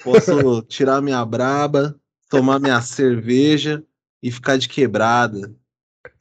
Posso 0.04 0.62
tirar 0.62 1.02
minha 1.02 1.24
braba, 1.24 1.94
tomar 2.30 2.60
minha 2.60 2.80
cerveja 2.80 3.82
e 4.22 4.30
ficar 4.30 4.56
de 4.56 4.68
quebrada. 4.68 5.52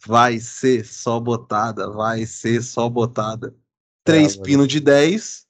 Vai 0.06 0.40
ser 0.40 0.86
só 0.86 1.20
botada, 1.20 1.90
vai 1.90 2.26
ser 2.26 2.62
só 2.62 2.90
botada. 2.90 3.56
Três 4.04 4.36
mano. 4.36 4.46
pinos 4.46 4.68
de 4.68 4.80
10, 4.80 5.46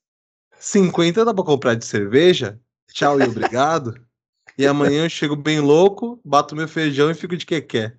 50 0.59 1.25
dá 1.25 1.33
pra 1.33 1.43
comprar 1.43 1.75
de 1.75 1.85
cerveja. 1.85 2.59
Tchau 2.91 3.19
e 3.19 3.23
obrigado. 3.23 3.93
E 4.57 4.65
amanhã 4.65 5.05
eu 5.05 5.09
chego 5.09 5.35
bem 5.35 5.59
louco, 5.59 6.19
bato 6.25 6.55
meu 6.55 6.67
feijão 6.67 7.11
e 7.11 7.13
fico 7.13 7.37
de 7.37 7.45
quequé. 7.45 7.95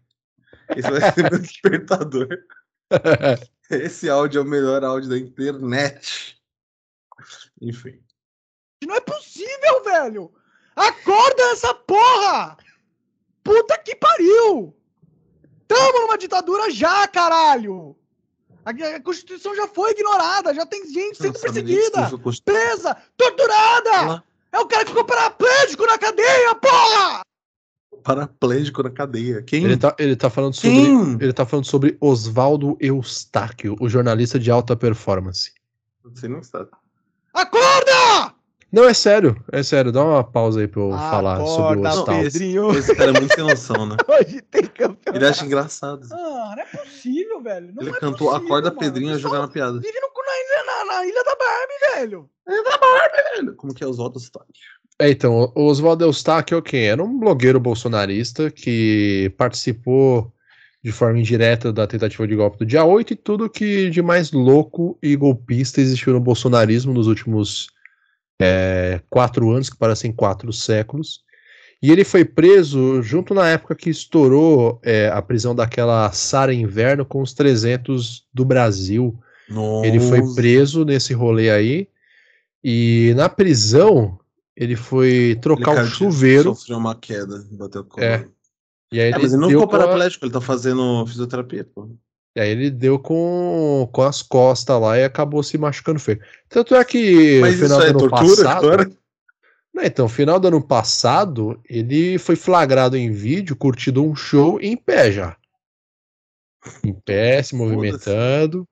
Esse 0.77 0.91
vai 0.91 1.13
ser 1.13 1.31
meu 1.31 1.39
despertador. 1.41 2.29
Esse 3.71 4.09
áudio 4.09 4.41
é 4.41 4.43
o 4.43 4.47
melhor 4.47 4.83
áudio 4.83 5.11
da 5.11 5.19
internet. 5.19 6.37
Enfim. 7.61 8.03
Não 8.85 8.95
é 8.95 9.01
possível, 9.01 9.85
velho! 9.85 10.33
Acorda 10.75 11.43
essa 11.53 11.75
porra! 11.75 12.57
Puta 13.43 13.79
que 13.79 13.95
pariu! 13.97 14.78
Tamo 15.69 16.01
numa 16.01 16.19
ditadura 16.19 16.71
já, 16.71 17.07
caralho! 17.07 17.95
A, 18.65 18.71
a 18.71 19.01
Constituição 19.01 19.55
já 19.55 19.69
foi 19.69 19.93
ignorada, 19.93 20.53
já 20.55 20.67
tem 20.67 20.85
gente 20.91 21.17
sendo 21.19 21.33
nem 21.35 21.41
perseguida, 21.43 22.11
presa, 22.45 22.97
torturada! 23.17 23.91
Ela- 23.91 24.25
É 24.51 24.59
o 24.59 24.67
cara 24.67 24.83
que 24.85 24.91
ficou 24.91 25.05
paraplégico 25.05 25.87
na 25.87 25.99
cadeia, 25.99 26.55
porra! 26.55 27.21
Paraplégico 28.03 28.83
na 28.83 28.91
cadeia. 28.91 29.43
Quem? 29.43 29.65
Ele 29.65 29.77
tá, 29.77 29.95
ele 29.99 30.17
tá 30.17 30.31
falando 30.31 30.55
sobre. 30.55 30.71
Quem? 30.71 31.13
Ele 31.21 31.33
tá 31.33 31.45
falando 31.45 31.67
sobre 31.67 31.97
Oswaldo 32.01 32.77
Eustáquio, 32.81 33.77
o 33.81 33.89
jornalista 33.89 34.39
de 34.39 34.51
alta 34.51 34.75
performance. 34.77 35.53
Você 36.05 36.27
não 36.29 36.43
sabe. 36.43 36.71
Acorda! 37.35 38.35
Não, 38.71 38.85
é 38.85 38.93
sério, 38.93 39.35
é 39.51 39.63
sério. 39.63 39.91
Dá 39.91 40.05
uma 40.05 40.23
pausa 40.23 40.61
aí 40.61 40.69
pra 40.69 40.83
eu 40.83 40.91
falar 40.91 41.45
sobre 41.47 41.81
o 41.81 41.87
Eustáquio. 41.87 42.23
Pedrinho. 42.23 42.79
Esse 42.79 42.95
cara 42.95 43.11
é 43.11 43.19
muito 43.19 43.35
sem 43.35 43.45
noção, 43.45 43.87
né? 43.87 43.97
Hoje 44.07 44.43
tem 44.43 44.63
campeonato. 44.63 45.17
Ele 45.17 45.27
acha 45.27 45.45
engraçado. 45.47 46.07
Ah, 46.13 46.55
não 46.55 46.63
é 46.63 46.67
possível, 46.67 47.43
velho. 47.43 47.73
Não 47.75 47.83
Ele 47.83 47.91
é 47.91 47.99
cantou 47.99 48.29
possível, 48.29 48.47
Acorda 48.47 48.69
mano. 48.69 48.81
Pedrinho 48.81 49.15
a 49.15 49.19
jogar 49.19 49.39
na 49.39 49.49
piada. 49.49 49.81
Vive 49.81 49.99
no, 50.01 50.09
na, 50.09 50.39
ilha, 50.39 50.65
na, 50.67 50.97
na 50.97 51.07
ilha 51.07 51.25
da 51.25 51.37
Barbie, 51.37 51.95
velho. 51.95 52.31
Como 53.57 53.75
que 53.75 53.83
é 53.83 53.87
os 53.87 53.97
votos? 53.97 54.29
Tá? 54.29 54.45
É, 55.01 55.11
então, 55.11 55.51
o 55.55 55.65
Oswaldo 55.67 56.05
Eustáquio 56.05 56.59
é 56.59 56.63
quem? 56.63 56.89
Era 56.89 57.03
um 57.03 57.19
blogueiro 57.19 57.59
bolsonarista 57.59 58.51
que 58.51 59.33
participou 59.39 60.31
de 60.83 60.93
forma 60.93 61.19
indireta 61.19 61.73
da 61.73 61.87
tentativa 61.87 62.27
de 62.27 62.37
golpe 62.37 62.59
do 62.59 62.67
dia 62.67 62.85
8 62.85 63.13
e 63.13 63.17
tudo 63.17 63.49
que 63.49 63.89
de 63.91 64.03
mais 64.03 64.33
louco 64.33 64.99
e 65.03 65.17
golpista 65.17 65.81
existiu 65.81 66.13
no 66.13 66.21
bolsonarismo 66.21 66.93
nos 66.93 67.07
últimos 67.07 67.69
é, 68.41 69.01
quatro 69.11 69.51
anos, 69.51 69.69
que 69.71 69.77
parecem 69.77 70.13
quatro 70.13 70.53
séculos. 70.53 71.21
E 71.83 71.93
ele 71.93 72.05
foi 72.05 72.25
preso 72.25 73.01
junto 73.03 73.33
na 73.35 73.49
época 73.49 73.75
que 73.75 73.89
estourou 73.89 74.81
é, 74.83 75.09
a 75.09 75.23
prisão 75.23 75.55
daquela 75.55 76.11
Sara 76.13 76.53
Inverno 76.53 77.05
com 77.05 77.23
os 77.23 77.33
300 77.33 78.27
do 78.35 78.45
Brasil. 78.45 79.17
Ele 79.85 80.01
foi 80.01 80.21
Nossa. 80.21 80.35
preso 80.35 80.85
nesse 80.85 81.15
rolê 81.15 81.51
aí. 81.51 81.89
E 82.63 83.15
na 83.17 83.29
prisão, 83.29 84.19
ele 84.57 84.75
foi 84.77 85.39
trocar 85.41 85.79
Ele 85.79 85.83
o 85.83 85.87
chuveiro. 85.87 86.55
Sofreu 86.55 86.79
uma 86.79 86.95
queda, 86.97 87.45
bateu 87.53 87.85
com 87.85 88.01
É. 88.01 88.27
E 88.93 89.01
aí 89.01 89.13
É, 89.13 89.19
mas 89.19 89.33
ele 89.33 89.41
não 89.41 89.49
ficou 89.49 89.69
com 89.69 89.77
a- 89.77 89.79
paraplégico, 89.79 90.25
ele 90.25 90.33
tá 90.33 90.41
fazendo 90.41 91.07
fisioterapia, 91.07 91.65
pô. 91.65 91.89
E 92.37 92.41
aí 92.41 92.51
ele 92.51 92.71
deu 92.71 92.99
com, 92.99 93.89
com 93.93 94.03
as 94.03 94.23
costas 94.23 94.81
lá 94.81 94.99
e 94.99 95.05
acabou 95.05 95.43
se 95.43 95.59
machucando 95.59 95.99
feio. 95.99 96.21
Tanto 96.49 96.75
é 96.75 96.85
que 96.85 97.41
Mas 97.41 97.59
no 97.59 97.67
final 97.67 97.79
isso 97.79 97.89
é 97.89 97.93
do 97.93 97.99
ano 97.99 98.11
tortura 98.11 98.45
passado. 98.45 98.99
Não, 99.75 99.85
então, 99.85 100.05
no 100.07 100.09
final 100.09 100.41
do 100.41 100.49
ano 100.49 100.63
passado, 100.63 101.61
ele 101.69 102.19
foi 102.19 102.37
flagrado 102.37 102.97
em 102.97 103.11
vídeo 103.11 103.55
curtindo 103.55 104.05
um 104.05 104.15
show 104.15 104.61
em 104.61 104.77
pé 104.77 105.13
já. 105.13 105.37
Em 106.85 106.93
pé, 106.93 107.43
se 107.43 107.55
movimentando. 107.55 108.67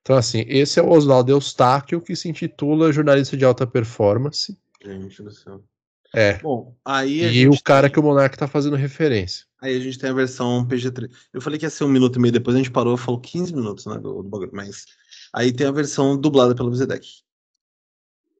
Então, 0.00 0.16
assim, 0.16 0.44
esse 0.48 0.80
é 0.80 0.82
o 0.82 0.90
Oswaldo 0.90 1.30
Eustáquio, 1.30 2.00
que 2.00 2.16
se 2.16 2.28
intitula 2.28 2.92
jornalista 2.92 3.36
de 3.36 3.44
alta 3.44 3.66
performance. 3.66 4.58
Gente 4.84 5.22
do 5.22 5.30
céu. 5.30 5.62
É. 6.14 6.38
Bom, 6.38 6.76
aí 6.84 7.24
a 7.24 7.28
E 7.28 7.32
gente 7.32 7.58
o 7.58 7.62
cara 7.62 7.86
tem- 7.88 7.92
que 7.94 8.00
o 8.00 8.02
Monark 8.02 8.36
tá 8.36 8.48
fazendo 8.48 8.76
referência. 8.76 9.46
Aí 9.62 9.76
a 9.76 9.80
gente 9.80 9.98
tem 9.98 10.10
a 10.10 10.14
versão 10.14 10.66
PG3. 10.66 11.10
Eu 11.32 11.40
falei 11.40 11.58
que 11.58 11.66
ia 11.66 11.70
ser 11.70 11.84
um 11.84 11.88
minuto 11.88 12.16
e 12.16 12.18
meio 12.22 12.32
depois, 12.32 12.54
a 12.56 12.58
gente 12.58 12.70
parou 12.70 12.94
e 12.94 12.98
falou 12.98 13.20
15 13.20 13.54
minutos, 13.54 13.86
né, 13.86 13.94
do, 13.94 14.22
do 14.22 14.28
bagulho. 14.28 14.50
Mas 14.52 14.86
aí 15.32 15.52
tem 15.52 15.66
a 15.66 15.70
versão 15.72 16.16
dublada 16.18 16.54
pelo 16.54 16.70
Vizedek. 16.70 17.06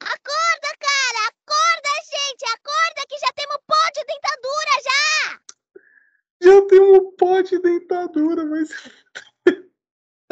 Acorda, 0.01 0.77
cara! 0.79 1.29
Acorda, 1.29 1.91
gente! 2.11 2.45
Acorda 2.55 3.03
que 3.09 3.19
já 3.19 3.33
temos 3.37 3.59
pó 3.67 3.77
de 3.95 4.05
dentadura 4.07 4.83
já! 4.85 5.41
Já 6.43 6.67
tem 6.69 6.81
um 6.81 7.13
pó 7.17 7.41
de 7.43 7.59
dentadura, 7.61 8.45
mas... 8.47 8.71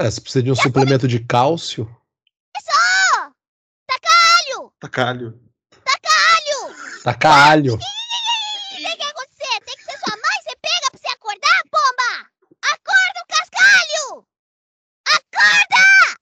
É, 0.00 0.08
você 0.08 0.20
precisa 0.20 0.42
de 0.44 0.50
um 0.52 0.54
suplemento 0.54 1.08
de 1.08 1.18
cálcio. 1.24 1.84
Só! 2.62 3.32
Tacalho! 3.86 4.72
Tacalho. 4.78 5.47
Tacalho! 7.02 7.04
Tacalho. 7.04 7.74
O 7.74 8.76
que 8.76 8.96
que 8.96 9.02
acontecer? 9.02 9.60
Tem 9.64 9.76
que 9.76 9.84
ser 9.84 9.98
sua 9.98 10.16
mãe? 10.16 10.42
Você 10.42 10.56
pega 10.62 10.90
pra 10.90 11.00
você 11.00 11.08
acordar, 11.08 11.62
pomba? 11.70 12.28
Acorda, 12.62 13.20
o 13.22 13.26
cascalho! 13.28 14.26
Acorda! 15.06 16.18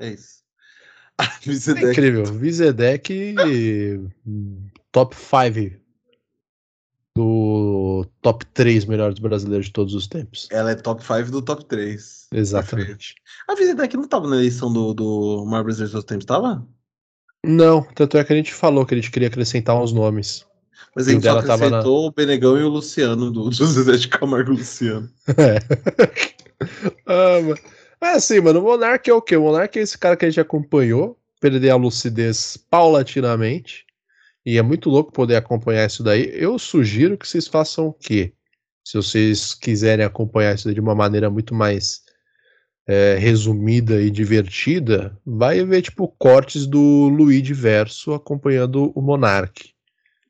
É 0.00 0.08
isso. 0.08 0.44
É 1.76 1.90
incrível. 1.90 2.24
Vizedek 2.24 3.34
hum, 4.26 4.68
top 4.90 5.14
5 5.14 5.84
do 7.16 8.04
top 8.20 8.44
3 8.46 8.84
melhores 8.86 9.18
brasileiros 9.20 9.66
de 9.66 9.72
todos 9.72 9.94
os 9.94 10.08
tempos. 10.08 10.48
Ela 10.50 10.72
é 10.72 10.74
top 10.74 11.02
5 11.04 11.30
do 11.30 11.42
top 11.42 11.64
3. 11.66 12.28
Exatamente. 12.32 13.14
A 13.48 13.54
Vizedek 13.54 13.96
não 13.96 14.08
tava 14.08 14.28
na 14.28 14.36
eleição 14.36 14.72
do, 14.72 14.92
do 14.92 15.44
maior 15.46 15.62
brasileiro 15.62 15.88
de 15.88 15.92
todos 15.92 16.04
os 16.04 16.08
tempos, 16.08 16.24
tava? 16.24 16.66
Não, 17.44 17.82
tanto 17.94 18.16
é 18.16 18.24
que 18.24 18.32
a 18.32 18.36
gente 18.36 18.52
falou 18.52 18.84
que 18.86 18.94
a 18.94 18.96
gente 18.96 19.10
queria 19.10 19.28
acrescentar 19.28 19.80
uns 19.80 19.92
nomes. 19.92 20.46
Mas 20.94 21.08
a 21.08 21.12
gente 21.12 21.24
só 21.24 21.42
tava 21.42 21.68
na- 21.68 21.78
acrescentou 21.78 22.06
o 22.06 22.12
Benegão 22.12 22.58
e 22.58 22.62
o 22.62 22.68
Luciano, 22.68 23.30
do, 23.30 23.50
do 23.50 23.50
Zezé 23.66 23.96
de 23.96 24.08
Camargo 24.08 24.52
e 24.52 24.56
Luciano. 24.56 25.08
É. 25.36 25.58
ah. 27.06 27.38
Mas 28.00 28.16
assim, 28.18 28.40
mano, 28.40 28.60
o 28.60 28.62
Monark 28.62 29.08
é 29.08 29.14
o 29.14 29.22
quê? 29.22 29.36
O 29.36 29.42
Monark 29.42 29.78
é 29.78 29.82
esse 29.82 29.96
cara 29.96 30.16
que 30.16 30.24
a 30.24 30.28
gente 30.28 30.40
acompanhou, 30.40 31.18
perder 31.40 31.70
a 31.70 31.76
lucidez 31.76 32.56
paulatinamente. 32.70 33.84
E 34.44 34.58
é 34.58 34.62
muito 34.62 34.90
louco 34.90 35.10
poder 35.10 35.36
acompanhar 35.36 35.86
isso 35.86 36.02
daí. 36.02 36.30
Eu 36.34 36.58
sugiro 36.58 37.16
que 37.16 37.26
vocês 37.26 37.48
façam 37.48 37.86
o 37.86 37.92
quê? 37.92 38.34
Se 38.84 38.98
vocês 38.98 39.54
quiserem 39.54 40.04
acompanhar 40.04 40.54
isso 40.54 40.66
daí 40.66 40.74
de 40.74 40.80
uma 40.80 40.94
maneira 40.94 41.30
muito 41.30 41.54
mais 41.54 42.03
é, 42.86 43.16
resumida 43.18 44.00
e 44.00 44.10
divertida, 44.10 45.18
vai 45.24 45.64
ver, 45.64 45.82
tipo, 45.82 46.08
cortes 46.18 46.66
do 46.66 47.08
Luigi 47.08 47.54
Verso 47.54 48.12
acompanhando 48.12 48.92
o 48.94 49.00
Monark. 49.00 49.70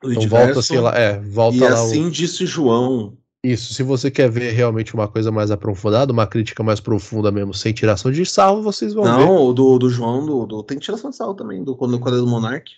O 0.03 0.11
Então 0.11 0.29
volta, 0.29 0.63
sei 0.63 0.81
lá, 0.81 0.97
é, 0.97 1.19
volta 1.21 1.57
E 1.57 1.61
lá 1.61 1.71
o- 1.71 1.73
assim 1.73 2.11
disse 2.11 2.47
João. 2.47 3.17
isso, 3.43 3.75
se 3.75 3.83
você 3.83 4.11
quer 4.11 4.31
ver 4.31 4.53
realmente 4.53 4.95
uma 4.95 5.09
coisa 5.09 5.31
mais 5.33 5.51
aprofundada, 5.51 6.13
uma 6.13 6.27
crítica 6.27 6.63
mais 6.63 6.81
profunda 6.81 7.33
mesmo, 7.33 7.53
sem 7.55 7.73
tiração 7.73 8.13
de 8.13 8.25
sarro, 8.25 8.63
vocês 8.63 8.95
vão 8.95 9.05
ver. 9.05 9.11
Não, 9.11 9.47
o 9.47 9.53
do, 9.53 9.79
do 9.79 9.91
João, 9.91 10.25
do, 10.25 10.47
do- 10.47 10.63
tem 10.63 10.79
tiração 10.79 11.11
de 11.11 11.17
sal 11.17 11.35
também, 11.35 11.65
do 11.65 11.75
quando 11.77 11.97
é 11.97 12.11
do 12.19 12.27
Monark. 12.27 12.71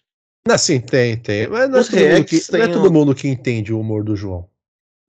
Não, 0.47 0.57
sim, 0.57 0.81
tem, 0.81 1.16
tem. 1.16 1.48
Mas 1.48 1.69
não 1.69 1.78
é, 1.81 1.82
todo 1.82 2.24
que, 2.24 2.53
não 2.53 2.59
é 2.61 2.69
todo 2.69 2.93
mundo 2.93 3.15
que 3.15 3.27
entende 3.27 3.73
o 3.73 3.81
humor 3.81 4.05
do 4.05 4.15
João. 4.15 4.48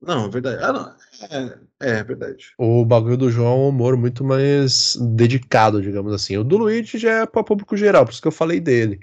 Não, 0.02 0.26
é 0.26 0.28
verdade. 0.28 0.62
Ah, 0.62 0.72
não. 0.72 0.94
É, 1.80 1.98
é 1.98 2.04
verdade. 2.04 2.46
O 2.58 2.84
bagulho 2.84 3.16
do 3.16 3.30
João 3.30 3.52
é 3.52 3.56
um 3.56 3.68
humor 3.68 3.96
muito 3.96 4.22
mais 4.24 4.96
dedicado, 5.14 5.82
digamos 5.82 6.12
assim. 6.12 6.36
O 6.36 6.44
do 6.44 6.56
Luigi 6.58 6.98
já 6.98 7.22
é 7.22 7.26
para 7.26 7.42
público 7.42 7.76
geral, 7.76 8.04
por 8.04 8.12
isso 8.12 8.22
que 8.22 8.28
eu 8.28 8.32
falei 8.32 8.60
dele. 8.60 9.00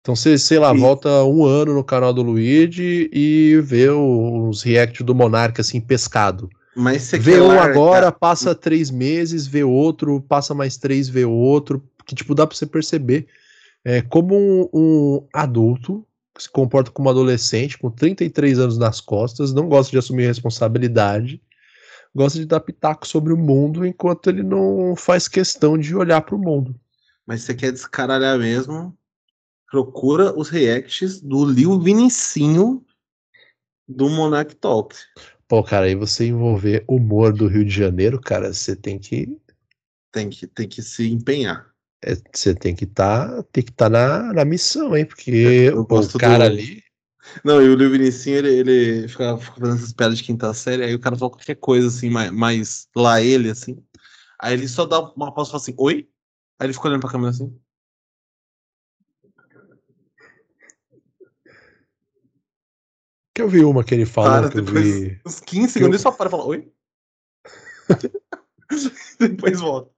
Então 0.00 0.16
você, 0.16 0.36
sei 0.36 0.58
lá, 0.58 0.72
volta 0.72 1.22
um 1.24 1.44
ano 1.44 1.74
no 1.74 1.84
canal 1.84 2.12
do 2.12 2.22
Luigi 2.22 3.08
e 3.12 3.60
vê 3.62 3.88
os 3.88 4.62
reacts 4.62 5.04
do 5.06 5.14
Monark 5.14 5.60
assim, 5.60 5.80
pescado. 5.80 6.50
Mas 6.74 7.02
você 7.02 7.18
Vê 7.18 7.40
um 7.40 7.48
largar- 7.48 7.70
agora, 7.70 8.10
passa 8.12 8.54
três 8.54 8.90
meses, 8.90 9.46
vê 9.46 9.62
outro, 9.62 10.20
passa 10.22 10.54
mais 10.54 10.76
três, 10.76 11.08
vê 11.08 11.24
outro. 11.24 11.82
Que, 12.04 12.14
tipo, 12.16 12.34
dá 12.34 12.46
pra 12.46 12.56
você 12.56 12.66
perceber 12.66 13.28
é, 13.84 14.02
como 14.02 14.34
um, 14.34 14.68
um 14.72 15.26
adulto 15.32 16.04
se 16.38 16.50
comporta 16.50 16.90
como 16.90 17.08
um 17.08 17.12
adolescente, 17.12 17.78
com 17.78 17.90
33 17.90 18.58
anos 18.58 18.78
nas 18.78 19.00
costas, 19.00 19.52
não 19.52 19.68
gosta 19.68 19.90
de 19.90 19.98
assumir 19.98 20.26
responsabilidade, 20.26 21.42
gosta 22.14 22.38
de 22.38 22.46
dar 22.46 22.60
pitaco 22.60 23.06
sobre 23.06 23.32
o 23.32 23.36
mundo, 23.36 23.86
enquanto 23.86 24.28
ele 24.28 24.42
não 24.42 24.94
faz 24.96 25.28
questão 25.28 25.76
de 25.76 25.94
olhar 25.94 26.22
pro 26.22 26.38
mundo. 26.38 26.74
Mas 27.26 27.42
você 27.42 27.54
quer 27.54 27.72
descaralhar 27.72 28.38
mesmo? 28.38 28.96
Procura 29.70 30.36
os 30.38 30.48
reacts 30.48 31.20
do 31.20 31.44
Lil 31.44 31.80
Vinicinho 31.80 32.84
do 33.88 34.08
Monarch 34.08 34.54
Talk. 34.56 34.96
Pô, 35.48 35.62
cara, 35.62 35.86
aí 35.86 35.94
você 35.94 36.26
envolver 36.26 36.84
humor 36.88 37.32
do 37.32 37.46
Rio 37.46 37.64
de 37.64 37.70
Janeiro, 37.70 38.20
cara, 38.20 38.52
você 38.52 38.74
tem 38.74 38.98
que. 38.98 39.38
Tem 40.10 40.28
que, 40.28 40.46
tem 40.46 40.68
que 40.68 40.82
se 40.82 41.10
empenhar. 41.10 41.71
É, 42.04 42.14
Você 42.32 42.54
tem 42.54 42.74
que 42.74 42.84
estar 42.84 43.42
tem 43.44 43.64
que 43.64 43.72
tá 43.72 43.88
na, 43.88 44.32
na 44.32 44.44
missão, 44.44 44.96
hein? 44.96 45.04
Porque 45.06 45.30
Eu 45.30 45.84
gosto 45.84 46.16
o 46.16 46.20
cara 46.20 46.48
do- 46.48 46.54
ali. 46.54 46.82
Não, 47.44 47.62
e 47.62 47.68
o 47.68 47.76
Lil 47.76 47.90
Vinicinho, 47.90 48.36
ele, 48.38 48.48
ele 48.52 49.08
fica, 49.08 49.38
fica 49.38 49.60
fazendo 49.60 49.76
essas 49.76 49.92
piadas 49.92 50.18
de 50.18 50.24
quinta 50.24 50.52
série, 50.52 50.82
aí 50.84 50.94
o 50.94 50.98
cara 50.98 51.16
fala 51.16 51.30
qualquer 51.30 51.54
coisa 51.54 51.86
assim, 51.86 52.10
mais, 52.10 52.30
mais 52.32 52.88
lá 52.96 53.22
ele, 53.22 53.48
assim. 53.48 53.82
Aí 54.40 54.54
ele 54.54 54.66
só 54.66 54.84
dá 54.84 55.00
uma 55.00 55.32
pausa 55.32 55.50
e 55.50 55.52
fala 55.52 55.62
assim, 55.62 55.74
oi? 55.78 56.08
Aí 56.58 56.66
ele 56.66 56.72
fica 56.74 56.88
olhando 56.88 57.00
pra 57.00 57.10
câmera 57.10 57.30
assim. 57.30 57.56
Que 63.34 63.40
eu 63.42 63.48
vi 63.48 63.64
uma 63.64 63.84
que 63.84 63.94
ele 63.94 64.04
falou 64.04 64.30
Para, 64.32 64.50
que 64.50 64.58
eu 64.58 64.64
vi. 64.64 65.20
Uns 65.24 65.40
15 65.40 65.72
segundos 65.74 65.94
ele 65.94 66.02
só 66.02 66.10
para 66.10 66.28
e 66.28 66.30
fala, 66.30 66.44
oi? 66.44 66.72
depois 69.20 69.60
volta. 69.60 69.91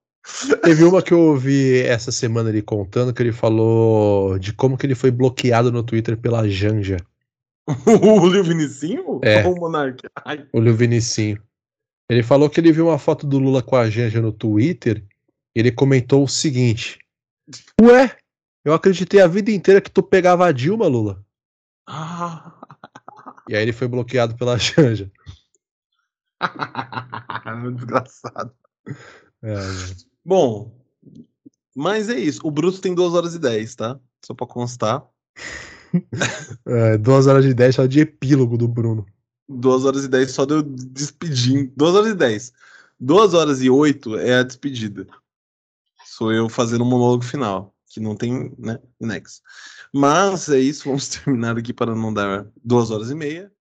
Teve 0.63 0.85
uma 0.85 1.03
que 1.03 1.13
eu 1.13 1.21
ouvi 1.21 1.81
essa 1.83 2.11
semana 2.11 2.49
ele 2.49 2.63
contando 2.63 3.13
que 3.13 3.23
ele 3.23 3.33
falou 3.33 4.39
de 4.39 4.53
como 4.55 4.77
que 4.77 4.87
ele 4.87 4.95
foi 4.95 5.11
bloqueado 5.11 5.71
no 5.71 5.83
Twitter 5.83 6.17
pela 6.17 6.49
Janja, 6.49 6.97
o 7.87 8.29
Lil 8.29 8.45
Vinicinho? 8.45 9.21
É. 9.23 9.47
Ou 9.47 9.55
o 9.55 9.61
Monark? 9.61 10.07
Ai, 10.25 10.47
o 10.53 10.61
Lil 10.61 10.75
Vinicinho. 10.75 11.43
Ele 12.09 12.23
falou 12.23 12.51
que 12.51 12.61
ele 12.61 12.73
viu 12.73 12.89
uma 12.89 12.99
foto 12.99 13.27
do 13.27 13.39
Lula 13.39 13.63
com 13.63 13.77
a 13.77 13.89
Janja 13.89 14.21
no 14.21 14.33
Twitter 14.33 15.03
e 15.55 15.61
ele 15.61 15.73
comentou 15.73 16.25
o 16.25 16.29
seguinte: 16.29 16.99
Ué, 17.81 18.17
eu 18.65 18.75
acreditei 18.75 19.21
a 19.21 19.27
vida 19.27 19.51
inteira 19.51 19.81
que 19.81 19.91
tu 19.91 20.03
pegava 20.03 20.47
a 20.47 20.53
Dilma, 20.53 20.87
Lula. 20.87 21.25
Ah. 21.87 22.61
E 23.49 23.57
aí 23.57 23.63
ele 23.63 23.73
foi 23.73 23.89
bloqueado 23.89 24.37
pela 24.37 24.59
Janja. 24.59 25.11
Muito 27.61 27.77
desgraçado. 27.77 28.55
É, 29.43 29.57
Bom, 30.25 30.73
mas 31.75 32.09
é 32.09 32.19
isso. 32.19 32.41
O 32.45 32.51
Bruto 32.51 32.81
tem 32.81 32.95
2 32.95 33.15
horas 33.15 33.35
e 33.35 33.39
10, 33.39 33.75
tá? 33.75 33.99
Só 34.25 34.33
pra 34.33 34.47
constar. 34.47 35.05
é, 36.67 36.97
duas 36.97 37.27
horas 37.27 37.45
de 37.45 37.53
10 37.53 37.75
só 37.75 37.87
de 37.87 38.01
epílogo 38.01 38.57
do 38.57 38.69
Bruno. 38.69 39.05
2 39.49 39.85
horas 39.85 40.05
e 40.05 40.09
10 40.09 40.31
só 40.31 40.47
deu 40.47 40.63
despedindo. 40.63 41.73
2 41.77 41.95
horas 41.95 42.09
e 42.11 42.15
10. 42.15 42.53
2 43.01 43.35
horas 43.35 43.63
e 43.63 43.69
8 43.69 44.19
é 44.19 44.37
a 44.37 44.43
despedida. 44.43 45.07
Sou 46.07 46.33
eu 46.33 46.49
fazendo 46.49 46.83
o 46.83 46.87
monólogo 46.87 47.25
final, 47.25 47.75
que 47.89 47.99
não 48.01 48.15
tem, 48.15 48.55
né, 48.57 48.79
nexo. 49.01 49.43
Mas 49.93 50.49
é 50.49 50.59
isso, 50.59 50.85
vamos 50.85 51.09
terminar 51.25 51.59
aqui 51.59 51.73
para 51.73 51.95
não 51.95 52.15
dar 52.15 52.47
2 52.65 52.91
horas 52.91 53.11
e 53.11 53.15
meia. 53.15 53.53